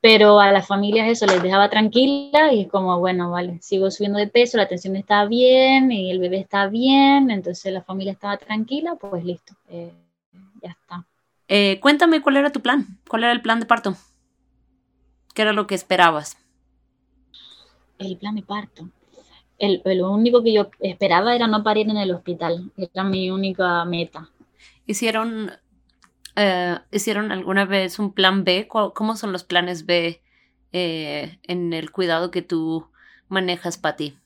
pero 0.06 0.38
a 0.38 0.52
las 0.52 0.68
familias 0.68 1.08
eso 1.08 1.26
les 1.26 1.42
dejaba 1.42 1.68
tranquila 1.68 2.52
y 2.52 2.60
es 2.60 2.68
como, 2.68 3.00
bueno, 3.00 3.32
vale, 3.32 3.58
sigo 3.60 3.90
subiendo 3.90 4.20
de 4.20 4.28
peso, 4.28 4.56
la 4.56 4.62
atención 4.62 4.94
está 4.94 5.24
bien 5.24 5.90
y 5.90 6.12
el 6.12 6.20
bebé 6.20 6.38
está 6.38 6.68
bien, 6.68 7.28
entonces 7.28 7.72
la 7.72 7.82
familia 7.82 8.12
estaba 8.12 8.36
tranquila, 8.36 8.94
pues 8.94 9.24
listo, 9.24 9.54
eh, 9.68 9.92
ya 10.62 10.70
está. 10.70 11.04
Eh, 11.48 11.80
cuéntame 11.80 12.22
cuál 12.22 12.36
era 12.36 12.52
tu 12.52 12.60
plan, 12.60 12.86
cuál 13.08 13.24
era 13.24 13.32
el 13.32 13.42
plan 13.42 13.58
de 13.58 13.66
parto, 13.66 13.96
qué 15.34 15.42
era 15.42 15.52
lo 15.52 15.66
que 15.66 15.74
esperabas. 15.74 16.36
El 17.98 18.16
plan 18.16 18.36
de 18.36 18.42
parto. 18.42 18.88
El, 19.58 19.82
lo 19.84 20.12
único 20.12 20.40
que 20.40 20.52
yo 20.52 20.70
esperaba 20.78 21.34
era 21.34 21.48
no 21.48 21.64
parir 21.64 21.90
en 21.90 21.96
el 21.96 22.12
hospital, 22.12 22.70
era 22.76 23.02
mi 23.02 23.28
única 23.32 23.84
meta. 23.84 24.30
¿Hicieron, 24.86 25.50
eh, 26.36 26.78
¿hicieron 26.90 27.32
alguna 27.32 27.64
vez 27.64 27.98
un 27.98 28.12
plan 28.12 28.44
B? 28.44 28.68
¿Cómo 28.68 29.16
son 29.16 29.32
los 29.32 29.44
planes 29.44 29.86
B 29.86 30.22
eh, 30.72 31.38
en 31.42 31.72
el 31.72 31.90
cuidado 31.90 32.30
que 32.30 32.42
tú 32.42 32.88
manejas 33.28 33.78
para 33.78 33.96
ti? 33.96 34.18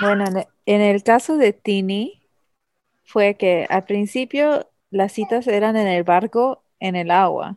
Bueno, 0.00 0.24
en 0.66 0.80
el 0.80 1.02
caso 1.02 1.36
de 1.36 1.52
Tini, 1.52 2.20
fue 3.04 3.34
que 3.36 3.66
al 3.68 3.84
principio 3.84 4.70
las 4.90 5.12
citas 5.12 5.46
eran 5.46 5.76
en 5.76 5.88
el 5.88 6.04
barco, 6.04 6.62
en 6.78 6.96
el 6.96 7.10
agua. 7.10 7.56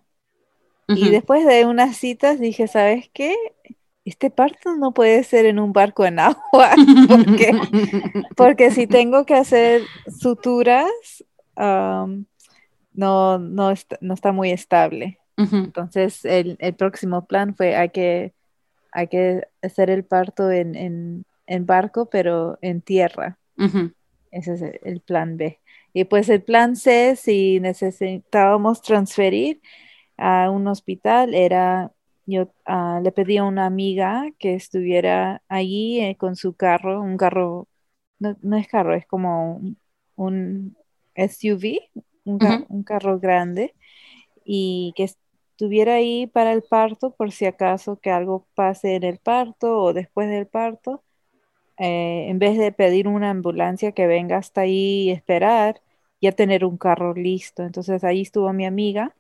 Y 0.88 1.10
después 1.10 1.46
de 1.46 1.66
unas 1.66 1.96
citas 1.96 2.40
dije, 2.40 2.68
¿sabes 2.68 3.10
qué? 3.14 3.36
Este 4.04 4.30
parto 4.30 4.76
no 4.76 4.94
puede 4.94 5.24
ser 5.24 5.46
en 5.46 5.60
un 5.60 5.72
barco 5.72 6.06
en 6.06 6.20
agua, 6.20 6.72
porque, 7.08 7.52
porque 8.36 8.72
si 8.72 8.86
tengo 8.86 9.26
que 9.26 9.36
hacer 9.36 9.84
suturas, 10.20 10.92
no, 11.56 13.40
no, 13.40 13.72
está, 13.72 14.32
muy 14.32 14.52
estable. 14.52 15.20
Entonces, 15.38 16.24
el, 16.26 16.58
próximo 16.78 17.26
plan 17.26 17.56
fue, 17.56 17.76
hay 17.76 17.90
que, 17.90 18.34
hay 18.92 19.08
que 19.08 19.48
hacer 19.62 19.90
el 19.90 20.06
parto 20.06 20.52
en, 20.52 21.26
barco, 21.62 22.10
pero 22.10 22.58
en 22.62 22.82
tierra. 22.82 23.38
Ese 24.32 24.54
es 24.54 24.62
el 24.84 25.02
plan 25.02 25.38
B. 25.38 25.60
Y 25.94 26.06
pues 26.06 26.28
el 26.30 26.42
plan 26.42 26.76
C, 26.76 27.16
si 27.16 27.60
necesitábamos 27.60 28.82
transferir 28.82 29.62
a 30.18 30.50
un 30.50 30.68
hospital, 30.68 31.36
era, 31.36 31.92
yo 32.26 32.52
ah, 32.66 33.00
le 33.04 33.12
pedí 33.12 33.38
a 33.38 33.44
una 33.44 33.68
amiga 33.68 34.26
que 34.40 34.56
estuviera 34.56 35.44
allí 35.48 36.00
eh, 36.02 36.16
con 36.18 36.36
su 36.36 36.56
carro, 36.56 37.02
un 37.02 37.18
carro, 37.18 37.68
no, 38.20 38.58
es 38.58 38.68
carro, 38.68 38.96
es 38.96 39.06
como 39.06 39.62
un, 40.16 40.78
SUV, 41.16 41.80
un, 42.26 42.84
carro 42.84 43.20
grande, 43.20 43.76
y 44.46 44.94
que 44.96 45.04
estuviera 45.04 45.96
ahí 45.96 46.28
para 46.28 46.54
el 46.54 46.64
parto 46.64 47.12
por 47.16 47.32
si 47.32 47.46
acaso 47.46 48.00
que 48.00 48.12
algo 48.12 48.48
pase 48.56 48.96
en 48.96 49.04
el 49.04 49.20
parto 49.20 49.80
o 49.80 49.94
después 49.94 50.30
del 50.30 50.48
parto 50.48 51.04
eh, 51.78 52.28
en 52.30 52.40
vez 52.40 52.58
de 52.58 52.72
pedir 52.72 53.08
una 53.08 53.32
ambulancia 53.32 53.92
que 53.94 54.08
venga 54.08 54.38
hasta 54.38 54.62
ahí 54.62 55.04
y 55.04 55.12
esperar, 55.12 55.82
ya 56.22 56.32
tener 56.32 56.66
un 56.66 56.78
carro 56.78 57.14
listo. 57.14 57.64
Entonces 57.64 58.04
ahí 58.04 58.22
estuvo 58.22 58.52
mi 58.54 58.66
amiga 58.66 59.16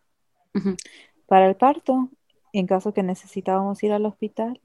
para 1.27 1.47
el 1.47 1.55
parto, 1.55 2.09
en 2.53 2.67
caso 2.67 2.93
que 2.93 3.03
necesitábamos 3.03 3.81
ir 3.83 3.91
al 3.91 4.05
hospital. 4.05 4.61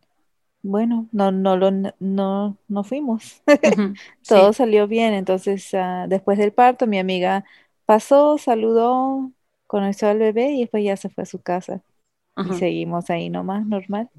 Bueno, 0.68 1.08
no, 1.12 1.32
no, 1.32 1.56
lo, 1.56 1.70
no, 1.98 2.58
no 2.68 2.84
fuimos. 2.84 3.42
Todo 4.28 4.52
salió 4.52 4.86
bien. 4.86 5.14
Entonces, 5.14 5.72
ah, 5.72 6.04
después 6.06 6.36
del 6.36 6.52
parto, 6.52 6.86
mi 6.86 6.98
amiga 6.98 7.46
pasó, 7.86 8.36
saludó, 8.36 9.32
conoció 9.66 10.08
al 10.08 10.18
bebé 10.18 10.50
y 10.50 10.60
después 10.60 10.84
ya 10.84 10.98
se 10.98 11.08
fue 11.08 11.22
a 11.22 11.26
su 11.26 11.40
casa. 11.40 11.82
Y 12.36 12.54
seguimos 12.54 13.08
ahí 13.08 13.30
nomás, 13.30 13.66
normal. 13.66 14.10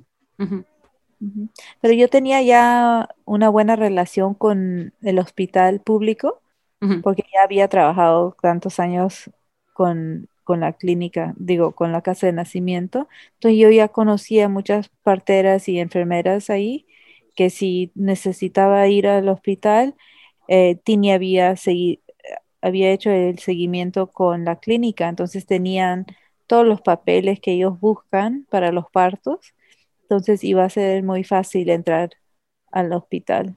Pero 1.82 1.93
yo 1.93 2.10
tenía 2.10 2.41
ya 2.41 3.10
una 3.26 3.50
buena 3.50 3.76
relación 3.76 4.34
con 4.34 4.93
el 5.04 5.20
hospital 5.20 5.82
público, 5.82 6.41
porque 7.04 7.24
ya 7.32 7.43
había 7.43 7.68
trabajado 7.68 8.36
tantos 8.41 8.80
años 8.80 9.30
con, 9.74 10.28
la 10.58 10.74
clínica, 10.74 11.34
digo, 11.38 11.74
con 11.74 11.91
la 11.91 12.02
casa 12.02 12.28
de 12.28 12.34
nacimiento. 12.34 13.08
Entonces 13.36 13.60
yo 13.60 13.70
ya 13.70 13.88
conocía 13.89 14.50
muchas 14.50 14.89
parteras 15.04 15.68
y 15.70 15.80
enfermeras 15.80 16.50
ahí, 16.50 16.86
que 17.36 17.50
si 17.50 17.91
necesitaba 17.95 18.88
ir 18.88 19.08
al 19.08 19.30
hospital, 19.30 19.95
eh, 20.47 20.76
Tini 20.84 21.12
había, 21.12 21.56
había 22.62 22.91
hecho 22.91 23.12
el 23.12 23.39
seguimiento 23.39 24.12
con 24.12 24.45
la 24.45 24.58
clínica, 24.58 25.10
entonces 25.10 25.45
tenían 25.45 26.06
todos 26.47 26.66
los 26.66 26.82
papeles 26.82 27.39
que 27.39 27.54
ellos 27.54 27.80
buscan 27.80 28.45
para 28.50 28.72
los 28.72 28.86
partos 28.91 29.54
entonces 30.10 30.43
iba 30.43 30.66
a 30.66 30.70
ser 30.72 31.04
muy 31.04 31.24
fácil 31.24 31.70
entrar 31.70 32.10
al 32.72 32.91
hospital. 32.93 33.56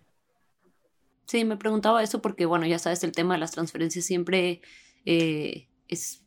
Sí, 1.26 1.46
me 1.46 1.56
preguntaba 1.56 2.02
eso 2.02 2.20
porque, 2.20 2.44
bueno, 2.44 2.66
ya 2.66 2.78
sabes, 2.78 3.02
el 3.04 3.12
tema 3.12 3.34
de 3.34 3.40
las 3.40 3.52
transferencias 3.52 4.04
siempre 4.04 4.60
eh, 5.06 5.66
es 5.88 6.21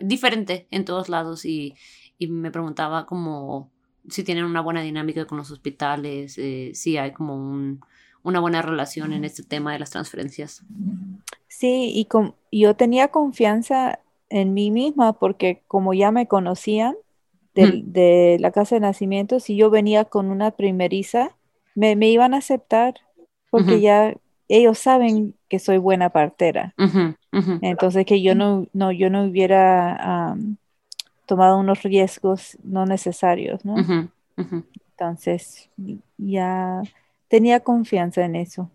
diferente 0.00 0.66
en 0.70 0.84
todos 0.84 1.08
lados 1.08 1.44
y, 1.44 1.74
me 2.20 2.50
preguntaba 2.50 3.06
como 3.06 3.70
si 4.08 4.24
tienen 4.24 4.44
una 4.44 4.60
buena 4.60 4.82
dinámica 4.82 5.24
con 5.26 5.38
los 5.38 5.52
hospitales, 5.52 6.36
eh, 6.36 6.72
si 6.74 6.96
hay 6.96 7.12
como 7.12 7.78
una 8.24 8.40
buena 8.40 8.60
relación 8.60 9.12
en 9.12 9.24
este 9.24 9.44
tema 9.44 9.72
de 9.72 9.78
las 9.78 9.90
transferencias. 9.90 10.64
Sí, 11.46 11.92
y 11.94 12.60
yo 12.60 12.74
tenía 12.74 13.08
confianza 13.08 14.00
en 14.30 14.52
mí 14.52 14.72
misma 14.72 15.12
porque 15.12 15.62
como 15.68 15.94
ya 15.94 16.10
me 16.10 16.26
conocían, 16.26 16.96
de, 17.54 18.36
la 18.40 18.50
casa 18.50 18.76
de 18.76 18.80
nacimiento, 18.80 19.40
si 19.40 19.56
yo 19.56 19.70
venía 19.70 20.04
con 20.04 20.30
una 20.30 20.52
primeriza, 20.52 21.36
me, 21.74 21.92
iban 22.08 22.34
a 22.34 22.38
aceptar 22.38 22.94
porque 23.50 23.80
ya 23.80 24.14
ellos 24.48 24.78
saben 24.78 25.34
que 25.48 25.58
soy 25.58 25.78
buena 25.78 26.10
partera. 26.10 26.74
Entonces 27.32 28.06
que 28.06 28.22
yo 28.22 28.34
no, 28.34 28.66
no, 28.72 28.92
yo 28.92 29.10
no 29.10 29.24
hubiera 29.24 30.36
tomado 31.26 31.58
unos 31.58 31.82
riesgos 31.82 32.56
no 32.62 32.86
necesarios, 32.86 33.64
¿no? 33.64 33.76
Entonces 34.90 35.70
ya 36.16 36.82
tenía 37.28 37.60
confianza 37.60 38.24
en 38.24 38.36
eso. 38.36 38.70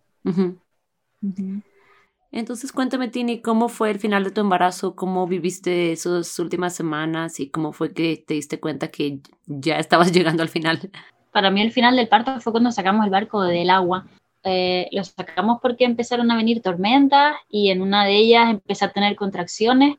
Entonces 2.32 2.72
cuéntame, 2.72 3.10
Tini, 3.10 3.41
¿cómo 3.41 3.70
fue 3.70 3.91
el 3.91 3.99
final 3.99 4.24
de 4.24 4.32
tu 4.32 4.41
embarazo? 4.41 4.95
¿Cómo 4.95 5.28
viviste 5.28 5.91
esas 5.91 6.39
últimas 6.39 6.74
semanas? 6.74 7.39
¿Y 7.39 7.49
cómo 7.49 7.74
fue 7.74 7.93
que 7.93 8.24
te 8.26 8.34
diste 8.34 8.60
cuenta 8.60 8.88
que 8.88 9.20
ya 9.45 9.78
estabas 9.78 10.12
llegando 10.14 10.41
al 10.41 10.49
final? 10.49 10.89
Para 11.32 11.51
mí 11.51 11.62
el 11.62 11.72
final 11.72 11.95
del 11.95 12.08
parto 12.08 12.39
fue 12.41 12.51
cuando 12.51 12.72
sacamos 12.72 13.06
el 13.06 13.12
barco 13.12 13.41
del 13.43 13.70
agua. 13.70 14.08
Eh, 14.44 14.89
lo 14.91 15.04
sacamos 15.04 15.60
porque 15.62 15.86
empezaron 15.86 16.30
a 16.30 16.36
venir 16.36 16.62
tormentas 16.62 17.36
y 17.50 17.70
en 17.70 17.82
una 17.82 18.06
de 18.06 18.16
ellas 18.18 18.50
empecé 18.50 18.86
a 18.86 18.91
tener 18.91 19.16
contracciones 19.16 19.98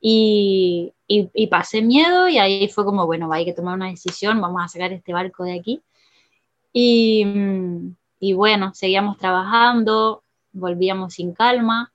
y, 0.00 0.92
y, 1.06 1.46
pasé 1.46 1.82
miedo 1.82 2.28
y 2.28 2.38
ahí 2.38 2.68
fue 2.68 2.84
como, 2.84 3.06
bueno, 3.06 3.32
hay 3.32 3.44
que 3.44 3.54
tomar 3.54 3.74
una 3.74 3.88
decisión, 3.88 4.40
vamos 4.40 4.62
a 4.62 4.68
sacar 4.68 4.92
este 4.92 5.12
barco 5.12 5.44
de 5.44 5.58
aquí. 5.58 5.82
Y, 6.72 7.26
y 8.20 8.32
bueno, 8.34 8.74
seguíamos 8.74 9.16
trabajando, 9.16 10.24
volvíamos 10.52 11.14
sin 11.14 11.32
calma. 11.32 11.92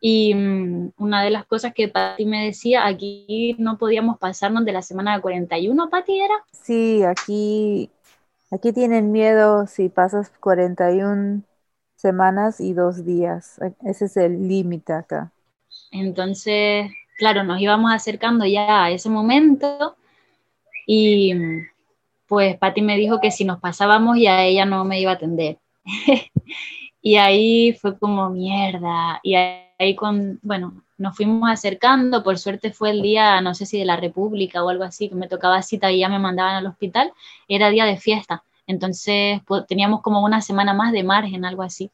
Y 0.00 0.34
mm, 0.34 0.92
una 0.98 1.22
de 1.22 1.30
las 1.30 1.46
cosas 1.46 1.72
que 1.74 1.88
Pati 1.88 2.26
me 2.26 2.44
decía, 2.44 2.86
aquí 2.86 3.56
no 3.58 3.78
podíamos 3.78 4.18
pasarnos 4.18 4.64
de 4.64 4.72
la 4.72 4.82
semana 4.82 5.14
de 5.14 5.22
41, 5.22 5.88
Pati, 5.90 6.20
¿era? 6.20 6.34
Sí, 6.52 7.02
aquí, 7.02 7.90
aquí 8.54 8.72
tienen 8.72 9.10
miedo 9.10 9.66
si 9.66 9.88
pasas 9.88 10.30
41 10.40 11.42
semanas 11.96 12.60
y 12.60 12.72
dos 12.72 13.04
días. 13.04 13.60
Ese 13.84 14.06
es 14.06 14.16
el 14.16 14.48
límite 14.48 14.92
acá. 14.92 15.32
Entonces, 15.90 16.90
claro, 17.18 17.42
nos 17.44 17.60
íbamos 17.60 17.92
acercando 17.92 18.46
ya 18.46 18.84
a 18.84 18.90
ese 18.90 19.10
momento 19.10 19.96
y 20.86 21.34
pues 22.26 22.56
Patti 22.56 22.82
me 22.82 22.96
dijo 22.96 23.20
que 23.20 23.30
si 23.30 23.44
nos 23.44 23.60
pasábamos 23.60 24.18
ya 24.18 24.44
ella 24.44 24.64
no 24.64 24.84
me 24.84 25.00
iba 25.00 25.12
a 25.12 25.14
atender. 25.14 25.58
y 27.02 27.16
ahí 27.16 27.72
fue 27.74 27.98
como 27.98 28.30
mierda. 28.30 29.20
Y 29.22 29.34
ahí 29.34 29.63
con, 29.96 30.40
bueno, 30.42 30.82
nos 30.98 31.16
fuimos 31.16 31.50
acercando, 31.50 32.22
por 32.22 32.38
suerte 32.38 32.72
fue 32.72 32.90
el 32.90 33.02
día, 33.02 33.40
no 33.40 33.54
sé 33.54 33.66
si 33.66 33.78
de 33.78 33.84
la 33.84 33.96
República 33.96 34.64
o 34.64 34.68
algo 34.68 34.84
así, 34.84 35.08
que 35.08 35.14
me 35.14 35.28
tocaba 35.28 35.62
cita 35.62 35.90
y 35.92 36.00
ya 36.00 36.08
me 36.08 36.18
mandaban 36.18 36.56
al 36.56 36.66
hospital, 36.66 37.12
era 37.48 37.70
día 37.70 37.84
de 37.84 37.98
fiesta. 37.98 38.44
Entonces 38.66 39.40
pues, 39.46 39.66
teníamos 39.66 40.00
como 40.02 40.24
una 40.24 40.40
semana 40.40 40.74
más 40.74 40.92
de 40.92 41.02
margen, 41.04 41.44
algo 41.44 41.62
así. 41.62 41.90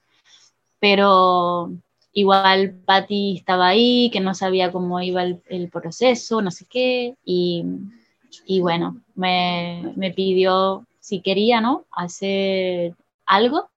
Pero 0.79 1.71
Igual 2.13 2.75
Patty 2.85 3.37
estaba 3.37 3.69
ahí, 3.69 4.11
que 4.11 4.21
no 4.21 4.35
sabía 4.35 4.73
cómo 4.73 5.01
iba 5.01 5.23
el, 5.23 5.69
proceso, 5.71 6.43
no 6.43 6.51
sé 6.51 6.67
qué, 6.69 7.15
y, 7.25 7.65
bueno, 8.61 9.01
me, 9.15 9.93
me, 9.97 10.13
pidió 10.13 10.87
si 10.99 11.21
quería, 11.21 11.61
¿no? 11.61 11.85
Hacer 11.93 12.95
algo 13.27 13.71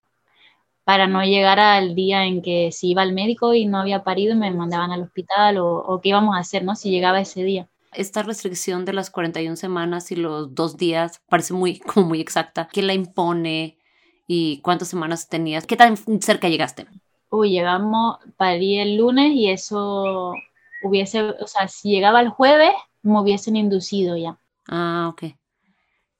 para 0.83 1.07
no 1.07 1.23
llegar 1.23 1.59
al 1.59 1.95
día 1.95 2.25
en 2.25 2.41
que 2.41 2.71
si 2.71 2.91
iba 2.91 3.01
al 3.01 3.13
médico 3.13 3.53
y 3.53 3.65
no 3.65 3.79
había 3.79 4.03
parido 4.03 4.35
me 4.35 4.51
mandaban 4.51 4.91
al 4.91 5.03
hospital 5.03 5.57
o, 5.57 5.77
o 5.77 6.01
qué 6.01 6.09
íbamos 6.09 6.35
a 6.35 6.39
hacer, 6.39 6.63
¿no? 6.63 6.75
Si 6.75 6.91
llegaba 6.91 7.21
ese 7.21 7.43
día. 7.43 7.69
Esta 7.93 8.23
restricción 8.23 8.85
de 8.85 8.93
las 8.93 9.11
41 9.11 9.55
semanas 9.55 10.11
y 10.11 10.15
los 10.15 10.53
dos 10.55 10.77
días 10.77 11.21
parece 11.29 11.53
muy, 11.53 11.79
como 11.93 12.07
muy 12.07 12.21
exacta. 12.21 12.67
¿Quién 12.71 12.87
la 12.87 12.93
impone 12.93 13.77
y 14.27 14.59
cuántas 14.61 14.87
semanas 14.87 15.29
tenías? 15.29 15.65
¿Qué 15.65 15.77
tan 15.77 15.97
cerca 16.21 16.49
llegaste? 16.49 16.87
uy, 17.33 17.49
llegamos, 17.49 18.17
parí 18.37 18.77
el 18.77 18.97
lunes 18.97 19.31
y 19.33 19.49
eso 19.49 20.33
hubiese, 20.83 21.21
o 21.21 21.47
sea, 21.47 21.67
si 21.67 21.89
llegaba 21.89 22.21
el 22.21 22.29
jueves, 22.29 22.73
me 23.01 23.19
hubiesen 23.19 23.55
inducido 23.55 24.15
ya. 24.15 24.37
Ah, 24.67 25.09
ok. 25.11 25.23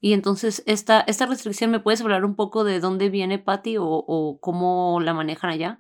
Y 0.04 0.12
entonces, 0.12 0.64
esta, 0.66 0.99
esta 1.08 1.28
restricción, 1.28 1.72
¿me 1.72 1.80
puedes 1.80 2.01
hablar 2.01 2.26
un 2.26 2.36
poco 2.36 2.66
de 2.66 2.82
dónde 2.82 3.10
viene 3.10 3.39
Patty 3.39 3.78
o, 3.80 4.38
cómo 4.41 4.99
la 4.99 5.14
manejan 5.14 5.49
allá? 5.49 5.80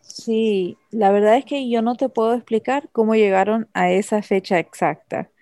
Sí, 0.00 0.78
la 0.92 1.10
verdad 1.10 1.36
es 1.36 1.44
que 1.44 1.68
yo 1.68 1.82
no 1.82 1.96
te 1.96 2.08
puedo 2.08 2.34
explicar 2.34 2.88
cómo 2.92 3.16
llegaron 3.16 3.68
a 3.74 3.90
esa 3.90 4.22
fecha 4.22 4.60
exacta, 4.60 5.32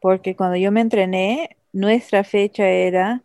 porque 0.00 0.34
cuando 0.34 0.56
yo 0.56 0.72
me 0.72 0.80
entrené, 0.80 1.58
nuestra 1.74 2.24
fecha 2.24 2.66
era, 2.66 3.22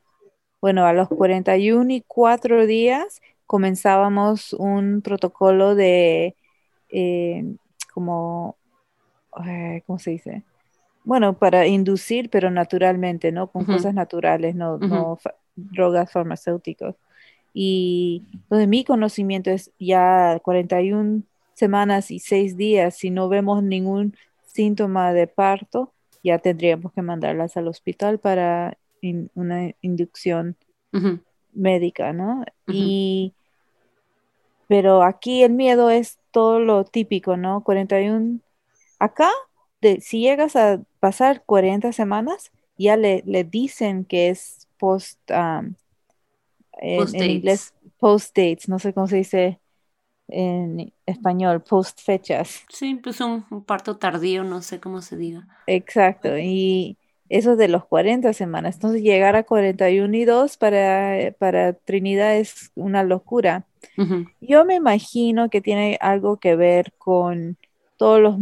bueno, 0.60 0.86
a 0.86 0.92
los 0.92 1.08
41 1.08 1.94
y 1.94 2.04
4 2.06 2.66
días 2.66 3.22
comenzábamos 3.46 4.52
un 4.52 5.02
protocolo 5.02 5.74
de 5.74 6.36
eh, 6.90 7.46
como, 7.94 8.58
¿cómo 9.86 10.00
se 10.00 10.12
dice? 10.12 10.44
Bueno, 11.04 11.38
para 11.38 11.68
inducir, 11.68 12.30
pero 12.30 12.50
naturalmente, 12.50 13.32
¿no? 13.32 13.48
Con 13.48 13.66
cosas 13.66 13.94
naturales, 13.94 14.56
no, 14.56 14.80
drogas 15.56 16.12
farmacéuticas. 16.12 16.96
Y 17.54 18.24
entonces 18.34 18.68
mi 18.68 18.84
conocimiento 18.84 19.52
es 19.52 19.72
ya 19.80 20.40
41 20.44 21.24
semanas 21.54 22.10
y 22.10 22.20
6 22.20 22.58
días, 22.58 22.96
si 22.96 23.10
no 23.10 23.30
vemos 23.30 23.62
ningún 23.64 24.16
síntoma 24.46 25.14
de 25.14 25.28
parto, 25.28 25.94
ya 26.24 26.40
tendríamos 26.40 26.94
que 26.94 27.02
mandarlas 27.02 27.58
al 27.58 27.68
hospital 27.68 28.20
para 28.20 28.78
una 29.36 29.72
inducción 29.82 30.56
médica, 31.52 32.14
¿no? 32.14 32.46
Y, 32.68 33.34
pero 34.68 35.04
aquí 35.04 35.44
el 35.44 35.52
miedo 35.52 35.90
es 35.90 36.18
todo 36.32 36.60
lo 36.60 36.86
típico, 36.86 37.36
¿no? 37.36 37.64
41, 37.64 38.40
acá, 39.00 39.30
de, 39.84 40.02
si 40.02 40.22
llegas 40.22 40.56
a 40.56 40.82
pasar 41.00 41.44
40 41.46 41.92
semanas, 41.92 42.52
ya 42.78 42.98
le, 42.98 43.22
le 43.26 43.44
dicen 43.44 44.06
que 44.06 44.30
es 44.30 44.68
post, 44.80 45.20
en, 45.30 45.76
inglés, 46.82 47.74
post 48.00 48.36
dates, 48.36 48.68
no 48.68 48.80
sé 48.80 48.94
cómo 48.94 49.08
se 49.08 49.18
dice 49.18 49.60
en 50.28 50.92
español, 51.06 51.62
post 51.62 52.02
fechas. 52.02 52.64
Sí, 52.70 52.96
pues 52.96 53.22
un, 53.22 53.46
un 53.52 53.64
parto 53.64 53.98
tardío, 53.98 54.44
no 54.44 54.62
sé 54.62 54.80
cómo 54.80 55.02
se 55.02 55.18
diga. 55.18 55.48
Exacto, 55.68 56.38
y 56.38 56.98
eso 57.30 57.56
de 57.56 57.68
los 57.68 57.86
40 57.86 58.34
semanas. 58.34 58.76
Entonces 58.76 59.02
llegar 59.02 59.36
a 59.36 59.44
41 59.44 60.16
y 60.16 60.26
2 60.26 60.58
para, 60.58 61.32
para 61.40 61.74
Trinidad 61.74 62.38
es 62.38 62.72
una 62.76 63.04
locura. 63.04 63.66
Yo 64.40 64.66
me 64.66 64.76
imagino 64.76 65.50
que 65.50 65.60
tiene 65.60 65.98
algo 66.00 66.38
que 66.38 66.56
ver 66.56 66.94
con 66.98 67.58
todos 67.98 68.22
los 68.22 68.38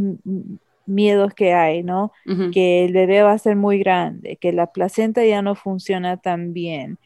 miedos 0.92 1.34
que 1.34 1.54
hay, 1.54 1.84
¿no? 1.84 2.12
Que 2.54 2.86
el 2.86 2.94
bebé 2.94 3.24
va 3.24 3.32
a 3.32 3.38
ser 3.38 3.56
muy 3.56 3.80
grande, 3.80 4.38
que 4.38 4.52
la 4.52 4.68
placenta 4.68 5.26
ya 5.26 5.42
no 5.42 5.56
funciona 5.56 6.18
tan 6.18 6.54
bien, 6.54 6.98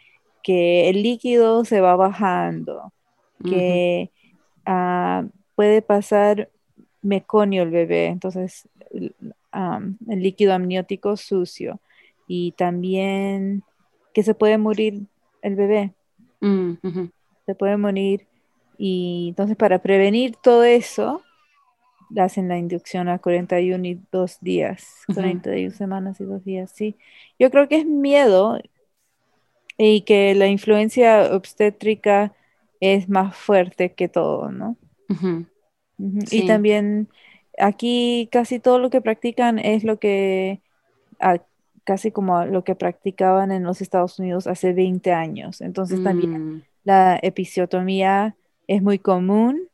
que 0.43 0.89
el 0.89 1.03
líquido 1.03 1.65
se 1.65 1.81
va 1.81 1.95
bajando, 1.95 2.91
que 3.43 4.11
ah, 4.65 5.25
puede 5.55 5.81
pasar 5.81 6.49
meconio 7.01 7.63
el 7.63 7.69
bebé, 7.69 8.07
entonces 8.07 8.67
el 8.91 9.13
líquido 10.21 10.53
amniótico 10.53 11.17
sucio 11.17 11.79
y 12.27 12.51
también 12.53 13.63
que 14.13 14.23
se 14.23 14.33
puede 14.33 14.57
morir 14.57 15.03
el 15.41 15.55
bebé. 15.55 15.93
Mm, 16.41 16.73
se 17.45 17.55
puede 17.55 17.77
morir 17.77 18.27
y 18.77 19.27
entonces 19.29 19.55
para 19.55 19.79
prevenir 19.79 20.35
todo 20.41 20.63
eso 20.63 21.21
hacen 22.17 22.47
la 22.47 22.57
inducción 22.57 23.09
a 23.09 23.19
41 23.19 23.85
y 23.85 24.01
2 24.11 24.37
días, 24.41 25.03
41 25.13 25.71
semanas 25.71 26.19
y 26.19 26.25
2 26.25 26.43
días, 26.43 26.71
sí. 26.73 26.97
Yo 27.39 27.51
creo 27.51 27.67
que 27.67 27.77
es 27.77 27.85
miedo 27.85 28.59
y 29.77 30.01
que 30.01 30.35
la 30.35 30.47
influencia 30.47 31.35
obstétrica 31.35 32.33
es 32.79 33.09
más 33.09 33.35
fuerte 33.35 33.93
que 33.93 34.07
todo, 34.07 34.51
¿no? 34.51 34.77
Y 35.97 36.45
también 36.45 37.09
aquí 37.57 38.29
casi 38.31 38.59
todo 38.59 38.79
lo 38.79 38.89
que 38.89 39.01
practican 39.01 39.59
es 39.59 39.83
lo 39.83 39.99
que, 39.99 40.61
casi 41.83 42.11
como 42.11 42.45
lo 42.45 42.63
que 42.63 42.75
practicaban 42.75 43.51
en 43.51 43.63
los 43.63 43.81
Estados 43.81 44.19
Unidos 44.19 44.47
hace 44.47 44.73
20 44.73 45.11
años. 45.13 45.61
Entonces 45.61 46.03
también 46.03 46.55
mm. 46.55 46.63
la 46.83 47.19
episiotomía 47.21 48.35
es 48.67 48.81
muy 48.81 48.99
común, 48.99 49.69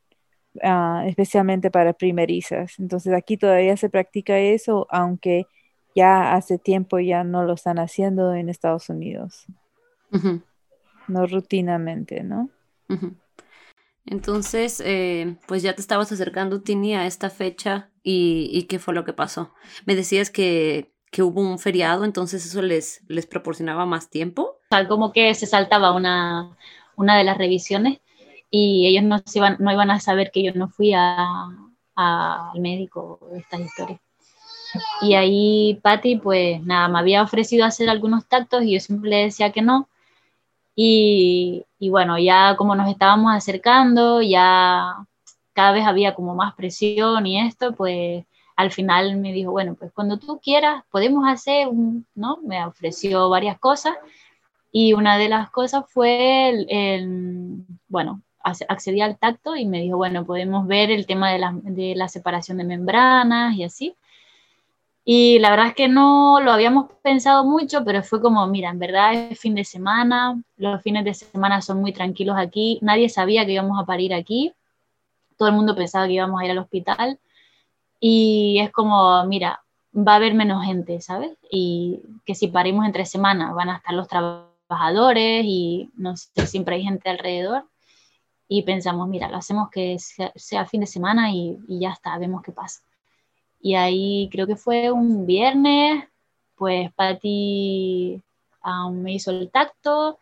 ah, 0.64 1.04
especialmente 1.08 1.72
para 1.72 1.93
primerizas. 1.93 2.80
Entonces 2.80 3.14
aquí 3.14 3.38
todavía 3.38 3.78
se 3.78 3.89
practica 3.89 4.38
eso, 4.39 4.88
aunque 4.89 5.45
ya 5.95 6.34
hace 6.34 6.58
tiempo 6.58 6.99
ya 6.99 7.24
no 7.24 7.43
lo 7.43 7.54
están 7.54 7.80
haciendo 7.80 8.34
en 8.34 8.49
Estados 8.49 8.89
Unidos. 8.89 9.45
No 11.08 11.26
rutinamente, 11.26 12.24
¿no? 12.24 12.49
Entonces, 14.06 14.82
eh, 14.86 15.38
pues 15.47 15.64
ya 15.64 15.74
te 15.74 15.82
estabas 15.82 16.12
acercando, 16.12 16.62
Tini, 16.62 16.95
a 16.95 17.06
esta 17.06 17.30
fecha 17.30 17.91
y, 18.04 18.64
qué 18.70 18.80
fue 18.80 18.93
lo 18.93 19.06
que 19.06 19.14
pasó. 19.14 19.54
Me 19.86 19.95
decías 19.95 20.30
que, 20.30 20.93
que, 21.12 21.24
hubo 21.24 21.41
un 21.41 21.60
feriado, 21.60 22.04
entonces 22.04 22.45
eso 22.45 22.62
les, 22.62 23.04
les 23.08 23.26
proporcionaba 23.26 23.86
más 23.86 24.10
tiempo. 24.10 24.58
como 24.89 25.12
que 25.12 25.34
se 25.34 25.45
saltaba 25.45 25.93
una, 25.93 26.58
una 26.95 27.18
de 27.18 27.24
las 27.24 27.38
revisiones 27.38 27.99
y 28.52 28.88
ellos 28.88 29.04
no, 29.04 29.20
se 29.26 29.39
iban, 29.39 29.58
no 29.60 29.72
iban 29.72 29.89
a 29.89 29.99
saber 29.99 30.30
que 30.32 30.43
yo 30.43 30.52
no 30.54 30.70
fui 30.70 30.93
al 30.93 32.60
médico 32.60 33.20
de 33.32 33.39
estas 33.39 33.62
historias. 33.62 33.99
Y 35.02 35.16
ahí 35.16 35.80
Patty, 35.82 36.18
pues 36.18 36.62
nada, 36.64 36.88
me 36.88 36.99
había 36.99 37.24
ofrecido 37.24 37.66
hacer 37.66 37.89
algunos 37.89 38.28
tactos 38.28 38.64
y 38.64 38.74
yo 38.74 38.80
siempre 38.80 39.10
le 39.10 39.18
decía 39.24 39.52
que 39.52 39.62
no. 39.62 39.89
Y, 40.76 41.66
y 41.80 41.89
bueno, 41.89 42.18
ya 42.20 42.56
como 42.58 42.76
nos 42.76 42.89
estábamos 42.89 43.34
acercando, 43.34 44.22
ya 44.22 44.95
cada 45.54 45.72
vez 45.74 45.86
había 45.86 46.16
como 46.16 46.36
más 46.36 46.54
presión 46.56 47.26
y 47.28 47.39
esto, 47.41 47.74
pues 47.74 48.26
al 48.56 48.72
final 48.72 49.18
me 49.18 49.34
dijo, 49.34 49.52
bueno, 49.52 49.76
pues 49.76 49.91
cuando 49.93 50.18
tú 50.18 50.39
quieras 50.41 50.84
podemos 50.91 51.28
hacer, 51.28 51.68
¿no? 52.16 52.38
Me 52.43 52.66
ofreció 52.66 53.30
varias 53.30 53.60
cosas 53.60 53.95
y 54.72 54.93
una 54.93 55.18
de 55.18 55.30
las 55.30 55.49
cosas 55.49 55.84
fue, 55.89 56.49
el, 56.70 57.66
bueno, 57.88 58.22
accedí 58.44 59.02
al 59.02 59.18
tacto 59.18 59.56
y 59.56 59.66
me 59.66 59.82
dijo, 59.82 59.98
bueno, 59.98 60.26
podemos 60.26 60.68
ver 60.68 60.92
el 60.92 61.06
tema 61.06 61.32
de 61.32 61.39
la, 61.39 61.54
de 61.62 61.96
la 61.96 62.08
separación 62.08 62.58
de 62.58 62.64
membranas 62.64 63.56
y 63.56 63.64
así. 63.64 63.96
Y 65.04 65.39
la 65.39 65.50
verdad 65.50 65.68
es 65.68 65.76
que 65.76 65.88
no 65.88 66.39
lo 66.42 66.52
habíamos 66.52 66.92
pensado 67.02 67.44
mucho, 67.44 67.84
pero 67.84 68.04
fue 68.04 68.22
como, 68.22 68.46
mira, 68.48 68.70
en 68.70 68.80
verdad 68.80 69.14
es 69.14 69.39
fin 69.39 69.56
de 69.56 69.64
semana, 69.64 70.42
los 70.58 70.82
fines 70.84 71.04
de 71.04 71.14
semana 71.14 71.62
son 71.62 71.82
muy 71.82 71.92
tranquilos 71.92 72.36
aquí, 72.38 72.78
nadie 72.82 73.10
sabía 73.10 73.46
que 73.46 73.54
íbamos 73.54 73.80
a 73.82 73.86
parir 73.86 74.14
aquí, 74.14 74.54
todo 75.38 75.50
el 75.50 75.56
mundo 75.56 75.76
pensaba 75.76 76.06
que 76.06 76.14
íbamos 76.14 76.39
a 76.39 76.46
ir 76.46 76.52
al 76.52 76.60
hospital 76.60 77.20
y 78.00 78.60
es 78.60 78.72
como, 78.72 79.26
mira, 79.26 79.64
va 79.96 80.14
a 80.14 80.16
haber 80.18 80.36
menos 80.36 80.64
gente, 80.66 81.02
¿sabes? 81.02 81.38
Y 81.50 82.00
que 82.26 82.36
si 82.36 82.48
parimos 82.48 82.86
entre 82.86 83.06
semanas 83.06 83.56
van 83.56 83.70
a 83.70 83.78
estar 83.78 83.94
los 83.94 84.08
trabajadores 84.08 85.44
y 85.46 85.89
no 85.96 86.16
sé, 86.16 86.46
siempre 86.46 86.76
hay 86.76 86.84
gente 86.84 87.10
alrededor. 87.10 87.66
Y 88.54 88.64
pensamos, 88.64 89.08
mira, 89.08 89.30
lo 89.30 89.38
hacemos 89.38 89.70
que 89.70 89.95
sea, 89.97 90.66
fin 90.66 90.82
de 90.82 90.86
semana 90.86 91.32
y, 91.32 91.58
ya 91.70 91.91
está, 91.91 92.18
vemos 92.18 92.41
qué 92.43 92.52
pasa. 92.52 92.82
Y 93.62 93.76
ahí 93.76 94.28
creo 94.30 94.45
que 94.45 94.58
fue 94.58 94.91
un 94.91 95.26
viernes, 95.26 96.04
pues 96.58 96.91
Patti 96.91 98.22
me 98.91 99.14
hizo 99.14 99.32
el 99.32 99.49
tacto 99.49 100.20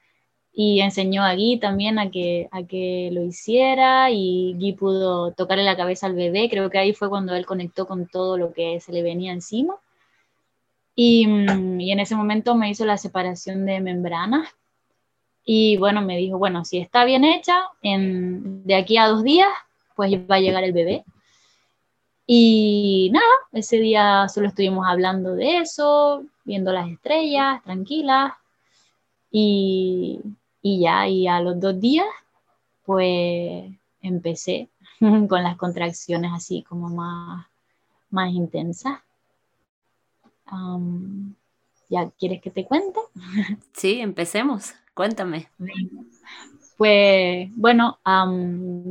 y 0.53 0.79
enseñó 0.81 1.23
a 1.23 1.33
Guy 1.33 1.57
también 1.57 1.97
a 1.97 2.11
que, 2.11 2.47
a 2.51 2.61
que 2.61 3.09
lo 3.11 3.23
hiciera 3.23 4.11
y 4.11 4.53
Guy 4.59 4.73
pudo 4.73 5.31
tocarle 5.31 5.63
la 5.63 5.75
cabeza 5.75 6.05
al 6.05 6.13
bebé. 6.13 6.51
Creo 6.51 6.69
que 6.69 6.77
ahí 6.77 6.93
fue 6.93 7.09
cuando 7.09 7.33
él 7.33 7.47
conectó 7.47 7.87
con 7.87 8.05
todo 8.05 8.37
lo 8.37 8.53
que 8.53 8.79
se 8.79 8.93
le 8.93 9.01
venía 9.01 9.33
encima. 9.33 9.73
Y, 10.93 11.25
mm, 11.25 11.81
y 11.81 11.91
en 11.91 11.99
ese 11.99 12.15
momento 12.15 12.53
me 12.53 12.69
hizo 12.69 12.85
la 12.85 12.99
separación 12.99 13.65
de 13.65 13.79
membranas. 13.79 14.49
Y 15.51 15.77
bueno, 15.77 16.03
me 16.03 16.15
dijo, 16.15 16.37
bueno, 16.37 16.63
si 16.63 16.77
está 16.77 17.05
bien 17.05 17.23
hecha, 17.23 17.63
en, 17.81 18.63
de 18.67 18.75
aquí 18.75 18.97
a 18.97 19.07
dos 19.07 19.23
días, 19.23 19.49
pues 19.95 20.13
va 20.29 20.35
a 20.35 20.39
llegar 20.39 20.63
el 20.63 20.73
bebé. 20.73 21.03
Y 22.27 23.09
nada, 23.11 23.25
ese 23.51 23.77
día 23.79 24.27
solo 24.29 24.49
estuvimos 24.49 24.85
hablando 24.87 25.33
de 25.33 25.57
eso, 25.57 26.23
viendo 26.43 26.71
las 26.71 26.87
estrellas, 26.87 27.63
tranquilas. 27.63 28.33
Y, 29.31 30.21
y 30.61 30.81
ya, 30.81 31.07
y 31.07 31.27
a 31.27 31.41
los 31.41 31.59
dos 31.59 31.79
días, 31.79 32.05
pues 32.85 33.71
empecé 34.03 34.69
con 34.99 35.41
las 35.41 35.57
contracciones 35.57 36.29
así 36.31 36.61
como 36.61 36.89
más, 36.89 37.47
más 38.11 38.31
intensas. 38.31 38.99
¿Ya 41.89 42.07
quieres 42.19 42.39
que 42.39 42.51
te 42.51 42.65
cuente? 42.65 42.99
Sí, 43.73 43.99
empecemos. 43.99 44.75
Cuéntame. 44.99 45.47
Pues 46.75 47.49
bueno, 47.55 47.99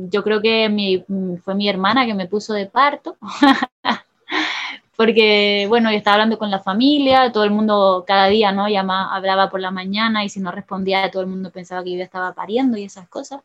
yo 0.09 0.23
creo 0.23 0.41
que 0.41 0.67
mi, 0.67 1.05
fue 1.43 1.53
mi 1.53 1.69
hermana 1.69 2.07
que 2.07 2.15
me 2.15 2.25
puso 2.25 2.53
de 2.53 2.65
parto, 2.65 3.15
porque 4.97 5.67
bueno, 5.69 5.91
yo 5.91 5.97
estaba 5.97 6.15
hablando 6.15 6.39
con 6.39 6.49
la 6.49 6.61
familia, 6.61 7.31
todo 7.31 7.43
el 7.43 7.51
mundo 7.51 8.05
cada 8.07 8.25
día, 8.25 8.51
¿no? 8.51 8.67
Llama, 8.67 9.15
hablaba 9.15 9.51
por 9.51 9.59
la 9.59 9.69
mañana 9.69 10.25
y 10.25 10.29
si 10.29 10.39
no 10.39 10.51
respondía, 10.51 11.11
todo 11.11 11.21
el 11.21 11.29
mundo 11.29 11.51
pensaba 11.51 11.83
que 11.83 11.95
yo 11.95 12.01
estaba 12.01 12.33
pariendo 12.33 12.75
y 12.75 12.85
esas 12.85 13.07
cosas. 13.07 13.41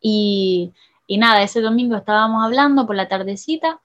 Y, 0.00 0.72
y 1.06 1.18
nada, 1.18 1.40
ese 1.44 1.60
domingo 1.60 1.94
estábamos 1.94 2.44
hablando 2.44 2.84
por 2.84 2.96
la 2.96 3.06
tardecita 3.06 3.78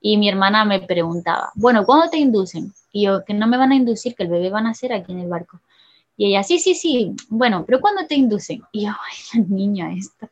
y 0.00 0.16
mi 0.16 0.30
hermana 0.30 0.64
me 0.64 0.80
preguntaba, 0.80 1.50
bueno, 1.54 1.84
¿cuándo 1.84 2.08
te 2.08 2.16
inducen? 2.16 2.72
Y 2.92 3.04
yo, 3.04 3.26
que 3.26 3.34
no 3.34 3.46
me 3.46 3.58
van 3.58 3.72
a 3.72 3.76
inducir, 3.76 4.14
que 4.14 4.22
el 4.22 4.30
bebé 4.30 4.48
va 4.48 4.60
a 4.60 4.62
nacer 4.62 4.94
aquí 4.94 5.12
en 5.12 5.18
el 5.18 5.28
barco. 5.28 5.60
Y 6.16 6.28
ella, 6.28 6.42
sí, 6.42 6.58
sí, 6.58 6.74
sí, 6.74 7.14
bueno, 7.28 7.64
pero 7.66 7.80
¿cuándo 7.80 8.06
te 8.06 8.14
inducen? 8.14 8.62
Y 8.72 8.86
yo, 8.86 8.90
ay, 8.90 9.40
la 9.40 9.46
niña 9.48 9.92
esta. 9.92 10.30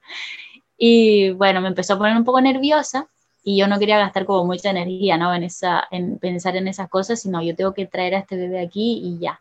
Y 0.78 1.30
bueno, 1.32 1.60
me 1.60 1.68
empezó 1.68 1.94
a 1.94 1.98
poner 1.98 2.16
un 2.16 2.24
poco 2.24 2.40
nerviosa 2.40 3.08
y 3.44 3.58
yo 3.58 3.68
no 3.68 3.78
quería 3.78 3.98
gastar 3.98 4.24
como 4.26 4.44
mucha 4.46 4.70
energía, 4.70 5.16
¿no? 5.18 5.34
En, 5.34 5.44
esa, 5.44 5.84
en 5.90 6.18
pensar 6.18 6.56
en 6.56 6.68
esas 6.68 6.88
cosas, 6.88 7.20
sino 7.20 7.42
yo 7.42 7.54
tengo 7.54 7.74
que 7.74 7.86
traer 7.86 8.14
a 8.14 8.18
este 8.20 8.36
bebé 8.36 8.60
aquí 8.60 9.00
y 9.04 9.18
ya. 9.18 9.40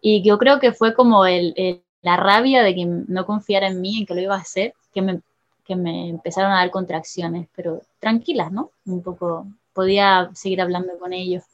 Y 0.00 0.22
yo 0.22 0.38
creo 0.38 0.60
que 0.60 0.72
fue 0.72 0.94
como 0.94 1.26
el, 1.26 1.54
la 2.02 2.16
rabia 2.16 2.62
de 2.62 2.74
que 2.74 2.86
no 2.86 3.26
confiara 3.26 3.68
en 3.68 3.80
mí, 3.80 3.98
en 4.00 4.06
que 4.06 4.14
lo 4.14 4.20
iba 4.20 4.34
a 4.36 4.40
hacer, 4.40 4.74
que 4.92 5.02
me, 5.02 5.20
que 5.64 5.76
me 5.76 6.08
empezaron 6.08 6.52
a 6.52 6.56
dar 6.56 6.70
contracciones, 6.70 7.48
pero 7.54 7.82
tranquilas, 7.98 8.52
¿no? 8.52 8.70
Un 8.86 9.02
poco, 9.02 9.46
podía 9.72 10.30
seguir 10.34 10.60
hablando 10.62 10.98
con 10.98 11.12
ellos. 11.12 11.44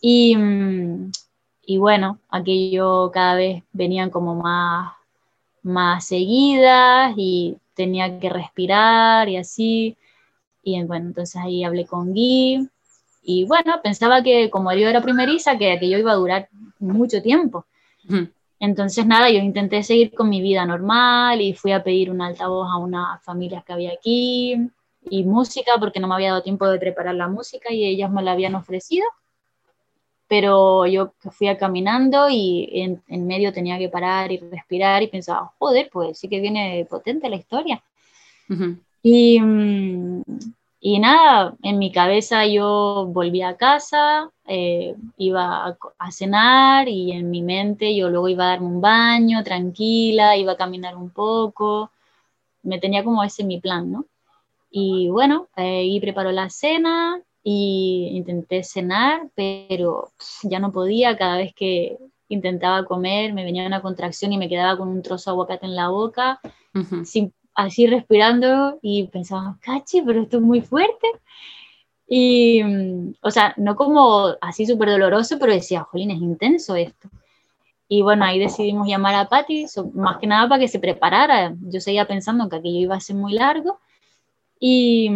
Y, 0.00 0.36
mm, 0.36 1.10
y 1.66 1.78
bueno, 1.78 2.20
aquello 2.30 3.10
cada 3.12 3.34
vez 3.34 3.64
venían 3.72 4.10
como 4.10 4.36
más, 4.36 4.92
más 5.62 6.06
seguidas 6.06 7.12
y 7.16 7.58
tenía 7.74 8.20
que 8.20 8.30
respirar 8.30 9.28
y 9.28 9.36
así. 9.36 9.96
Y 10.62 10.82
bueno, 10.84 11.08
entonces 11.08 11.42
ahí 11.42 11.64
hablé 11.64 11.84
con 11.84 12.12
Guy 12.12 12.68
y 13.24 13.44
bueno, 13.46 13.80
pensaba 13.82 14.22
que 14.22 14.48
como 14.48 14.72
yo 14.72 14.88
era 14.88 15.02
primeriza, 15.02 15.58
que 15.58 15.72
aquello 15.72 15.98
iba 15.98 16.12
a 16.12 16.16
durar 16.16 16.48
mucho 16.78 17.20
tiempo. 17.20 17.66
Entonces 18.60 19.04
nada, 19.04 19.28
yo 19.30 19.38
intenté 19.38 19.82
seguir 19.82 20.14
con 20.14 20.28
mi 20.28 20.40
vida 20.40 20.64
normal 20.64 21.40
y 21.40 21.52
fui 21.52 21.72
a 21.72 21.82
pedir 21.82 22.12
un 22.12 22.22
altavoz 22.22 22.68
a 22.72 22.78
unas 22.78 23.22
familias 23.24 23.64
que 23.64 23.72
había 23.72 23.92
aquí 23.92 24.70
y 25.10 25.24
música 25.24 25.72
porque 25.80 25.98
no 25.98 26.06
me 26.06 26.14
había 26.14 26.30
dado 26.30 26.42
tiempo 26.42 26.68
de 26.68 26.78
preparar 26.78 27.16
la 27.16 27.26
música 27.26 27.72
y 27.72 27.84
ellas 27.84 28.10
me 28.10 28.22
la 28.22 28.32
habían 28.32 28.54
ofrecido 28.54 29.04
pero 30.28 30.86
yo 30.86 31.12
fui 31.30 31.54
caminando 31.56 32.28
y 32.28 32.68
en, 33.08 33.26
medio 33.26 33.52
tenía 33.52 33.78
que 33.78 33.88
parar 33.88 34.32
y 34.32 34.38
respirar 34.38 35.02
y 35.02 35.08
pensaba, 35.08 35.52
joder, 35.58 35.88
pues 35.92 36.18
sí 36.18 36.28
que 36.28 36.40
viene 36.40 36.86
potente 36.88 37.28
la 37.28 37.36
historia. 37.36 37.82
y, 39.02 39.40
mm, 39.40 40.22
y, 40.80 40.98
nada, 40.98 41.54
en 41.62 41.78
mi 41.78 41.92
cabeza 41.92 42.46
yo 42.46 43.06
volví 43.08 43.42
a 43.42 43.56
casa, 43.56 44.30
eh, 44.46 44.94
iba 45.16 45.66
a, 45.66 45.76
a, 45.98 46.12
cenar 46.12 46.88
y 46.88 47.12
en 47.12 47.30
mi 47.30 47.42
mente 47.42 47.94
yo 47.96 48.08
luego 48.08 48.28
iba 48.28 48.44
a 48.44 48.48
darme 48.50 48.66
un 48.66 48.80
baño 48.80 49.42
tranquila, 49.44 50.36
iba 50.36 50.52
a 50.52 50.56
caminar 50.56 50.96
un 50.96 51.10
poco, 51.10 51.90
me 52.62 52.78
tenía 52.78 53.04
como 53.04 53.22
ese 53.24 53.44
mi 53.44 53.60
plan, 53.60 53.90
¿no? 53.92 54.04
Y 54.70 55.08
bueno, 55.08 55.48
ahí 55.54 55.98
preparó 56.00 56.32
la 56.32 56.50
cena, 56.50 57.20
y 57.48 58.08
intenté 58.14 58.64
cenar, 58.64 59.30
pero 59.36 60.10
ya 60.42 60.58
no 60.58 60.72
podía, 60.72 61.16
cada 61.16 61.36
vez 61.36 61.54
que 61.54 61.96
intentaba 62.28 62.84
comer 62.84 63.32
me 63.34 63.44
venía 63.44 63.64
una 63.64 63.82
contracción 63.82 64.32
y 64.32 64.36
me 64.36 64.48
quedaba 64.48 64.76
con 64.76 64.88
un 64.88 65.00
trozo 65.00 65.30
de 65.30 65.34
aguacate 65.34 65.64
en 65.64 65.76
la 65.76 65.88
boca, 65.88 66.40
así 67.54 67.86
respirando 67.86 68.80
y 68.82 69.06
pensaba, 69.06 69.56
cachi, 69.60 70.02
pero 70.02 70.22
esto 70.22 70.38
es 70.38 70.42
muy 70.42 70.60
fuerte. 70.60 71.06
Y, 72.08 72.62
o 73.22 73.30
sea, 73.30 73.54
no 73.58 73.76
como 73.76 74.34
así 74.40 74.66
súper 74.66 74.90
doloroso, 74.90 75.38
pero 75.38 75.52
decía, 75.52 75.84
jolín, 75.84 76.10
es 76.10 76.20
intenso 76.20 76.74
esto. 76.74 77.08
Y 77.86 78.02
bueno, 78.02 78.24
ahí 78.24 78.40
decidimos 78.40 78.88
llamar 78.88 79.14
a 79.14 79.28
Patty, 79.28 79.66
más 79.94 80.18
que 80.18 80.26
nada 80.26 80.48
para 80.48 80.58
que 80.58 80.66
se 80.66 80.80
preparara. 80.80 81.54
Yo 81.60 81.80
seguía 81.80 82.08
pensando 82.08 82.48
que 82.48 82.56
aquello 82.56 82.80
iba 82.80 82.96
a 82.96 83.00
ser 83.00 83.14
muy 83.14 83.34
largo. 83.34 83.78
Y, 84.58 85.08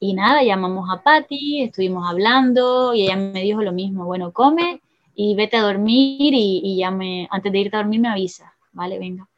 y 0.00 0.14
nada, 0.14 0.42
llamamos 0.42 0.88
a 0.90 1.02
Patty, 1.02 1.62
estuvimos 1.62 2.08
hablando 2.08 2.94
y 2.94 3.04
ella 3.04 3.16
me 3.16 3.42
dijo 3.42 3.62
lo 3.62 3.72
mismo, 3.72 4.04
bueno, 4.04 4.32
come 4.32 4.82
y 5.14 5.34
vete 5.34 5.56
a 5.56 5.62
dormir 5.62 6.34
y, 6.34 6.60
y 6.64 6.78
ya 6.78 6.88
antes 6.88 7.52
de 7.52 7.58
irte 7.58 7.76
a 7.76 7.80
dormir 7.80 8.00
me 8.00 8.08
avisa, 8.08 8.54
¿vale? 8.72 8.98
Venga. 8.98 9.28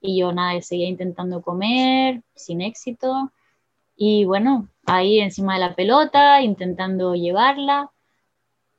Y 0.00 0.18
yo 0.20 0.32
nada, 0.32 0.60
seguía 0.60 0.88
intentando 0.88 1.42
comer 1.42 2.22
sin 2.34 2.60
éxito 2.60 3.32
y 3.96 4.24
bueno, 4.24 4.68
ahí 4.86 5.20
encima 5.20 5.54
de 5.54 5.60
la 5.60 5.74
pelota, 5.74 6.42
intentando 6.42 7.14
llevarla. 7.14 7.90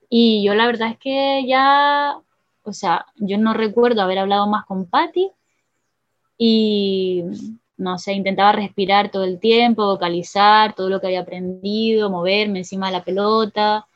Y 0.10 0.44
yo 0.44 0.54
la 0.54 0.68
verdad 0.68 0.92
es 0.92 0.98
que 0.98 1.46
ya, 1.48 2.18
o 2.64 2.74
sea, 2.74 3.06
yo 3.16 3.38
no 3.38 3.54
recuerdo 3.54 4.02
haber 4.02 4.20
hablado 4.20 4.48
más 4.48 4.66
con 4.66 4.86
Patty 4.86 5.32
y 6.38 7.24
no 7.78 7.98
sé, 7.98 8.14
intentaba 8.14 8.52
respirar 8.52 9.12
todo 9.12 9.24
el 9.24 9.40
tiempo, 9.40 9.86
vocalizar 9.86 10.76
todo 10.76 10.90
lo 10.90 11.00
que 11.00 11.08
había 11.08 11.22
aprendido, 11.22 12.10
moverme 12.10 12.60
encima 12.60 12.88
de 12.88 12.94
la 12.94 13.04
pelota. 13.04 13.88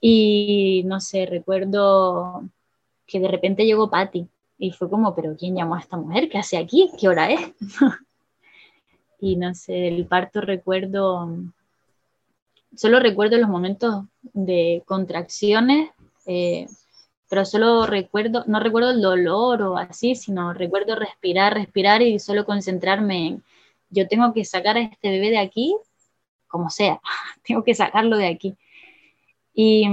Y 0.00 0.82
no 0.86 1.00
sé, 1.00 1.26
recuerdo 1.26 2.44
que 3.06 3.20
de 3.20 3.28
repente 3.28 3.66
llegó 3.66 3.90
Patty 3.90 4.28
y 4.58 4.70
fue 4.72 4.88
como, 4.88 5.14
pero 5.14 5.36
¿quién 5.36 5.56
llamó 5.56 5.74
a 5.74 5.80
esta 5.80 5.96
mujer? 5.96 6.28
¿Qué 6.28 6.38
hace 6.38 6.56
aquí? 6.56 6.90
¿Qué 6.98 7.08
hora 7.08 7.30
es? 7.30 7.40
y 9.20 9.36
no 9.36 9.54
sé, 9.54 9.88
el 9.88 10.06
parto 10.06 10.40
recuerdo, 10.40 11.36
solo 12.74 13.00
recuerdo 13.00 13.36
los 13.38 13.48
momentos 13.48 14.04
de 14.22 14.82
contracciones. 14.86 15.90
Eh, 16.26 16.66
pero 17.30 17.44
solo 17.44 17.86
recuerdo, 17.86 18.42
no 18.48 18.58
recuerdo 18.58 18.90
el 18.90 19.00
dolor 19.00 19.62
o 19.62 19.78
así, 19.78 20.16
sino 20.16 20.52
recuerdo 20.52 20.96
respirar, 20.96 21.54
respirar 21.54 22.02
y 22.02 22.18
solo 22.18 22.44
concentrarme 22.44 23.28
en, 23.28 23.44
yo 23.88 24.08
tengo 24.08 24.32
que 24.34 24.44
sacar 24.44 24.76
a 24.76 24.80
este 24.80 25.10
bebé 25.10 25.30
de 25.30 25.38
aquí, 25.38 25.76
como 26.48 26.70
sea, 26.70 27.00
tengo 27.46 27.62
que 27.62 27.76
sacarlo 27.76 28.16
de 28.16 28.26
aquí. 28.26 28.56
Y, 29.54 29.86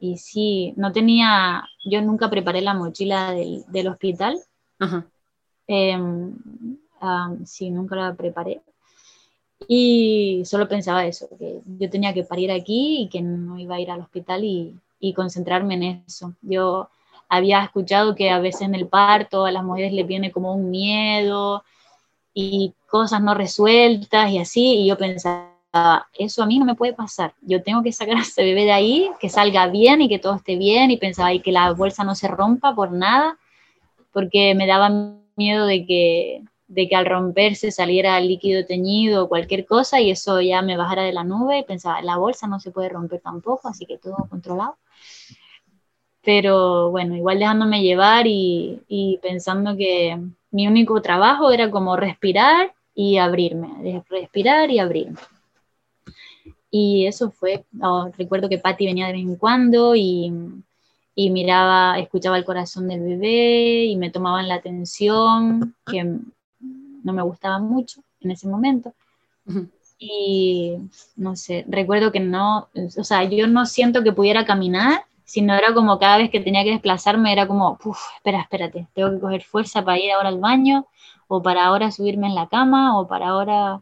y 0.00 0.16
sí, 0.16 0.72
no 0.78 0.90
tenía, 0.90 1.68
yo 1.84 2.00
nunca 2.00 2.30
preparé 2.30 2.62
la 2.62 2.72
mochila 2.72 3.32
del, 3.32 3.64
del 3.68 3.88
hospital. 3.88 4.40
Ajá. 4.78 5.06
Em, 5.66 6.34
sí, 7.44 7.70
nunca 7.70 7.94
la 7.94 8.14
preparé. 8.14 8.62
Y 9.68 10.42
solo 10.46 10.66
pensaba 10.66 11.04
eso, 11.04 11.28
que 11.38 11.60
yo 11.78 11.90
tenía 11.90 12.14
que 12.14 12.24
parir 12.24 12.50
aquí 12.52 13.02
y 13.02 13.08
que 13.10 13.20
no 13.20 13.58
iba 13.58 13.74
a 13.74 13.80
ir 13.80 13.90
al 13.90 14.00
hospital 14.00 14.44
y, 14.44 14.74
y 15.02 15.14
concentrarme 15.14 15.74
en 15.74 16.04
eso. 16.06 16.32
Yo 16.42 16.88
había 17.28 17.64
escuchado 17.64 18.14
que 18.14 18.30
a 18.30 18.38
veces 18.38 18.62
en 18.62 18.76
el 18.76 18.86
parto 18.86 19.44
a 19.44 19.50
las 19.50 19.64
mujeres 19.64 19.92
les 19.92 20.06
viene 20.06 20.30
como 20.30 20.54
un 20.54 20.70
miedo 20.70 21.64
y 22.32 22.72
cosas 22.88 23.20
no 23.20 23.34
resueltas 23.34 24.30
y 24.30 24.38
así, 24.38 24.76
y 24.76 24.86
yo 24.86 24.96
pensaba, 24.96 26.06
eso 26.16 26.42
a 26.42 26.46
mí 26.46 26.58
no 26.58 26.64
me 26.64 26.76
puede 26.76 26.92
pasar, 26.92 27.34
yo 27.42 27.62
tengo 27.62 27.82
que 27.82 27.90
sacar 27.92 28.16
a 28.16 28.20
ese 28.20 28.44
bebé 28.44 28.64
de 28.64 28.72
ahí, 28.72 29.10
que 29.20 29.28
salga 29.28 29.66
bien 29.66 30.02
y 30.02 30.08
que 30.08 30.20
todo 30.20 30.36
esté 30.36 30.56
bien, 30.56 30.90
y 30.92 30.98
pensaba, 30.98 31.32
y 31.32 31.40
que 31.40 31.50
la 31.50 31.72
bolsa 31.72 32.04
no 32.04 32.14
se 32.14 32.28
rompa 32.28 32.74
por 32.74 32.92
nada, 32.92 33.38
porque 34.12 34.54
me 34.54 34.66
daba 34.66 34.90
miedo 35.36 35.66
de 35.66 35.84
que, 35.84 36.44
de 36.68 36.88
que 36.88 36.96
al 36.96 37.06
romperse 37.06 37.72
saliera 37.72 38.20
líquido 38.20 38.64
teñido 38.66 39.24
o 39.24 39.28
cualquier 39.28 39.66
cosa 39.66 40.00
y 40.00 40.10
eso 40.10 40.40
ya 40.40 40.62
me 40.62 40.76
bajara 40.76 41.02
de 41.02 41.12
la 41.12 41.24
nube 41.24 41.58
y 41.58 41.64
pensaba, 41.64 42.02
la 42.02 42.18
bolsa 42.18 42.46
no 42.46 42.60
se 42.60 42.70
puede 42.70 42.88
romper 42.88 43.20
tampoco, 43.20 43.68
así 43.68 43.84
que 43.84 43.98
todo 43.98 44.16
controlado. 44.30 44.76
Pero 46.24 46.90
bueno, 46.90 47.16
igual 47.16 47.38
dejándome 47.38 47.82
llevar 47.82 48.26
y, 48.26 48.80
y 48.88 49.18
pensando 49.22 49.76
que 49.76 50.18
mi 50.50 50.68
único 50.68 51.02
trabajo 51.02 51.50
era 51.50 51.70
como 51.70 51.96
respirar 51.96 52.72
y 52.94 53.16
abrirme, 53.18 54.02
respirar 54.08 54.70
y 54.70 54.78
abrirme. 54.78 55.18
Y 56.70 57.06
eso 57.06 57.30
fue, 57.30 57.64
oh, 57.82 58.10
recuerdo 58.16 58.48
que 58.48 58.58
Patty 58.58 58.86
venía 58.86 59.06
de 59.06 59.12
vez 59.12 59.22
en 59.22 59.36
cuando 59.36 59.94
y, 59.94 60.32
y 61.14 61.30
miraba, 61.30 61.98
escuchaba 61.98 62.38
el 62.38 62.44
corazón 62.44 62.88
del 62.88 63.00
bebé 63.00 63.84
y 63.84 63.96
me 63.96 64.10
tomaban 64.10 64.48
la 64.48 64.54
atención, 64.54 65.74
que 65.84 66.02
no 66.02 67.12
me 67.12 67.22
gustaba 67.22 67.58
mucho 67.58 68.02
en 68.20 68.30
ese 68.30 68.48
momento. 68.48 68.94
Y 70.04 70.78
no 71.14 71.36
sé, 71.36 71.64
recuerdo 71.68 72.10
que 72.10 72.18
no, 72.18 72.68
o 72.74 73.04
sea, 73.04 73.22
yo 73.22 73.46
no 73.46 73.66
siento 73.66 74.02
que 74.02 74.12
pudiera 74.12 74.44
caminar, 74.44 75.04
sino 75.24 75.54
era 75.54 75.72
como 75.74 76.00
cada 76.00 76.18
vez 76.18 76.28
que 76.28 76.40
tenía 76.40 76.64
que 76.64 76.72
desplazarme, 76.72 77.32
era 77.32 77.46
como, 77.46 77.78
uff, 77.84 78.00
espera, 78.16 78.40
espérate, 78.40 78.88
tengo 78.94 79.12
que 79.12 79.20
coger 79.20 79.44
fuerza 79.44 79.84
para 79.84 80.00
ir 80.00 80.10
ahora 80.10 80.30
al 80.30 80.40
baño, 80.40 80.88
o 81.28 81.40
para 81.40 81.66
ahora 81.66 81.92
subirme 81.92 82.26
en 82.26 82.34
la 82.34 82.48
cama, 82.48 82.98
o 82.98 83.06
para 83.06 83.28
ahora, 83.28 83.80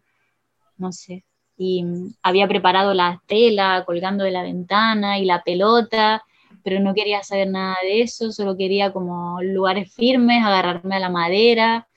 no 0.76 0.92
sé. 0.92 1.24
Y 1.56 1.86
había 2.22 2.46
preparado 2.46 2.92
la 2.92 3.22
tela 3.26 3.84
colgando 3.86 4.24
de 4.24 4.30
la 4.32 4.42
ventana 4.42 5.18
y 5.18 5.24
la 5.24 5.42
pelota, 5.42 6.22
pero 6.62 6.80
no 6.80 6.92
quería 6.92 7.22
saber 7.22 7.48
nada 7.48 7.76
de 7.82 8.02
eso, 8.02 8.30
solo 8.30 8.58
quería 8.58 8.92
como 8.92 9.40
lugares 9.42 9.90
firmes, 9.94 10.44
agarrarme 10.44 10.96
a 10.96 11.00
la 11.00 11.08
madera. 11.08 11.88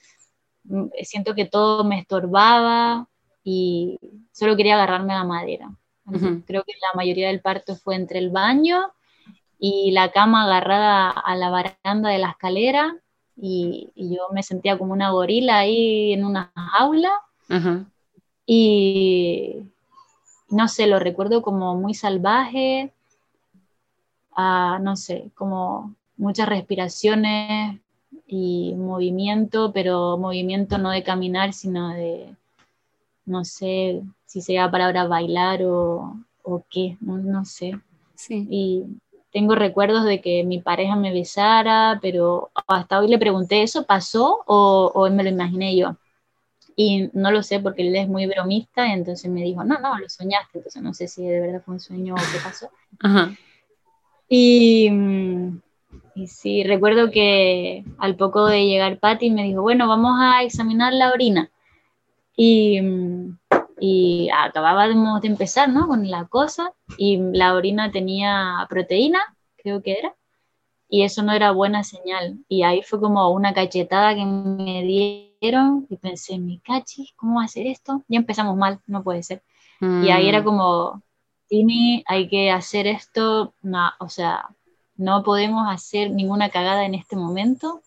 Mm, 0.63 0.86
siento 1.03 1.36
que 1.36 1.45
todo 1.45 1.84
me 1.84 1.99
estorbaba 1.99 3.09
y 3.43 3.99
solo 4.31 4.55
quería 4.55 4.75
agarrarme 4.75 5.13
a 5.13 5.19
la 5.19 5.23
madera. 5.25 5.71
Creo 6.45 6.63
que 6.63 6.73
la 6.81 6.95
mayoría 6.95 7.27
del 7.27 7.41
parto 7.41 7.75
fue 7.75 7.95
entre 7.95 8.19
el 8.19 8.29
baño 8.29 8.91
y 9.57 9.91
la 9.91 10.11
cama 10.11 10.43
agarrada 10.43 11.09
a 11.09 11.35
la 11.35 11.49
baranda 11.49 12.09
de 12.09 12.17
la 12.17 12.31
escalera 12.31 12.97
y, 13.37 13.89
yo 13.95 14.27
me 14.33 14.43
sentía 14.43 14.77
como 14.77 14.93
una 14.93 15.11
gorila 15.11 15.59
ahí 15.59 16.13
en 16.13 16.25
una 16.25 16.51
jaula. 16.55 17.11
Y 18.45 19.63
no 20.49 20.67
sé, 20.67 20.87
lo 20.87 20.99
recuerdo 20.99 21.41
como 21.41 21.75
muy 21.75 21.93
salvaje, 21.93 22.91
no 24.37 24.95
sé, 24.95 25.31
como 25.35 25.95
muchas 26.17 26.49
respiraciones 26.49 27.79
y 28.27 28.73
movimiento, 28.75 29.71
pero 29.71 30.17
movimiento 30.17 30.77
no 30.77 30.91
de 30.91 31.03
caminar, 31.03 31.53
sino 31.53 31.89
de, 31.89 32.35
no 33.26 33.45
sé 33.45 34.01
si 34.26 34.41
sea 34.41 34.71
palabra 34.71 35.07
bailar 35.07 35.63
o, 35.63 36.15
o 36.43 36.65
qué, 36.69 36.97
no, 37.01 37.45
sé. 37.45 37.80
Sí. 38.15 38.47
Y 38.49 38.84
tengo 39.32 39.55
recuerdos 39.55 40.05
de 40.05 40.21
que 40.21 40.43
mi 40.43 40.61
pareja 40.61 40.95
me 40.95 41.13
besara, 41.13 41.99
pero 42.01 42.51
hasta 42.67 42.99
hoy 42.99 43.07
le 43.07 43.17
pregunté, 43.17 43.63
¿eso 43.63 43.86
pasó 43.86 44.43
o, 44.45 44.91
o 44.93 45.09
me 45.09 45.24
lo 45.24 45.30
imaginé 45.30 45.76
yo? 45.76 45.97
Y 46.76 47.09
no 47.13 47.32
lo 47.32 47.43
sé 47.43 47.59
porque 47.59 47.88
él 47.88 47.95
es 47.95 48.07
muy 48.07 48.26
bromista, 48.26 48.88
y 48.88 48.91
entonces 48.91 49.30
me 49.30 49.43
dijo, 49.43 49.63
no, 49.63 49.80
no, 49.80 49.97
lo 49.99 50.09
soñaste, 50.09 50.57
entonces 50.57 50.82
no 50.82 50.93
sé 50.93 51.07
si 51.07 51.24
de 51.24 51.39
verdad 51.39 51.61
fue 51.63 51.76
un 51.76 51.80
sueño 51.80 52.15
o 52.15 52.17
qué 52.17 52.39
pasó. 52.43 52.69
Ajá. 52.99 53.36
Y, 54.28 54.89
y 56.15 56.28
sí, 56.28 56.63
recuerdo 56.63 57.11
que 57.11 57.86
al 57.99 58.15
poco 58.15 58.47
de 58.47 58.65
llegar 58.65 58.97
Patty 58.97 59.30
me 59.30 59.43
dijo, 59.43 59.61
bueno, 59.61 59.88
vamos 59.88 60.17
a 60.19 60.41
examinar 60.41 60.93
la 60.93 61.11
orina. 61.11 61.51
Y, 62.36 62.81
mm, 62.81 63.38
y 63.79 64.29
acabábamos 64.29 65.21
de 65.21 65.27
empezar, 65.27 65.69
¿no? 65.69 65.88
Con 65.88 66.09
la 66.09 66.25
cosa 66.25 66.73
y 66.97 67.17
la 67.17 67.53
orina 67.53 67.91
tenía 67.91 68.65
proteína, 68.69 69.19
creo 69.57 69.81
que 69.81 69.99
era, 69.99 70.15
y 70.89 71.03
eso 71.03 71.23
no 71.23 71.34
era 71.34 71.51
buena 71.51 71.84
señal. 71.84 72.38
Y 72.47 72.63
ahí 72.63 72.81
fue 72.84 72.99
como 72.99 73.29
una 73.31 73.53
cachetada 73.53 74.15
que 74.15 74.25
me 74.25 74.84
dieron 74.84 75.88
y 75.89 75.97
pensé, 75.97 76.38
mi 76.38 76.59
cachis, 76.59 77.13
¿cómo 77.15 77.38
va 77.38 77.41
a 77.41 77.45
hacer 77.45 77.67
esto? 77.67 78.03
Ya 78.07 78.19
empezamos 78.19 78.55
mal, 78.55 78.79
no 78.88 79.03
puede 79.03 79.23
ser. 79.23 79.43
Y 79.81 80.09
ahí 80.11 80.29
era 80.29 80.41
mm. 80.41 80.45
como, 80.45 81.01
Tini, 81.49 82.03
hay 82.07 82.29
que 82.29 82.51
hacer 82.51 82.88
esto, 82.88 83.53
no, 83.61 83.89
o 83.99 84.07
sea, 84.07 84.47
no 84.95 85.23
podemos 85.23 85.67
hacer 85.67 86.11
ninguna 86.11 86.49
cagada 86.49 86.86
en 86.86 86.95
este 86.95 87.15
momento. 87.15 87.81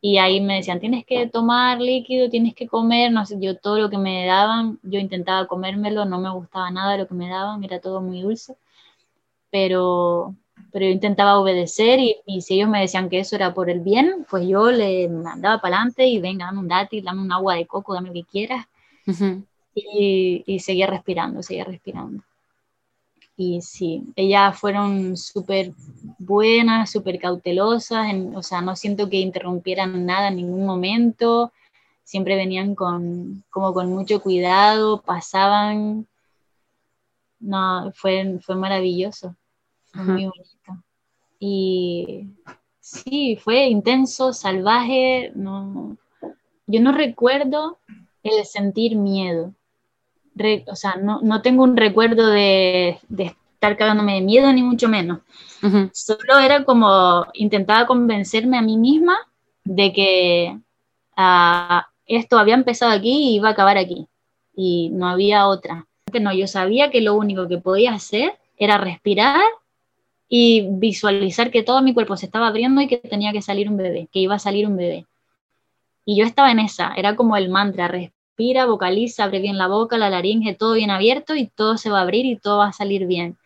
Y 0.00 0.18
ahí 0.18 0.40
me 0.40 0.56
decían, 0.56 0.80
tienes 0.80 1.04
que 1.06 1.26
tomar 1.28 1.80
líquido, 1.80 2.30
tienes 2.30 2.54
que 2.54 2.68
comer, 2.68 3.12
no 3.12 3.26
sé, 3.26 3.36
yo 3.40 3.56
todo 3.58 3.78
lo 3.80 3.90
que 3.90 3.98
me 3.98 4.26
daban, 4.26 4.78
yo 4.82 4.98
intentaba 5.00 5.46
comérmelo, 5.48 6.04
no 6.04 6.20
me 6.20 6.30
gustaba 6.32 6.70
nada 6.70 6.96
lo 6.96 7.08
que 7.08 7.14
me 7.14 7.28
daban, 7.28 7.64
era 7.64 7.80
todo 7.80 8.00
muy 8.00 8.22
dulce, 8.22 8.56
pero, 9.50 10.36
pero 10.72 10.86
yo 10.86 10.92
intentaba 10.92 11.38
obedecer 11.40 12.00
y, 12.00 12.16
y 12.26 12.42
si 12.42 12.54
ellos 12.56 12.68
me 12.70 12.80
decían 12.80 13.08
que 13.10 13.20
eso 13.20 13.36
era 13.36 13.54
por 13.54 13.70
el 13.70 13.80
bien, 13.80 14.26
pues 14.30 14.46
yo 14.48 14.70
le 14.70 15.08
mandaba 15.08 15.60
para 15.60 15.76
adelante 15.76 16.06
y 16.06 16.20
venga, 16.20 16.46
dame 16.46 16.60
un 16.60 16.68
dátil, 16.68 17.04
dame 17.04 17.22
un 17.22 17.32
agua 17.32 17.54
de 17.56 17.66
coco, 17.66 17.94
dame 17.94 18.08
lo 18.08 18.14
que 18.14 18.24
quieras. 18.24 18.66
y, 19.74 20.44
y 20.46 20.60
seguía 20.60 20.86
respirando, 20.86 21.42
seguía 21.42 21.64
respirando. 21.64 22.22
Y 23.40 23.62
sí, 23.62 24.02
ellas 24.16 24.58
fueron 24.58 25.16
súper 25.16 25.72
buenas, 26.18 26.90
súper 26.90 27.20
cautelosas, 27.20 28.12
o 28.34 28.42
sea, 28.42 28.60
no 28.62 28.74
siento 28.74 29.08
que 29.08 29.20
interrumpieran 29.20 30.04
nada 30.04 30.26
en 30.26 30.38
ningún 30.38 30.66
momento, 30.66 31.52
siempre 32.02 32.34
venían 32.34 32.74
con, 32.74 33.44
como 33.48 33.72
con 33.72 33.90
mucho 33.90 34.20
cuidado, 34.20 35.02
pasaban, 35.02 36.08
no, 37.38 37.92
fue, 37.94 38.40
fue 38.42 38.56
maravilloso, 38.56 39.36
fue 39.92 40.02
muy 40.02 40.24
bonito. 40.24 40.84
Y 41.38 42.26
sí, 42.80 43.36
fue 43.36 43.68
intenso, 43.68 44.32
salvaje, 44.32 45.30
no, 45.36 45.96
yo 46.66 46.80
no 46.80 46.90
recuerdo 46.90 47.78
el 48.24 48.44
sentir 48.44 48.96
miedo, 48.96 49.54
o 50.66 50.76
sea, 50.76 50.96
no, 50.96 51.20
no, 51.22 51.42
tengo 51.42 51.62
un 51.64 51.76
recuerdo 51.76 52.28
de, 52.28 52.98
de, 53.08 53.36
estar 53.54 53.76
cagándome 53.76 54.14
de 54.14 54.20
miedo, 54.20 54.52
ni 54.52 54.62
mucho 54.62 54.88
menos. 54.88 55.18
Solo 55.92 56.38
era 56.38 56.64
como 56.64 57.26
intentaba 57.34 57.86
convencerme 57.86 58.56
a 58.56 58.62
mí 58.62 58.76
misma 58.76 59.18
de 59.64 59.92
que 59.92 60.58
uh, 61.16 61.80
esto 62.06 62.38
había 62.38 62.54
empezado 62.54 62.92
aquí 62.92 63.10
y 63.10 63.34
iba 63.36 63.48
a 63.48 63.52
acabar 63.52 63.76
aquí. 63.76 64.06
Y 64.54 64.90
no 64.90 65.08
había 65.08 65.48
otra. 65.48 65.86
No, 66.20 66.32
yo 66.32 66.46
sabía 66.46 66.90
que 66.90 67.00
lo 67.00 67.14
único 67.14 67.48
que 67.48 67.58
podía 67.58 67.92
hacer 67.92 68.38
era 68.56 68.78
respirar 68.78 69.42
y 70.28 70.66
visualizar 70.70 71.50
que 71.50 71.62
todo 71.62 71.82
mi 71.82 71.94
cuerpo 71.94 72.16
se 72.16 72.26
estaba 72.26 72.48
abriendo 72.48 72.80
y 72.80 72.88
que 72.88 72.98
tenía 72.98 73.32
que 73.32 73.42
salir 73.42 73.68
un 73.68 73.76
bebé, 73.76 74.08
que 74.12 74.20
iba 74.20 74.34
a 74.34 74.38
salir 74.38 74.66
un 74.66 74.76
bebé. 74.76 75.06
Y 76.04 76.16
yo 76.16 76.24
estaba 76.24 76.50
en 76.50 76.60
esa, 76.60 76.94
era 76.94 77.16
como 77.16 77.36
el 77.36 77.50
mantra, 77.50 77.88
respira, 78.38 78.66
vocaliza, 78.66 79.24
abre 79.24 79.40
bien 79.40 79.58
la 79.58 79.66
boca, 79.66 79.98
la 79.98 80.10
laringe, 80.10 80.54
todo 80.54 80.74
bien 80.74 80.90
abierto 80.90 81.34
y 81.34 81.48
todo 81.48 81.76
se 81.76 81.90
va 81.90 81.98
a 81.98 82.02
abrir 82.02 82.24
y 82.24 82.36
todo 82.36 82.58
va 82.58 82.68
a 82.68 82.72
salir 82.72 83.06
bien. 83.06 83.36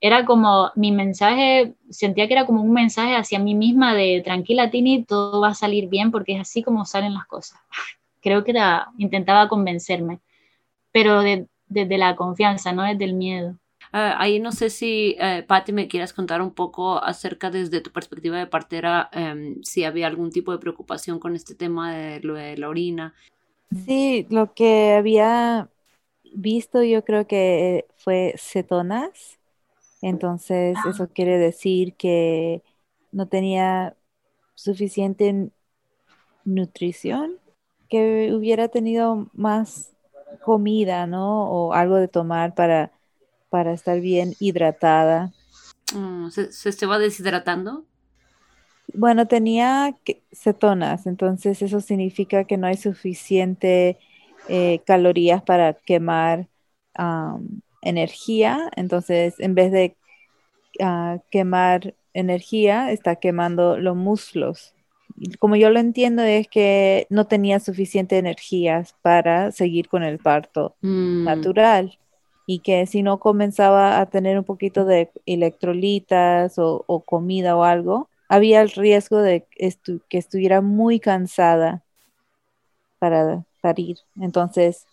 Era 0.00 0.24
como 0.24 0.70
mi 0.76 0.92
mensaje, 0.92 1.74
sentía 1.90 2.26
que 2.26 2.32
era 2.32 2.46
como 2.46 2.62
un 2.62 2.72
mensaje 2.72 3.16
hacia 3.16 3.38
mí 3.38 3.54
misma 3.54 3.94
de 3.94 4.22
tranquila 4.24 4.70
Tini, 4.70 5.04
todo 5.04 5.40
va 5.40 5.48
a 5.48 5.54
salir 5.54 5.88
bien 5.88 6.10
porque 6.10 6.34
es 6.36 6.40
así 6.40 6.62
como 6.62 6.86
salen 6.86 7.12
las 7.14 7.26
cosas. 7.26 7.60
Creo 8.22 8.44
que 8.44 8.52
era, 8.52 8.88
intentaba 8.96 9.48
convencerme, 9.48 10.20
pero 10.90 11.22
desde 11.22 11.98
la 11.98 12.16
confianza, 12.16 12.72
no 12.72 12.84
desde 12.84 13.04
el 13.04 13.12
miedo. 13.12 13.56
Uh, 13.92 14.16
ahí 14.16 14.40
no 14.40 14.52
sé 14.52 14.70
si, 14.70 15.16
uh, 15.18 15.46
Patti, 15.46 15.72
me 15.72 15.88
quieras 15.88 16.12
contar 16.12 16.40
un 16.40 16.52
poco 16.52 17.02
acerca 17.02 17.50
desde 17.50 17.80
tu 17.80 17.90
perspectiva 17.90 18.38
de 18.38 18.46
partera, 18.46 19.10
um, 19.14 19.62
si 19.62 19.84
había 19.84 20.06
algún 20.06 20.30
tipo 20.30 20.52
de 20.52 20.58
preocupación 20.58 21.18
con 21.18 21.34
este 21.34 21.54
tema 21.54 21.94
de 21.94 22.20
lo 22.20 22.34
de 22.34 22.56
la 22.56 22.68
orina. 22.68 23.14
Sí, 23.84 24.26
lo 24.30 24.54
que 24.54 24.94
había 24.94 25.68
visto 26.34 26.82
yo 26.82 27.04
creo 27.04 27.26
que 27.26 27.86
fue 27.96 28.34
cetonas. 28.38 29.38
Entonces, 30.00 30.76
ah. 30.84 30.90
eso 30.90 31.08
quiere 31.08 31.38
decir 31.38 31.94
que 31.94 32.62
no 33.12 33.26
tenía 33.26 33.96
suficiente 34.54 35.50
nutrición, 36.44 37.38
que 37.88 38.32
hubiera 38.32 38.68
tenido 38.68 39.28
más 39.32 39.92
comida, 40.44 41.06
¿no? 41.06 41.50
O 41.50 41.72
algo 41.72 41.96
de 41.96 42.08
tomar 42.08 42.54
para, 42.54 42.92
para 43.50 43.72
estar 43.72 44.00
bien 44.00 44.34
hidratada. 44.38 45.32
Mm, 45.94 46.30
¿Se, 46.30 46.52
se 46.52 46.68
estaba 46.68 46.98
deshidratando? 46.98 47.84
Bueno, 48.94 49.26
tenía 49.28 49.96
cetonas, 50.32 51.06
entonces 51.06 51.62
eso 51.62 51.80
significa 51.80 52.44
que 52.44 52.56
no 52.56 52.66
hay 52.66 52.76
suficiente 52.76 53.98
eh, 54.48 54.80
calorías 54.86 55.42
para 55.42 55.74
quemar 55.74 56.48
energía. 57.82 58.70
Entonces, 58.76 59.38
en 59.40 59.54
vez 59.54 59.72
de 59.72 59.96
ah, 60.80 61.18
quemar 61.30 61.94
energía, 62.14 62.92
está 62.92 63.16
quemando 63.16 63.78
los 63.78 63.96
músculos. 63.96 64.74
Como 65.40 65.56
yo 65.56 65.70
lo 65.70 65.80
entiendo, 65.80 66.22
es 66.22 66.48
que 66.48 67.06
no 67.10 67.26
tenía 67.26 67.60
suficiente 67.60 68.18
energía 68.18 68.84
para 69.02 69.52
seguir 69.52 69.88
con 69.88 70.02
el 70.04 70.18
parto 70.20 70.76
Mm, 70.82 71.24
natural 71.24 71.98
y 72.46 72.60
que 72.60 72.86
si 72.86 73.02
no 73.02 73.20
comenzaba 73.20 74.00
a 74.00 74.06
tener 74.06 74.38
un 74.38 74.44
poquito 74.44 74.84
de 74.84 75.10
electrolitas 75.26 76.58
o, 76.58 76.84
o 76.86 77.04
comida 77.04 77.56
o 77.56 77.64
algo, 77.64 78.10
había 78.28 78.62
el 78.62 78.70
riesgo 78.70 79.18
de 79.22 79.46
estu- 79.58 80.02
que 80.08 80.18
estuviera 80.18 80.60
muy 80.62 81.00
cansada 81.00 81.84
para 82.98 83.44
parir. 83.60 83.96
Entonces, 84.20 84.86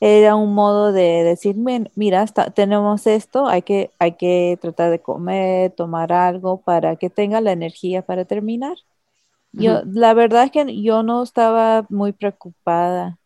era 0.00 0.36
un 0.36 0.54
modo 0.54 0.92
de 0.92 1.24
decir, 1.24 1.56
"Mien- 1.56 1.90
mira, 1.96 2.24
está- 2.24 2.50
tenemos 2.52 3.06
esto, 3.08 3.48
hay 3.48 3.62
que, 3.62 3.92
hay 4.00 4.14
que 4.16 4.58
tratar 4.62 4.90
de 4.92 5.00
comer, 5.02 5.72
tomar 5.72 6.12
algo 6.12 6.62
para 6.62 6.96
que 6.96 7.10
tenga 7.10 7.40
la 7.42 7.52
energía 7.52 8.02
para 8.02 8.26
terminar. 8.26 8.76
Yo, 9.52 9.82
la 9.86 10.14
verdad 10.14 10.44
es 10.46 10.52
que 10.52 10.82
yo 10.82 11.02
no 11.04 11.22
estaba 11.24 11.86
muy 11.90 12.12
preocupada, 12.12 13.18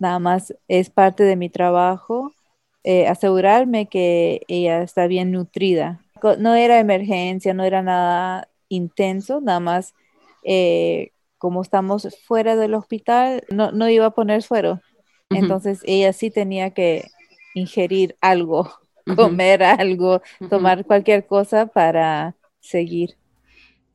nada 0.00 0.20
más 0.20 0.54
es 0.68 0.90
parte 0.90 1.24
de 1.24 1.36
mi 1.36 1.50
trabajo 1.50 2.34
eh, 2.84 3.08
asegurarme 3.08 3.88
que 3.88 4.42
ella 4.48 4.82
está 4.82 5.08
bien 5.08 5.32
nutrida. 5.32 6.04
No 6.40 6.54
era 6.56 6.80
emergencia, 6.80 7.54
no 7.54 7.64
era 7.64 7.82
nada 7.82 8.49
intenso, 8.70 9.42
nada 9.42 9.60
más 9.60 9.94
eh, 10.46 11.12
como 11.36 11.60
estamos 11.62 12.08
fuera 12.26 12.56
del 12.56 12.72
hospital, 12.74 13.44
no, 13.52 13.72
no 13.72 13.88
iba 13.90 14.06
a 14.06 14.10
poner 14.12 14.42
suero. 14.42 14.80
Entonces 15.30 15.80
ella 15.84 16.12
sí 16.14 16.30
tenía 16.30 16.70
que 16.70 17.04
ingerir 17.54 18.16
algo, 18.22 18.72
comer 19.16 19.62
algo, 19.62 20.22
tomar 20.48 20.84
cualquier 20.86 21.26
cosa 21.26 21.66
para 21.66 22.34
seguir. 22.60 23.16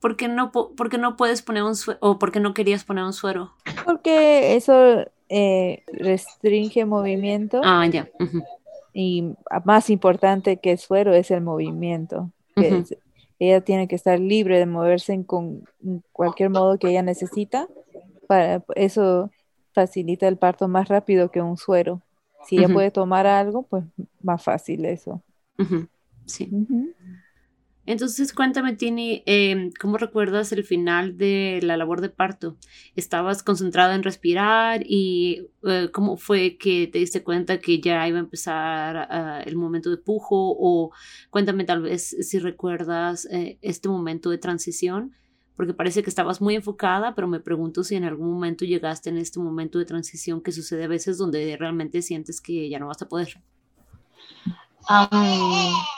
¿Por 0.00 0.16
qué 0.16 0.28
no, 0.28 0.52
po- 0.52 0.74
por 0.76 0.88
qué 0.88 0.98
no 0.98 1.16
puedes 1.16 1.42
poner 1.42 1.62
un 1.64 1.74
suero 1.74 1.98
o 2.02 2.18
por 2.18 2.30
qué 2.32 2.40
no 2.40 2.54
querías 2.54 2.84
poner 2.84 3.04
un 3.04 3.12
suero? 3.12 3.52
Porque 3.84 4.56
eso 4.56 5.04
eh, 5.28 5.82
restringe 5.92 6.84
movimiento 6.84 7.60
Ah, 7.64 7.86
ya. 7.86 8.08
y 8.92 9.24
más 9.64 9.90
importante 9.90 10.58
que 10.58 10.72
el 10.72 10.78
suero 10.78 11.14
es 11.14 11.30
el 11.30 11.40
movimiento. 11.42 12.30
que 12.54 12.68
Ujú. 12.68 12.76
es- 12.80 12.98
ella 13.38 13.60
tiene 13.60 13.88
que 13.88 13.96
estar 13.96 14.18
libre 14.18 14.58
de 14.58 14.66
moverse 14.66 15.12
en 15.12 15.24
con 15.24 15.64
cualquier 16.12 16.50
modo 16.50 16.78
que 16.78 16.88
ella 16.88 17.02
necesita. 17.02 17.68
Para, 18.26 18.64
eso 18.74 19.30
facilita 19.72 20.26
el 20.26 20.36
parto 20.38 20.68
más 20.68 20.88
rápido 20.88 21.30
que 21.30 21.42
un 21.42 21.56
suero. 21.56 22.00
Si 22.46 22.56
ella 22.58 22.68
puede 22.68 22.90
tomar 22.90 23.26
algo, 23.26 23.62
pues 23.62 23.84
más 24.22 24.42
fácil 24.42 24.84
eso. 24.84 25.22
Sí. 26.24 26.50
Entonces, 27.86 28.32
cuéntame, 28.32 28.74
Tini, 28.74 29.22
em, 29.26 29.70
¿cómo 29.80 29.96
recuerdas 29.96 30.50
el 30.50 30.64
final 30.64 31.16
de 31.16 31.60
la 31.62 31.76
labor 31.76 32.00
de 32.00 32.08
parto? 32.08 32.56
¿Estabas 32.96 33.44
concentrada 33.44 33.94
en 33.94 34.02
respirar 34.02 34.82
y 34.84 35.46
eh, 35.62 35.90
cómo 35.92 36.16
fue 36.16 36.56
que 36.58 36.88
te 36.88 36.98
diste 36.98 37.22
cuenta 37.22 37.60
que 37.60 37.80
ya 37.80 38.06
iba 38.08 38.18
a 38.18 38.22
empezar 38.22 38.96
ah, 39.08 39.40
el 39.46 39.54
momento 39.54 39.88
de 39.90 39.98
pujo? 39.98 40.56
O 40.58 40.90
cuéntame 41.30 41.62
tal 41.62 41.82
vez 41.82 42.16
si 42.20 42.40
recuerdas 42.40 43.26
eh, 43.30 43.58
este 43.62 43.88
momento 43.88 44.30
de 44.30 44.38
transición, 44.38 45.12
porque 45.54 45.72
parece 45.72 46.02
que 46.02 46.10
estabas 46.10 46.40
muy 46.40 46.56
enfocada, 46.56 47.14
pero 47.14 47.28
me 47.28 47.38
pregunto 47.38 47.84
si 47.84 47.94
en 47.94 48.04
algún 48.04 48.32
momento 48.32 48.64
llegaste 48.64 49.10
en 49.10 49.18
este 49.18 49.38
momento 49.38 49.78
de 49.78 49.84
transición 49.84 50.40
que 50.42 50.50
sucede 50.50 50.84
a 50.84 50.88
veces 50.88 51.18
donde 51.18 51.56
realmente 51.56 52.02
sientes 52.02 52.40
que 52.40 52.68
ya 52.68 52.80
no 52.80 52.88
vas 52.88 53.00
a 53.02 53.08
poder. 53.08 53.40
Am, 54.88 55.08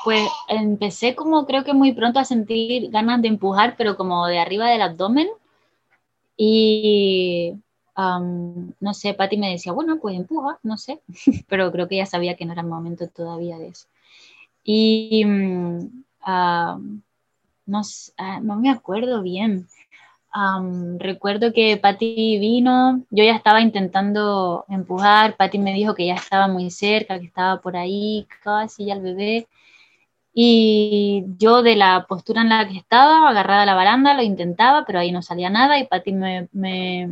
pues 0.04 0.28
empecé 0.48 1.14
como 1.14 1.46
creo 1.46 1.64
que 1.64 1.74
muy 1.74 1.92
pronto 1.92 2.18
a 2.18 2.24
sentir 2.24 2.90
ganas 2.90 3.20
de 3.22 3.28
empujar, 3.28 3.74
pero 3.76 3.96
como 3.96 4.26
de 4.26 4.38
arriba 4.38 4.68
del 4.70 4.82
abdomen. 4.82 5.28
Y 6.36 7.54
am, 7.94 8.72
no 8.80 8.94
sé, 8.94 9.14
Patti 9.14 9.36
me 9.36 9.50
decía, 9.50 9.72
bueno, 9.72 9.98
pues 10.00 10.16
empuja, 10.16 10.58
no 10.62 10.78
sé, 10.78 11.00
pero 11.48 11.70
creo 11.72 11.88
que 11.88 11.96
ella 11.96 12.06
sabía 12.06 12.36
que 12.36 12.44
no 12.46 12.52
era 12.52 12.62
el 12.62 12.68
momento 12.68 13.08
todavía 13.08 13.58
de 13.58 13.68
eso. 13.68 13.88
Y 14.64 15.22
am, 16.22 17.02
no, 17.66 17.82
ah, 18.18 18.40
no 18.42 18.56
me 18.56 18.70
acuerdo 18.70 19.22
bien. 19.22 19.68
Recuerdo 20.98 21.52
que 21.52 21.76
Patti 21.78 22.38
vino, 22.38 23.04
yo 23.10 23.24
ya 23.24 23.34
estaba 23.34 23.60
intentando 23.60 24.64
empujar, 24.68 25.36
Patti 25.36 25.58
me 25.58 25.72
dijo 25.72 25.94
que 25.94 26.06
ya 26.06 26.14
estaba 26.14 26.48
muy 26.48 26.70
cerca, 26.70 27.18
que 27.18 27.26
estaba 27.26 27.60
por 27.60 27.76
ahí, 27.76 28.26
casi 28.42 28.86
ya 28.86 28.94
el 28.94 29.02
bebé. 29.02 29.48
Y 30.34 31.24
yo 31.38 31.62
de 31.62 31.76
la 31.76 32.06
postura 32.08 32.42
en 32.42 32.50
la 32.50 32.68
que 32.68 32.76
estaba, 32.76 33.28
agarrada 33.28 33.62
a 33.62 33.66
la 33.66 33.74
baranda, 33.74 34.14
lo 34.14 34.22
intentaba, 34.22 34.84
pero 34.86 35.00
ahí 35.00 35.10
no 35.12 35.22
salía 35.22 35.50
nada 35.50 35.78
y 35.78 35.86
Patti 35.86 36.12
me, 36.12 36.48
me, 36.52 37.08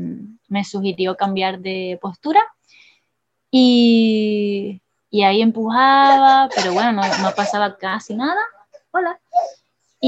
me 0.48 0.64
sugirió 0.64 1.16
cambiar 1.16 1.58
de 1.60 1.98
postura. 2.00 2.40
Y, 3.50 4.80
y 5.10 5.22
ahí 5.22 5.40
empujaba, 5.42 6.48
pero 6.54 6.72
bueno, 6.72 6.92
no, 6.92 7.02
no 7.02 7.30
pasaba 7.34 7.76
casi 7.78 8.14
nada. 8.14 8.40
Hola. 8.92 9.18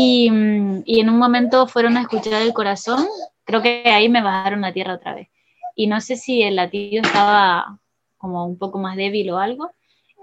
Y, 0.00 0.30
mm, 0.30 0.82
y 0.86 1.00
en 1.00 1.10
un 1.10 1.18
momento 1.18 1.66
fueron 1.66 1.96
a 1.96 2.02
escuchar 2.02 2.40
el 2.42 2.52
corazón, 2.52 3.04
creo 3.42 3.62
que 3.62 3.82
ahí 3.86 4.08
me 4.08 4.22
bajaron 4.22 4.64
a 4.64 4.72
tierra 4.72 4.94
otra 4.94 5.12
vez. 5.12 5.28
Y 5.74 5.88
no 5.88 6.00
sé 6.00 6.14
si 6.14 6.40
el 6.40 6.54
latido 6.54 7.02
estaba 7.02 7.80
como 8.16 8.46
un 8.46 8.56
poco 8.58 8.78
más 8.78 8.96
débil 8.96 9.28
o 9.30 9.38
algo. 9.38 9.72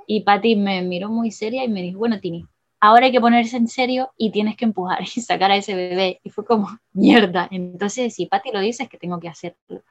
Y 0.08 0.22
Patty 0.22 0.56
me 0.56 0.82
miró 0.82 1.10
muy 1.10 1.30
seria 1.30 1.66
y 1.66 1.68
me 1.68 1.82
dijo, 1.82 2.00
bueno, 2.00 2.22
Tini, 2.22 2.48
ahora 2.80 3.08
hay 3.08 3.12
que 3.12 3.20
ponerse 3.20 3.58
en 3.58 3.68
serio 3.68 4.12
y 4.18 4.32
tienes 4.32 4.56
que 4.56 4.64
empujar 4.64 5.02
y 5.02 5.20
sacar 5.20 5.52
a 5.52 5.58
ese 5.58 5.76
bebé. 5.76 6.22
Y 6.24 6.30
fue 6.30 6.46
como, 6.46 6.70
mierda. 6.94 7.50
Entonces, 7.52 8.16
si 8.16 8.28
Patty 8.28 8.52
lo 8.54 8.62
dice, 8.62 8.84
es 8.84 8.90
que 8.90 8.98
tengo 8.98 9.20
que 9.20 9.28
hacerlo. 9.28 9.84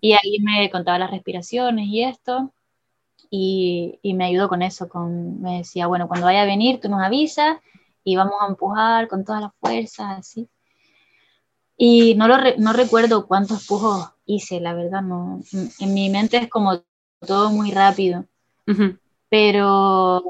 Y 0.00 0.14
ahí 0.14 0.40
me 0.40 0.68
contaba 0.72 0.98
las 0.98 1.12
respiraciones 1.12 1.86
y 1.86 2.02
esto. 2.02 2.52
Y, 3.30 4.00
y 4.02 4.14
me 4.14 4.24
ayudó 4.24 4.48
con 4.48 4.60
eso. 4.62 4.88
Con, 4.88 5.40
me 5.40 5.58
decía, 5.58 5.86
bueno, 5.86 6.08
cuando 6.08 6.26
vaya 6.26 6.42
a 6.42 6.46
venir, 6.46 6.80
tú 6.80 6.88
nos 6.88 7.00
avisas 7.00 7.58
y 8.04 8.16
vamos 8.16 8.34
a 8.40 8.46
empujar 8.48 9.08
con 9.08 9.24
todas 9.24 9.42
las 9.42 9.52
fuerzas, 9.60 10.18
así. 10.20 10.48
Y 11.76 12.14
no, 12.14 12.28
lo 12.28 12.36
re- 12.38 12.56
no 12.58 12.72
recuerdo 12.72 13.26
cuántos 13.26 13.66
pujos 13.66 14.10
hice, 14.24 14.60
la 14.60 14.72
verdad, 14.74 15.02
no. 15.02 15.40
En 15.80 15.94
mi 15.94 16.08
mente 16.10 16.36
es 16.38 16.48
como 16.48 16.82
todo 17.26 17.50
muy 17.50 17.70
rápido, 17.70 18.24
ujú, 18.66 18.98
pero 19.28 20.22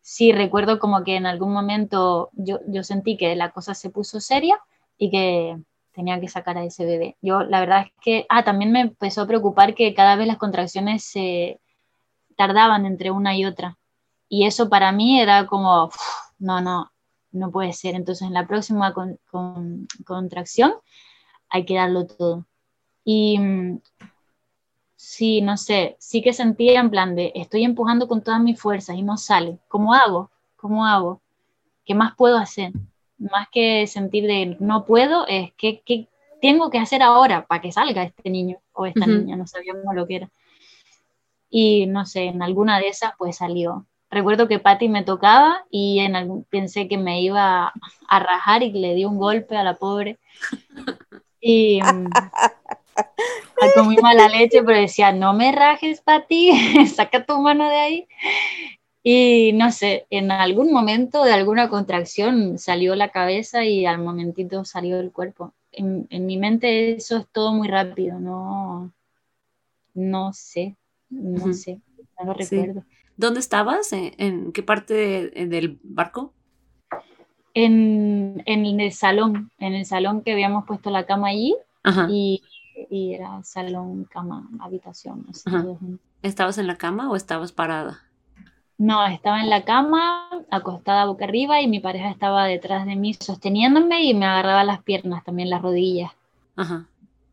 sí 0.00 0.32
recuerdo 0.32 0.78
como 0.78 1.02
que 1.04 1.16
en 1.16 1.26
algún 1.26 1.52
momento 1.52 2.30
yo, 2.34 2.60
yo 2.68 2.82
sentí 2.84 3.16
que 3.16 3.34
la 3.36 3.50
cosa 3.52 3.74
se 3.74 3.90
puso 3.90 4.20
seria 4.20 4.58
y 4.98 5.10
que 5.10 5.58
tenía 5.92 6.20
que 6.20 6.28
sacar 6.28 6.58
a 6.58 6.64
ese 6.64 6.84
bebé. 6.84 7.16
Yo 7.22 7.42
la 7.42 7.60
verdad 7.60 7.82
es 7.86 7.92
que, 8.02 8.26
ah, 8.28 8.44
también 8.44 8.72
me 8.72 8.80
empezó 8.80 9.22
a 9.22 9.26
preocupar 9.26 9.74
que 9.74 9.94
cada 9.94 10.16
vez 10.16 10.26
las 10.28 10.38
contracciones 10.38 11.04
se 11.04 11.60
tardaban 12.36 12.86
entre 12.86 13.10
una 13.10 13.36
y 13.36 13.44
otra. 13.46 13.78
Y 14.28 14.46
eso 14.46 14.68
para 14.70 14.92
mí 14.92 15.20
era 15.20 15.46
como, 15.46 15.86
"Uf, 15.86 15.96
no, 16.38 16.60
no, 16.60 16.92
no 17.36 17.50
puede 17.50 17.72
ser. 17.72 17.94
Entonces 17.94 18.26
en 18.28 18.34
la 18.34 18.46
próxima 18.46 18.92
con- 18.94 19.18
con- 19.30 19.86
contracción 20.06 20.74
hay 21.50 21.64
que 21.66 21.76
darlo 21.76 22.06
todo. 22.06 22.46
Y 23.04 23.38
sí, 24.96 25.40
no 25.42 25.56
sé, 25.56 25.96
sí 25.98 26.22
que 26.22 26.32
sentía 26.32 26.80
en 26.80 26.90
plan 26.90 27.14
de, 27.16 27.32
estoy 27.34 27.64
empujando 27.64 28.08
con 28.08 28.22
todas 28.22 28.40
mis 28.40 28.60
fuerzas 28.60 28.96
y 28.96 29.02
no 29.02 29.16
sale. 29.16 29.58
¿Cómo 29.68 29.94
hago? 29.94 30.30
¿Cómo 30.56 30.86
hago? 30.86 31.20
¿Qué 31.84 31.94
más 31.94 32.14
puedo 32.16 32.38
hacer? 32.38 32.72
Más 33.18 33.48
que 33.50 33.86
sentir 33.86 34.26
de 34.26 34.56
no 34.60 34.84
puedo, 34.84 35.26
es 35.26 35.52
que, 35.54 35.82
¿qué 35.82 36.08
tengo 36.40 36.70
que 36.70 36.78
hacer 36.78 37.02
ahora 37.02 37.46
para 37.46 37.60
que 37.62 37.72
salga 37.72 38.04
este 38.04 38.30
niño 38.30 38.58
o 38.72 38.86
esta 38.86 39.06
Ujú. 39.06 39.10
niña? 39.12 39.36
No 39.36 39.46
sabíamos 39.46 39.94
lo 39.94 40.06
que 40.06 40.16
era. 40.16 40.30
Y 41.50 41.86
no 41.86 42.06
sé, 42.06 42.24
en 42.26 42.42
alguna 42.42 42.78
de 42.78 42.88
esas 42.88 43.12
pues 43.18 43.36
salió. 43.38 43.86
Recuerdo 44.10 44.46
que 44.46 44.58
Patty 44.58 44.88
me 44.88 45.02
tocaba 45.02 45.64
y 45.70 45.98
en 45.98 46.14
algún, 46.14 46.44
pensé 46.44 46.88
que 46.88 46.96
me 46.96 47.20
iba 47.22 47.72
a 48.08 48.18
rajar 48.18 48.62
y 48.62 48.72
le 48.72 48.94
di 48.94 49.04
un 49.04 49.18
golpe 49.18 49.56
a 49.56 49.64
la 49.64 49.74
pobre. 49.74 50.18
Y 51.40 51.80
mm, 51.82 52.08
con 53.74 53.86
muy 53.86 53.96
mala 53.96 54.28
leche, 54.28 54.62
pero 54.62 54.78
decía, 54.78 55.12
no 55.12 55.32
me 55.32 55.52
rajes, 55.52 56.00
Patty, 56.00 56.52
saca 56.94 57.24
tu 57.24 57.38
mano 57.40 57.68
de 57.68 57.76
ahí. 57.76 58.08
Y 59.02 59.52
no 59.54 59.70
sé, 59.70 60.06
en 60.10 60.32
algún 60.32 60.72
momento 60.72 61.22
de 61.22 61.32
alguna 61.32 61.68
contracción 61.68 62.58
salió 62.58 62.96
la 62.96 63.10
cabeza 63.10 63.64
y 63.64 63.86
al 63.86 63.98
momentito 63.98 64.64
salió 64.64 64.98
el 64.98 65.12
cuerpo. 65.12 65.52
En, 65.70 66.06
en 66.10 66.26
mi 66.26 66.36
mente 66.36 66.96
eso 66.96 67.18
es 67.18 67.28
todo 67.28 67.52
muy 67.52 67.68
rápido, 67.68 68.18
no, 68.18 68.92
no 69.94 70.32
sé. 70.32 70.76
no 71.10 71.52
sé, 71.52 71.80
no 72.18 72.26
lo 72.26 72.34
recuerdo. 72.34 72.84
¿Dónde 73.16 73.40
estabas? 73.40 73.92
¿En, 73.92 74.52
qué 74.52 74.62
parte 74.62 75.30
del 75.30 75.78
barco? 75.82 76.32
En, 77.54 78.42
el 78.46 78.92
salón, 78.92 79.50
en 79.58 79.74
el 79.74 79.86
salón 79.86 80.22
que 80.22 80.32
habíamos 80.32 80.66
puesto 80.66 80.90
la 80.90 81.06
cama 81.06 81.28
allí 81.28 81.54
y, 82.10 82.42
era 82.90 83.42
salón, 83.42 84.04
cama, 84.04 84.48
habitación. 84.60 85.26
¿Estabas 86.22 86.58
en 86.58 86.66
la 86.66 86.76
cama 86.76 87.10
o 87.10 87.16
estabas 87.16 87.52
parada? 87.52 88.02
No, 88.78 89.06
estaba 89.06 89.40
en 89.40 89.48
la 89.48 89.64
cama, 89.64 90.28
acostada 90.50 91.06
boca 91.06 91.24
arriba 91.24 91.62
y 91.62 91.68
mi 91.68 91.80
pareja 91.80 92.10
estaba 92.10 92.44
detrás 92.44 92.84
de 92.84 92.94
mí 92.94 93.14
sosteniéndome 93.14 94.04
y 94.04 94.12
me 94.12 94.26
agarraba 94.26 94.64
las 94.64 94.82
piernas, 94.82 95.24
también 95.24 95.48
las 95.48 95.62
rodillas. 95.62 96.12
Ajá, 96.56 96.86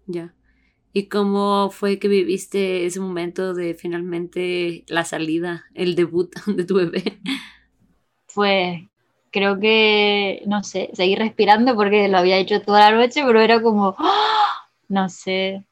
ya. 0.07 0.33
¿Y 0.95 1.07
cómo 1.07 1.71
fue 1.71 1.97
que 1.97 2.07
viviste 2.07 2.85
ese 2.85 2.99
momento 2.99 3.55
de 3.55 3.73
finalmente 3.73 4.85
la 4.87 5.03
salida, 5.03 5.65
el 5.73 5.95
debut 5.95 6.31
de 6.45 6.65
tu 6.65 6.75
bebé? 6.75 7.19
Pues 8.35 8.83
creo 9.31 9.59
que, 9.59 10.43
no 10.45 10.63
sé, 10.63 10.91
seguí 10.93 11.15
respirando 11.15 11.75
porque 11.75 12.07
lo 12.07 12.19
había 12.19 12.37
hecho 12.37 12.61
toda 12.61 12.91
la 12.91 12.97
noche, 12.97 13.23
pero 13.25 13.41
era 13.41 13.59
como, 13.59 13.95
¡ah! 13.97 14.69
no 14.87 15.09
sé. 15.09 15.65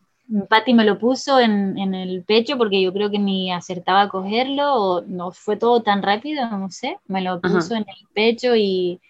Patti 0.49 0.73
me 0.73 0.85
lo 0.85 0.97
puso 0.97 1.39
en, 1.39 1.77
el 1.77 2.23
pecho 2.23 2.57
porque 2.57 2.81
yo 2.81 2.91
creo 2.91 3.11
que 3.11 3.19
ni 3.19 3.51
acertaba 3.51 4.03
a 4.03 4.09
cogerlo 4.09 4.73
o 4.75 5.01
no 5.01 5.31
fue 5.31 5.55
todo 5.57 5.83
tan 5.83 6.01
rápido, 6.01 6.49
no 6.57 6.71
sé. 6.71 6.97
Me 7.07 7.21
lo 7.21 7.41
puso 7.41 7.75
en 7.75 7.85
el 7.87 8.07
pecho 8.13 8.55
y, 8.55 9.01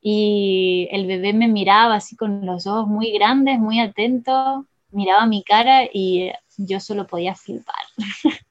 y 0.00 0.88
el 0.92 1.06
bebé 1.06 1.34
me 1.34 1.48
miraba 1.48 1.96
así 1.96 2.16
con 2.16 2.46
los 2.46 2.66
ojos 2.66 2.86
muy 2.86 3.12
grandes, 3.12 3.58
muy 3.58 3.80
atentos 3.80 4.64
miraba 4.92 5.26
mi 5.26 5.42
cara 5.42 5.84
y 5.92 6.30
yo 6.56 6.80
solo 6.80 7.06
podía 7.06 7.34
flipar. 7.34 7.84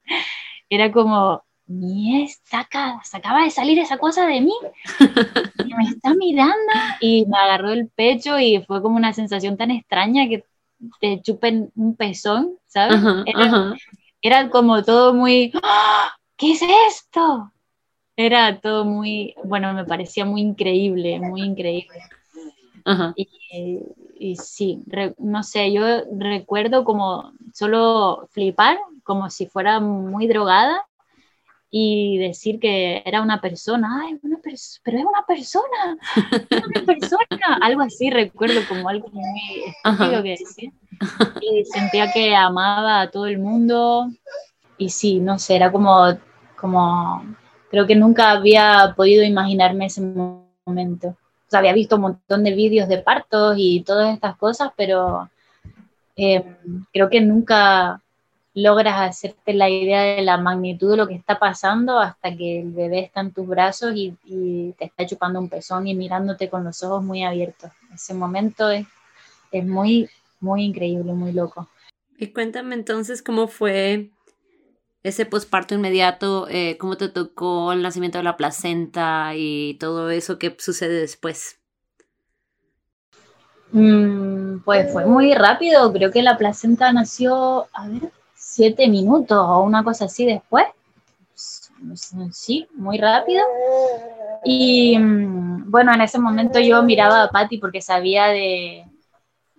Era 0.69 0.91
como, 0.91 1.43
ni 1.67 2.23
esta 2.23 2.67
se 3.03 3.17
acaba 3.17 3.43
de 3.43 3.49
salir 3.49 3.79
esa 3.79 3.97
cosa 3.97 4.25
de 4.25 4.41
mí 4.41 4.53
y 5.65 5.73
me 5.73 5.83
está 5.83 6.13
mirando 6.13 6.73
y 6.99 7.25
me 7.25 7.37
agarró 7.37 7.71
el 7.71 7.87
pecho 7.87 8.39
y 8.39 8.63
fue 8.65 8.81
como 8.81 8.97
una 8.97 9.13
sensación 9.13 9.57
tan 9.57 9.71
extraña 9.71 10.27
que 10.27 10.45
te 10.99 11.21
chupen 11.21 11.71
un 11.75 11.95
pezón, 11.95 12.57
¿sabes? 12.67 12.99
era, 14.21 14.49
como 14.49 14.83
todo 14.83 15.13
muy, 15.13 15.51
¡Ah! 15.63 16.11
¿qué 16.35 16.53
es 16.53 16.61
esto? 16.89 17.51
Era 18.15 18.59
todo 18.59 18.85
muy, 18.85 19.35
bueno, 19.43 19.73
me 19.73 19.85
parecía 19.85 20.25
muy 20.25 20.41
increíble, 20.41 21.19
muy 21.19 21.41
increíble. 21.41 21.99
Y, 23.15 23.79
sí, 24.35 24.83
no 25.17 25.43
sé, 25.43 25.71
yo 25.71 25.83
recuerdo 26.17 26.83
como 26.83 27.33
solo 27.53 28.27
flipar, 28.31 28.77
como 29.03 29.29
si 29.29 29.47
fuera 29.47 29.79
muy 29.79 30.27
drogada 30.27 30.85
y 31.71 32.17
decir 32.17 32.59
que 32.59 33.01
era 33.05 33.21
una 33.21 33.41
persona, 33.41 34.03
ay, 34.03 34.19
una 34.21 34.37
pero 34.43 34.55
es 34.55 34.81
una 34.85 35.25
persona, 35.25 35.97
una 36.51 36.85
persona, 36.85 37.57
algo 37.61 37.81
así 37.81 38.09
recuerdo 38.09 38.61
como 38.67 38.89
algo 38.89 39.07
muy 39.09 39.63
estúpido 39.83 40.21
que 40.23 40.29
decir. 40.29 40.73
Y 41.41 41.65
sentía 41.65 42.11
que 42.11 42.35
amaba 42.35 43.01
a 43.01 43.09
todo 43.09 43.25
el 43.25 43.39
mundo 43.39 44.07
y 44.77 44.89
sí, 44.89 45.19
no 45.19 45.39
sé, 45.39 45.55
era 45.55 45.71
como, 45.71 46.17
como, 46.59 47.23
creo 47.69 47.87
que 47.87 47.95
nunca 47.95 48.31
había 48.31 48.93
podido 48.95 49.23
imaginarme 49.23 49.85
ese 49.85 50.01
momento 50.01 51.15
había 51.57 51.73
visto 51.73 51.95
un 51.95 52.01
montón 52.03 52.43
de 52.43 52.53
vídeos 52.53 52.87
de 52.87 52.99
partos 52.99 53.55
y 53.57 53.81
todas 53.81 54.13
estas 54.13 54.37
cosas, 54.37 54.71
pero 54.75 55.29
eh, 56.15 56.43
creo 56.93 57.09
que 57.09 57.21
nunca 57.21 58.01
logras 58.53 59.09
hacerte 59.09 59.53
la 59.53 59.69
idea 59.69 60.01
de 60.01 60.21
la 60.21 60.37
magnitud 60.37 60.91
de 60.91 60.97
lo 60.97 61.07
que 61.07 61.15
está 61.15 61.39
pasando 61.39 61.99
hasta 61.99 62.35
que 62.35 62.59
el 62.61 62.71
bebé 62.71 62.99
está 62.99 63.21
en 63.21 63.31
tus 63.31 63.47
brazos 63.47 63.93
y, 63.95 64.13
te 64.77 64.85
está 64.85 65.05
chupando 65.05 65.39
un 65.39 65.49
pezón 65.49 65.87
y 65.87 65.95
mirándote 65.95 66.49
con 66.49 66.63
los 66.63 66.83
ojos 66.83 67.03
muy 67.03 67.23
abiertos. 67.23 67.71
Ese 67.93 68.13
momento 68.13 68.69
es, 68.69 68.85
es 69.51 69.65
muy, 69.65 70.09
muy 70.39 70.63
increíble, 70.63 71.13
muy 71.13 71.31
loco. 71.31 71.69
Y 72.17 72.27
cuéntame 72.27 72.75
entonces 72.75 73.21
cómo 73.21 73.47
fue 73.47 74.09
ese 75.03 75.25
posparto 75.25 75.73
inmediato, 75.73 76.47
eh, 76.49 76.77
cómo 76.79 76.95
te 76.97 77.09
tocó 77.09 77.71
el 77.71 77.81
nacimiento 77.81 78.17
de 78.19 78.23
la 78.23 78.37
placenta 78.37 79.31
y 79.35 79.75
todo 79.79 80.09
eso 80.11 80.37
que 80.37 80.55
sucede 80.59 80.99
después. 80.99 81.59
Mm, 83.71 84.59
pues 84.65 84.91
fue 84.91 85.05
muy 85.05 85.33
rápido, 85.33 85.91
creo 85.93 86.11
que 86.11 86.21
la 86.21 86.37
placenta 86.37 86.91
nació, 86.91 87.67
a 87.73 87.87
ver, 87.87 88.11
siete 88.35 88.87
minutos 88.87 89.37
o 89.39 89.63
una 89.63 89.83
cosa 89.83 90.05
así 90.05 90.25
después. 90.25 90.65
Sí, 92.31 92.67
muy 92.75 92.99
rápido. 92.99 93.43
Y 94.43 94.97
mm, 94.99 95.71
bueno, 95.71 95.93
en 95.93 96.01
ese 96.01 96.19
momento 96.19 96.59
yo 96.59 96.83
miraba 96.83 97.23
a 97.23 97.29
Patty 97.29 97.57
porque 97.57 97.81
sabía 97.81 98.27
de, 98.27 98.85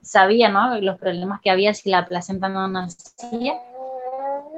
sabía, 0.02 0.48
¿no? 0.48 0.78
Los 0.80 0.98
problemas 0.98 1.40
que 1.40 1.50
había 1.50 1.74
si 1.74 1.90
la 1.90 2.06
placenta 2.06 2.48
no 2.48 2.68
nacía. 2.68 3.54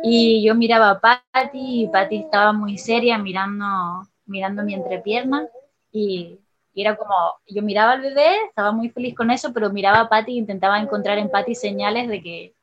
Y 0.06 0.44
yo 0.44 0.54
miraba 0.54 0.90
a 0.90 1.00
Patty 1.00 1.84
y 1.84 1.88
Patty 1.88 2.16
estaba 2.16 2.52
muy 2.52 2.76
seria 2.76 3.16
mirando, 3.16 4.06
mirando 4.26 4.62
mi 4.62 4.74
entrepierna 4.74 5.48
y, 5.90 6.38
era 6.74 6.96
como, 6.96 7.14
yo 7.46 7.62
miraba 7.62 7.92
al 7.92 8.02
bebé, 8.02 8.36
estaba 8.48 8.70
muy 8.72 8.90
feliz 8.90 9.14
con 9.14 9.30
eso, 9.30 9.52
pero 9.54 9.70
miraba 9.70 10.00
a 10.00 10.08
Patty 10.10 10.32
e 10.32 10.38
intentaba 10.40 10.78
encontrar 10.78 11.16
en 11.18 11.30
Patty 11.30 11.54
señales 11.54 12.08
de 12.08 12.20
que 12.20 12.54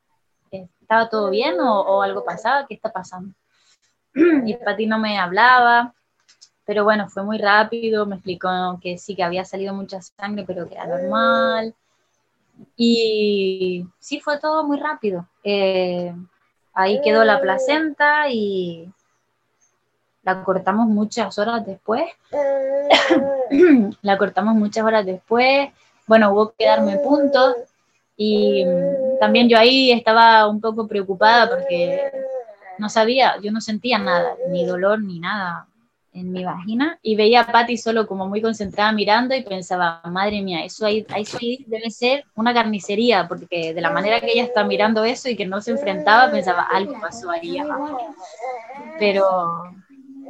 estaba 0.80 1.08
todo 1.08 1.30
bien 1.30 1.56
o, 1.58 2.02
algo 2.02 2.24
pasaba, 2.24 2.66
¿qué 2.66 2.74
está 2.74 2.92
pasando? 2.92 3.34
Y 4.46 4.54
Patty 4.54 4.86
no 4.86 5.00
me 5.00 5.18
hablaba, 5.18 5.94
pero 6.64 6.84
bueno, 6.84 7.08
fue 7.08 7.24
muy 7.24 7.38
rápido, 7.38 8.06
me 8.06 8.16
explicó 8.16 8.50
que 8.80 8.98
sí, 8.98 9.16
que 9.16 9.24
había 9.24 9.44
salido 9.44 9.74
mucha 9.74 10.00
sangre, 10.00 10.44
pero 10.46 10.68
que 10.68 10.74
era 10.74 10.86
normal. 10.86 11.74
Y 12.76 13.84
sí, 13.98 14.20
fue 14.20 14.38
todo 14.38 14.64
muy 14.64 14.78
rápido. 14.78 15.26
Eh, 15.42 16.14
Ahí 16.74 17.00
quedó 17.02 17.24
la 17.24 17.40
placenta 17.40 18.28
y 18.28 18.88
la 20.22 20.42
cortamos 20.44 20.86
muchas 20.86 21.38
horas 21.38 21.66
después. 21.66 22.04
la 24.02 24.18
cortamos 24.18 24.54
muchas 24.54 24.84
horas 24.84 25.04
después. 25.04 25.70
Bueno, 26.06 26.32
hubo 26.32 26.54
que 26.56 26.66
darme 26.66 26.98
puntos. 26.98 27.56
Y 28.16 28.64
también 29.20 29.48
yo 29.48 29.58
ahí 29.58 29.90
estaba 29.90 30.46
un 30.46 30.60
poco 30.60 30.86
preocupada 30.86 31.48
porque 31.48 32.12
no 32.78 32.88
sabía, 32.88 33.36
yo 33.42 33.50
no 33.50 33.60
sentía 33.60 33.98
nada, 33.98 34.34
ni 34.48 34.64
dolor 34.64 35.00
ni 35.02 35.18
nada 35.18 35.66
en 36.12 36.30
mi 36.30 36.44
vagina 36.44 36.98
y 37.02 37.16
veía 37.16 37.40
a 37.40 37.52
Patty 37.52 37.76
solo 37.76 38.06
como 38.06 38.28
muy 38.28 38.42
concentrada 38.42 38.92
mirando 38.92 39.34
y 39.34 39.42
pensaba, 39.42 40.02
madre 40.04 40.42
mía, 40.42 40.64
eso 40.64 40.84
ahí, 40.84 41.06
ahí 41.08 41.64
debe 41.66 41.90
ser 41.90 42.24
una 42.34 42.52
carnicería, 42.52 43.26
porque 43.26 43.72
de 43.72 43.80
la 43.80 43.90
manera 43.90 44.20
que 44.20 44.32
ella 44.32 44.44
está 44.44 44.64
mirando 44.64 45.04
eso 45.04 45.28
y 45.28 45.36
que 45.36 45.46
no 45.46 45.60
se 45.60 45.72
enfrentaba, 45.72 46.30
pensaba, 46.30 46.62
algo 46.62 47.00
pasó 47.00 47.30
ahí 47.30 47.58
abajo. 47.58 48.14
Pero, 48.98 49.74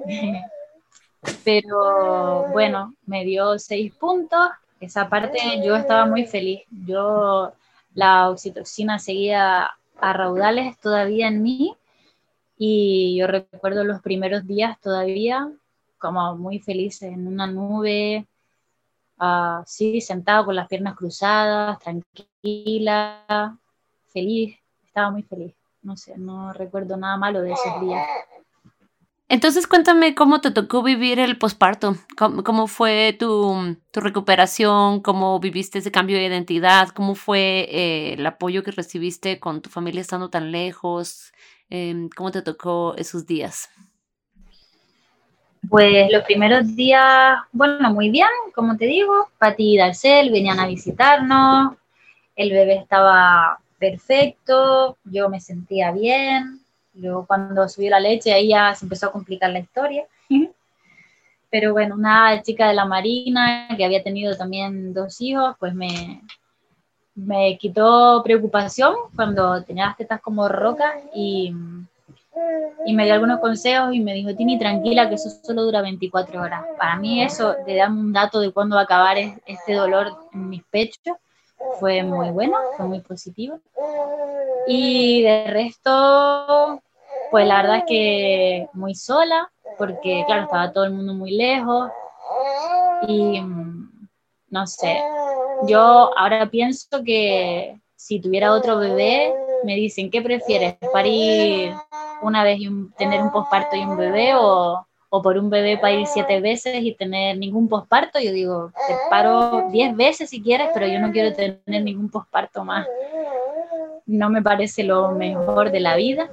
pero 1.44 2.48
bueno, 2.52 2.94
me 3.06 3.24
dio 3.24 3.58
seis 3.58 3.92
puntos, 3.94 4.50
esa 4.80 5.08
parte 5.08 5.38
yo 5.64 5.76
estaba 5.76 6.06
muy 6.06 6.26
feliz, 6.26 6.62
yo 6.70 7.52
la 7.94 8.30
oxitocina 8.30 8.98
seguía 8.98 9.70
a 10.00 10.12
raudales 10.12 10.78
todavía 10.78 11.28
en 11.28 11.42
mí 11.42 11.76
y 12.56 13.16
yo 13.18 13.26
recuerdo 13.26 13.84
los 13.84 14.00
primeros 14.00 14.46
días 14.46 14.80
todavía 14.80 15.48
como 16.02 16.36
muy 16.36 16.58
feliz 16.58 17.00
en 17.02 17.28
una 17.28 17.46
nube, 17.46 18.26
así 19.16 20.00
sentado 20.00 20.46
con 20.46 20.56
las 20.56 20.66
piernas 20.66 20.96
cruzadas, 20.96 21.78
tranquila, 21.78 23.56
feliz, 24.12 24.58
estaba 24.84 25.10
muy 25.12 25.22
feliz. 25.22 25.54
No 25.82 25.96
sé, 25.96 26.18
no 26.18 26.52
recuerdo 26.52 26.96
nada 26.96 27.16
malo 27.16 27.40
de 27.40 27.52
esos 27.52 27.80
días. 27.80 28.06
Entonces 29.28 29.66
cuéntame 29.66 30.14
cómo 30.14 30.42
te 30.42 30.50
tocó 30.50 30.82
vivir 30.82 31.18
el 31.18 31.38
posparto, 31.38 31.96
¿Cómo, 32.18 32.66
fue 32.66 33.16
tu, 33.18 33.76
recuperación, 33.94 35.00
cómo 35.00 35.40
viviste 35.40 35.78
ese 35.78 35.90
cambio 35.90 36.18
de 36.18 36.26
identidad, 36.26 36.90
cómo 36.90 37.14
fue 37.14 37.66
eh, 37.70 38.12
el 38.12 38.26
apoyo 38.26 38.62
que 38.62 38.72
recibiste 38.72 39.40
con 39.40 39.62
tu 39.62 39.70
familia 39.70 40.02
estando 40.02 40.28
tan 40.28 40.52
lejos, 40.52 41.32
em, 41.70 42.10
cómo 42.10 42.30
te 42.30 42.42
tocó 42.42 42.94
esos 42.98 43.24
días. 43.24 43.70
Pues 45.68 46.10
los 46.10 46.24
primeros 46.24 46.74
días, 46.74 47.38
bueno, 47.52 47.92
muy 47.94 48.10
bien, 48.10 48.28
como 48.54 48.76
te 48.76 48.86
digo, 48.86 49.28
Pati 49.38 49.74
y 49.74 49.78
Darcel 49.78 50.30
venían 50.30 50.58
a 50.58 50.66
visitarnos, 50.66 51.76
el 52.34 52.50
bebé 52.50 52.74
estaba 52.78 53.58
perfecto, 53.78 54.96
yo 55.04 55.28
me 55.28 55.40
sentía 55.40 55.92
bien, 55.92 56.60
luego 56.94 57.26
cuando 57.26 57.68
subió 57.68 57.90
la 57.90 58.00
leche 58.00 58.32
ahí 58.32 58.48
ya 58.48 58.74
se 58.74 58.84
empezó 58.84 59.06
a 59.06 59.12
complicar 59.12 59.50
la 59.50 59.60
historia. 59.60 60.04
Pero 61.50 61.72
bueno, 61.72 61.94
una 61.94 62.42
chica 62.42 62.68
de 62.68 62.74
la 62.74 62.86
Marina 62.86 63.68
que 63.76 63.84
había 63.84 64.02
tenido 64.02 64.36
también 64.36 64.92
dos 64.92 65.20
hijos, 65.20 65.54
pues 65.60 65.74
me, 65.74 66.22
me 67.14 67.58
quitó 67.58 68.22
preocupación 68.24 68.94
cuando 69.14 69.62
tenía 69.62 69.86
las 69.86 69.96
tetas 69.96 70.20
como 70.20 70.48
rocas 70.48 70.94
y 71.14 71.54
y 72.84 72.94
me 72.94 73.04
dio 73.04 73.14
algunos 73.14 73.40
consejos 73.40 73.94
y 73.94 74.00
me 74.00 74.14
dijo, 74.14 74.34
Tini, 74.34 74.58
tranquila, 74.58 75.08
que 75.08 75.14
eso 75.14 75.30
solo 75.42 75.62
dura 75.62 75.82
24 75.82 76.40
horas. 76.40 76.64
Para 76.78 76.96
mí 76.96 77.22
eso, 77.22 77.54
de 77.66 77.76
darme 77.76 78.00
un 78.00 78.12
dato 78.12 78.40
de 78.40 78.52
cuándo 78.52 78.76
va 78.76 78.82
a 78.82 78.84
acabar 78.84 79.16
este 79.18 79.74
dolor 79.74 80.16
en 80.32 80.48
mis 80.48 80.64
pechos, 80.64 81.16
fue 81.78 82.02
muy 82.02 82.30
bueno, 82.30 82.56
fue 82.76 82.86
muy 82.86 83.00
positivo. 83.00 83.60
Y 84.66 85.22
de 85.22 85.46
resto, 85.48 86.82
pues 87.30 87.46
la 87.46 87.62
verdad 87.62 87.76
es 87.78 87.84
que 87.86 88.68
muy 88.72 88.94
sola, 88.94 89.50
porque 89.78 90.24
claro, 90.26 90.44
estaba 90.44 90.72
todo 90.72 90.84
el 90.84 90.92
mundo 90.92 91.14
muy 91.14 91.32
lejos 91.32 91.90
y 93.06 93.40
mm, 93.40 94.08
no 94.50 94.66
sé, 94.66 95.00
yo 95.66 96.16
ahora 96.16 96.48
pienso 96.50 97.02
que 97.04 97.80
si 97.96 98.20
tuviera 98.20 98.52
otro 98.52 98.78
bebé, 98.78 99.32
me 99.64 99.76
dicen, 99.76 100.10
¿qué 100.10 100.20
prefieres? 100.20 100.74
¿Parir 100.92 101.72
una 102.22 102.44
vez 102.44 102.58
y 102.60 102.68
tener 102.96 103.20
un 103.20 103.30
posparto 103.30 103.76
y 103.76 103.80
un 103.80 103.96
bebé 103.96 104.34
o, 104.34 104.86
o, 105.10 105.22
por 105.22 105.36
un 105.36 105.50
bebé 105.50 105.78
parir 105.78 106.06
siete 106.06 106.40
veces 106.40 106.82
y 106.82 106.94
tener 106.94 107.36
ningún 107.36 107.68
posparto? 107.68 108.18
Yo 108.20 108.32
digo, 108.32 108.72
te 108.86 108.94
paro 109.10 109.68
diez 109.70 109.94
veces 109.96 110.30
si 110.30 110.42
quieres, 110.42 110.68
pero 110.72 110.86
yo 110.86 111.00
no 111.00 111.12
quiero 111.12 111.34
tener 111.34 111.60
ningún 111.66 112.08
posparto 112.08 112.64
más. 112.64 112.86
No 114.06 114.30
me 114.30 114.42
parece 114.42 114.82
lo 114.84 115.12
mejor 115.12 115.70
de 115.70 115.80
la 115.80 115.96
vida. 115.96 116.30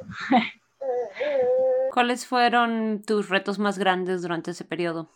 ¿Cuáles 1.93 2.25
fueron 2.25 3.01
tus 3.05 3.29
retos 3.29 3.59
más 3.59 3.77
grandes 3.77 4.21
durante 4.21 4.51
ese 4.51 4.63
periodo? 4.63 5.07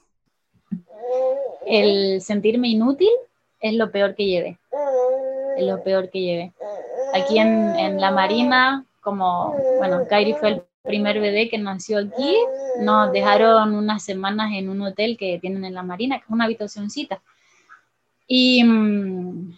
El 1.65 2.21
sentirme 2.21 2.67
inútil 2.67 3.11
es 3.59 3.73
lo 3.73 3.91
peor 3.91 4.15
que 4.15 4.25
llevé. 4.25 4.57
Es 5.57 5.63
lo 5.65 5.81
peor 5.83 6.09
que 6.09 6.19
llevé. 6.19 6.53
Aquí 7.13 7.37
en, 7.37 7.75
en 7.77 8.01
la 8.01 8.11
Marina, 8.11 8.85
como, 9.03 9.55
bueno, 9.77 10.07
Kairi 10.09 10.33
fue 10.33 10.49
el 10.49 10.63
primer 10.83 11.19
bebé 11.19 11.49
que 11.49 11.57
nació 11.57 11.99
aquí, 11.99 12.35
nos 12.81 13.11
dejaron 13.11 13.75
unas 13.75 14.03
semanas 14.03 14.51
en 14.53 14.69
un 14.69 14.81
hotel 14.81 15.17
que 15.17 15.39
tienen 15.39 15.65
en 15.65 15.73
la 15.73 15.83
Marina, 15.83 16.17
que 16.17 16.25
es 16.25 16.29
una 16.29 16.45
habitacióncita. 16.45 17.21
Y, 18.27 18.63
mm, 18.63 19.53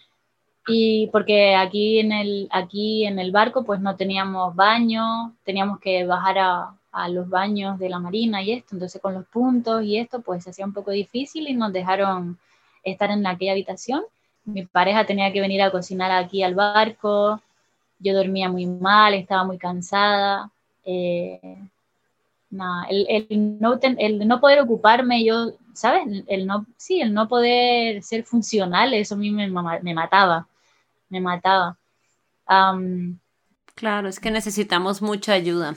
y 0.67 1.07
porque 1.07 1.55
aquí 1.55 1.99
en, 1.99 2.11
el, 2.11 2.47
aquí 2.51 3.05
en 3.05 3.19
el 3.19 3.31
barco 3.31 3.63
pues 3.63 3.79
no 3.79 3.95
teníamos 3.95 4.55
baño, 4.55 5.35
teníamos 5.43 5.79
que 5.79 6.05
bajar 6.05 6.39
a, 6.39 6.75
a 6.95 7.09
los 7.09 7.29
baños 7.29 7.77
de 7.77 7.89
la 7.89 7.99
Marina 7.99 8.41
y 8.41 8.53
esto, 8.53 8.73
entonces 8.73 9.01
con 9.01 9.13
los 9.13 9.25
puntos 9.27 9.83
y 9.83 9.97
esto 9.97 10.21
pues 10.21 10.43
se 10.43 10.51
hacía 10.51 10.65
un 10.65 10.73
poco 10.73 10.91
difícil 10.91 11.47
y 11.47 11.53
nos 11.53 11.73
dejaron 11.73 12.39
estar 12.83 13.11
en 13.11 13.27
aquella 13.27 13.51
habitación. 13.51 14.03
Mi 14.45 14.65
pareja 14.65 15.05
tenía 15.05 15.33
que 15.33 15.41
venir 15.41 15.61
a 15.61 15.71
cocinar 15.71 16.11
aquí 16.11 16.41
al 16.41 16.55
barco, 16.55 17.41
yo 17.99 18.13
dormía 18.13 18.49
muy 18.49 18.65
mal, 18.65 19.13
estaba 19.13 19.43
muy 19.43 19.57
cansada. 19.57 20.51
Eh, 20.83 21.39
el, 22.89 23.05
el, 23.09 23.59
no 23.59 23.79
el, 23.81 24.27
no, 24.27 24.39
poder 24.39 24.59
ocuparme, 24.61 25.23
yo, 25.23 25.53
¿sabes? 25.73 26.23
El, 26.27 26.47
no, 26.47 26.65
sí, 26.77 27.01
el 27.01 27.13
no 27.13 27.27
poder 27.27 28.01
ser 28.03 28.23
funcional, 28.23 28.93
eso 28.93 29.15
a 29.15 29.17
mí 29.17 29.31
me, 29.31 29.47
me 29.49 29.93
mataba, 29.93 30.47
me 31.09 31.19
mataba. 31.19 31.77
claro, 33.75 34.07
es 34.07 34.19
que 34.19 34.31
necesitamos 34.31 35.01
mucha 35.01 35.33
ayuda. 35.33 35.75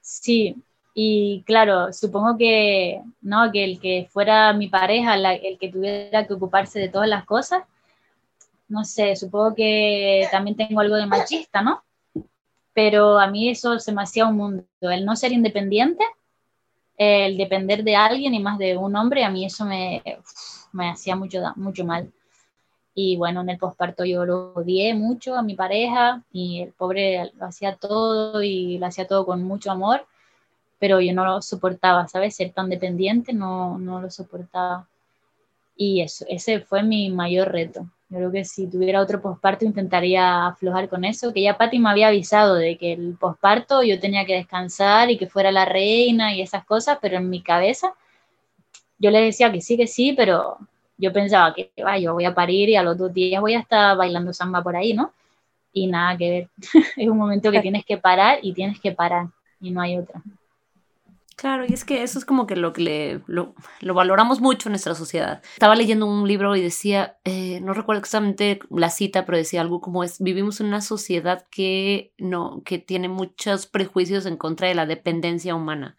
Sí, 0.00 0.56
y 0.94 1.42
claro, 1.46 1.92
supongo 1.92 2.36
que, 2.36 3.00
¿no? 3.22 3.50
que 3.52 3.64
el 3.64 3.80
que 3.80 4.08
fuera 4.10 4.52
mi 4.52 4.68
pareja, 4.68 5.14
el 5.14 5.58
que 5.58 5.70
tuviera 5.70 6.26
que 6.26 6.34
ocuparse 6.34 6.80
de 6.80 6.88
todas 6.88 7.08
las 7.08 7.24
cosas, 7.24 7.62
no 8.70 8.84
sé, 8.84 9.16
supongo 9.16 9.54
que 9.54 10.28
también 10.30 10.56
tengo 10.56 10.80
algo 10.80 10.94
de 10.94 11.06
machista, 11.06 11.60
¿no? 11.60 11.82
Pero 12.72 13.18
a 13.18 13.26
mí 13.26 13.50
eso 13.50 13.78
se 13.80 13.92
me 13.92 14.02
hacía 14.02 14.26
un 14.26 14.36
mundo. 14.36 14.64
El 14.80 15.04
no 15.04 15.16
ser 15.16 15.32
independiente, 15.32 16.04
el 16.96 17.36
depender 17.36 17.82
de 17.82 17.96
alguien 17.96 18.32
y 18.32 18.40
más 18.40 18.58
de 18.58 18.76
un 18.76 18.94
hombre, 18.94 19.24
a 19.24 19.30
mí 19.30 19.44
eso 19.44 19.64
me, 19.64 20.02
me 20.72 20.88
hacía 20.88 21.16
mucho, 21.16 21.42
mucho 21.56 21.84
mal. 21.84 22.12
Y 22.94 23.16
bueno, 23.16 23.40
en 23.40 23.50
el 23.50 23.58
posparto 23.58 24.04
yo 24.04 24.24
lo 24.24 24.52
odié 24.54 24.94
mucho 24.94 25.34
a 25.34 25.42
mi 25.42 25.54
pareja 25.56 26.22
y 26.32 26.62
el 26.62 26.72
pobre 26.72 27.32
lo 27.38 27.46
hacía 27.46 27.76
todo 27.76 28.42
y 28.42 28.78
lo 28.78 28.86
hacía 28.86 29.06
todo 29.06 29.26
con 29.26 29.42
mucho 29.42 29.70
amor, 29.72 30.06
pero 30.78 31.00
yo 31.00 31.12
no 31.12 31.24
lo 31.24 31.42
soportaba, 31.42 32.06
¿sabes? 32.06 32.36
Ser 32.36 32.52
tan 32.52 32.68
dependiente 32.68 33.32
no, 33.32 33.78
no 33.78 34.00
lo 34.00 34.10
soportaba. 34.10 34.86
Y 35.76 36.02
eso, 36.02 36.24
ese 36.28 36.60
fue 36.60 36.82
mi 36.84 37.10
mayor 37.10 37.50
reto. 37.50 37.86
Yo 38.10 38.16
creo 38.16 38.32
que 38.32 38.44
si 38.44 38.66
tuviera 38.68 39.00
otro 39.00 39.22
posparto 39.22 39.64
intentaría 39.64 40.48
aflojar 40.48 40.88
con 40.88 41.04
eso, 41.04 41.32
que 41.32 41.42
ya 41.42 41.56
Patti 41.56 41.78
me 41.78 41.90
había 41.90 42.08
avisado 42.08 42.56
de 42.56 42.76
que 42.76 42.92
el 42.92 43.16
posparto 43.18 43.84
yo 43.84 44.00
tenía 44.00 44.26
que 44.26 44.34
descansar 44.34 45.10
y 45.10 45.16
que 45.16 45.28
fuera 45.28 45.52
la 45.52 45.64
reina 45.64 46.34
y 46.34 46.42
esas 46.42 46.64
cosas, 46.64 46.98
pero 47.00 47.18
en 47.18 47.30
mi 47.30 47.40
cabeza 47.40 47.94
yo 48.98 49.10
le 49.12 49.20
decía 49.22 49.52
que 49.52 49.60
sí, 49.60 49.76
que 49.76 49.86
sí, 49.86 50.12
pero 50.12 50.58
yo 50.98 51.12
pensaba 51.12 51.54
que 51.54 51.70
va, 51.84 51.98
yo 51.98 52.12
voy 52.14 52.24
a 52.24 52.34
parir 52.34 52.68
y 52.68 52.76
a 52.76 52.82
los 52.82 52.98
dos 52.98 53.14
días 53.14 53.40
voy 53.40 53.54
a 53.54 53.60
estar 53.60 53.96
bailando 53.96 54.32
samba 54.32 54.62
por 54.62 54.74
ahí, 54.74 54.92
¿no? 54.92 55.12
Y 55.72 55.86
nada 55.86 56.16
que 56.16 56.30
ver. 56.30 56.48
es 56.96 57.08
un 57.08 57.16
momento 57.16 57.52
que 57.52 57.60
tienes 57.60 57.84
que 57.84 57.96
parar 57.96 58.40
y 58.42 58.52
tienes 58.52 58.80
que 58.80 58.90
parar 58.92 59.28
y 59.60 59.70
no 59.70 59.80
hay 59.80 59.96
otra. 59.98 60.20
Claro, 61.40 61.64
y 61.66 61.72
es 61.72 61.86
que 61.86 62.02
eso 62.02 62.18
es 62.18 62.26
como 62.26 62.46
que 62.46 62.54
lo 62.54 62.74
que 62.74 62.82
le, 62.82 63.22
lo, 63.26 63.54
valoramos 63.80 64.42
mucho 64.42 64.68
en 64.68 64.72
nuestra 64.72 64.94
sociedad. 64.94 65.40
Estaba 65.54 65.74
leyendo 65.74 66.04
un 66.04 66.28
libro 66.28 66.54
y 66.54 66.60
decía, 66.60 67.16
eh, 67.24 67.60
no 67.62 67.72
recuerdo 67.72 68.00
exactamente 68.00 68.58
la 68.68 68.90
cita, 68.90 69.24
pero 69.24 69.38
decía 69.38 69.62
algo 69.62 69.80
como 69.80 70.04
es, 70.04 70.20
vivimos 70.20 70.60
en 70.60 70.66
una 70.66 70.82
sociedad 70.82 71.46
que, 71.50 72.12
no, 72.18 72.60
que 72.66 72.78
tiene 72.78 73.08
muchos 73.08 73.66
prejuicios 73.66 74.26
en 74.26 74.36
contra 74.36 74.68
de 74.68 74.74
la 74.74 74.84
dependencia 74.84 75.54
humana. 75.54 75.96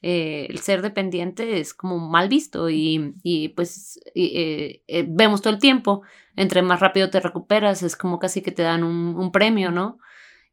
Eh, 0.00 0.46
el 0.48 0.60
ser 0.60 0.80
dependiente 0.80 1.58
es 1.58 1.74
como 1.74 1.98
mal 1.98 2.28
visto 2.28 2.70
y, 2.70 3.14
y 3.24 3.48
pues 3.48 3.98
eh, 4.14 4.84
vemos 5.08 5.42
todo 5.42 5.54
el 5.54 5.58
tiempo, 5.58 6.02
entre 6.36 6.62
más 6.62 6.78
rápido 6.78 7.10
te 7.10 7.18
recuperas, 7.18 7.82
es 7.82 7.96
como 7.96 8.20
casi 8.20 8.42
que 8.42 8.52
te 8.52 8.62
dan 8.62 8.84
un 8.84 9.32
premio, 9.32 9.72
¿no? 9.72 9.98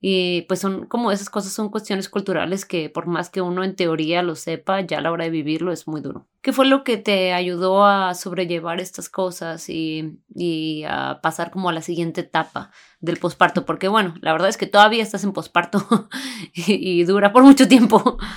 Y 0.03 0.41
pues 0.43 0.59
son 0.59 0.87
como 0.87 1.11
esas 1.11 1.29
cosas 1.29 1.53
son 1.53 1.69
cuestiones 1.69 2.09
culturales 2.09 2.65
que 2.65 2.89
por 2.89 3.05
más 3.05 3.29
que 3.29 3.41
uno 3.41 3.63
en 3.63 3.75
teoría 3.75 4.23
lo 4.23 4.35
sepa, 4.35 4.81
ya 4.81 4.97
a 4.97 5.01
la 5.01 5.11
hora 5.11 5.25
de 5.25 5.29
vivirlo 5.29 5.71
es 5.71 5.87
muy 5.87 6.01
duro. 6.01 6.25
¿Qué 6.41 6.53
fue 6.53 6.65
lo 6.65 6.83
que 6.83 6.97
te 6.97 7.33
ayudó 7.33 7.85
a 7.85 8.15
sobrellevar 8.15 8.81
estas 8.81 9.09
cosas 9.09 9.69
y, 9.69 10.17
y 10.33 10.85
a 10.87 11.19
pasar 11.21 11.51
como 11.51 11.69
a 11.69 11.73
la 11.73 11.83
siguiente 11.83 12.21
etapa 12.21 12.71
del 12.99 13.17
posparto? 13.17 13.63
Porque 13.63 13.87
bueno, 13.87 14.15
la 14.21 14.31
verdad 14.31 14.49
es 14.49 14.57
que 14.57 14.65
todavía 14.65 15.03
estás 15.03 15.23
en 15.23 15.33
posparto 15.33 15.79
y, 16.53 17.01
y 17.01 17.03
dura 17.03 17.31
por 17.31 17.43
mucho 17.43 17.67
tiempo. 17.67 18.17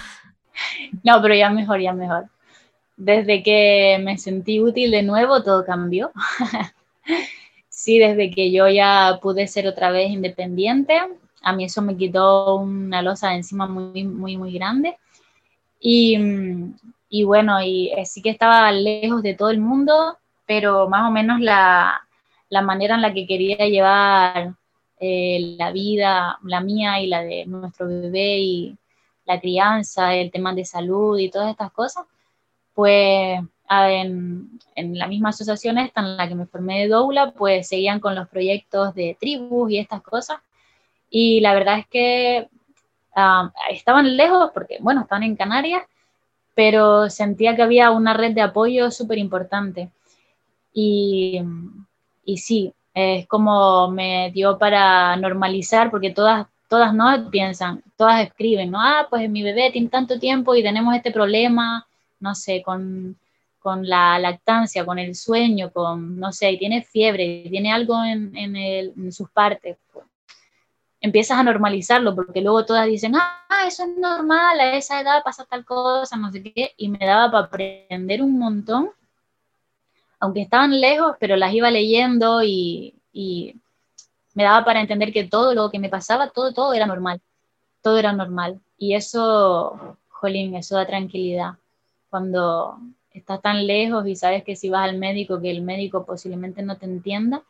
No, 1.02 1.20
pero 1.20 1.34
ya 1.34 1.50
mejor, 1.50 1.80
ya 1.80 1.92
mejor. 1.92 2.28
Desde 2.96 3.42
que 3.42 3.98
me 4.00 4.18
sentí 4.18 4.60
útil 4.60 4.92
de 4.92 5.02
nuevo, 5.02 5.42
todo 5.42 5.64
cambió. 5.64 6.12
sí, 7.68 7.98
desde 7.98 8.30
que 8.30 8.52
yo 8.52 8.68
ya 8.68 9.18
pude 9.20 9.48
ser 9.48 9.66
otra 9.66 9.90
vez 9.90 10.10
independiente, 10.10 11.00
a 11.44 11.52
mí 11.52 11.64
eso 11.64 11.82
me 11.82 11.96
quitó 11.96 12.56
una 12.56 13.02
losa 13.02 13.30
de 13.30 13.36
encima 13.36 13.66
muy, 13.66 14.04
muy, 14.04 14.36
muy 14.36 14.52
grande. 14.52 14.96
Y, 15.80 16.18
y 17.08 17.24
bueno, 17.24 17.62
y 17.62 17.90
eh, 17.96 18.06
sí 18.06 18.22
que 18.22 18.30
estaba 18.30 18.72
lejos 18.72 19.22
de 19.22 19.34
todo 19.34 19.50
el 19.50 19.60
mundo, 19.60 20.18
pero 20.46 20.88
más 20.88 21.08
o 21.08 21.12
menos 21.12 21.40
la, 21.40 22.00
la 22.48 22.62
manera 22.62 22.94
en 22.94 23.02
la 23.02 23.12
que 23.12 23.26
quería 23.26 23.66
llevar 23.68 24.54
eh, 25.00 25.56
la 25.58 25.70
vida, 25.72 26.38
la 26.44 26.60
mía 26.60 27.00
y 27.00 27.06
la 27.08 27.22
de 27.22 27.46
nuestro 27.46 27.86
bebé 27.86 28.38
y 28.38 28.78
la 29.26 29.40
crianza, 29.40 30.14
el 30.14 30.30
tema 30.30 30.54
de 30.54 30.64
salud 30.64 31.18
y 31.18 31.30
todas 31.30 31.50
estas 31.50 31.72
cosas, 31.72 32.06
pues 32.74 33.40
en, 33.68 34.60
en, 34.74 34.98
la 34.98 35.06
misma 35.06 35.30
asociación 35.30 35.78
esta 35.78 36.00
en 36.00 36.16
la 36.16 36.28
que 36.28 36.34
me 36.34 36.46
formé 36.46 36.80
de 36.80 36.88
doula, 36.88 37.32
pues 37.32 37.68
seguían 37.68 38.00
con 38.00 38.14
los 38.14 38.28
proyectos 38.28 38.94
de 38.94 39.16
tribus 39.18 39.70
y 39.70 39.78
estas 39.78 40.02
cosas. 40.02 40.38
Y 41.16 41.40
la 41.40 41.54
verdad 41.54 41.78
es 41.78 41.86
que 41.86 42.48
estaban 43.70 44.16
lejos 44.16 44.50
porque, 44.52 44.78
bueno, 44.80 45.02
estaban 45.02 45.22
en 45.22 45.36
Canarias, 45.36 45.84
pero 46.56 47.08
sentía 47.08 47.54
que 47.54 47.62
había 47.62 47.92
una 47.92 48.14
red 48.14 48.32
de 48.32 48.40
apoyo 48.42 48.90
súper 48.90 49.18
importante. 49.18 49.90
Y, 50.72 51.40
y 52.24 52.38
sí, 52.38 52.74
es 52.92 53.28
como 53.28 53.92
me 53.92 54.32
dio 54.32 54.58
para 54.58 55.14
normalizar, 55.14 55.88
porque 55.92 56.10
todas, 56.10 56.48
todas 56.68 56.92
no 56.92 57.30
piensan, 57.30 57.84
todas 57.96 58.20
escriben, 58.20 58.72
¿no? 58.72 58.80
Ah, 58.80 59.06
pues 59.08 59.30
mi 59.30 59.44
bebé 59.44 59.70
tiene 59.70 59.90
tanto 59.90 60.18
tiempo 60.18 60.56
y 60.56 60.64
tenemos 60.64 60.96
este 60.96 61.12
problema, 61.12 61.86
no 62.18 62.34
sé, 62.34 62.60
con, 62.60 63.16
con 63.60 63.88
la 63.88 64.18
lactancia, 64.18 64.84
con 64.84 64.98
el 64.98 65.14
sueño, 65.14 65.70
con, 65.72 66.18
no 66.18 66.32
sé, 66.32 66.50
y 66.50 66.58
tiene 66.58 66.82
fiebre, 66.82 67.46
tiene 67.48 67.72
algo 67.72 68.02
en, 68.02 68.36
en 68.36 69.12
sus 69.12 69.30
partes 69.30 69.76
empiezas 71.04 71.36
a 71.36 71.42
normalizarlo, 71.42 72.14
porque 72.14 72.40
luego 72.40 72.64
todas 72.64 72.86
dicen, 72.86 73.14
ah, 73.14 73.66
eso 73.68 73.84
es 73.84 73.98
normal, 73.98 74.58
a 74.58 74.74
esa 74.74 75.02
edad 75.02 75.22
pasa 75.22 75.44
tal 75.44 75.62
cosa, 75.62 76.16
no 76.16 76.32
sé 76.32 76.42
qué, 76.42 76.72
y 76.78 76.88
me 76.88 77.04
daba 77.04 77.30
para 77.30 77.44
aprender 77.44 78.22
un 78.22 78.38
montón, 78.38 78.90
aunque 80.18 80.40
estaban 80.40 80.80
lejos, 80.80 81.14
pero 81.20 81.36
las 81.36 81.52
iba 81.52 81.70
leyendo 81.70 82.42
y, 82.42 82.94
me 84.32 84.44
daba 84.44 84.64
para 84.64 84.80
entender 84.80 85.12
que 85.12 85.24
todo 85.24 85.54
lo 85.54 85.70
que 85.70 85.78
me 85.78 85.90
pasaba, 85.90 86.30
todo, 86.30 86.54
todo 86.54 86.72
era 86.72 86.86
normal, 86.86 87.20
todo 87.82 87.98
era 87.98 88.12
normal. 88.12 88.58
Y 88.78 88.94
eso, 88.94 89.98
jolín, 90.08 90.56
eso 90.56 90.74
da 90.74 90.86
tranquilidad. 90.86 91.52
Cuando 92.10 92.78
estás 93.12 93.40
tan 93.42 93.66
lejos 93.66 94.06
y 94.08 94.16
sabes 94.16 94.42
que 94.42 94.56
si 94.56 94.70
vas 94.70 94.88
al 94.88 94.98
médico, 94.98 95.40
que 95.40 95.50
el 95.50 95.62
médico 95.62 96.04
posiblemente 96.04 96.62
no 96.62 96.76
te 96.78 96.86
entienda, 96.86 97.42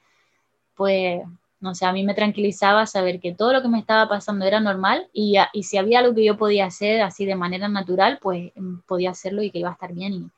pues, 0.76 1.22
no 1.60 1.74
sé, 1.74 1.86
a 1.86 1.92
mí 1.92 2.04
me 2.04 2.14
tranquilizaba 2.14 2.86
saber 2.86 3.20
que 3.20 3.34
todo 3.34 3.52
lo 3.52 3.62
que 3.62 3.68
me 3.68 3.78
estaba 3.78 4.08
pasando 4.08 4.44
era 4.44 4.60
normal 4.60 5.08
y, 5.12 5.36
y 5.52 5.62
si 5.62 5.78
había 5.78 6.00
algo 6.00 6.14
que 6.14 6.24
yo 6.24 6.36
podía 6.36 6.66
hacer 6.66 7.02
así 7.02 7.24
de 7.24 7.36
manera 7.36 7.68
natural, 7.68 8.18
pues 8.20 8.52
mm, 8.54 8.80
podía 8.86 9.10
hacerlo 9.10 9.42
y 9.42 9.50
que 9.50 9.60
iba 9.60 9.70
a 9.70 9.74
estar 9.74 9.92
bien 9.92 10.12
y 10.12 10.30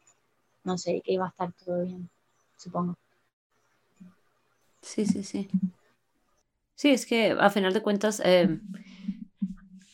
no 0.64 0.78
sé, 0.78 1.00
que 1.04 1.12
iba 1.12 1.26
a 1.26 1.30
estar 1.30 1.52
todo 1.64 1.84
bien, 1.84 2.08
supongo. 2.56 2.96
Sí, 4.82 5.06
sí, 5.06 5.24
sí. 5.24 5.48
Sí, 6.74 6.90
es 6.90 7.06
que 7.06 7.34
a 7.38 7.50
final 7.50 7.72
de 7.72 7.82
cuentas 7.82 8.20
em, 8.24 8.60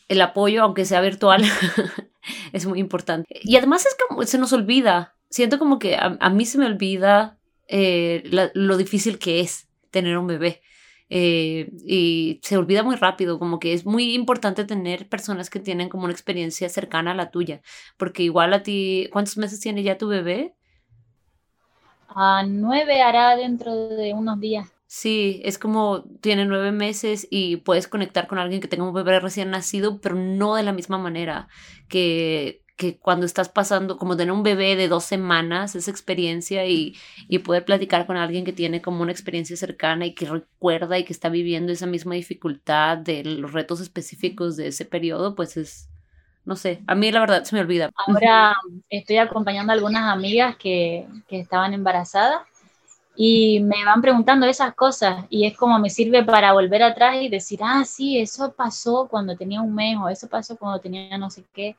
el 0.07 0.21
apoyo, 0.21 0.63
aunque 0.63 0.85
sea 0.85 1.01
virtual, 1.01 1.43
es 2.53 2.65
muy 2.65 2.79
importante. 2.79 3.39
Y 3.43 3.55
además 3.55 3.85
es 3.85 3.95
como 3.95 4.23
se 4.23 4.37
nos 4.37 4.53
olvida. 4.53 5.15
Siento 5.29 5.57
como 5.57 5.79
que 5.79 5.95
a, 5.95 6.29
mí 6.29 6.45
se 6.45 6.59
me 6.59 6.65
olvida 6.65 7.37
eh, 7.67 8.21
lo 8.53 8.77
difícil 8.77 9.17
que 9.17 9.39
es 9.39 9.67
tener 9.89 10.17
un 10.17 10.27
bebé. 10.27 10.61
Eh, 11.09 11.69
y 11.85 12.39
se 12.43 12.57
olvida 12.57 12.83
muy 12.83 12.95
rápido, 12.95 13.39
como 13.39 13.59
que 13.59 13.73
es 13.73 13.85
muy 13.85 14.13
importante 14.15 14.65
tener 14.65 15.07
personas 15.09 15.49
que 15.49 15.59
tienen 15.59 15.89
como 15.89 16.05
una 16.05 16.13
experiencia 16.13 16.69
cercana 16.69 17.11
a 17.11 17.15
la 17.15 17.29
tuya, 17.31 17.61
porque 17.97 18.23
igual 18.23 18.53
a 18.53 18.63
ti, 18.63 19.09
¿cuántos 19.11 19.37
meses 19.37 19.59
tiene 19.59 19.83
ya 19.83 19.97
tu 19.97 20.07
bebé? 20.07 20.55
A 22.07 22.43
nueve 22.47 23.01
hará 23.01 23.35
dentro 23.35 23.89
de 23.89 24.13
unos 24.13 24.39
días. 24.39 24.69
Sí, 24.87 25.41
es 25.43 25.57
como 25.57 26.03
tiene 26.21 26.45
nueve 26.45 26.71
meses 26.71 27.27
y 27.31 27.57
puedes 27.57 27.87
conectar 27.87 28.27
con 28.27 28.37
alguien 28.37 28.61
que 28.61 28.67
tenga 28.67 28.83
un 28.83 28.93
bebé 28.93 29.19
recién 29.19 29.49
nacido, 29.49 29.99
pero 29.99 30.15
no 30.15 30.55
de 30.55 30.63
la 30.63 30.71
misma 30.71 30.99
manera 30.99 31.47
que, 31.89 32.62
que 32.75 32.97
cuando 32.97 33.25
estás 33.25 33.49
pasando, 33.49 33.97
como 33.97 34.17
tener 34.17 34.31
un 34.31 34.43
bebé 34.43 34.75
de 34.75 34.87
dos 34.87 35.03
semanas, 35.03 35.75
esa 35.75 35.91
experiencia 35.91 36.65
y, 36.65 36.95
y 37.27 37.39
poder 37.39 37.65
platicar 37.65 38.07
con 38.07 38.17
alguien 38.17 38.45
que 38.45 38.53
tiene 38.53 38.81
como 38.81 39.03
una 39.03 39.11
experiencia 39.11 39.55
cercana 39.55 40.05
y 40.05 40.15
que 40.15 40.25
recuerda 40.25 40.97
y 40.97 41.03
que 41.05 41.13
está 41.13 41.29
viviendo 41.29 41.71
esa 41.71 41.85
misma 41.85 42.15
dificultad 42.15 42.97
de 42.97 43.23
los 43.23 43.53
retos 43.53 43.79
específicos 43.79 44.57
de 44.57 44.67
ese 44.67 44.85
periodo, 44.85 45.35
pues 45.35 45.55
es, 45.57 45.87
no 46.45 46.55
sé, 46.55 46.81
a 46.87 46.95
mí 46.95 47.11
la 47.11 47.19
verdad 47.19 47.43
se 47.43 47.55
me 47.55 47.61
olvida. 47.61 47.91
Ahora 48.07 48.55
estoy 48.89 49.17
acompañando 49.17 49.71
a 49.71 49.75
algunas 49.75 50.11
amigas 50.11 50.55
que, 50.57 51.07
que 51.27 51.39
estaban 51.39 51.73
embarazadas 51.73 52.41
y 53.15 53.59
me 53.61 53.85
van 53.85 54.01
preguntando 54.01 54.45
esas 54.47 54.73
cosas 54.73 55.25
y 55.29 55.45
es 55.45 55.55
como 55.55 55.77
me 55.79 55.89
sirve 55.89 56.23
para 56.23 56.53
volver 56.53 56.81
atrás 56.81 57.17
y 57.21 57.29
decir, 57.29 57.59
ah, 57.63 57.85
sí, 57.85 58.19
eso 58.19 58.53
pasó 58.53 59.07
cuando 59.09 59.35
tenía 59.37 59.61
un 59.61 59.73
mes 59.75 59.97
o 60.01 60.09
eso 60.09 60.27
pasó 60.27 60.57
cuando 60.57 60.79
tenía 60.79 61.17
no 61.17 61.29
sé 61.29 61.43
qué. 61.53 61.75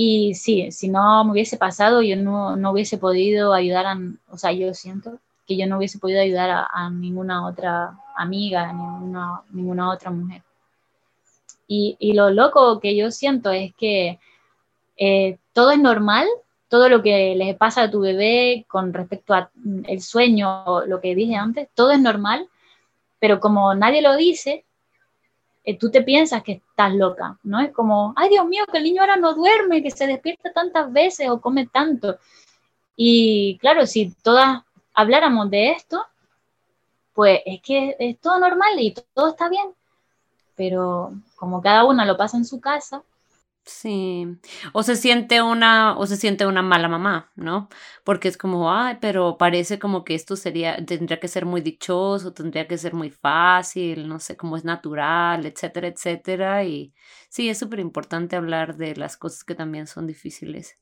Y 0.00 0.34
sí, 0.34 0.70
si 0.70 0.88
no 0.88 1.24
me 1.24 1.32
hubiese 1.32 1.56
pasado, 1.56 2.02
yo 2.02 2.14
no, 2.14 2.54
no 2.54 2.70
hubiese 2.70 2.98
podido 2.98 3.52
ayudar 3.52 3.84
a, 3.86 3.98
o 4.30 4.38
sea, 4.38 4.52
yo 4.52 4.72
siento 4.72 5.18
que 5.44 5.56
yo 5.56 5.66
no 5.66 5.76
hubiese 5.78 5.98
podido 5.98 6.20
ayudar 6.20 6.68
a, 6.72 6.88
ninguna 6.88 7.44
otra 7.44 7.98
amiga, 8.16 8.72
ninguna, 8.72 9.42
ninguna 9.50 9.90
otra 9.90 10.12
mujer. 10.12 10.42
Y, 11.66 11.96
y, 11.98 12.12
lo 12.12 12.30
loco 12.30 12.78
que 12.78 12.94
yo 12.94 13.10
siento 13.10 13.50
es 13.50 13.74
que 13.74 14.20
eh, 14.98 15.36
todo 15.52 15.72
es 15.72 15.80
normal 15.80 16.28
todo 16.68 16.88
lo 16.88 17.02
que 17.02 17.34
les 17.34 17.56
pasa 17.56 17.82
a 17.82 17.90
tu 17.90 17.98
bebé 17.98 18.66
con 18.68 18.92
respecto 18.92 19.34
al 19.34 19.48
mm, 19.56 19.98
sueño, 19.98 20.86
lo 20.86 21.00
que 21.00 21.16
dije 21.16 21.34
antes, 21.34 21.68
todo 21.74 21.90
es 21.90 22.00
normal, 22.00 22.48
pero 23.18 23.40
como 23.40 23.74
nadie 23.74 24.00
lo 24.00 24.14
dice, 24.16 24.64
eh, 25.68 25.76
tú 25.76 25.90
te 25.90 26.00
piensas 26.00 26.42
que 26.42 26.52
estás 26.52 26.94
loca, 26.94 27.38
¿no? 27.42 27.60
Es 27.60 27.72
como, 27.72 28.14
ay 28.16 28.30
Dios 28.30 28.46
mío, 28.46 28.64
que 28.72 28.78
el 28.78 28.84
niño 28.84 29.02
ahora 29.02 29.16
no 29.16 29.34
duerme, 29.34 29.82
que 29.82 29.90
se 29.90 30.06
despierta 30.06 30.50
tantas 30.50 30.90
veces 30.90 31.28
o 31.28 31.42
come 31.42 31.66
tanto. 31.66 32.16
Y 32.96 33.58
claro, 33.58 33.86
si 33.86 34.14
todas 34.22 34.62
habláramos 34.94 35.50
de 35.50 35.72
esto, 35.72 36.02
pues 37.12 37.40
es 37.44 37.60
que 37.60 37.96
es 37.98 38.18
todo 38.18 38.38
normal 38.38 38.80
y 38.80 38.94
todo 39.12 39.28
está 39.28 39.50
bien, 39.50 39.68
pero 40.56 41.12
como 41.36 41.60
cada 41.60 41.84
una 41.84 42.06
lo 42.06 42.16
pasa 42.16 42.38
en 42.38 42.46
su 42.46 42.60
casa, 42.60 43.02
Sí, 43.70 44.26
o 44.72 44.82
se 44.82 44.96
siente 44.96 45.42
una, 45.42 45.98
o 45.98 46.06
se 46.06 46.16
siente 46.16 46.46
una 46.46 46.62
mala 46.62 46.88
mamá, 46.88 47.30
¿no? 47.36 47.68
Porque 48.02 48.28
es 48.28 48.38
como, 48.38 48.72
ay, 48.72 48.96
pero 49.00 49.36
parece 49.36 49.78
como 49.78 50.04
que 50.04 50.14
esto 50.14 50.36
sería, 50.36 50.82
tendría 50.86 51.20
que 51.20 51.28
ser 51.28 51.44
muy 51.44 51.60
dichoso, 51.60 52.32
tendría 52.32 52.66
que 52.66 52.78
ser 52.78 52.94
muy 52.94 53.10
fácil, 53.10 54.08
no 54.08 54.20
sé, 54.20 54.38
cómo 54.38 54.56
es 54.56 54.64
natural, 54.64 55.44
etcétera, 55.44 55.88
etcétera. 55.88 56.64
Y 56.64 56.94
sí, 57.28 57.50
es 57.50 57.58
súper 57.58 57.80
importante 57.80 58.36
hablar 58.36 58.76
de 58.78 58.96
las 58.96 59.18
cosas 59.18 59.44
que 59.44 59.54
también 59.54 59.86
son 59.86 60.06
difíciles. 60.06 60.78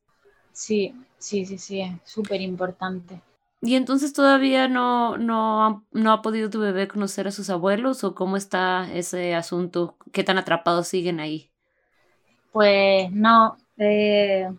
Sí, 0.53 0.93
sí, 1.19 1.45
sí, 1.47 1.59
sí, 1.59 1.81
es 1.83 1.93
súper 2.05 2.41
importante. 2.41 3.21
¿Y 3.63 3.75
entonces 3.75 4.13
todavía 4.13 4.69
no, 4.69 5.17
no, 5.19 5.87
no 5.91 6.13
ha 6.13 6.23
podido 6.23 6.51
tu 6.51 6.61
bebé 6.61 6.89
conocer 6.89 7.27
a 7.29 7.33
sus 7.33 7.51
abuelos 7.51 8.05
o 8.05 8.15
cómo 8.15 8.37
está 8.37 8.93
ese 8.93 9.35
asunto? 9.35 9.97
¿Qué 10.13 10.23
tan 10.25 10.39
atrapados 10.39 10.89
siguen 10.89 11.21
ahí? 11.21 11.51
Pues 12.57 13.12
no, 13.12 13.59
eh, 13.77 14.51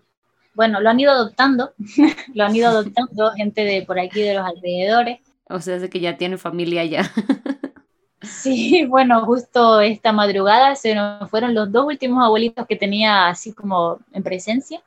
bueno, 0.53 0.79
lo 0.81 0.91
han 0.91 0.99
ido 0.99 1.11
adoptando, 1.11 1.73
lo 2.35 2.43
han 2.43 2.55
ido 2.55 2.69
adoptando 2.69 3.31
gente 3.31 3.61
de 3.61 3.81
por 3.81 3.99
aquí, 3.99 4.21
de 4.21 4.35
los 4.35 4.45
alrededores. 4.45 5.21
O 5.49 5.59
sea, 5.59 5.77
es 5.77 5.89
que 5.89 5.99
ya 5.99 6.15
tiene 6.15 6.37
familia 6.37 6.85
ya. 6.85 7.01
sí, 8.21 8.85
bueno, 8.87 9.25
justo 9.25 9.81
esta 9.81 10.11
madrugada 10.11 10.75
se 10.75 10.93
nos 10.93 11.27
fueron 11.31 11.55
los 11.55 11.71
dos 11.71 11.87
últimos 11.87 12.23
abuelitos 12.23 12.67
que 12.67 12.75
tenía 12.75 13.29
así 13.29 13.51
como 13.51 13.97
en 14.13 14.21
presencia. 14.21 14.79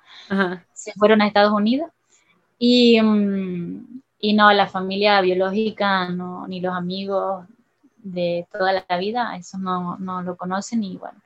Se 0.73 0.93
fueron 0.93 1.21
a 1.21 1.27
Estados 1.27 1.53
Unidos. 1.53 1.91
Y, 2.61 3.03
mm, 3.03 4.03
y 4.21 4.35
no, 4.35 4.53
la 4.53 4.69
familia 4.69 5.21
biológica, 5.21 6.11
no, 6.11 6.47
ni 6.47 6.61
los 6.61 6.77
amigos 6.77 7.45
de 7.97 8.47
toda 8.53 8.85
la 8.89 8.99
vida, 8.99 9.35
eso 9.37 9.59
no, 9.59 9.99
no 9.99 10.23
lo 10.23 10.37
conocen 10.37 10.85
y 10.85 10.97
bueno, 10.97 11.21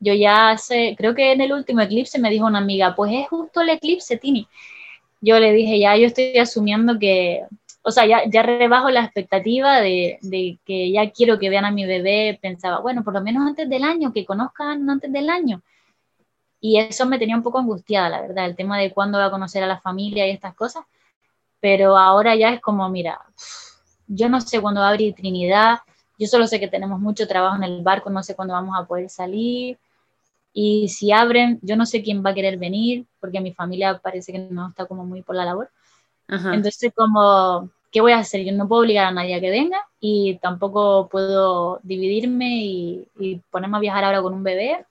yo 0.00 0.14
ya 0.14 0.50
hace, 0.50 0.94
creo 0.96 1.14
que 1.14 1.32
en 1.32 1.42
el 1.42 1.52
último 1.52 1.82
eclipse 1.82 2.18
me 2.18 2.30
dijo 2.30 2.46
una 2.46 2.58
amiga, 2.58 2.94
pues 2.96 3.12
es 3.12 3.28
justo 3.28 3.60
el 3.60 3.68
eclipse, 3.68 4.16
Tini. 4.16 4.48
Yo 5.20 5.38
le 5.38 5.52
dije, 5.52 5.78
ya 5.78 5.96
yo 5.96 6.06
estoy 6.06 6.38
asumiendo 6.38 6.98
que, 6.98 7.44
o 7.82 7.90
sea, 7.90 8.06
ya, 8.06 8.22
ya 8.26 8.42
rebajo 8.42 8.90
la 8.90 9.04
expectativa 9.04 9.80
de, 9.80 10.18
de, 10.22 10.58
que 10.64 10.90
ya 10.90 11.10
quiero 11.10 11.38
que 11.38 11.50
vean 11.50 11.66
a 11.66 11.70
mi 11.70 11.84
bebé. 11.84 12.38
Pensaba, 12.40 12.80
bueno, 12.80 13.04
por 13.04 13.12
lo 13.12 13.20
menos 13.20 13.46
antes 13.46 13.68
del 13.68 13.84
año, 13.84 14.12
que 14.12 14.24
conozcan 14.24 14.88
antes 14.88 15.12
del 15.12 15.28
año. 15.28 15.62
Y 16.60 16.78
eso 16.78 17.06
me 17.06 17.18
tenía 17.18 17.36
un 17.36 17.42
poco 17.42 17.58
angustiada, 17.58 18.08
la 18.08 18.22
verdad, 18.22 18.46
el 18.46 18.56
tema 18.56 18.78
de 18.78 18.92
cuándo 18.92 19.18
va 19.18 19.26
a 19.26 19.30
conocer 19.30 19.62
a 19.62 19.66
la 19.66 19.80
familia 19.80 20.26
y 20.26 20.30
estas 20.30 20.54
cosas. 20.54 20.84
Pero 21.60 21.98
ahora 21.98 22.36
ya 22.36 22.54
es 22.54 22.60
como, 22.60 22.88
mira, 22.88 23.20
yo 24.06 24.30
no 24.30 24.40
sé 24.40 24.60
cuándo 24.60 24.80
va 24.80 24.88
a 24.88 24.90
abrir 24.90 25.14
Trinidad, 25.14 25.80
yo 26.18 26.26
solo 26.26 26.46
sé 26.46 26.60
que 26.60 26.68
tenemos 26.68 27.00
mucho 27.00 27.28
trabajo 27.28 27.56
en 27.56 27.64
el 27.64 27.82
barco, 27.82 28.10
no 28.10 28.22
sé 28.22 28.34
cuándo 28.34 28.54
vamos 28.54 28.78
a 28.78 28.86
poder 28.86 29.10
salir 29.10 29.78
y 30.52 30.88
si 30.88 31.12
abren, 31.12 31.58
yo 31.62 31.76
no 31.76 31.86
sé 31.86 32.02
quién 32.02 32.24
va 32.24 32.30
a 32.30 32.34
querer 32.34 32.58
venir, 32.58 33.06
porque 33.20 33.40
mi 33.40 33.52
familia 33.52 33.98
parece 33.98 34.32
que 34.32 34.38
no 34.38 34.68
está 34.68 34.86
como 34.86 35.04
muy 35.04 35.22
por 35.22 35.36
la 35.36 35.44
labor. 35.44 35.70
Entonces, 36.28 36.92
como, 36.94 37.70
¿qué 37.90 38.00
voy 38.00 38.12
a 38.12 38.18
hacer? 38.18 38.44
Yo 38.44 38.52
no 38.52 38.68
puedo 38.68 38.82
obligar 38.82 39.06
a 39.06 39.12
nadie 39.12 39.34
a 39.34 39.40
que 39.40 39.50
venga 39.50 39.84
y 39.98 40.38
tampoco 40.38 41.08
puedo 41.08 41.80
dividirme 41.82 42.64
y, 42.64 43.08
y 43.18 43.36
ponerme 43.50 43.78
a 43.78 43.80
viajar 43.80 44.04
ahora 44.04 44.22
con 44.22 44.34
un 44.34 44.44
bebé. 44.44 44.86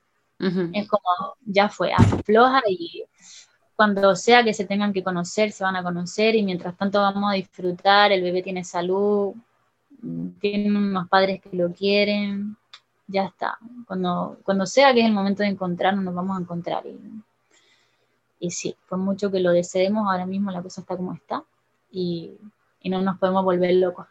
Es 0.73 0.87
como, 0.87 1.35
ya 1.45 1.69
fue, 1.69 1.91
afloja 1.93 2.61
y 2.67 3.03
cuando 3.75 4.15
sea 4.15 4.43
que 4.43 4.53
se 4.53 4.65
tengan 4.65 4.93
que 4.93 5.03
conocer, 5.03 5.51
se 5.51 5.63
van 5.63 5.75
a 5.75 5.83
conocer 5.83 6.35
y 6.35 6.43
mientras 6.43 6.75
tanto 6.77 6.99
vamos 6.99 7.31
a 7.31 7.35
disfrutar, 7.35 8.11
el 8.11 8.21
bebé 8.21 8.41
tiene 8.41 8.63
salud, 8.63 9.33
tiene 10.39 10.69
unos 10.69 11.07
padres 11.07 11.41
que 11.41 11.55
lo 11.55 11.71
quieren, 11.73 12.57
ya 13.09 13.25
está. 13.25 13.57
Cuando, 13.87 14.37
cuando 14.43 14.65
sea 14.65 14.93
que 14.93 15.01
es 15.01 15.07
el 15.07 15.13
momento 15.13 15.43
de 15.43 15.49
encontrarnos, 15.49 16.03
nos 16.03 16.13
vamos 16.13 16.37
a 16.37 16.41
encontrar. 16.41 16.85
Y, 16.85 16.99
y 18.39 18.51
sí, 18.51 18.75
por 18.87 18.99
mucho 18.99 19.31
que 19.31 19.39
lo 19.39 19.51
deseemos, 19.51 20.07
ahora 20.07 20.25
mismo 20.25 20.51
la 20.51 20.61
cosa 20.61 20.81
está 20.81 20.95
como 20.95 21.13
está 21.13 21.43
y, 21.91 22.37
y 22.81 22.89
no 22.89 23.01
nos 23.01 23.17
podemos 23.17 23.43
volver 23.43 23.73
locos. 23.75 24.05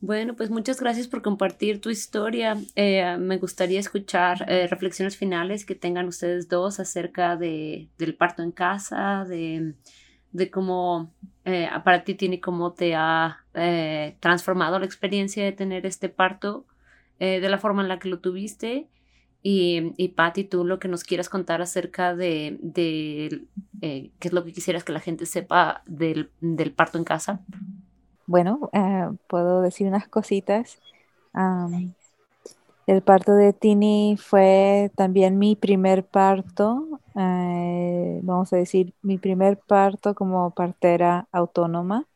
Bueno, 0.00 0.34
pues 0.36 0.48
muchas 0.50 0.80
gracias 0.80 1.08
por 1.08 1.22
compartir 1.22 1.80
tu 1.80 1.90
historia. 1.90 2.56
Eh, 2.76 3.16
me 3.18 3.38
gustaría 3.38 3.80
escuchar 3.80 4.44
eh, 4.48 4.68
reflexiones 4.68 5.16
finales 5.16 5.64
que 5.64 5.74
tengan 5.74 6.06
ustedes 6.06 6.48
dos 6.48 6.78
acerca 6.78 7.36
de, 7.36 7.88
del 7.98 8.14
parto 8.14 8.42
en 8.42 8.52
casa, 8.52 9.24
de, 9.28 9.74
de 10.30 10.50
cómo 10.50 11.12
eh, 11.44 11.68
para 11.84 12.04
ti 12.04 12.14
tiene 12.14 12.40
cómo 12.40 12.72
te 12.72 12.94
ha 12.94 13.44
transformado 14.20 14.78
la 14.78 14.86
experiencia 14.86 15.44
de 15.44 15.50
tener 15.50 15.84
este 15.84 16.08
parto 16.08 16.64
eh, 17.18 17.40
de 17.40 17.48
la 17.48 17.58
forma 17.58 17.82
en 17.82 17.88
la 17.88 17.98
que 17.98 18.08
lo 18.08 18.20
tuviste. 18.20 18.88
Y, 19.42 19.92
y 19.96 20.08
Patti, 20.08 20.44
tú 20.44 20.64
lo 20.64 20.78
que 20.78 20.88
nos 20.88 21.04
quieras 21.04 21.28
contar 21.28 21.62
acerca 21.62 22.14
de, 22.14 22.58
de 22.60 23.46
eh, 23.80 24.10
qué 24.18 24.28
es 24.28 24.34
lo 24.34 24.44
que 24.44 24.52
quisieras 24.52 24.84
que 24.84 24.92
la 24.92 25.00
gente 25.00 25.26
sepa 25.26 25.82
del, 25.86 26.30
del 26.40 26.72
parto 26.72 26.98
en 26.98 27.04
casa. 27.04 27.40
Bueno, 28.26 28.68
eh, 28.72 29.08
puedo 29.28 29.62
decir 29.62 29.86
unas 29.86 30.08
cositas. 30.08 30.78
El 32.86 33.02
parto 33.02 33.34
de 33.34 33.52
Tini 33.52 34.16
fue 34.18 34.90
también 34.96 35.38
mi 35.38 35.54
primer 35.56 36.06
parto, 36.06 37.00
vamos 37.14 38.52
a 38.52 38.56
decir, 38.56 38.94
mi 39.02 39.18
primer 39.18 39.58
parto 39.58 40.14
como 40.14 40.50
partera 40.50 41.28
autónoma, 41.30 42.06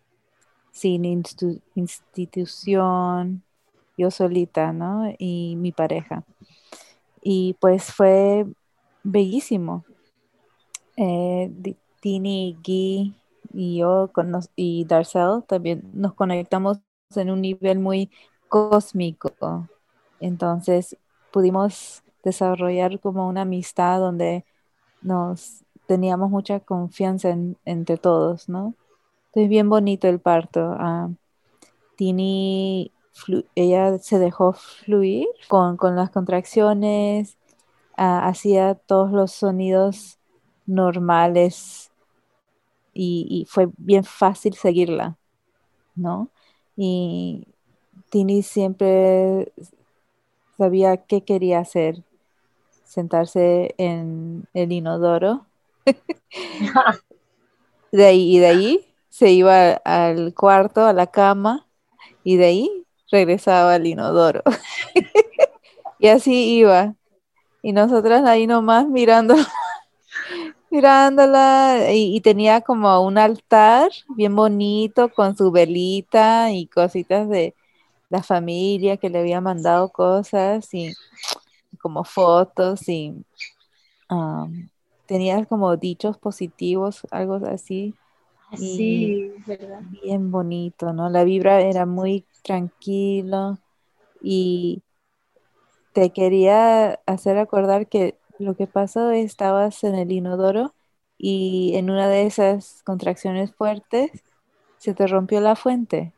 sin 0.73 1.05
institución, 1.05 3.43
yo 3.97 4.10
solita, 4.10 4.73
¿no? 4.73 5.12
Y 5.19 5.56
mi 5.56 5.73
pareja. 5.73 6.24
Y 7.23 7.55
pues 7.60 7.93
fue 7.93 8.47
bellísimo. 9.02 9.85
Eh, 10.97 11.51
Tini, 12.01 12.59
Guy 12.64 13.14
y 13.55 13.78
yo 13.78 14.10
y 14.56 14.85
Darcel 14.85 15.43
también 15.47 15.82
nos 15.93 16.14
conectamos 16.14 16.78
en 17.14 17.31
un 17.31 17.40
nivel 17.40 17.78
muy 17.78 18.10
cósmico 18.48 19.32
entonces 20.23 20.97
pudimos 21.32 22.05
desarrollar 22.23 23.01
como 23.01 23.28
una 23.28 23.43
amistad 23.43 23.98
donde 23.98 24.44
nos 25.02 25.64
teníamos 25.86 26.31
mucha 26.31 26.60
confianza 26.60 27.36
entre 27.64 27.97
todos, 27.97 28.48
¿no? 28.48 28.74
Entonces 29.27 29.48
bien 29.51 29.69
bonito 29.69 30.06
el 30.09 30.20
parto. 30.20 30.77
Ah, 30.78 31.10
Tini, 31.97 32.93
ella 33.55 33.98
se 33.98 34.18
dejó 34.18 34.52
fluir 34.52 35.26
con, 35.48 35.76
las 35.97 36.10
contracciones, 36.10 37.36
hacía 37.97 38.74
todos 38.74 39.12
los 39.12 39.32
sonidos 39.32 40.18
normales 40.66 41.90
y, 42.94 43.26
y, 43.28 43.44
fue 43.47 43.68
bien 43.78 44.05
fácil 44.05 44.55
seguirla, 44.55 45.16
¿no? 45.94 46.28
Y 46.76 47.47
Tini 48.10 48.43
siempre 48.43 49.52
sabía 50.59 50.97
qué 50.98 51.22
quería 51.22 51.60
hacer, 51.60 52.02
sentarse 52.84 53.74
en 53.78 54.47
el 54.55 54.72
inodoro. 54.72 55.47
de 57.93 58.05
ahí, 58.05 58.36
y 58.36 58.39
de 58.39 58.47
ahí 58.47 58.86
se 59.09 59.30
iba 59.30 59.72
al 59.72 60.34
cuarto, 60.34 60.84
a 60.84 60.93
la 60.93 61.06
cama, 61.06 61.66
y 62.22 62.36
de 62.36 62.44
ahí 62.44 62.81
regresaba 63.12 63.74
al 63.74 63.86
inodoro. 63.86 64.43
y 66.01 66.09
así 66.09 66.56
iba. 66.56 66.97
Y 67.62 67.72
nosotras 67.72 68.24
ahí 68.24 68.48
nomás 68.48 68.89
mirando, 68.89 69.36
mirándola, 70.70 71.93
y, 71.93 72.16
y, 72.16 72.20
tenía 72.20 72.60
como 72.62 73.01
un 73.02 73.18
altar 73.18 73.93
bien 74.16 74.34
bonito 74.34 75.09
con 75.10 75.36
su 75.36 75.52
velita 75.52 76.51
y 76.51 76.66
cositas 76.66 77.28
de, 77.28 77.55
la 78.12 78.22
familia 78.22 78.98
que 78.98 79.09
le 79.09 79.20
había 79.20 79.40
mandado 79.40 79.89
cosas 79.89 80.68
y 80.74 80.93
como 81.80 82.05
fotos 82.05 82.86
y 82.90 83.14
um, 84.10 84.68
tenía 85.06 85.47
como 85.47 85.78
dichos 85.78 86.18
positivos, 86.18 87.06
algo 87.10 87.36
así. 87.47 87.94
Sí, 88.57 89.33
¿verdad? 89.47 89.81
Bien 90.03 90.31
bonito, 90.31 90.93
¿no? 90.93 91.09
La 91.09 91.24
vibra 91.24 91.61
era 91.61 91.87
muy 91.87 92.27
tranquilo 92.43 93.59
y 94.23 94.83
te 95.93 96.12
quería 96.12 97.01
hacer 97.07 97.39
acordar 97.39 97.87
que 97.87 98.19
lo 98.39 98.57
que 98.57 98.66
pasó 98.66 99.11
estabas 99.11 99.85
en 99.85 99.95
el 99.95 100.11
inodoro 100.12 100.74
y 101.19 101.73
en 101.77 101.91
una 101.91 102.09
de 102.09 102.27
esas 102.27 102.83
contracciones 102.85 103.55
fuertes 103.55 104.11
se 104.79 104.95
te 104.95 105.07
rompió 105.07 105.41
la 105.41 105.55
fuente. 105.55 106.12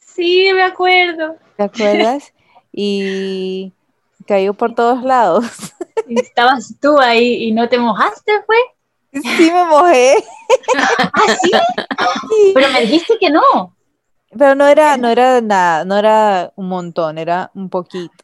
Sí, 0.00 0.50
me 0.54 0.62
acuerdo. 0.62 1.36
¿Te 1.56 1.62
acuerdas? 1.62 2.32
Y 2.72 3.72
cayó 4.26 4.54
por 4.54 4.74
todos 4.74 5.02
lados. 5.02 5.44
estabas 6.08 6.74
tú 6.80 6.98
ahí 6.98 7.44
y 7.44 7.52
no 7.52 7.68
te 7.68 7.78
mojaste, 7.78 8.32
fue. 8.46 8.56
Sí, 9.12 9.50
me 9.52 9.64
mojé. 9.64 10.14
¿Ah, 10.76 11.10
sí? 11.42 11.50
Pero 12.54 12.72
me 12.72 12.82
dijiste 12.82 13.14
que 13.18 13.30
no. 13.30 13.76
Pero 14.30 14.54
no 14.54 14.66
era, 14.66 14.96
no 14.96 15.08
era 15.08 15.40
nada, 15.40 15.84
no 15.84 15.96
era 15.96 16.52
un 16.54 16.68
montón, 16.68 17.18
era 17.18 17.50
un 17.54 17.68
poquito. 17.68 18.14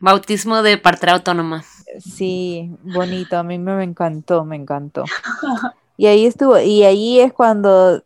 Bautismo 0.00 0.62
de 0.62 0.76
partera 0.76 1.14
autónoma. 1.14 1.64
Sí, 1.98 2.70
bonito, 2.82 3.38
a 3.38 3.42
mí 3.42 3.58
me 3.58 3.82
encantó, 3.82 4.44
me 4.44 4.56
encantó. 4.56 5.04
Y 5.96 6.06
ahí 6.06 6.26
estuvo, 6.26 6.58
y 6.58 6.82
ahí 6.82 7.20
es 7.20 7.32
cuando, 7.32 8.02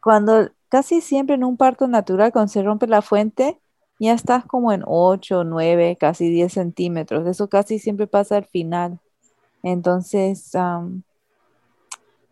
cuando 0.00 0.50
Casi 0.70 1.00
siempre 1.00 1.34
en 1.34 1.42
un 1.42 1.56
parto 1.56 1.88
natural, 1.88 2.32
cuando 2.32 2.52
se 2.52 2.62
rompe 2.62 2.86
la 2.86 3.02
fuente, 3.02 3.60
ya 3.98 4.12
estás 4.12 4.44
como 4.46 4.72
en 4.72 4.84
8, 4.86 5.42
9, 5.42 5.96
casi 5.98 6.30
10 6.30 6.52
centímetros. 6.52 7.26
Eso 7.26 7.48
casi 7.48 7.80
siempre 7.80 8.06
pasa 8.06 8.36
al 8.36 8.44
final. 8.44 9.00
Entonces, 9.64 10.52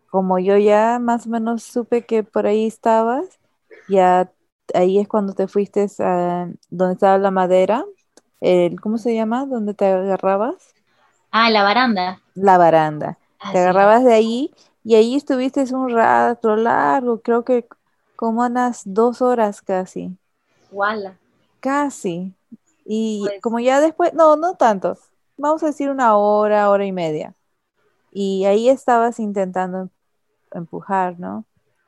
como 0.09 0.39
yo 0.39 0.57
ya 0.57 0.99
más 0.99 1.27
o 1.27 1.29
menos 1.29 1.63
supe 1.63 2.05
que 2.05 2.23
por 2.23 2.47
ahí 2.47 2.65
estabas, 2.65 3.39
ya 3.87 4.31
ahí 4.73 4.99
es 4.99 5.07
cuando 5.07 5.33
te 5.33 5.47
fuiste 5.47 5.87
a 5.99 6.49
donde 6.69 6.93
estaba 6.93 7.17
la 7.17 7.31
madera, 7.31 7.85
el, 8.41 8.79
¿cómo 8.79 8.97
se 8.97 9.13
llama? 9.13 9.45
¿Dónde 9.45 9.73
te 9.73 9.85
agarrabas? 9.85 10.73
Ah, 11.31 11.49
la 11.49 11.63
baranda. 11.63 12.21
La 12.33 12.57
baranda. 12.57 13.17
te 13.51 13.59
agarrabas 13.59 14.03
de 14.03 14.13
ahí 14.13 14.53
y 14.83 14.95
ahí 14.95 15.15
estuviste 15.15 15.63
un 15.73 15.89
rato 15.89 16.55
largo, 16.55 17.21
creo 17.21 17.43
que 17.43 17.67
como 18.15 18.41
unas 18.41 18.81
dos 18.85 19.21
horas 19.21 19.61
casi. 19.61 20.17
Wala. 20.71 21.17
Casi. 21.59 22.33
Y 22.85 23.21
pues 23.23 23.41
como 23.41 23.59
ya 23.59 23.79
después, 23.79 24.13
no, 24.13 24.35
no 24.35 24.55
tanto, 24.55 24.97
vamos 25.37 25.61
a 25.63 25.67
decir 25.67 25.89
una 25.89 26.17
hora, 26.17 26.69
hora 26.69 26.85
y 26.85 26.91
media. 26.91 27.35
Y 28.11 28.45
ahí 28.45 28.69
estabas 28.69 29.19
intentando 29.19 29.89
empujar, 30.51 31.19
¿no? 31.19 31.45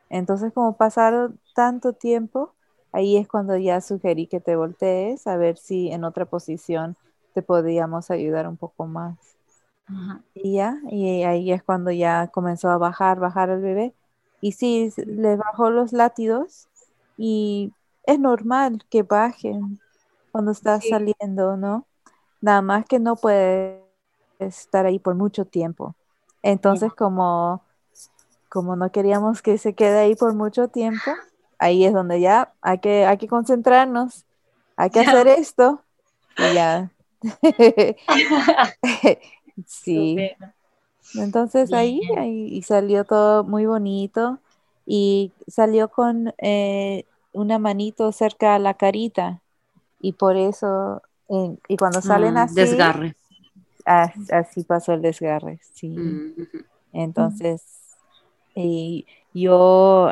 Entonces, 0.09 0.51
como 0.53 0.75
pasaron 0.75 1.39
tanto 1.55 1.93
tiempo, 1.93 2.53
ahí 2.91 3.17
es 3.17 3.27
cuando 3.27 3.57
ya 3.57 3.81
sugerí 3.81 4.27
que 4.27 4.39
te 4.39 4.55
voltees 4.55 5.25
a 5.27 5.37
ver 5.37 5.57
si 5.57 5.91
en 5.91 6.03
otra 6.03 6.25
posición 6.25 6.97
te 7.33 7.41
podíamos 7.41 8.11
ayudar 8.11 8.47
un 8.47 8.57
poco 8.57 8.85
más. 8.85 9.17
Y 10.33 10.53
ya, 10.53 10.79
y 10.89 11.23
ahí 11.23 11.51
es 11.51 11.63
cuando 11.63 11.91
ya 11.91 12.27
comenzó 12.27 12.69
a 12.69 12.77
bajar, 12.77 13.19
bajar 13.19 13.49
el 13.49 13.61
bebé. 13.61 13.93
Y 14.41 14.53
sí, 14.53 14.91
le 14.97 15.35
bajó 15.35 15.69
los 15.69 15.93
látidos 15.93 16.67
y 17.17 17.73
es 18.05 18.19
normal 18.19 18.83
que 18.89 19.03
bajen 19.03 19.79
cuando 20.31 20.51
estás 20.51 20.87
saliendo, 20.87 21.57
¿no? 21.57 21.85
Nada 22.41 22.61
más 22.61 22.85
que 22.85 22.99
no 22.99 23.15
puede 23.15 23.83
estar 24.39 24.85
ahí 24.85 24.97
por 24.97 25.15
mucho 25.15 25.45
tiempo. 25.45 25.95
Entonces, 26.41 26.93
como, 26.93 27.61
como 28.51 28.75
no 28.75 28.91
queríamos 28.91 29.41
que 29.41 29.57
se 29.57 29.73
quede 29.73 29.99
ahí 29.99 30.15
por 30.15 30.33
mucho 30.33 30.67
tiempo, 30.67 31.11
ahí 31.57 31.85
es 31.85 31.93
donde 31.93 32.19
ya 32.19 32.51
hay 32.61 32.79
que, 32.79 33.05
hay 33.05 33.17
que 33.17 33.29
concentrarnos, 33.29 34.25
hay 34.75 34.89
que 34.89 34.99
hacer 34.99 35.27
esto 35.29 35.81
y 36.37 36.53
ya. 36.53 36.91
sí. 39.65 40.17
Entonces 41.15 41.71
ahí, 41.71 42.01
ahí 42.17 42.61
salió 42.61 43.05
todo 43.05 43.45
muy 43.45 43.65
bonito 43.65 44.39
y 44.85 45.31
salió 45.47 45.87
con 45.87 46.33
eh, 46.39 47.05
una 47.31 47.57
manito 47.57 48.11
cerca 48.11 48.55
a 48.55 48.59
la 48.59 48.73
carita 48.73 49.39
y 50.01 50.11
por 50.11 50.35
eso, 50.35 51.01
y 51.69 51.77
cuando 51.77 52.01
salen 52.01 52.33
mm, 52.33 52.37
así... 52.37 52.55
Desgarre. 52.55 53.15
así 53.85 54.63
pasó 54.65 54.91
el 54.91 55.01
desgarre, 55.01 55.61
sí. 55.73 55.87
Mm, 55.87 56.33
Entonces, 56.91 57.80
y 58.55 59.05
yo 59.33 60.09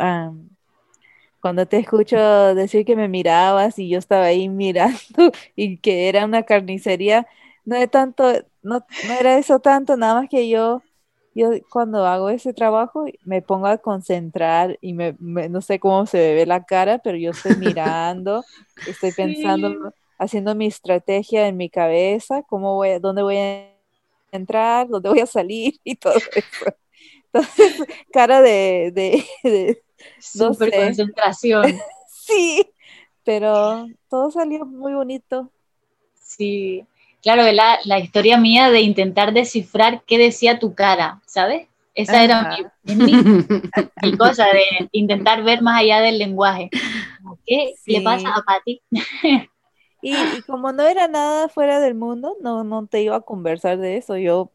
cuando 1.40 1.66
te 1.68 1.78
escucho 1.78 2.18
decir 2.56 2.86
que 2.86 2.96
me 2.96 3.08
mirabas 3.08 3.80
y 3.80 3.90
yo 3.90 3.98
estaba 4.00 4.26
ahí 4.26 4.50
mirando 4.50 4.98
y 5.56 5.78
que 5.78 6.10
era 6.10 6.26
una 6.26 6.44
carnicería, 6.44 7.28
no 7.66 7.78
de 7.80 7.88
tanto, 7.88 8.26
no, 8.62 8.86
no 9.02 9.14
era 9.14 9.38
eso 9.38 9.60
tanto, 9.60 9.96
nada 9.98 10.16
más 10.22 10.30
que 10.30 10.50
yo 10.50 10.84
yo 11.36 11.52
cuando 11.70 12.06
hago 12.06 12.30
ese 12.30 12.54
trabajo 12.54 13.06
me 13.24 13.42
pongo 13.42 13.68
a 13.68 13.78
concentrar 13.78 14.78
y 14.82 14.94
me, 14.94 15.16
no 15.20 15.62
sé 15.62 15.80
cómo 15.80 16.06
se 16.06 16.34
ve 16.36 16.46
la 16.46 16.66
cara, 16.66 17.00
pero 17.00 17.18
yo 17.18 17.32
estoy 17.32 17.56
mirando, 17.56 18.46
estoy 18.86 19.12
pensando, 19.14 19.70
haciendo 20.18 20.56
mi 20.56 20.66
estrategia 20.68 21.48
en 21.48 21.56
mi 21.58 21.70
cabeza, 21.70 22.44
cómo 22.44 22.76
voy, 22.76 23.00
dónde 23.00 23.22
voy 23.24 23.38
a 23.38 23.70
entrar, 24.32 24.88
dónde 24.90 25.10
voy 25.10 25.20
a 25.22 25.26
salir 25.28 25.76
y 25.84 25.96
todo 25.96 26.22
eso. 26.36 26.66
Entonces, 27.32 27.84
cara 28.12 28.42
de... 28.42 28.92
de, 29.44 29.82
Super 30.20 30.72
concentración. 30.72 31.80
sí, 32.10 32.66
pero 33.24 33.88
todo 34.10 34.32
salió 34.32 34.66
muy 34.66 34.94
bonito. 34.94 35.52
Sí, 36.16 36.86
claro, 37.22 37.52
la, 37.52 37.80
la 37.86 38.00
historia 38.00 38.38
mía 38.38 38.70
de 38.70 38.82
intentar 38.82 39.34
descifrar 39.34 40.04
qué 40.06 40.18
decía 40.18 40.60
tu 40.60 40.74
cara, 40.74 41.22
¿sabes? 41.26 41.68
Esa 41.96 42.24
era 42.24 42.58
mi, 42.84 44.18
cosa, 44.18 44.46
de 44.46 44.90
intentar 44.94 45.44
ver 45.44 45.62
más 45.62 45.82
allá 45.82 46.00
del 46.00 46.18
lenguaje. 46.18 46.70
¿Qué 47.46 47.74
le 47.88 48.02
pasa 48.02 48.30
a 48.30 48.42
Patti? 48.44 48.82
Y, 50.02 50.16
como 50.48 50.72
no 50.72 50.88
era 50.88 51.10
nada 51.10 51.50
fuera 51.50 51.82
del 51.82 51.96
mundo, 51.96 52.38
no, 52.42 52.64
no 52.64 52.88
te 52.88 53.02
iba 53.02 53.18
a 53.18 53.22
conversar 53.22 53.80
de 53.80 53.98
eso. 53.98 54.16
Yo, 54.16 54.50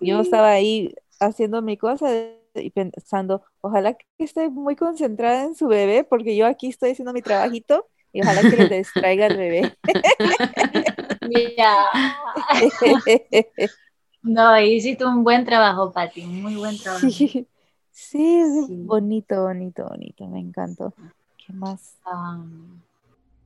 yo 0.00 0.20
estaba 0.20 0.52
ahí 0.52 0.94
haciendo 1.20 1.62
mi 1.62 1.76
cosa 1.76 2.08
y 2.54 2.70
pensando, 2.70 3.42
ojalá 3.60 3.94
que 3.94 4.06
esté 4.18 4.48
muy 4.48 4.74
concentrada 4.74 5.44
en 5.44 5.54
su 5.54 5.68
bebé, 5.68 6.04
porque 6.04 6.36
yo 6.36 6.46
aquí 6.46 6.68
estoy 6.68 6.90
haciendo 6.90 7.12
mi 7.12 7.22
trabajito 7.22 7.86
y 8.12 8.22
ojalá 8.22 8.40
que 8.42 8.56
le 8.56 8.68
distraiga 8.78 9.26
el 9.26 9.36
bebé. 9.36 9.76
no, 14.22 14.60
hiciste 14.60 15.04
un 15.04 15.22
buen 15.22 15.44
trabajo, 15.44 15.92
Pati, 15.92 16.22
muy 16.22 16.56
buen 16.56 16.76
trabajo. 16.78 17.08
Sí, 17.08 17.46
sí, 17.92 18.42
bonito, 18.68 19.42
bonito, 19.42 19.86
bonito, 19.88 20.26
me 20.26 20.40
encantó. 20.40 20.92
¿Qué 21.36 21.52
más? 21.52 21.96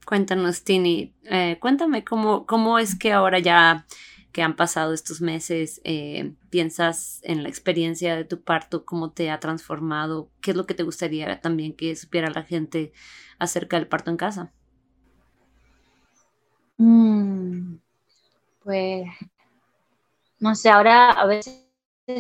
Cuéntanos, 0.07 0.63
Tini, 0.63 1.13
eh, 1.25 1.59
cuéntame 1.61 2.05
cómo, 2.05 2.47
cómo 2.47 2.79
es 2.79 2.99
que 2.99 3.13
ahora 3.13 3.39
ya 3.39 3.87
que 4.35 4.43
han 4.43 4.55
pasado 4.57 4.93
estos 4.93 5.23
meses, 5.23 5.81
eh, 5.85 6.35
piensas 6.51 7.21
en 7.23 7.43
la 7.43 7.49
experiencia 7.49 8.15
de 8.17 8.27
tu 8.27 8.43
parto, 8.43 8.85
cómo 8.85 9.13
te 9.13 9.31
ha 9.31 9.41
transformado, 9.41 10.29
qué 10.43 10.51
es 10.51 10.57
lo 10.59 10.67
que 10.67 10.75
te 10.75 10.83
gustaría 10.83 11.41
también 11.41 11.73
que 11.73 11.97
supiera 11.97 12.29
la 12.29 12.43
gente 12.43 12.93
acerca 13.39 13.79
del 13.79 13.89
parto 13.89 14.11
en 14.11 14.19
casa. 14.19 14.53
Mm, 16.77 17.77
pues, 18.63 19.07
no 20.41 20.55
sé, 20.55 20.69
ahora 20.69 21.13
a 21.13 21.25
veces 21.25 21.65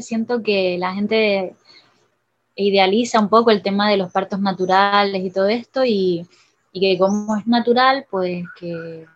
siento 0.01 0.43
que 0.43 0.79
la 0.79 0.95
gente 0.95 1.55
idealiza 2.55 3.21
un 3.21 3.29
poco 3.29 3.51
el 3.51 3.63
tema 3.63 3.91
de 3.91 3.99
los 3.99 4.11
partos 4.11 4.41
naturales 4.41 5.23
y 5.23 5.31
todo 5.31 5.49
esto 5.49 5.85
y 5.85 6.27
y 6.75 6.81
que 6.81 6.99
como 6.99 7.37
es 7.37 7.47
natural, 7.47 8.05
pues 8.11 8.45
que, 8.59 9.07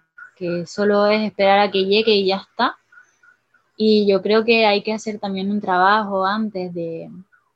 solo 0.66 1.06
es 1.08 1.26
esperar 1.26 1.58
a 1.58 1.70
que 1.70 1.84
llegue 1.84 2.12
y 2.12 2.26
ya 2.28 2.36
está. 2.36 2.78
Y 3.80 4.08
yo 4.10 4.20
creo 4.20 4.44
que 4.44 4.66
hay 4.66 4.82
que 4.82 4.92
hacer 4.92 5.20
también 5.20 5.52
un 5.52 5.60
trabajo 5.60 6.26
antes 6.26 6.74
de, 6.74 7.08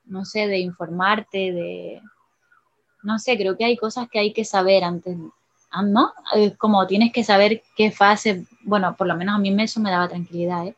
no 0.06 0.24
sé, 0.24 0.46
de 0.46 0.60
informarte, 0.60 1.52
de, 1.52 2.00
no 3.02 3.18
sé, 3.18 3.36
creo 3.36 3.56
que 3.56 3.64
hay 3.64 3.76
cosas 3.76 4.08
que 4.08 4.20
hay 4.20 4.32
que 4.32 4.44
saber 4.44 4.84
antes, 4.84 5.18
ah, 5.72 5.82
¿no? 5.82 6.12
Como 6.58 6.86
tienes 6.86 7.12
que 7.12 7.24
saber 7.24 7.64
qué 7.76 7.90
fase, 7.90 8.46
bueno, 8.62 8.94
por 8.96 9.08
lo 9.08 9.16
menos 9.16 9.34
a 9.34 9.38
mí 9.38 9.52
eso 9.60 9.80
me 9.80 9.90
daba 9.90 10.08
tranquilidad, 10.08 10.68
¿eh? 10.68 10.76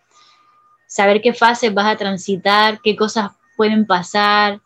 Saber 0.86 1.20
qué 1.20 1.34
fases 1.34 1.74
vas 1.74 1.92
a 1.92 1.98
transitar, 1.98 2.80
qué 2.80 2.96
cosas 2.96 3.32
pueden 3.56 3.86
pasar, 3.86 4.62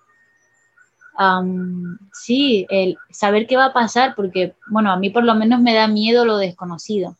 sí, 2.12 2.66
el 2.70 2.96
saber 3.10 3.48
qué 3.48 3.56
va 3.56 3.66
a 3.66 3.72
pasar, 3.72 4.14
porque, 4.14 4.54
bueno, 4.70 4.92
a 4.92 4.96
mí 4.96 5.10
por 5.10 5.24
lo 5.24 5.34
menos 5.34 5.60
me 5.60 5.74
da 5.74 5.88
miedo 5.88 6.24
lo 6.24 6.36
desconocido. 6.36 7.16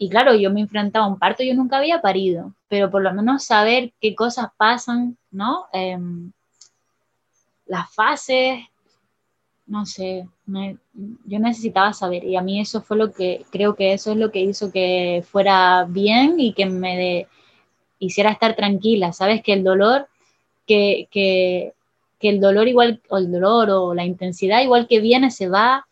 Y 0.00 0.08
claro, 0.08 0.34
yo 0.36 0.50
me 0.52 0.60
enfrentaba 0.60 1.06
a 1.06 1.08
un 1.08 1.18
parto, 1.18 1.42
yo 1.42 1.54
nunca 1.54 1.78
había 1.78 2.00
parido, 2.00 2.54
pero 2.68 2.88
por 2.88 3.02
lo 3.02 3.12
menos 3.12 3.44
saber 3.44 3.92
qué 4.00 4.14
cosas 4.14 4.46
pasan, 4.56 5.18
¿no? 5.32 5.66
Em, 5.72 6.30
las 7.66 7.92
fases, 7.92 8.60
no 9.66 9.84
sé, 9.86 10.26
yo 10.46 11.38
necesitaba 11.40 11.92
saber 11.92 12.24
y 12.24 12.36
a 12.36 12.42
mí 12.42 12.60
eso 12.60 12.80
fue 12.80 12.96
lo 12.96 13.12
que, 13.12 13.44
creo 13.50 13.74
que 13.74 13.92
eso 13.92 14.12
es 14.12 14.16
lo 14.16 14.30
que 14.30 14.40
hizo 14.40 14.72
que 14.72 15.24
fuera 15.28 15.84
bien 15.88 16.38
y 16.38 16.54
que 16.54 16.66
me 16.66 17.26
hiciera 17.98 18.30
estar 18.30 18.54
tranquila, 18.54 19.12
¿sabes? 19.12 19.42
Que 19.42 19.52
el 19.52 19.64
dolor 19.64 20.08
que, 20.66 21.08
que, 21.10 21.74
que 22.20 22.28
el 22.28 22.40
dolor 22.40 22.68
igual, 22.68 23.02
o 23.08 23.18
el 23.18 23.32
dolor 23.32 23.70
o 23.70 23.94
la 23.94 24.04
intensidad 24.04 24.62
igual 24.62 24.86
que 24.86 25.00
viene 25.00 25.30
se 25.32 25.48
va, 25.48 25.86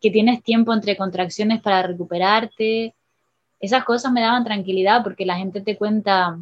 que 0.00 0.10
tienes 0.10 0.42
tiempo 0.42 0.74
entre 0.74 0.96
contracciones 0.96 1.62
para 1.62 1.82
recuperarte. 1.82 2.94
Esas 3.62 3.84
cosas 3.84 4.12
me 4.12 4.20
daban 4.20 4.44
tranquilidad 4.44 5.02
porque 5.02 5.24
la 5.24 5.38
gente 5.38 5.62
te 5.62 5.78
cuenta, 5.78 6.38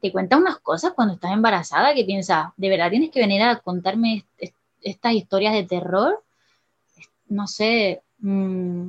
te 0.00 0.10
cuenta 0.10 0.38
unas 0.38 0.58
cosas 0.60 0.94
cuando 0.94 1.12
estás 1.12 1.32
embarazada 1.32 1.94
que 1.94 2.04
piensas, 2.04 2.48
¿de 2.56 2.70
verdad 2.70 2.88
tienes 2.88 3.10
que 3.10 3.20
venir 3.20 3.42
a 3.42 3.56
contarme 3.56 4.24
estas 4.80 5.12
historias 5.12 5.52
de 5.52 5.64
terror? 5.64 6.22
No 7.28 7.46
sé, 7.46 8.02
mm, 8.20 8.88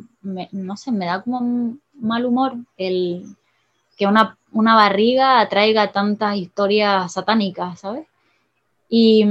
no 0.52 0.78
sé, 0.78 0.92
me 0.94 1.08
da 1.08 1.22
como 1.22 1.40
un 1.40 1.82
mal 1.94 2.26
humor 2.26 2.56
el 2.78 3.26
que 3.98 4.08
una, 4.08 4.38
una 4.52 4.76
barriga 4.76 5.42
atraiga 5.42 5.92
tantas 5.92 6.38
historias 6.38 7.12
satánicas, 7.12 7.80
¿sabes? 7.82 8.08
Y, 8.90 9.22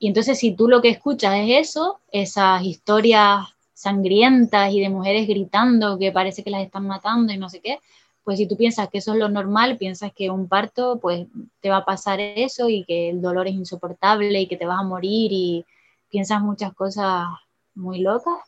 entonces 0.00 0.38
si 0.38 0.52
tú 0.52 0.68
lo 0.68 0.80
que 0.80 0.90
escuchas 0.90 1.34
es 1.36 1.68
eso, 1.68 2.00
esas 2.12 2.62
historias 2.62 3.53
sangrientas 3.84 4.72
y 4.72 4.80
de 4.80 4.88
mujeres 4.90 5.28
gritando 5.28 5.98
que 5.98 6.12
parece 6.12 6.42
que 6.42 6.50
las 6.50 6.62
están 6.62 6.86
matando 6.86 7.32
y 7.32 7.38
no 7.38 7.48
sé 7.48 7.60
qué, 7.60 7.78
pues 8.24 8.38
si 8.38 8.48
tú 8.48 8.56
piensas 8.56 8.88
que 8.88 8.98
eso 8.98 9.12
es 9.12 9.18
lo 9.18 9.28
normal, 9.28 9.76
piensas 9.76 10.12
que 10.12 10.30
un 10.30 10.48
parto, 10.48 10.98
pues 11.00 11.26
te 11.60 11.70
va 11.70 11.78
a 11.78 11.84
pasar 11.84 12.20
eso 12.20 12.68
y 12.68 12.84
que 12.84 13.10
el 13.10 13.20
dolor 13.20 13.46
es 13.46 13.54
insoportable 13.54 14.40
y 14.40 14.48
que 14.48 14.56
te 14.56 14.66
vas 14.66 14.80
a 14.80 14.82
morir 14.82 15.30
y 15.32 15.64
piensas 16.10 16.40
muchas 16.40 16.72
cosas 16.74 17.26
muy 17.74 18.00
locas. 18.00 18.38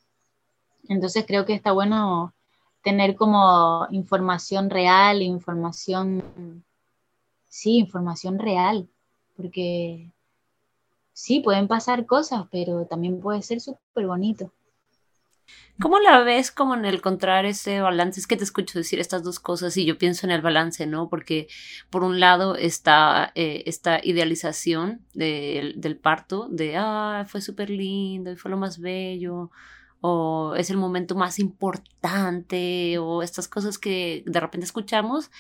Entonces 0.88 1.24
creo 1.26 1.44
que 1.44 1.52
está 1.54 1.72
bueno 1.72 2.32
tener 2.82 3.16
como 3.16 3.86
información 3.90 4.70
real, 4.70 5.20
información, 5.20 6.64
sí, 7.48 7.78
información 7.78 8.38
real, 8.38 8.88
porque 9.36 10.10
sí, 11.12 11.40
pueden 11.40 11.66
pasar 11.66 12.06
cosas, 12.06 12.46
pero 12.50 12.86
también 12.86 13.20
puede 13.20 13.42
ser 13.42 13.60
súper 13.60 14.06
bonito. 14.06 14.52
¿Cómo 15.78 15.98
la 15.98 16.22
ves 16.22 16.50
como 16.50 16.74
en 16.74 16.86
el 16.86 16.96
encontrar 16.96 17.44
ese 17.44 17.80
balance? 17.82 18.18
Es 18.18 18.26
que 18.26 18.36
te 18.36 18.44
escucho 18.44 18.78
decir 18.78 18.98
estas 18.98 19.22
dos 19.22 19.38
cosas 19.38 19.76
y 19.76 19.84
yo 19.84 19.98
pienso 19.98 20.26
en 20.26 20.30
el 20.30 20.40
balance, 20.40 20.86
¿no? 20.86 21.10
Porque 21.10 21.48
por 21.90 22.02
un 22.02 22.18
lado 22.18 22.56
está 22.56 23.30
eh, 23.34 23.62
esta 23.66 24.00
idealización 24.02 25.02
del 25.12 25.98
parto, 26.02 26.48
de, 26.50 26.76
ah, 26.78 27.26
fue 27.28 27.42
súper 27.42 27.68
lindo 27.68 28.32
y 28.32 28.36
fue 28.36 28.50
lo 28.50 28.56
más 28.56 28.78
bello, 28.78 29.50
o 30.08 30.54
es 30.54 30.70
el 30.70 30.76
momento 30.76 31.16
más 31.16 31.40
importante, 31.40 32.96
o 32.98 33.22
estas 33.24 33.48
cosas 33.48 33.76
que 33.76 34.22
de 34.24 34.40
repente 34.40 34.64
escuchamos. 34.64 35.32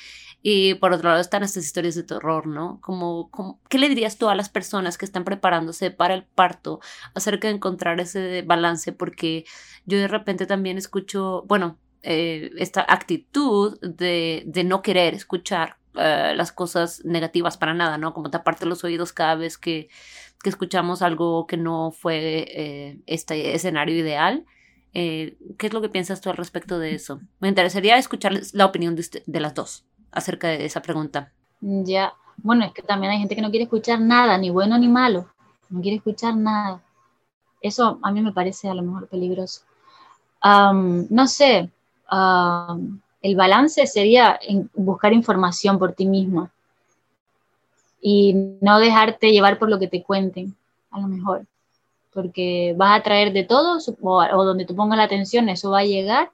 Y 0.42 0.74
por 0.74 0.92
otro 0.92 1.08
lado 1.08 1.20
están 1.20 1.44
estas 1.44 1.64
historias 1.64 1.94
de 1.94 2.02
terror, 2.02 2.48
¿no? 2.48 2.80
Como, 2.80 3.30
¿Qué 3.68 3.78
le 3.78 3.88
dirías 3.88 4.18
tú 4.18 4.28
a 4.28 4.34
las 4.34 4.48
personas 4.48 4.98
que 4.98 5.04
están 5.04 5.24
preparándose 5.24 5.92
para 5.92 6.14
el 6.14 6.24
parto 6.24 6.80
acerca 7.14 7.46
de 7.48 7.54
encontrar 7.54 8.00
ese 8.00 8.42
balance? 8.42 8.92
Porque 8.92 9.44
yo 9.86 9.98
de 9.98 10.08
repente 10.08 10.46
también 10.46 10.78
escucho, 10.78 11.44
bueno, 11.46 11.78
eh, 12.02 12.50
esta 12.58 12.84
actitud 12.88 13.78
de, 13.80 14.42
de, 14.46 14.64
no 14.64 14.82
querer 14.82 15.14
escuchar 15.14 15.78
eh, 15.94 16.34
las 16.36 16.52
cosas 16.52 17.04
negativas 17.04 17.56
para 17.56 17.74
nada, 17.74 17.98
¿no? 17.98 18.14
Como 18.14 18.30
taparte 18.30 18.66
los 18.66 18.84
oídos 18.84 19.12
cada 19.12 19.36
vez 19.36 19.58
que, 19.58 19.88
que 20.42 20.48
escuchamos 20.48 21.02
algo 21.02 21.46
que 21.46 21.56
no 21.56 21.92
fue 21.92 22.46
eh, 22.48 23.00
este 23.06 23.54
escenario 23.54 23.96
ideal. 23.96 24.44
¿Qué 24.96 25.66
es 25.66 25.72
lo 25.74 25.82
que 25.82 25.90
piensas 25.90 26.20
tú 26.20 26.30
al 26.30 26.36
respecto 26.36 26.78
de 26.78 26.94
eso? 26.94 27.20
Me 27.40 27.48
interesaría 27.48 27.98
escuchar 27.98 28.32
la 28.52 28.64
opinión 28.64 28.96
de, 28.96 29.22
de 29.26 29.40
las 29.40 29.54
dos 29.54 29.84
acerca 30.10 30.48
de 30.48 30.64
esa 30.64 30.80
pregunta. 30.80 31.32
Ya, 31.60 32.14
bueno, 32.38 32.64
es 32.64 32.72
que 32.72 32.82
también 32.82 33.12
hay 33.12 33.18
gente 33.18 33.34
que 33.34 33.42
no 33.42 33.50
quiere 33.50 33.64
escuchar 33.64 34.00
nada, 34.00 34.38
ni 34.38 34.50
bueno 34.50 34.78
ni 34.78 34.88
malo, 34.88 35.26
no 35.68 35.80
quiere 35.80 35.98
escuchar 35.98 36.36
nada. 36.36 36.80
Eso 37.60 37.98
a 38.02 38.10
mí 38.10 38.22
me 38.22 38.32
parece 38.32 38.68
a 38.68 38.74
lo 38.74 38.82
mejor 38.82 39.08
peligroso. 39.08 39.62
no 40.42 41.26
sé, 41.26 41.70
el 43.22 43.36
balance 43.36 43.86
sería 43.86 44.38
buscar 44.74 45.12
información 45.12 45.78
por 45.78 45.92
ti 45.92 46.06
misma 46.06 46.50
y 48.00 48.34
no 48.60 48.78
dejarte 48.78 49.32
llevar 49.32 49.58
por 49.58 49.68
lo 49.68 49.78
que 49.78 49.88
te 49.88 50.02
cuenten, 50.02 50.54
a 50.90 51.00
lo 51.00 51.08
mejor, 51.08 51.44
porque 52.16 52.74
vas 52.78 52.98
a 52.98 53.02
traer 53.02 53.34
de 53.34 53.44
todo 53.44 53.78
o, 54.00 54.44
donde 54.44 54.64
tú 54.64 54.74
pongas 54.74 54.96
la 54.96 55.04
atención, 55.04 55.50
eso 55.50 55.70
va 55.70 55.80
a 55.80 55.84
llegar, 55.84 56.30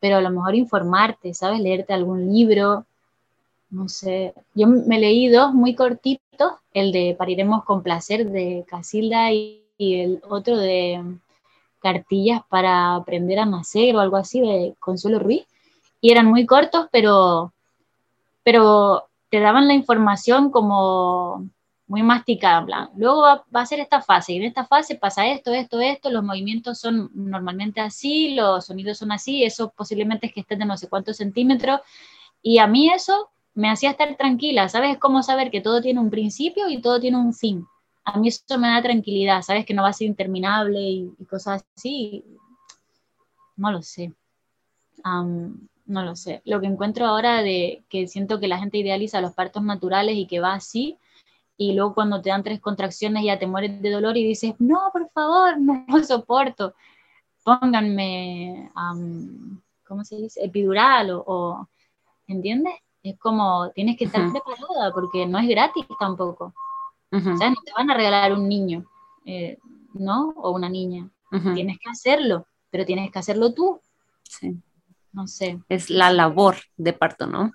pero 0.00 0.16
a 0.16 0.20
lo 0.22 0.30
mejor 0.30 0.54
informarte, 0.54 1.34
¿sabes? 1.34 1.60
Leerte 1.60 1.92
algún 1.92 2.32
libro, 2.32 2.86
no 3.68 3.90
sé, 3.90 4.32
yo 4.54 4.66
me 4.66 4.98
leí 4.98 5.28
dos 5.28 5.52
muy 5.52 5.74
cortitos, 5.74 6.52
el 6.72 6.92
de 6.92 7.14
Pariremos 7.18 7.62
con 7.64 7.82
placer 7.82 8.30
de 8.30 8.64
Casilda 8.66 9.30
y, 9.30 9.60
el 9.78 10.22
otro 10.28 10.56
de 10.56 11.02
Cartillas 11.80 12.40
para 12.48 12.94
aprender 12.94 13.40
a 13.40 13.46
nacer 13.46 13.94
o 13.96 14.00
algo 14.00 14.16
así 14.16 14.40
de 14.40 14.74
Consuelo 14.78 15.18
Ruiz, 15.18 15.44
y 16.00 16.10
eran 16.10 16.26
muy 16.26 16.46
cortos, 16.46 16.86
pero, 16.90 17.52
pero 18.44 19.08
te 19.28 19.40
daban 19.40 19.68
la 19.68 19.74
información 19.74 20.50
como 20.50 21.44
muy 21.92 22.02
masticada, 22.02 22.90
luego 22.96 23.20
va, 23.20 23.44
va, 23.54 23.60
a 23.60 23.66
ser 23.66 23.78
esta 23.78 24.00
fase, 24.00 24.32
y 24.32 24.36
en 24.38 24.44
esta 24.44 24.64
fase 24.64 24.94
pasa 24.94 25.26
esto, 25.26 25.52
esto, 25.52 25.78
esto, 25.78 26.08
los 26.08 26.24
movimientos 26.24 26.80
son 26.80 27.10
normalmente 27.12 27.82
así, 27.82 28.34
los 28.34 28.64
sonidos 28.64 28.96
son 28.96 29.12
así, 29.12 29.44
eso 29.44 29.74
posiblemente 29.76 30.28
es 30.28 30.32
que 30.32 30.40
estén 30.40 30.60
de 30.60 30.64
no 30.64 30.78
sé 30.78 30.88
cuántos 30.88 31.18
centímetros, 31.18 31.80
y 32.40 32.56
a 32.56 32.66
mí 32.66 32.90
eso 32.90 33.28
me 33.52 33.68
hacía 33.68 33.90
estar 33.90 34.16
tranquila, 34.16 34.70
¿sabes? 34.70 34.92
Es 34.92 34.98
como 34.98 35.22
saber 35.22 35.50
que 35.50 35.60
todo 35.60 35.82
tiene 35.82 36.00
un 36.00 36.08
principio 36.08 36.66
y 36.70 36.80
todo 36.80 36.98
tiene 36.98 37.18
un 37.18 37.34
fin. 37.34 37.66
A 38.04 38.18
mí 38.18 38.28
eso 38.28 38.58
me 38.58 38.68
da 38.68 38.80
tranquilidad, 38.80 39.42
¿sabes? 39.42 39.66
Que 39.66 39.74
no 39.74 39.82
va 39.82 39.90
a 39.90 39.92
ser 39.92 40.06
interminable 40.06 40.80
y, 40.80 41.12
cosas 41.28 41.62
así. 41.76 42.24
No 43.54 43.70
lo 43.70 43.82
sé. 43.82 44.14
no 45.04 46.02
lo 46.02 46.16
sé. 46.16 46.40
Lo 46.46 46.58
que 46.58 46.68
encuentro 46.68 47.04
ahora 47.04 47.42
de 47.42 47.84
que 47.90 48.06
siento 48.08 48.40
que 48.40 48.48
la 48.48 48.58
gente 48.58 48.78
idealiza 48.78 49.20
los 49.20 49.34
partos 49.34 49.62
naturales 49.62 50.16
y 50.16 50.26
que 50.26 50.40
va 50.40 50.54
así, 50.54 50.96
y 51.56 51.74
luego 51.74 51.94
cuando 51.94 52.20
te 52.20 52.30
dan 52.30 52.42
tres 52.42 52.60
contracciones 52.60 53.24
ya 53.24 53.38
te 53.38 53.46
mueres 53.46 53.80
de 53.80 53.90
dolor 53.90 54.16
y 54.16 54.26
dices, 54.26 54.54
no, 54.58 54.90
por 54.92 55.08
favor, 55.10 55.58
no 55.60 55.84
lo 55.88 56.02
soporto, 56.04 56.74
pónganme, 57.44 58.70
¿cómo 59.86 60.04
se 60.04 60.16
dice? 60.16 60.44
Epidural 60.44 61.10
o, 61.12 61.68
¿entiendes? 62.26 62.74
Es 63.02 63.18
como, 63.18 63.70
tienes 63.70 63.96
que 63.96 64.04
estar 64.04 64.22
preparada 64.30 64.92
porque 64.92 65.26
no 65.26 65.38
es 65.38 65.48
gratis 65.48 65.84
tampoco. 65.98 66.54
O 67.10 67.36
sea, 67.36 67.50
no 67.50 67.56
te 67.64 67.72
van 67.76 67.90
a 67.90 67.94
regalar 67.94 68.32
un 68.32 68.48
niño, 68.48 68.86
eh, 69.26 69.58
¿no? 69.92 70.30
O 70.36 70.52
una 70.52 70.68
niña. 70.68 71.10
Tienes 71.54 71.78
que 71.78 71.90
hacerlo, 71.90 72.46
pero 72.70 72.84
tienes 72.84 73.10
que 73.10 73.18
hacerlo 73.18 73.52
tú. 73.52 73.80
Sí. 74.22 74.56
No 75.12 75.26
sé. 75.26 75.60
Es 75.68 75.90
la 75.90 76.10
labor 76.10 76.56
de 76.76 76.92
parto, 76.92 77.26
¿no? 77.26 77.52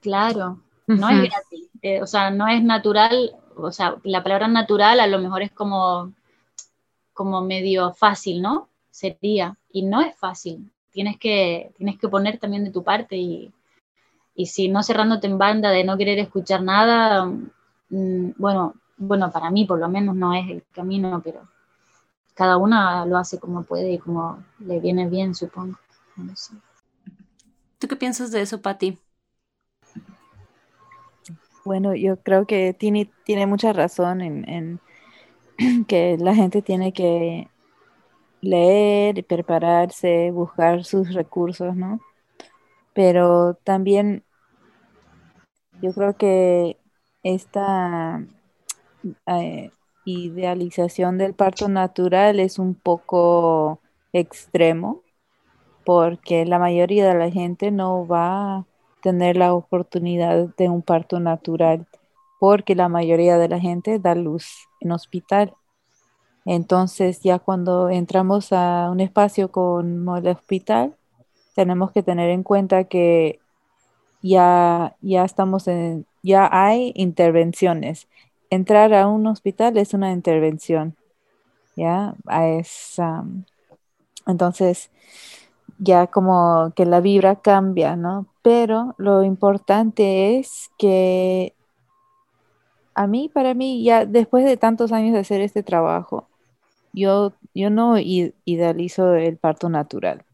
Claro, 0.00 0.60
no 0.86 1.08
es 1.08 1.30
gratis. 1.30 1.68
Eh, 1.82 2.02
o 2.02 2.06
sea, 2.06 2.30
no 2.30 2.48
es 2.48 2.62
natural. 2.62 3.36
O 3.56 3.70
sea, 3.70 3.96
la 4.02 4.22
palabra 4.22 4.48
natural 4.48 5.00
a 5.00 5.06
lo 5.06 5.18
mejor 5.18 5.42
es 5.42 5.52
como, 5.52 6.12
como 7.12 7.42
medio 7.42 7.92
fácil, 7.92 8.42
¿no? 8.42 8.68
Sería. 8.90 9.56
Y 9.70 9.82
no 9.82 10.00
es 10.00 10.16
fácil. 10.16 10.70
Tienes 10.90 11.18
que, 11.18 11.72
tienes 11.76 11.98
que 11.98 12.08
poner 12.08 12.38
también 12.38 12.64
de 12.64 12.70
tu 12.70 12.84
parte 12.84 13.16
y, 13.16 13.52
y 14.34 14.46
si 14.46 14.68
no 14.68 14.82
cerrándote 14.82 15.26
en 15.26 15.38
banda 15.38 15.70
de 15.70 15.84
no 15.84 15.96
querer 15.96 16.18
escuchar 16.18 16.62
nada, 16.62 17.26
mm, 17.26 18.32
bueno, 18.36 18.74
bueno, 18.96 19.30
para 19.30 19.50
mí 19.50 19.64
por 19.64 19.78
lo 19.78 19.88
menos 19.88 20.14
no 20.14 20.34
es 20.34 20.48
el 20.48 20.64
camino, 20.72 21.20
pero 21.24 21.48
cada 22.34 22.56
una 22.56 23.06
lo 23.06 23.16
hace 23.16 23.38
como 23.38 23.62
puede 23.64 23.92
y 23.92 23.98
como 23.98 24.44
le 24.58 24.80
viene 24.80 25.08
bien, 25.08 25.34
supongo. 25.34 25.78
¿Tú 27.78 27.88
qué 27.88 27.96
piensas 27.96 28.30
de 28.30 28.42
eso, 28.42 28.60
Patti? 28.60 28.98
Bueno, 31.64 31.94
yo 31.94 32.16
creo 32.22 32.46
que 32.46 32.74
tiene, 32.74 33.10
tiene 33.24 33.46
mucha 33.46 33.72
razón 33.72 34.20
en, 34.20 34.80
que 35.88 36.16
la 36.18 36.34
gente 36.34 36.62
tiene 36.62 36.92
que 36.92 37.48
leer, 38.40 39.24
prepararse, 39.26 40.30
buscar 40.30 40.84
sus 40.84 41.14
recursos, 41.14 41.76
¿no? 41.76 42.00
Pero 42.94 43.54
también 43.64 44.24
yo 45.80 45.92
creo 45.92 46.16
que 46.16 46.78
esta 47.22 48.24
eh, 49.26 49.70
idealización 50.04 51.18
del 51.18 51.34
parto 51.34 51.68
natural 51.68 52.40
es 52.40 52.58
un 52.58 52.74
poco 52.74 53.80
extremo 54.12 55.02
porque 55.84 56.46
la 56.46 56.58
mayoría 56.58 57.08
de 57.08 57.18
la 57.18 57.30
gente 57.30 57.70
no 57.70 58.06
va 58.06 58.66
tener 59.04 59.36
la 59.36 59.54
oportunidad 59.54 60.48
de 60.56 60.68
un 60.68 60.82
parto 60.82 61.20
natural 61.20 61.86
porque 62.40 62.74
la 62.74 62.88
mayoría 62.88 63.38
de 63.38 63.48
la 63.48 63.60
gente 63.60 64.00
da 64.00 64.16
luz 64.16 64.66
en 64.80 64.90
hospital. 64.90 65.54
Entonces 66.44 67.20
ya 67.22 67.38
cuando 67.38 67.88
entramos 67.88 68.52
a 68.52 68.88
un 68.90 68.98
espacio 68.98 69.52
como 69.52 70.16
el 70.16 70.26
hospital, 70.26 70.96
tenemos 71.54 71.92
que 71.92 72.02
tener 72.02 72.30
en 72.30 72.42
cuenta 72.42 72.84
que 72.84 73.38
ya, 74.22 74.96
ya 75.00 75.24
estamos 75.24 75.68
en, 75.68 76.06
ya 76.22 76.48
hay 76.50 76.92
intervenciones 76.96 78.08
entrar 78.54 78.94
a 78.94 79.08
un 79.08 79.26
hospital 79.26 79.76
es 79.76 79.94
una 79.94 80.12
intervención, 80.12 80.96
¿ya? 81.76 82.14
Es, 82.58 82.96
entonces, 84.26 84.90
ya 85.78 86.06
como 86.06 86.72
que 86.76 86.86
la 86.86 87.00
vibra 87.00 87.36
cambia, 87.36 87.96
¿no? 87.96 88.26
Pero 88.44 88.94
lo 88.98 89.24
importante 89.24 90.38
es 90.38 90.70
que 90.76 91.54
a 92.94 93.06
mí, 93.06 93.30
para 93.32 93.54
mí, 93.54 93.82
ya 93.82 94.04
después 94.04 94.44
de 94.44 94.58
tantos 94.58 94.92
años 94.92 95.14
de 95.14 95.20
hacer 95.20 95.40
este 95.40 95.62
trabajo, 95.62 96.28
yo, 96.92 97.32
yo 97.54 97.70
no 97.70 97.96
idealizo 97.98 99.14
el 99.14 99.38
parto 99.38 99.70
natural. 99.70 100.26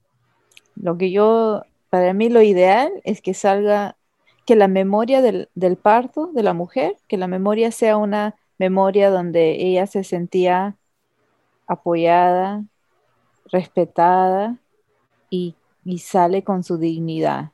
Lo 0.74 0.98
que 0.98 1.12
yo, 1.12 1.62
para 1.88 2.12
mí 2.12 2.28
lo 2.28 2.42
ideal 2.42 2.90
es 3.04 3.22
que 3.22 3.32
salga 3.32 3.96
que 4.44 4.56
la 4.56 4.66
memoria 4.66 5.22
del, 5.22 5.76
parto 5.80 6.26
de 6.34 6.42
la 6.42 6.52
mujer, 6.52 6.96
que 7.06 7.16
la 7.16 7.28
memoria 7.28 7.70
sea 7.70 7.96
una 7.96 8.34
memoria 8.58 9.10
donde 9.10 9.52
ella 9.64 9.86
se 9.86 10.02
sentía 10.02 10.76
apoyada, 11.68 12.64
respetada 13.52 14.58
y, 15.30 15.54
sale 15.98 16.42
con 16.42 16.64
su 16.64 16.76
dignidad. 16.76 17.52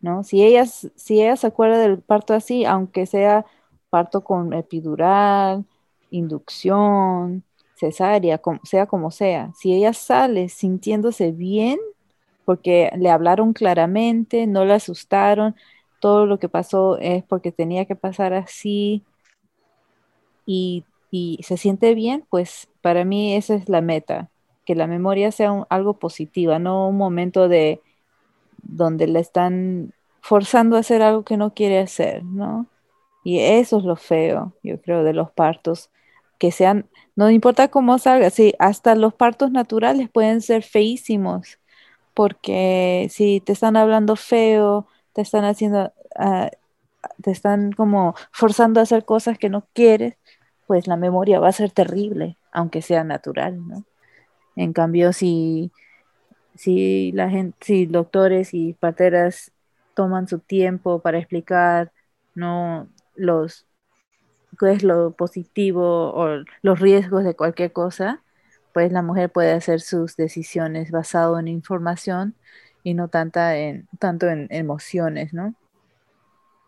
¿No? 0.00 0.22
Si, 0.24 0.42
ella, 0.44 0.66
si 0.66 1.20
ella 1.22 1.36
se 1.36 1.46
acuerda 1.46 1.78
del 1.78 2.00
parto 2.00 2.34
así, 2.34 2.64
aunque 2.64 3.06
sea 3.06 3.46
parto 3.90 4.22
con 4.22 4.52
epidural, 4.52 5.64
inducción, 6.10 7.44
cesárea, 7.76 8.40
sea 8.64 8.86
como 8.86 9.10
sea, 9.10 9.52
si 9.54 9.74
ella 9.74 9.92
sale 9.92 10.48
sintiéndose 10.48 11.32
bien, 11.32 11.78
porque 12.44 12.90
le 12.96 13.10
hablaron 13.10 13.52
claramente, 13.52 14.46
no 14.46 14.64
la 14.64 14.76
asustaron, 14.76 15.56
todo 16.00 16.26
lo 16.26 16.38
que 16.38 16.48
pasó 16.48 16.98
es 16.98 17.24
porque 17.24 17.52
tenía 17.52 17.84
que 17.84 17.96
pasar 17.96 18.32
así 18.32 19.04
y, 20.46 20.84
se 21.42 21.56
siente 21.56 21.94
bien, 21.94 22.24
pues 22.28 22.68
para 22.82 23.04
mí 23.04 23.34
esa 23.34 23.54
es 23.54 23.68
la 23.70 23.80
meta, 23.80 24.28
que 24.66 24.74
la 24.74 24.86
memoria 24.86 25.32
sea 25.32 25.66
algo 25.70 25.94
positiva, 25.98 26.58
no 26.58 26.88
un 26.88 26.96
momento 26.98 27.48
de 27.48 27.80
donde 28.62 29.06
le 29.06 29.20
están 29.20 29.92
forzando 30.20 30.76
a 30.76 30.80
hacer 30.80 31.02
algo 31.02 31.24
que 31.24 31.36
no 31.36 31.54
quiere 31.54 31.78
hacer, 31.78 32.24
¿no? 32.24 32.66
Y 33.24 33.40
eso 33.40 33.78
es 33.78 33.84
lo 33.84 33.96
feo, 33.96 34.54
yo 34.62 34.80
creo, 34.80 35.04
de 35.04 35.12
los 35.12 35.30
partos, 35.32 35.90
que 36.38 36.52
sean, 36.52 36.86
no 37.16 37.30
importa 37.30 37.68
cómo 37.68 37.98
salga, 37.98 38.30
sí, 38.30 38.54
hasta 38.58 38.94
los 38.94 39.14
partos 39.14 39.50
naturales 39.50 40.08
pueden 40.10 40.40
ser 40.42 40.62
feísimos, 40.62 41.58
porque 42.14 43.08
si 43.10 43.40
te 43.40 43.52
están 43.52 43.76
hablando 43.76 44.16
feo, 44.16 44.86
te 45.12 45.22
están 45.22 45.44
haciendo, 45.44 45.92
ah, 46.16 46.50
te 47.22 47.30
están 47.30 47.72
como 47.72 48.14
forzando 48.32 48.80
a 48.80 48.84
hacer 48.84 49.04
cosas 49.04 49.38
que 49.38 49.48
no 49.48 49.66
quieres, 49.72 50.16
pues 50.66 50.86
la 50.86 50.96
memoria 50.96 51.40
va 51.40 51.48
a 51.48 51.52
ser 51.52 51.70
terrible, 51.70 52.36
aunque 52.52 52.82
sea 52.82 53.04
natural, 53.04 53.66
¿no? 53.66 53.84
En 54.56 54.72
cambio, 54.72 55.12
si, 55.12 55.72
si 56.56 57.12
la 57.12 57.30
gente, 57.30 57.56
si 57.62 57.86
doctores 57.86 58.54
y 58.54 58.74
parteras 58.74 59.52
toman 59.94 60.28
su 60.28 60.38
tiempo 60.40 61.00
para 61.00 61.18
explicar, 61.18 61.92
no 62.34 62.88
los 63.14 63.66
qué 64.58 64.72
es 64.72 64.82
lo 64.82 65.12
positivo 65.12 66.12
o 66.14 66.44
los 66.62 66.80
riesgos 66.80 67.24
de 67.24 67.34
cualquier 67.34 67.72
cosa, 67.72 68.22
pues 68.72 68.92
la 68.92 69.02
mujer 69.02 69.30
puede 69.30 69.52
hacer 69.52 69.80
sus 69.80 70.16
decisiones 70.16 70.90
basado 70.90 71.38
en 71.38 71.48
información 71.48 72.34
y 72.82 72.94
no 72.94 73.08
tanta 73.08 73.56
en, 73.56 73.88
tanto 73.98 74.28
en 74.28 74.48
emociones, 74.50 75.32
¿no? 75.34 75.54